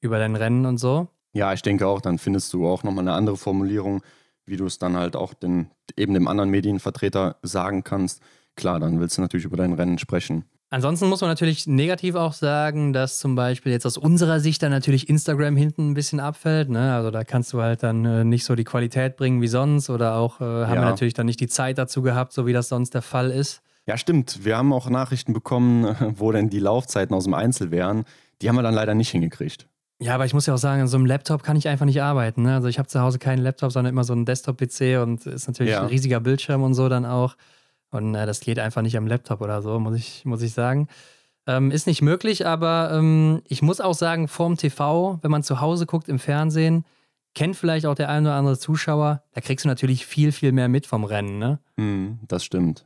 über 0.00 0.18
dein 0.18 0.36
Rennen 0.36 0.66
und 0.66 0.78
so. 0.78 1.08
Ja, 1.32 1.52
ich 1.54 1.62
denke 1.62 1.86
auch, 1.86 2.00
dann 2.02 2.18
findest 2.18 2.52
du 2.52 2.68
auch 2.68 2.82
nochmal 2.82 3.04
eine 3.04 3.14
andere 3.14 3.38
Formulierung, 3.38 4.02
wie 4.44 4.56
du 4.58 4.66
es 4.66 4.78
dann 4.78 4.96
halt 4.96 5.16
auch 5.16 5.32
den, 5.32 5.70
eben 5.96 6.12
dem 6.12 6.28
anderen 6.28 6.50
Medienvertreter 6.50 7.36
sagen 7.42 7.84
kannst. 7.84 8.20
Klar, 8.56 8.80
dann 8.80 9.00
willst 9.00 9.16
du 9.16 9.22
natürlich 9.22 9.46
über 9.46 9.56
dein 9.56 9.72
Rennen 9.72 9.96
sprechen. 9.98 10.44
Ansonsten 10.72 11.06
muss 11.10 11.20
man 11.20 11.28
natürlich 11.28 11.66
negativ 11.66 12.14
auch 12.14 12.32
sagen, 12.32 12.94
dass 12.94 13.18
zum 13.18 13.34
Beispiel 13.34 13.72
jetzt 13.72 13.84
aus 13.84 13.98
unserer 13.98 14.40
Sicht 14.40 14.62
dann 14.62 14.70
natürlich 14.70 15.06
Instagram 15.10 15.54
hinten 15.54 15.90
ein 15.90 15.94
bisschen 15.94 16.18
abfällt. 16.18 16.70
Ne? 16.70 16.94
Also 16.94 17.10
da 17.10 17.24
kannst 17.24 17.52
du 17.52 17.60
halt 17.60 17.82
dann 17.82 18.06
äh, 18.06 18.24
nicht 18.24 18.46
so 18.46 18.54
die 18.54 18.64
Qualität 18.64 19.16
bringen 19.16 19.42
wie 19.42 19.48
sonst 19.48 19.90
oder 19.90 20.16
auch 20.16 20.40
äh, 20.40 20.44
haben 20.44 20.70
wir 20.70 20.74
Ja. 20.76 20.80
natürlich 20.90 21.12
dann 21.12 21.26
nicht 21.26 21.40
die 21.40 21.46
Zeit 21.46 21.76
dazu 21.76 22.00
gehabt, 22.00 22.32
so 22.32 22.46
wie 22.46 22.54
das 22.54 22.70
sonst 22.70 22.94
der 22.94 23.02
Fall 23.02 23.30
ist. 23.30 23.60
Ja, 23.86 23.98
stimmt. 23.98 24.46
Wir 24.46 24.56
haben 24.56 24.72
auch 24.72 24.88
Nachrichten 24.88 25.34
bekommen, 25.34 25.94
wo 26.16 26.32
denn 26.32 26.48
die 26.48 26.58
Laufzeiten 26.60 27.14
aus 27.14 27.24
dem 27.24 27.34
Einzel 27.34 27.70
wären. 27.70 28.04
Die 28.40 28.48
haben 28.48 28.56
wir 28.56 28.62
dann 28.62 28.72
leider 28.74 28.94
nicht 28.94 29.10
hingekriegt. 29.10 29.68
Ja, 30.00 30.14
aber 30.14 30.24
ich 30.24 30.32
muss 30.32 30.46
ja 30.46 30.54
auch 30.54 30.58
sagen, 30.58 30.80
an 30.80 30.88
so 30.88 30.96
einem 30.96 31.04
Laptop 31.04 31.42
kann 31.42 31.56
ich 31.58 31.68
einfach 31.68 31.84
nicht 31.84 32.00
arbeiten. 32.00 32.44
Ne? 32.44 32.54
Also 32.54 32.68
ich 32.68 32.78
habe 32.78 32.88
zu 32.88 32.98
Hause 33.00 33.18
keinen 33.18 33.42
Laptop, 33.42 33.72
sondern 33.72 33.92
immer 33.92 34.04
so 34.04 34.14
einen 34.14 34.24
Desktop-PC 34.24 35.02
und 35.02 35.26
ist 35.26 35.48
natürlich 35.48 35.72
Ja. 35.72 35.82
ein 35.82 35.88
riesiger 35.88 36.18
Bildschirm 36.20 36.62
und 36.62 36.72
so 36.72 36.88
dann 36.88 37.04
auch. 37.04 37.36
Und 37.92 38.14
äh, 38.16 38.26
das 38.26 38.40
geht 38.40 38.58
einfach 38.58 38.82
nicht 38.82 38.96
am 38.96 39.06
Laptop 39.06 39.40
oder 39.40 39.62
so, 39.62 39.78
muss 39.78 39.94
ich, 39.96 40.24
muss 40.24 40.42
ich 40.42 40.52
sagen. 40.52 40.88
Ähm, 41.46 41.70
ist 41.70 41.86
nicht 41.86 42.02
möglich, 42.02 42.46
aber 42.46 42.90
ähm, 42.92 43.42
ich 43.46 43.62
muss 43.62 43.80
auch 43.80 43.94
sagen, 43.94 44.26
vorm 44.28 44.56
TV, 44.56 45.18
wenn 45.22 45.30
man 45.30 45.42
zu 45.44 45.60
Hause 45.60 45.86
guckt 45.86 46.08
im 46.08 46.18
Fernsehen, 46.18 46.84
kennt 47.34 47.56
vielleicht 47.56 47.86
auch 47.86 47.94
der 47.94 48.08
ein 48.08 48.24
oder 48.24 48.34
andere 48.34 48.58
Zuschauer, 48.58 49.22
da 49.32 49.40
kriegst 49.40 49.64
du 49.64 49.68
natürlich 49.68 50.06
viel, 50.06 50.32
viel 50.32 50.52
mehr 50.52 50.68
mit 50.68 50.86
vom 50.86 51.04
Rennen. 51.04 51.38
Ne? 51.38 51.58
Hm, 51.76 52.18
das 52.28 52.44
stimmt. 52.44 52.84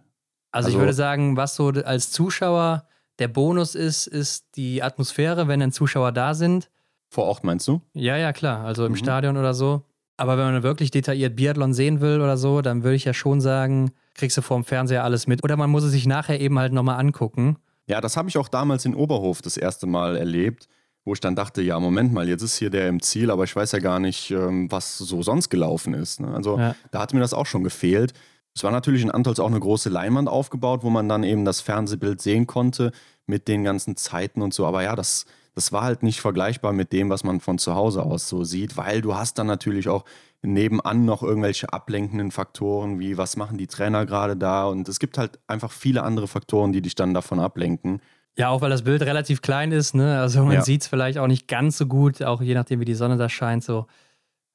Also, 0.53 0.69
ich 0.69 0.75
Also- 0.75 0.83
würde 0.83 0.93
sagen, 0.95 1.37
was 1.37 1.55
so 1.57 1.69
als 1.69 2.11
Zuschauer 2.13 2.85
der 3.19 3.29
Bonus 3.29 3.75
ist, 3.75 4.07
ist 4.07 4.47
die 4.57 4.83
Atmosphäre, 4.83 5.49
wenn 5.49 5.61
dann 5.61 5.73
Zuschauer 5.73 6.13
da 6.13 6.35
sind. 6.35 6.71
Vor 7.09 7.25
Ort 7.25 7.45
meinst 7.45 7.67
du? 7.69 7.81
Ja, 7.95 8.17
ja, 8.17 8.33
klar. 8.33 8.65
Also 8.65 8.85
im 8.85 8.93
Mhm. 8.93 8.97
Stadion 8.97 9.37
oder 9.37 9.55
so. 9.55 9.83
Aber 10.17 10.39
wenn 10.39 10.53
man 10.53 10.63
wirklich 10.63 10.91
detailliert 10.91 11.37
Biathlon 11.37 11.75
sehen 11.75 12.01
will 12.01 12.21
oder 12.21 12.37
so, 12.37 12.63
dann 12.63 12.83
würde 12.83 12.97
ich 12.97 13.05
ja 13.05 13.13
schon 13.13 13.41
sagen, 13.41 13.91
kriegst 14.15 14.37
du 14.37 14.43
vorm 14.43 14.65
Fernseher 14.65 15.05
alles 15.05 15.27
mit. 15.27 15.45
Oder 15.45 15.57
man 15.57 15.71
muss 15.71 15.85
es 15.85 15.93
sich 15.93 16.07
nachher 16.07 16.41
eben 16.41 16.59
halt 16.59 16.73
nochmal 16.73 16.99
angucken. 16.99 17.57
Ja, 17.87 18.01
das 18.01 18.17
habe 18.17 18.29
ich 18.29 18.39
auch 18.39 18.49
damals 18.49 18.85
in 18.85 18.95
Oberhof 18.95 19.43
das 19.43 19.57
erste 19.57 19.87
Mal 19.87 20.17
erlebt, 20.17 20.69
wo 21.05 21.13
ich 21.13 21.21
dann 21.21 21.37
dachte, 21.37 21.63
ja, 21.63 21.79
Moment 21.79 22.13
mal, 22.13 22.29
jetzt 22.29 22.43
ist 22.43 22.57
hier 22.57 22.71
der 22.71 22.89
im 22.89 23.01
Ziel, 23.01 23.31
aber 23.31 23.45
ich 23.45 23.55
weiß 23.55 23.73
ja 23.73 23.79
gar 23.79 24.01
nicht, 24.01 24.31
ähm, 24.31 24.71
was 24.73 24.99
so 24.99 25.23
sonst 25.23 25.51
gelaufen 25.51 25.95
ist. 25.95 26.19
Ne? 26.21 26.35
Also 26.35 26.59
Ja. 26.59 26.75
da 26.91 26.99
hat 27.01 27.13
mir 27.15 27.21
das 27.21 27.35
auch 27.35 27.47
schon 27.47 27.63
gefehlt. 27.63 28.13
Es 28.55 28.65
war 28.65 28.71
natürlich 28.73 29.03
in 29.03 29.11
Antolz 29.11 29.39
auch 29.39 29.47
eine 29.47 29.61
große 29.61 29.91
Leinwand 29.91 30.29
aufgebaut, 30.31 30.83
wo 30.83 30.89
man 30.91 31.09
dann 31.11 31.23
eben 31.25 31.45
das 31.45 31.61
Fernsehbild 31.61 32.23
sehen 32.23 32.47
konnte 32.47 32.91
mit 33.27 33.49
den 33.49 33.65
ganzen 33.65 33.97
Zeiten 33.97 34.41
und 34.41 34.55
so. 34.55 34.67
Aber 34.67 34.83
ja, 34.83 34.97
das, 34.97 35.27
das 35.57 35.73
war 35.73 35.83
halt 35.83 36.03
nicht 36.05 36.21
vergleichbar 36.21 36.73
mit 36.73 36.93
dem, 36.93 37.11
was 37.11 37.25
man 37.25 37.41
von 37.41 37.59
zu 37.59 37.75
Hause 37.75 38.03
aus 38.05 38.29
so 38.29 38.45
sieht, 38.45 38.77
weil 38.77 39.01
du 39.01 39.17
hast 39.17 39.39
dann 39.39 39.47
natürlich 39.49 39.89
auch 39.89 40.05
nebenan 40.43 41.05
noch 41.07 41.23
irgendwelche 41.23 41.73
ablenkenden 41.73 42.31
Faktoren, 42.31 43.01
wie 43.01 43.17
was 43.19 43.37
machen 43.37 43.59
die 43.59 43.67
Trainer 43.67 44.07
gerade 44.07 44.37
da 44.37 44.67
und 44.67 44.89
es 44.89 45.01
gibt 45.01 45.19
halt 45.19 45.41
einfach 45.49 45.73
viele 45.73 46.03
andere 46.05 46.29
Faktoren, 46.29 46.73
die 46.73 46.83
dich 46.83 46.95
dann 46.95 47.15
davon 47.15 47.41
ablenken. 47.41 48.01
Ja, 48.39 48.51
auch 48.51 48.61
weil 48.61 48.69
das 48.69 48.83
Bild 48.85 49.01
relativ 49.03 49.41
klein 49.41 49.73
ist, 49.73 49.95
ne? 49.95 50.21
Also 50.21 50.45
man 50.45 50.53
Ja. 50.57 50.63
sieht 50.63 50.83
es 50.83 50.89
vielleicht 50.89 51.17
auch 51.17 51.27
nicht 51.27 51.49
ganz 51.49 51.79
so 51.79 51.87
gut, 51.87 52.23
auch 52.23 52.43
je 52.43 52.55
nachdem, 52.55 52.81
wie 52.81 52.85
die 52.85 52.95
Sonne 52.95 53.17
da 53.17 53.31
scheint, 53.31 53.65
so. 53.65 53.87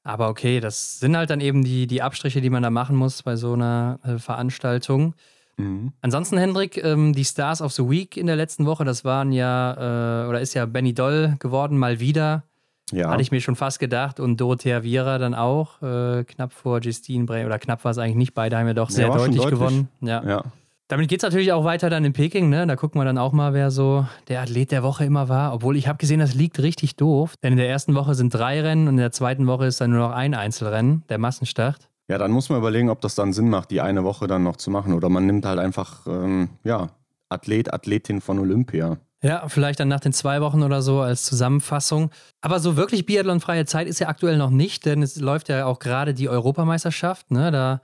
Aber 0.04 0.28
okay, 0.28 0.60
das 0.60 1.00
sind 1.00 1.16
halt 1.16 1.30
dann 1.30 1.40
eben 1.40 1.64
die, 1.64 1.86
die 1.88 2.00
Abstriche, 2.02 2.40
die 2.40 2.50
man 2.50 2.62
da 2.62 2.70
machen 2.70 2.96
muss 2.96 3.22
bei 3.24 3.34
so 3.36 3.52
einer 3.54 3.98
äh, 4.04 4.18
Veranstaltung. 4.18 5.14
Mhm. 5.62 5.92
Ansonsten, 6.00 6.38
Hendrik, 6.38 6.82
ähm, 6.82 7.12
die 7.12 7.24
Stars 7.24 7.62
of 7.62 7.72
the 7.72 7.88
Week 7.88 8.16
in 8.16 8.26
der 8.26 8.36
letzten 8.36 8.66
Woche, 8.66 8.84
das 8.84 9.04
waren 9.04 9.32
ja, 9.32 10.24
äh, 10.24 10.28
oder 10.28 10.40
ist 10.40 10.54
ja 10.54 10.66
Benny 10.66 10.94
Doll 10.94 11.36
geworden, 11.38 11.78
mal 11.78 12.00
wieder. 12.00 12.44
Ja. 12.90 13.08
Hatte 13.10 13.22
ich 13.22 13.30
mir 13.30 13.40
schon 13.40 13.56
fast 13.56 13.78
gedacht. 13.78 14.20
Und 14.20 14.38
Dorothea 14.38 14.82
Viera 14.82 15.16
dann 15.18 15.34
auch, 15.34 15.80
äh, 15.82 16.24
knapp 16.24 16.52
vor 16.52 16.80
Justine 16.80 17.24
Bray, 17.24 17.46
oder 17.46 17.58
knapp 17.58 17.84
war 17.84 17.90
es 17.90 17.98
eigentlich 17.98 18.16
nicht, 18.16 18.34
beide 18.34 18.58
haben 18.58 18.66
ja 18.66 18.74
doch 18.74 18.90
Ja, 18.90 18.94
sehr 18.96 19.06
schon 19.06 19.16
deutlich, 19.16 19.36
deutlich. 19.36 19.58
gewonnen. 19.58 19.88
Ja. 20.02 20.22
ja. 20.24 20.42
Damit 20.88 21.08
geht 21.08 21.20
es 21.20 21.22
natürlich 21.22 21.52
auch 21.52 21.64
weiter 21.64 21.88
dann 21.88 22.04
in 22.04 22.12
Peking, 22.12 22.50
ne? 22.50 22.66
Da 22.66 22.76
gucken 22.76 23.00
wir 23.00 23.06
dann 23.06 23.16
auch 23.16 23.32
mal, 23.32 23.54
wer 23.54 23.70
so 23.70 24.06
der 24.28 24.42
Athlet 24.42 24.72
der 24.72 24.82
Woche 24.82 25.06
immer 25.06 25.30
war. 25.30 25.54
Obwohl 25.54 25.74
ich 25.78 25.88
habe 25.88 25.96
gesehen, 25.96 26.20
das 26.20 26.34
liegt 26.34 26.58
richtig 26.58 26.96
doof. 26.96 27.34
Denn 27.42 27.52
in 27.52 27.56
der 27.58 27.70
ersten 27.70 27.94
Woche 27.94 28.14
sind 28.14 28.34
drei 28.34 28.60
Rennen 28.60 28.88
und 28.88 28.94
in 28.94 28.98
der 28.98 29.12
zweiten 29.12 29.46
Woche 29.46 29.64
ist 29.64 29.80
dann 29.80 29.90
nur 29.90 30.00
noch 30.00 30.14
ein 30.14 30.34
Einzelrennen, 30.34 31.02
der 31.08 31.16
Massenstart. 31.16 31.88
Ja, 32.08 32.18
dann 32.18 32.30
muss 32.30 32.48
man 32.48 32.58
überlegen, 32.58 32.90
ob 32.90 33.00
das 33.00 33.14
dann 33.14 33.32
Sinn 33.32 33.48
macht, 33.48 33.70
die 33.70 33.80
eine 33.80 34.04
Woche 34.04 34.26
dann 34.26 34.42
noch 34.42 34.56
zu 34.56 34.70
machen. 34.70 34.92
Oder 34.92 35.08
man 35.08 35.26
nimmt 35.26 35.46
halt 35.46 35.58
einfach, 35.58 36.06
ähm, 36.06 36.50
ja, 36.64 36.90
Athlet, 37.28 37.72
Athletin 37.72 38.20
von 38.20 38.38
Olympia. 38.38 38.98
Ja, 39.22 39.48
vielleicht 39.48 39.78
dann 39.78 39.88
nach 39.88 40.00
den 40.00 40.12
zwei 40.12 40.40
Wochen 40.40 40.64
oder 40.64 40.82
so 40.82 41.00
als 41.00 41.24
Zusammenfassung. 41.24 42.10
Aber 42.40 42.58
so 42.58 42.76
wirklich 42.76 43.06
Biathlon-freie 43.06 43.66
Zeit 43.66 43.86
ist 43.86 44.00
ja 44.00 44.08
aktuell 44.08 44.36
noch 44.36 44.50
nicht, 44.50 44.84
denn 44.84 45.00
es 45.00 45.16
läuft 45.16 45.48
ja 45.48 45.64
auch 45.66 45.78
gerade 45.78 46.12
die 46.12 46.28
Europameisterschaft. 46.28 47.30
Ne? 47.30 47.52
Da 47.52 47.82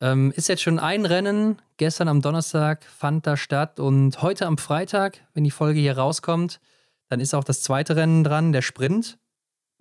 ähm, 0.00 0.32
ist 0.34 0.48
jetzt 0.48 0.62
schon 0.62 0.78
ein 0.78 1.04
Rennen. 1.04 1.60
Gestern 1.76 2.08
am 2.08 2.22
Donnerstag 2.22 2.84
fand 2.84 3.26
da 3.26 3.36
statt 3.36 3.78
und 3.78 4.22
heute 4.22 4.46
am 4.46 4.56
Freitag, 4.56 5.20
wenn 5.34 5.44
die 5.44 5.50
Folge 5.50 5.80
hier 5.80 5.98
rauskommt, 5.98 6.60
dann 7.08 7.20
ist 7.20 7.34
auch 7.34 7.44
das 7.44 7.62
zweite 7.62 7.94
Rennen 7.94 8.24
dran, 8.24 8.52
der 8.52 8.62
Sprint. 8.62 9.18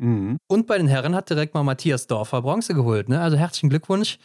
Mhm. 0.04 0.38
Und 0.48 0.68
bei 0.68 0.78
den 0.78 0.88
Herren 0.88 1.16
hat 1.16 1.30
direkt 1.30 1.54
mal 1.54 1.64
Matthias 1.64 2.08
Dorfer 2.08 2.42
Bronze 2.42 2.74
geholt. 2.74 3.08
Ne? 3.10 3.22
Also 3.22 3.38
herzlichen 3.38 3.70
Glückwunsch. 3.70 4.20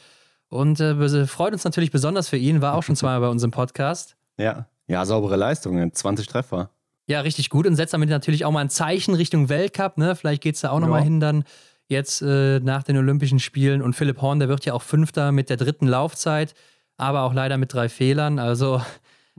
Und 0.49 0.81
äh, 0.81 1.27
freut 1.27 1.53
uns 1.53 1.65
natürlich 1.65 1.91
besonders 1.91 2.29
für 2.29 2.37
ihn, 2.37 2.61
war 2.61 2.75
auch 2.75 2.83
schon 2.83 2.97
zweimal 2.97 3.21
bei 3.21 3.29
uns 3.29 3.43
im 3.43 3.51
Podcast. 3.51 4.17
Ja. 4.39 4.67
Ja, 4.89 5.05
saubere 5.05 5.37
Leistung, 5.37 5.93
20 5.93 6.27
Treffer. 6.27 6.71
Ja, 7.07 7.21
richtig 7.21 7.51
gut 7.51 7.67
und 7.67 7.77
setzt 7.77 7.93
damit 7.93 8.09
natürlich 8.09 8.45
auch 8.45 8.51
mal 8.51 8.61
ein 8.61 8.71
Zeichen 8.71 9.15
Richtung 9.15 9.49
Weltcup. 9.49 9.99
Ne? 9.99 10.17
Vielleicht 10.17 10.43
geht 10.43 10.55
es 10.55 10.63
da 10.63 10.71
auch 10.71 10.81
nochmal 10.81 11.03
hin 11.03 11.21
dann 11.21 11.45
jetzt 11.89 12.23
äh, 12.23 12.61
nach 12.61 12.83
den 12.83 12.97
Olympischen 12.97 13.39
Spielen. 13.39 13.83
Und 13.83 13.95
Philipp 13.95 14.21
Horn, 14.21 14.39
der 14.39 14.49
wird 14.49 14.65
ja 14.65 14.73
auch 14.73 14.83
Fünfter 14.83 15.31
mit 15.31 15.51
der 15.51 15.57
dritten 15.59 15.87
Laufzeit, 15.87 16.55
aber 16.97 17.23
auch 17.23 17.35
leider 17.35 17.57
mit 17.57 17.73
drei 17.73 17.89
Fehlern. 17.89 18.39
Also 18.39 18.83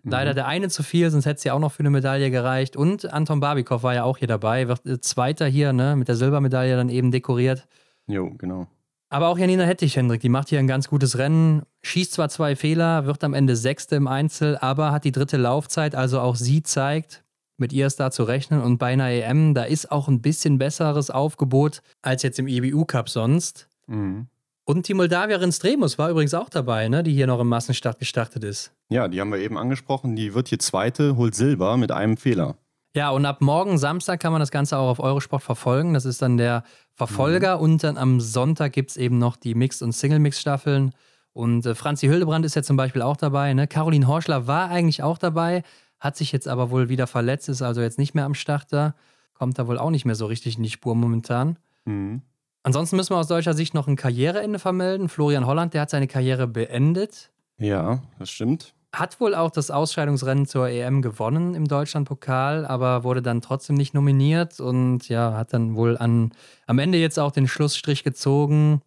leider 0.03 0.33
der 0.33 0.47
eine 0.47 0.69
zu 0.69 0.83
viel, 0.83 1.09
sonst 1.09 1.25
hätte 1.25 1.37
es 1.37 1.43
ja 1.43 1.53
auch 1.53 1.59
noch 1.59 1.71
für 1.71 1.81
eine 1.81 1.89
Medaille 1.89 2.31
gereicht. 2.31 2.75
Und 2.75 3.11
Anton 3.11 3.39
Barbikow 3.39 3.83
war 3.83 3.93
ja 3.93 4.03
auch 4.03 4.17
hier 4.17 4.27
dabei, 4.27 4.67
wird 4.67 4.85
äh, 4.85 4.99
Zweiter 5.01 5.47
hier 5.47 5.73
ne? 5.73 5.95
mit 5.95 6.07
der 6.07 6.15
Silbermedaille 6.15 6.75
dann 6.75 6.89
eben 6.89 7.11
dekoriert. 7.11 7.67
Jo, 8.07 8.31
genau. 8.37 8.67
Aber 9.09 9.27
auch 9.27 9.39
Janina 9.39 9.63
Hettich, 9.63 9.95
Hendrik, 9.95 10.21
die 10.21 10.29
macht 10.29 10.49
hier 10.49 10.59
ein 10.59 10.67
ganz 10.67 10.87
gutes 10.87 11.17
Rennen, 11.17 11.63
schießt 11.81 12.13
zwar 12.13 12.29
zwei 12.29 12.55
Fehler, 12.55 13.05
wird 13.05 13.23
am 13.23 13.33
Ende 13.33 13.55
Sechste 13.55 13.95
im 13.95 14.07
Einzel, 14.07 14.57
aber 14.57 14.91
hat 14.91 15.03
die 15.03 15.11
dritte 15.11 15.37
Laufzeit, 15.37 15.95
also 15.95 16.19
auch 16.19 16.35
sie 16.35 16.61
zeigt, 16.61 17.23
mit 17.57 17.73
ihr 17.73 17.87
ist 17.87 17.99
da 17.99 18.11
zu 18.11 18.23
rechnen. 18.23 18.61
Und 18.61 18.77
bei 18.77 18.93
einer 18.93 19.09
EM, 19.09 19.55
da 19.55 19.63
ist 19.63 19.91
auch 19.91 20.07
ein 20.07 20.21
bisschen 20.21 20.59
besseres 20.59 21.09
Aufgebot 21.09 21.81
als 22.03 22.21
jetzt 22.21 22.37
im 22.37 22.47
EBU-Cup 22.47 23.09
sonst. 23.09 23.67
Mhm. 23.87 24.27
Und 24.69 24.87
die 24.87 24.93
Moldawierin 24.93 25.51
Stremus 25.51 25.97
war 25.97 26.11
übrigens 26.11 26.35
auch 26.35 26.47
dabei, 26.47 26.89
ne, 26.89 27.01
die 27.01 27.11
hier 27.11 27.25
noch 27.25 27.39
im 27.39 27.47
Massenstart 27.47 27.97
gestartet 27.97 28.43
ist. 28.43 28.71
Ja, 28.89 29.07
die 29.07 29.19
haben 29.19 29.31
wir 29.31 29.39
eben 29.39 29.57
angesprochen. 29.57 30.15
Die 30.15 30.35
wird 30.35 30.49
hier 30.49 30.59
Zweite, 30.59 31.17
holt 31.17 31.33
Silber 31.33 31.75
mit 31.75 31.91
einem 31.91 32.17
Fehler. 32.17 32.55
Ja, 32.95 33.09
und 33.09 33.25
ab 33.25 33.41
morgen 33.41 33.79
Samstag 33.79 34.19
kann 34.19 34.31
man 34.31 34.39
das 34.39 34.51
Ganze 34.51 34.77
auch 34.77 34.87
auf 34.87 34.99
Eurosport 34.99 35.41
verfolgen. 35.41 35.95
Das 35.95 36.05
ist 36.05 36.21
dann 36.21 36.37
der 36.37 36.61
Verfolger. 36.93 37.59
Und 37.59 37.83
dann 37.83 37.97
am 37.97 38.21
Sonntag 38.21 38.73
gibt 38.73 38.91
es 38.91 38.97
eben 38.97 39.17
noch 39.17 39.37
die 39.37 39.55
Mixed- 39.55 39.81
und 39.81 39.91
Single-Mix-Staffeln. 39.91 40.93
Und 41.33 41.65
äh, 41.65 41.73
Franzi 41.73 42.05
Hildebrand 42.05 42.45
ist 42.45 42.55
ja 42.55 42.61
zum 42.61 42.77
Beispiel 42.77 43.01
auch 43.01 43.17
dabei. 43.17 43.51
Ne? 43.55 43.65
Caroline 43.65 44.05
Horschler 44.05 44.45
war 44.45 44.69
eigentlich 44.69 45.01
auch 45.01 45.17
dabei, 45.17 45.63
hat 45.99 46.15
sich 46.15 46.31
jetzt 46.31 46.47
aber 46.47 46.69
wohl 46.69 46.89
wieder 46.89 47.07
verletzt, 47.07 47.49
ist 47.49 47.63
also 47.63 47.81
jetzt 47.81 47.97
nicht 47.97 48.13
mehr 48.13 48.25
am 48.25 48.35
Start 48.35 48.71
da. 48.71 48.93
Kommt 49.33 49.57
da 49.57 49.65
wohl 49.65 49.79
auch 49.79 49.89
nicht 49.89 50.05
mehr 50.05 50.13
so 50.13 50.27
richtig 50.27 50.57
in 50.57 50.63
die 50.63 50.69
Spur 50.69 50.93
momentan. 50.93 51.57
Mhm. 51.85 52.21
Ansonsten 52.63 52.97
müssen 52.97 53.13
wir 53.13 53.17
aus 53.17 53.27
deutscher 53.27 53.53
Sicht 53.53 53.73
noch 53.73 53.87
ein 53.87 53.95
Karriereende 53.95 54.59
vermelden. 54.59 55.09
Florian 55.09 55.45
Holland, 55.45 55.73
der 55.73 55.81
hat 55.81 55.89
seine 55.89 56.07
Karriere 56.07 56.47
beendet. 56.47 57.31
Ja, 57.57 58.01
das 58.17 58.29
stimmt. 58.29 58.73
Hat 58.93 59.19
wohl 59.21 59.35
auch 59.35 59.51
das 59.51 59.69
Ausscheidungsrennen 59.69 60.47
zur 60.47 60.67
EM 60.67 61.01
gewonnen 61.01 61.53
im 61.53 61.67
Deutschlandpokal, 61.67 62.65
aber 62.65 63.03
wurde 63.03 63.21
dann 63.21 63.41
trotzdem 63.41 63.75
nicht 63.75 63.93
nominiert 63.93 64.59
und 64.59 65.07
ja, 65.09 65.33
hat 65.33 65.53
dann 65.53 65.75
wohl 65.75 65.95
an, 65.97 66.31
am 66.65 66.79
Ende 66.79 66.97
jetzt 66.97 67.19
auch 67.19 67.31
den 67.31 67.47
Schlussstrich 67.47 68.03
gezogen. 68.03 68.81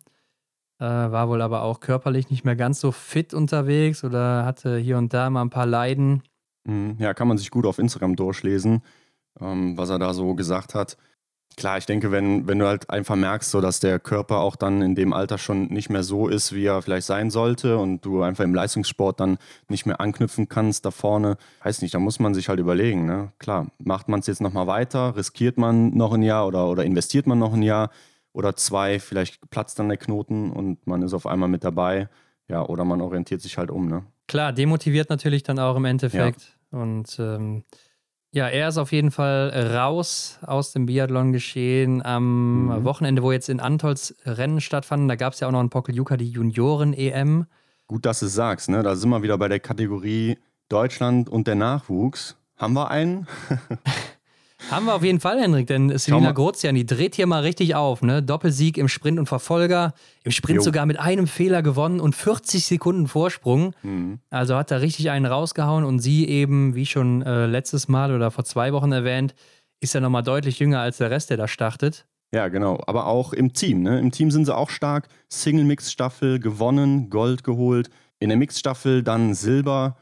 Äh, 0.81 0.85
war 0.85 1.29
wohl 1.29 1.41
aber 1.41 1.63
auch 1.63 1.79
körperlich 1.79 2.31
nicht 2.31 2.45
mehr 2.45 2.57
ganz 2.57 2.81
so 2.81 2.91
fit 2.91 3.33
unterwegs 3.33 4.03
oder 4.03 4.45
hatte 4.45 4.77
hier 4.77 4.99
und 4.99 5.15
da 5.15 5.31
mal 5.31 5.43
ein 5.43 5.51
paar 5.51 5.67
Leiden. 5.67 6.25
Mhm. 6.65 6.97
Ja, 6.99 7.15
kann 7.15 7.29
man 7.29 7.39
sich 7.39 7.53
gut 7.53 7.67
auf 7.67 7.79
Instagram 7.79 8.17
durchlesen, 8.17 8.83
ähm, 9.41 9.79
was 9.79 9.91
er 9.91 10.01
da 10.01 10.13
so 10.13 10.35
gesagt 10.35 10.75
hat. 10.75 10.97
Klar, 11.57 11.79
ich 11.79 11.87
denke, 11.87 12.11
wenn, 12.11 12.47
wenn 12.47 12.59
du 12.59 12.67
halt 12.67 12.89
einfach 12.91 13.17
merkst, 13.17 13.51
so 13.51 13.61
dass 13.61 13.81
der 13.81 13.99
Körper 13.99 14.39
auch 14.39 14.57
dann 14.57 14.83
in 14.83 14.95
dem 14.95 15.13
Alter 15.13 15.39
schon 15.39 15.67
nicht 15.67 15.91
mehr 15.91 16.03
so 16.03 16.29
ist, 16.29 16.55
wie 16.55 16.65
er 16.65 16.83
vielleicht 16.83 17.07
sein 17.07 17.31
sollte 17.31 17.79
und 17.79 18.05
du 18.05 18.23
einfach 18.23 18.45
im 18.45 18.55
Leistungssport 18.55 19.21
dann 19.21 19.39
nicht 19.69 19.87
mehr 19.87 20.01
anknüpfen 20.01 20.49
kannst 20.49 20.85
da 20.85 20.91
vorne, 20.91 21.37
weiß 21.63 21.83
nicht, 21.83 21.95
da 21.95 21.99
muss 21.99 22.21
man 22.21 22.35
sich 22.35 22.49
halt 22.49 22.59
überlegen. 22.59 23.07
Ne? 23.07 23.33
Klar, 23.39 23.69
macht 23.79 24.09
man 24.09 24.21
es 24.21 24.27
jetzt 24.27 24.41
nochmal 24.41 24.67
weiter, 24.67 25.17
riskiert 25.17 25.59
man 25.59 25.95
noch 25.95 26.13
ein 26.13 26.23
Jahr 26.23 26.47
oder, 26.47 26.69
oder 26.69 26.85
investiert 26.85 27.27
man 27.27 27.39
noch 27.39 27.53
ein 27.53 27.63
Jahr 27.63 27.91
oder 28.33 28.57
zwei, 28.57 28.99
vielleicht 28.99 29.51
platzt 29.51 29.79
dann 29.79 29.89
der 29.89 29.99
Knoten 29.99 30.51
und 30.51 30.87
man 30.87 31.03
ist 31.03 31.13
auf 31.13 31.27
einmal 31.27 31.49
mit 31.49 31.65
dabei. 31.65 32.09
Ja, 32.49 32.67
oder 32.67 32.85
man 32.85 33.01
orientiert 33.01 33.41
sich 33.41 33.57
halt 33.57 33.71
um, 33.71 33.89
ne? 33.89 34.05
Klar, 34.27 34.53
demotiviert 34.53 35.11
natürlich 35.11 35.43
dann 35.43 35.59
auch 35.59 35.77
im 35.77 35.85
Endeffekt. 35.85 36.57
Ja. 36.73 36.79
Und 36.79 37.17
ähm, 37.19 37.65
ja, 38.33 38.49
er 38.49 38.69
ist 38.69 38.79
auf 38.79 38.93
jeden 38.93 39.11
Fall 39.11 39.51
raus 39.75 40.39
aus 40.41 40.73
dem 40.73 40.87
Biathlon-Geschehen 40.87 42.03
am 42.05 42.65
mhm. 42.65 42.85
Wochenende, 42.85 43.23
wo 43.23 43.31
jetzt 43.31 43.51
in 43.51 43.61
Antolz 43.61 44.15
Rennen 44.25 44.63
stattfanden. 44.63 45.07
Da 45.07 45.17
gab 45.17 45.35
es 45.35 45.41
ja 45.41 45.49
auch 45.49 45.53
noch 45.53 45.61
in 45.61 45.69
Pokeljuka 45.69 46.17
die 46.17 46.31
Junioren-EM. 46.31 47.47
Gut, 47.87 48.07
dass 48.07 48.21
du 48.21 48.27
es 48.27 48.35
sagst, 48.35 48.71
ne? 48.71 48.83
Da 48.83 48.97
sind 48.97 49.11
wir 49.11 49.23
wieder 49.23 49.37
bei 49.37 49.49
der 49.49 49.61
Kategorie 49.61 50.39
Deutschland 50.71 51.29
und 51.29 51.47
der 51.47 51.57
Nachwuchs. 51.57 52.39
Haben 52.57 52.73
wir 52.73 52.91
einen? 52.91 53.27
Haben 54.71 54.87
wir 54.87 54.95
auf 54.95 55.03
jeden 55.03 55.21
Fall, 55.21 55.41
Henrik, 55.41 55.67
denn 55.67 55.97
Selina 55.99 56.33
Grozian, 56.33 56.75
die 56.75 56.87
dreht 56.87 57.15
hier 57.15 57.27
mal 57.27 57.43
richtig 57.43 57.75
auf. 57.75 58.03
Ne? 58.03 58.23
Doppelsieg 58.23 58.79
im 58.79 58.89
Sprint 58.89 59.19
und 59.19 59.27
Verfolger. 59.27 59.93
Im 60.25 60.33
Sprint 60.33 60.59
jo. 60.59 60.63
sogar 60.63 60.87
mit 60.87 60.99
einem 60.99 61.27
Fehler 61.27 61.63
gewonnen 61.63 62.01
und 62.01 62.15
40 62.15 62.65
Sekunden 62.65 63.07
Vorsprung. 63.09 63.75
Mhm. 63.83 64.21
Also 64.31 64.57
hat 64.57 64.71
da 64.71 64.77
richtig 64.77 65.11
einen 65.11 65.27
rausgehauen 65.27 65.85
und 65.85 65.99
sie 65.99 66.27
eben, 66.29 66.75
wie 66.75 66.87
schon 66.87 67.23
äh, 67.23 67.47
letztes 67.47 67.89
Mal 67.89 68.15
oder 68.15 68.31
vor 68.31 68.45
zwei 68.45 68.73
Wochen 68.73 68.93
erwähnt, 68.93 69.35
ist 69.81 69.95
ja 69.95 70.01
nochmal 70.01 70.23
deutlich 70.23 70.59
jünger 70.59 70.81
als 70.81 70.99
der 70.99 71.11
Rest, 71.11 71.31
der 71.31 71.37
da 71.37 71.49
startet. 71.49 72.07
Ja, 72.35 72.49
genau. 72.49 72.81
Aber 72.87 73.07
auch 73.07 73.33
im 73.33 73.53
Team. 73.53 73.83
Ne? 73.83 73.99
Im 73.99 74.11
Team 74.11 74.31
sind 74.31 74.47
sie 74.47 74.57
auch 74.57 74.71
stark. 74.71 75.09
Single-Mix-Staffel 75.29 76.39
gewonnen, 76.39 77.11
Gold 77.11 77.45
geholt. 77.45 77.91
In 78.21 78.31
der 78.31 78.39
Mix-Staffel 78.39 79.03
dann 79.03 79.35
Silber. 79.35 79.97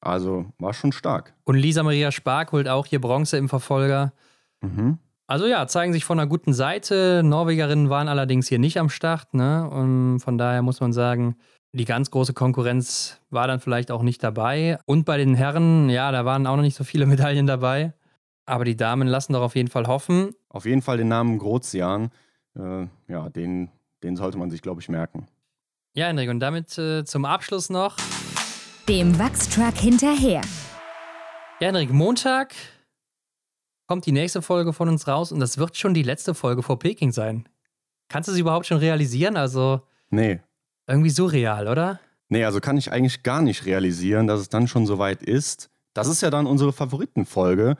Also 0.00 0.46
war 0.58 0.72
schon 0.72 0.92
stark. 0.92 1.34
Und 1.44 1.56
Lisa 1.56 1.82
Maria 1.82 2.10
Spark 2.10 2.52
holt 2.52 2.68
auch 2.68 2.86
hier 2.86 3.00
Bronze 3.00 3.36
im 3.36 3.48
Verfolger. 3.48 4.12
Mhm. 4.60 4.98
Also 5.26 5.46
ja, 5.46 5.66
zeigen 5.66 5.92
sich 5.92 6.04
von 6.04 6.18
einer 6.18 6.28
guten 6.28 6.52
Seite. 6.52 7.22
Norwegerinnen 7.24 7.88
waren 7.88 8.08
allerdings 8.08 8.48
hier 8.48 8.58
nicht 8.58 8.78
am 8.78 8.88
Start. 8.88 9.32
Ne? 9.34 9.68
Und 9.68 10.20
von 10.20 10.38
daher 10.38 10.62
muss 10.62 10.80
man 10.80 10.92
sagen, 10.92 11.36
die 11.72 11.84
ganz 11.84 12.10
große 12.10 12.32
Konkurrenz 12.32 13.20
war 13.30 13.46
dann 13.46 13.60
vielleicht 13.60 13.92
auch 13.92 14.02
nicht 14.02 14.24
dabei. 14.24 14.78
Und 14.86 15.04
bei 15.04 15.18
den 15.18 15.34
Herren, 15.34 15.88
ja, 15.88 16.10
da 16.10 16.24
waren 16.24 16.46
auch 16.46 16.56
noch 16.56 16.62
nicht 16.62 16.76
so 16.76 16.82
viele 16.84 17.06
Medaillen 17.06 17.46
dabei. 17.46 17.92
Aber 18.46 18.64
die 18.64 18.76
Damen 18.76 19.06
lassen 19.06 19.34
doch 19.34 19.42
auf 19.42 19.54
jeden 19.54 19.68
Fall 19.68 19.86
hoffen. 19.86 20.34
Auf 20.48 20.64
jeden 20.64 20.82
Fall 20.82 20.96
den 20.96 21.08
Namen 21.08 21.38
Grozian. 21.38 22.10
Äh, 22.58 22.86
ja, 23.06 23.28
den, 23.28 23.70
den 24.02 24.16
sollte 24.16 24.38
man 24.38 24.50
sich, 24.50 24.62
glaube 24.62 24.80
ich, 24.80 24.88
merken. 24.88 25.28
Ja, 25.94 26.06
Henrik, 26.06 26.30
und 26.30 26.40
damit 26.40 26.76
äh, 26.76 27.04
zum 27.04 27.24
Abschluss 27.24 27.70
noch 27.70 27.96
dem 28.90 29.16
Wachstruck 29.20 29.76
hinterher. 29.76 30.40
Ja, 31.60 31.68
Henrik, 31.68 31.92
Montag 31.92 32.56
kommt 33.86 34.04
die 34.04 34.10
nächste 34.10 34.42
Folge 34.42 34.72
von 34.72 34.88
uns 34.88 35.06
raus 35.06 35.30
und 35.30 35.38
das 35.38 35.58
wird 35.58 35.76
schon 35.76 35.94
die 35.94 36.02
letzte 36.02 36.34
Folge 36.34 36.64
vor 36.64 36.80
Peking 36.80 37.12
sein. 37.12 37.48
Kannst 38.08 38.28
du 38.28 38.32
sie 38.32 38.40
überhaupt 38.40 38.66
schon 38.66 38.78
realisieren? 38.78 39.36
Also. 39.36 39.82
Nee. 40.10 40.40
Irgendwie 40.88 41.10
surreal, 41.10 41.68
oder? 41.68 42.00
Nee, 42.30 42.44
also 42.44 42.58
kann 42.58 42.76
ich 42.76 42.90
eigentlich 42.90 43.22
gar 43.22 43.42
nicht 43.42 43.64
realisieren, 43.64 44.26
dass 44.26 44.40
es 44.40 44.48
dann 44.48 44.66
schon 44.66 44.86
soweit 44.86 45.22
ist. 45.22 45.70
Das 45.94 46.08
ist 46.08 46.20
ja 46.20 46.30
dann 46.30 46.48
unsere 46.48 46.72
Favoritenfolge. 46.72 47.76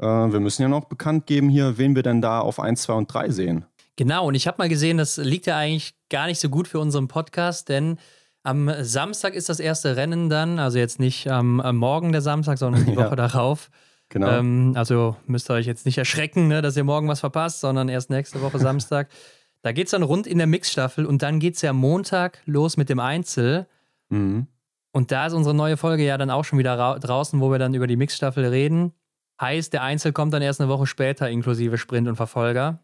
Äh, 0.00 0.06
wir 0.06 0.40
müssen 0.40 0.62
ja 0.62 0.68
noch 0.68 0.86
bekannt 0.86 1.26
geben 1.26 1.50
hier, 1.50 1.76
wen 1.76 1.94
wir 1.94 2.02
denn 2.02 2.22
da 2.22 2.40
auf 2.40 2.60
1, 2.60 2.80
2 2.80 2.92
und 2.94 3.12
3 3.12 3.28
sehen. 3.28 3.66
Genau, 3.96 4.28
und 4.28 4.34
ich 4.34 4.46
habe 4.46 4.56
mal 4.56 4.70
gesehen, 4.70 4.96
das 4.96 5.18
liegt 5.18 5.44
ja 5.44 5.58
eigentlich 5.58 5.94
gar 6.08 6.26
nicht 6.26 6.40
so 6.40 6.48
gut 6.48 6.66
für 6.66 6.80
unseren 6.80 7.08
Podcast, 7.08 7.68
denn 7.68 7.98
am 8.46 8.70
Samstag 8.80 9.34
ist 9.34 9.48
das 9.48 9.58
erste 9.58 9.96
Rennen 9.96 10.30
dann, 10.30 10.58
also 10.58 10.78
jetzt 10.78 11.00
nicht 11.00 11.28
am, 11.28 11.60
am 11.60 11.76
Morgen 11.76 12.12
der 12.12 12.22
Samstag, 12.22 12.58
sondern 12.58 12.86
die 12.86 12.96
Woche 12.96 13.10
ja. 13.10 13.16
darauf. 13.16 13.70
Genau. 14.08 14.30
Ähm, 14.30 14.72
also 14.76 15.16
müsst 15.26 15.50
ihr 15.50 15.54
euch 15.54 15.66
jetzt 15.66 15.84
nicht 15.84 15.98
erschrecken, 15.98 16.46
ne, 16.46 16.62
dass 16.62 16.76
ihr 16.76 16.84
morgen 16.84 17.08
was 17.08 17.20
verpasst, 17.20 17.60
sondern 17.60 17.88
erst 17.88 18.08
nächste 18.08 18.40
Woche 18.40 18.58
Samstag. 18.60 19.08
da 19.62 19.72
geht 19.72 19.86
es 19.86 19.90
dann 19.90 20.04
rund 20.04 20.28
in 20.28 20.38
der 20.38 20.46
Mixstaffel 20.46 21.06
und 21.06 21.22
dann 21.22 21.40
geht 21.40 21.56
es 21.56 21.62
ja 21.62 21.72
Montag 21.72 22.40
los 22.46 22.76
mit 22.76 22.88
dem 22.88 23.00
Einzel. 23.00 23.66
Mhm. 24.10 24.46
Und 24.92 25.10
da 25.10 25.26
ist 25.26 25.32
unsere 25.32 25.54
neue 25.54 25.76
Folge 25.76 26.04
ja 26.04 26.16
dann 26.16 26.30
auch 26.30 26.44
schon 26.44 26.58
wieder 26.58 26.98
draußen, 27.00 27.40
wo 27.40 27.50
wir 27.50 27.58
dann 27.58 27.74
über 27.74 27.88
die 27.88 27.96
Mixstaffel 27.96 28.46
reden. 28.46 28.92
Heißt, 29.40 29.72
der 29.72 29.82
Einzel 29.82 30.12
kommt 30.12 30.32
dann 30.32 30.40
erst 30.40 30.60
eine 30.60 30.70
Woche 30.70 30.86
später, 30.86 31.28
inklusive 31.28 31.78
Sprint 31.78 32.06
und 32.06 32.16
Verfolger. 32.16 32.78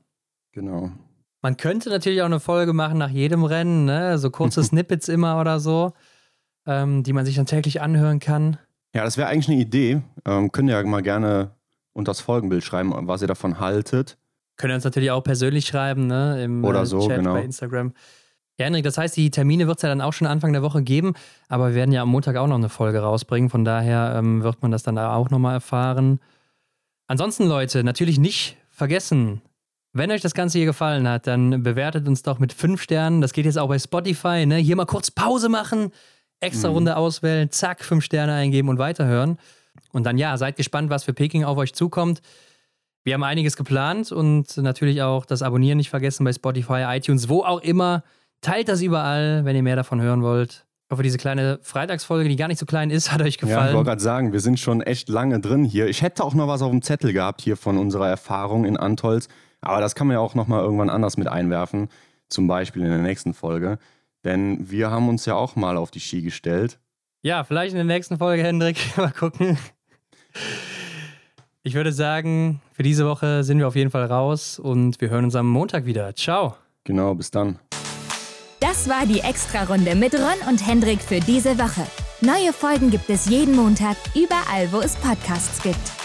Genau. 0.51 0.91
Man 1.43 1.57
könnte 1.57 1.91
natürlich 1.91 2.23
auch 2.23 2.27
eine 2.27 2.41
Folge 2.41 2.73
machen 2.73 2.99
nach 2.99 3.11
jedem 3.11 3.45
Rennen, 3.45 3.85
ne? 3.85 4.17
so 4.19 4.31
kurze 4.31 4.63
Snippets 4.65 5.09
immer 5.09 5.41
oder 5.41 5.59
so, 5.59 5.93
ähm, 6.67 7.03
die 7.03 7.13
man 7.13 7.27
sich 7.27 7.35
dann 7.35 7.47
täglich 7.47 7.83
anhören 7.83 8.21
kann. 8.21 8.59
Ja, 8.95 9.05
das 9.05 9.17
wäre 9.17 9.29
eigentlich 9.29 9.49
eine 9.49 9.61
Idee. 9.61 10.03
Ähm, 10.25 10.53
könnt 10.53 10.69
ihr 10.69 10.79
ja 10.79 10.83
mal 10.85 11.03
gerne 11.03 11.51
unter 11.93 12.11
das 12.11 12.21
Folgenbild 12.21 12.63
schreiben, 12.63 12.93
was 13.09 13.23
ihr 13.23 13.29
davon 13.29 13.59
haltet. 13.59 14.17
Könnt 14.57 14.71
ihr 14.71 14.77
uns 14.77 14.85
natürlich 14.85 15.11
auch 15.11 15.23
persönlich 15.25 15.67
schreiben, 15.67 16.07
ne? 16.07 16.45
Im 16.45 16.65
oder 16.65 16.87
so, 16.87 17.09
Chat 17.09 17.19
genau. 17.19 17.35
bei 17.35 17.43
Instagram. 17.43 17.93
Ja, 18.59 18.67
Henrik, 18.67 18.85
das 18.85 18.99
heißt, 18.99 19.17
die 19.17 19.31
Termine 19.31 19.67
wird 19.67 19.79
es 19.79 19.83
ja 19.83 19.89
dann 19.89 20.03
auch 20.03 20.13
schon 20.13 20.27
Anfang 20.27 20.53
der 20.53 20.63
Woche 20.63 20.83
geben, 20.83 21.15
aber 21.49 21.71
wir 21.71 21.75
werden 21.75 21.91
ja 21.91 22.03
am 22.03 22.11
Montag 22.11 22.37
auch 22.37 22.47
noch 22.47 22.57
eine 22.57 22.69
Folge 22.69 23.01
rausbringen, 23.01 23.49
von 23.49 23.65
daher 23.65 24.15
ähm, 24.17 24.43
wird 24.43 24.63
man 24.63 24.71
das 24.71 24.83
dann 24.83 24.99
auch 24.99 25.31
nochmal 25.31 25.55
erfahren. 25.55 26.21
Ansonsten, 27.07 27.47
Leute, 27.47 27.83
natürlich 27.83 28.19
nicht 28.19 28.59
vergessen, 28.69 29.41
wenn 29.93 30.11
euch 30.11 30.23
das 30.23 30.35
Ganze 30.35 30.59
hier 30.59 30.67
gefallen 30.67 31.07
hat, 31.07 31.27
dann 31.27 31.63
bewertet 31.63 32.09
uns 32.09 32.23
doch 32.23 32.39
mit 32.39 32.53
fünf 32.53 32.83
Sternen. 32.83 33.21
Das 33.21 33.33
geht 33.33 33.45
jetzt 33.45 33.59
auch 33.59 33.69
bei 33.69 33.79
Spotify. 33.79 34.47
Ne? 34.47 34.57
Hier 34.57 34.77
mal 34.77 34.87
kurz 34.87 35.11
Pause 35.11 35.49
machen, 35.49 35.91
extra 36.41 36.69
mhm. 36.69 36.75
Runde 36.75 36.97
auswählen, 36.97 37.51
zack, 37.51 37.85
fünf 37.85 38.05
Sterne 38.05 38.33
eingeben 38.33 38.69
und 38.69 38.79
weiterhören. 38.79 39.39
Und 39.93 40.05
dann 40.05 40.19
ja, 40.19 40.37
seid 40.37 40.57
gespannt, 40.57 40.91
was 40.91 41.05
für 41.05 41.13
Peking 41.13 41.45
auf 41.45 41.59
euch 41.59 41.75
zukommt. 41.75 42.23
Wir 43.05 43.15
haben 43.15 43.25
einiges 43.25 43.57
geplant 43.57 44.13
und 44.13 44.57
natürlich 44.59 45.03
auch 45.03 45.27
das 45.27 45.43
Abonnieren 45.43 45.77
nicht 45.77 45.91
vergessen 45.91 46.25
bei 46.25 46.33
Spotify, 46.33 46.85
iTunes, 46.87 47.29
wo 47.29 47.43
auch 47.43 47.61
immer. 47.61 48.05
Teilt 48.41 48.69
das 48.69 48.81
überall, 48.81 49.45
wenn 49.45 49.57
ihr 49.57 49.63
mehr 49.63 49.77
davon 49.77 50.01
hören 50.01 50.23
wollt. 50.23 50.65
Ich 50.87 50.95
hoffe, 50.95 51.03
diese 51.03 51.19
kleine 51.19 51.59
Freitagsfolge, 51.63 52.29
die 52.29 52.37
gar 52.37 52.49
nicht 52.49 52.59
so 52.59 52.67
klein 52.67 52.91
ist, 52.91 53.13
hat 53.13 53.21
euch 53.21 53.39
gefallen. 53.39 53.59
Ja, 53.59 53.69
ich 53.69 53.75
wollte 53.75 53.89
gerade 53.89 54.03
sagen, 54.03 54.33
wir 54.33 54.41
sind 54.41 54.59
schon 54.59 54.83
echt 54.83 55.09
lange 55.09 55.41
drin 55.41 55.65
hier. 55.65 55.89
Ich 55.89 56.03
hätte 56.03 56.23
auch 56.25 56.35
noch 56.35 56.49
was 56.49 56.63
auf 56.63 56.71
dem 56.71 56.83
Zettel 56.83 57.13
gehabt 57.13 57.43
hier 57.43 57.57
von 57.57 57.77
unserer 57.77 58.09
Erfahrung 58.09 58.65
in 58.65 58.77
Antolz. 58.77 59.29
Aber 59.63 59.81
das 59.81 59.95
kann 59.95 60.09
man 60.09 60.15
ja 60.15 60.21
auch 60.21 60.35
nochmal 60.35 60.63
irgendwann 60.63 60.91
anders 60.91 61.17
mit 61.17 61.29
einwerfen, 61.29 61.89
zum 62.29 62.47
Beispiel 62.47 62.83
in 62.83 62.89
der 62.89 62.99
nächsten 62.99 63.33
Folge. 63.33 63.79
Denn 64.25 64.71
wir 64.71 64.91
haben 64.91 65.09
uns 65.09 65.25
ja 65.25 65.35
auch 65.35 65.57
mal 65.57 65.77
auf 65.77 65.91
die 65.91 66.01
Ski 66.01 66.21
gestellt. 66.23 66.79
Ja, 67.23 67.45
vielleicht 67.45 67.73
in 67.73 67.77
der 67.77 67.85
nächsten 67.85 68.19
Folge, 68.19 68.43
Hendrik. 68.43 68.77
mal 68.97 69.13
gucken. 69.13 69.57
Ich 71.63 71.75
würde 71.75 71.93
sagen, 71.93 72.61
für 72.73 72.83
diese 72.83 73.07
Woche 73.07 73.45
sind 73.45 73.59
wir 73.59 73.69
auf 73.69 73.77
jeden 73.77 73.91
Fall 73.91 74.05
raus 74.07 74.59
und 74.59 75.01
wir 75.01 75.11
hören 75.11 75.25
uns 75.25 75.37
am 75.37 75.49
Montag 75.49 75.87
wieder. 75.87 76.15
Ciao. 76.15 76.57
Genau, 76.85 77.15
bis 77.15 77.31
dann. 77.31 77.59
Das 78.59 78.89
war 78.89 79.07
die 79.07 79.21
Extra-Runde 79.21 79.95
mit 79.95 80.15
Ron 80.15 80.49
und 80.49 80.67
Hendrik 80.67 81.01
für 81.01 81.21
diese 81.21 81.59
Woche. 81.59 81.87
Neue 82.21 82.53
Folgen 82.53 82.91
gibt 82.91 83.09
es 83.11 83.27
jeden 83.27 83.55
Montag, 83.55 83.97
überall, 84.15 84.73
wo 84.73 84.81
es 84.81 84.97
Podcasts 84.97 85.63
gibt. 85.63 86.02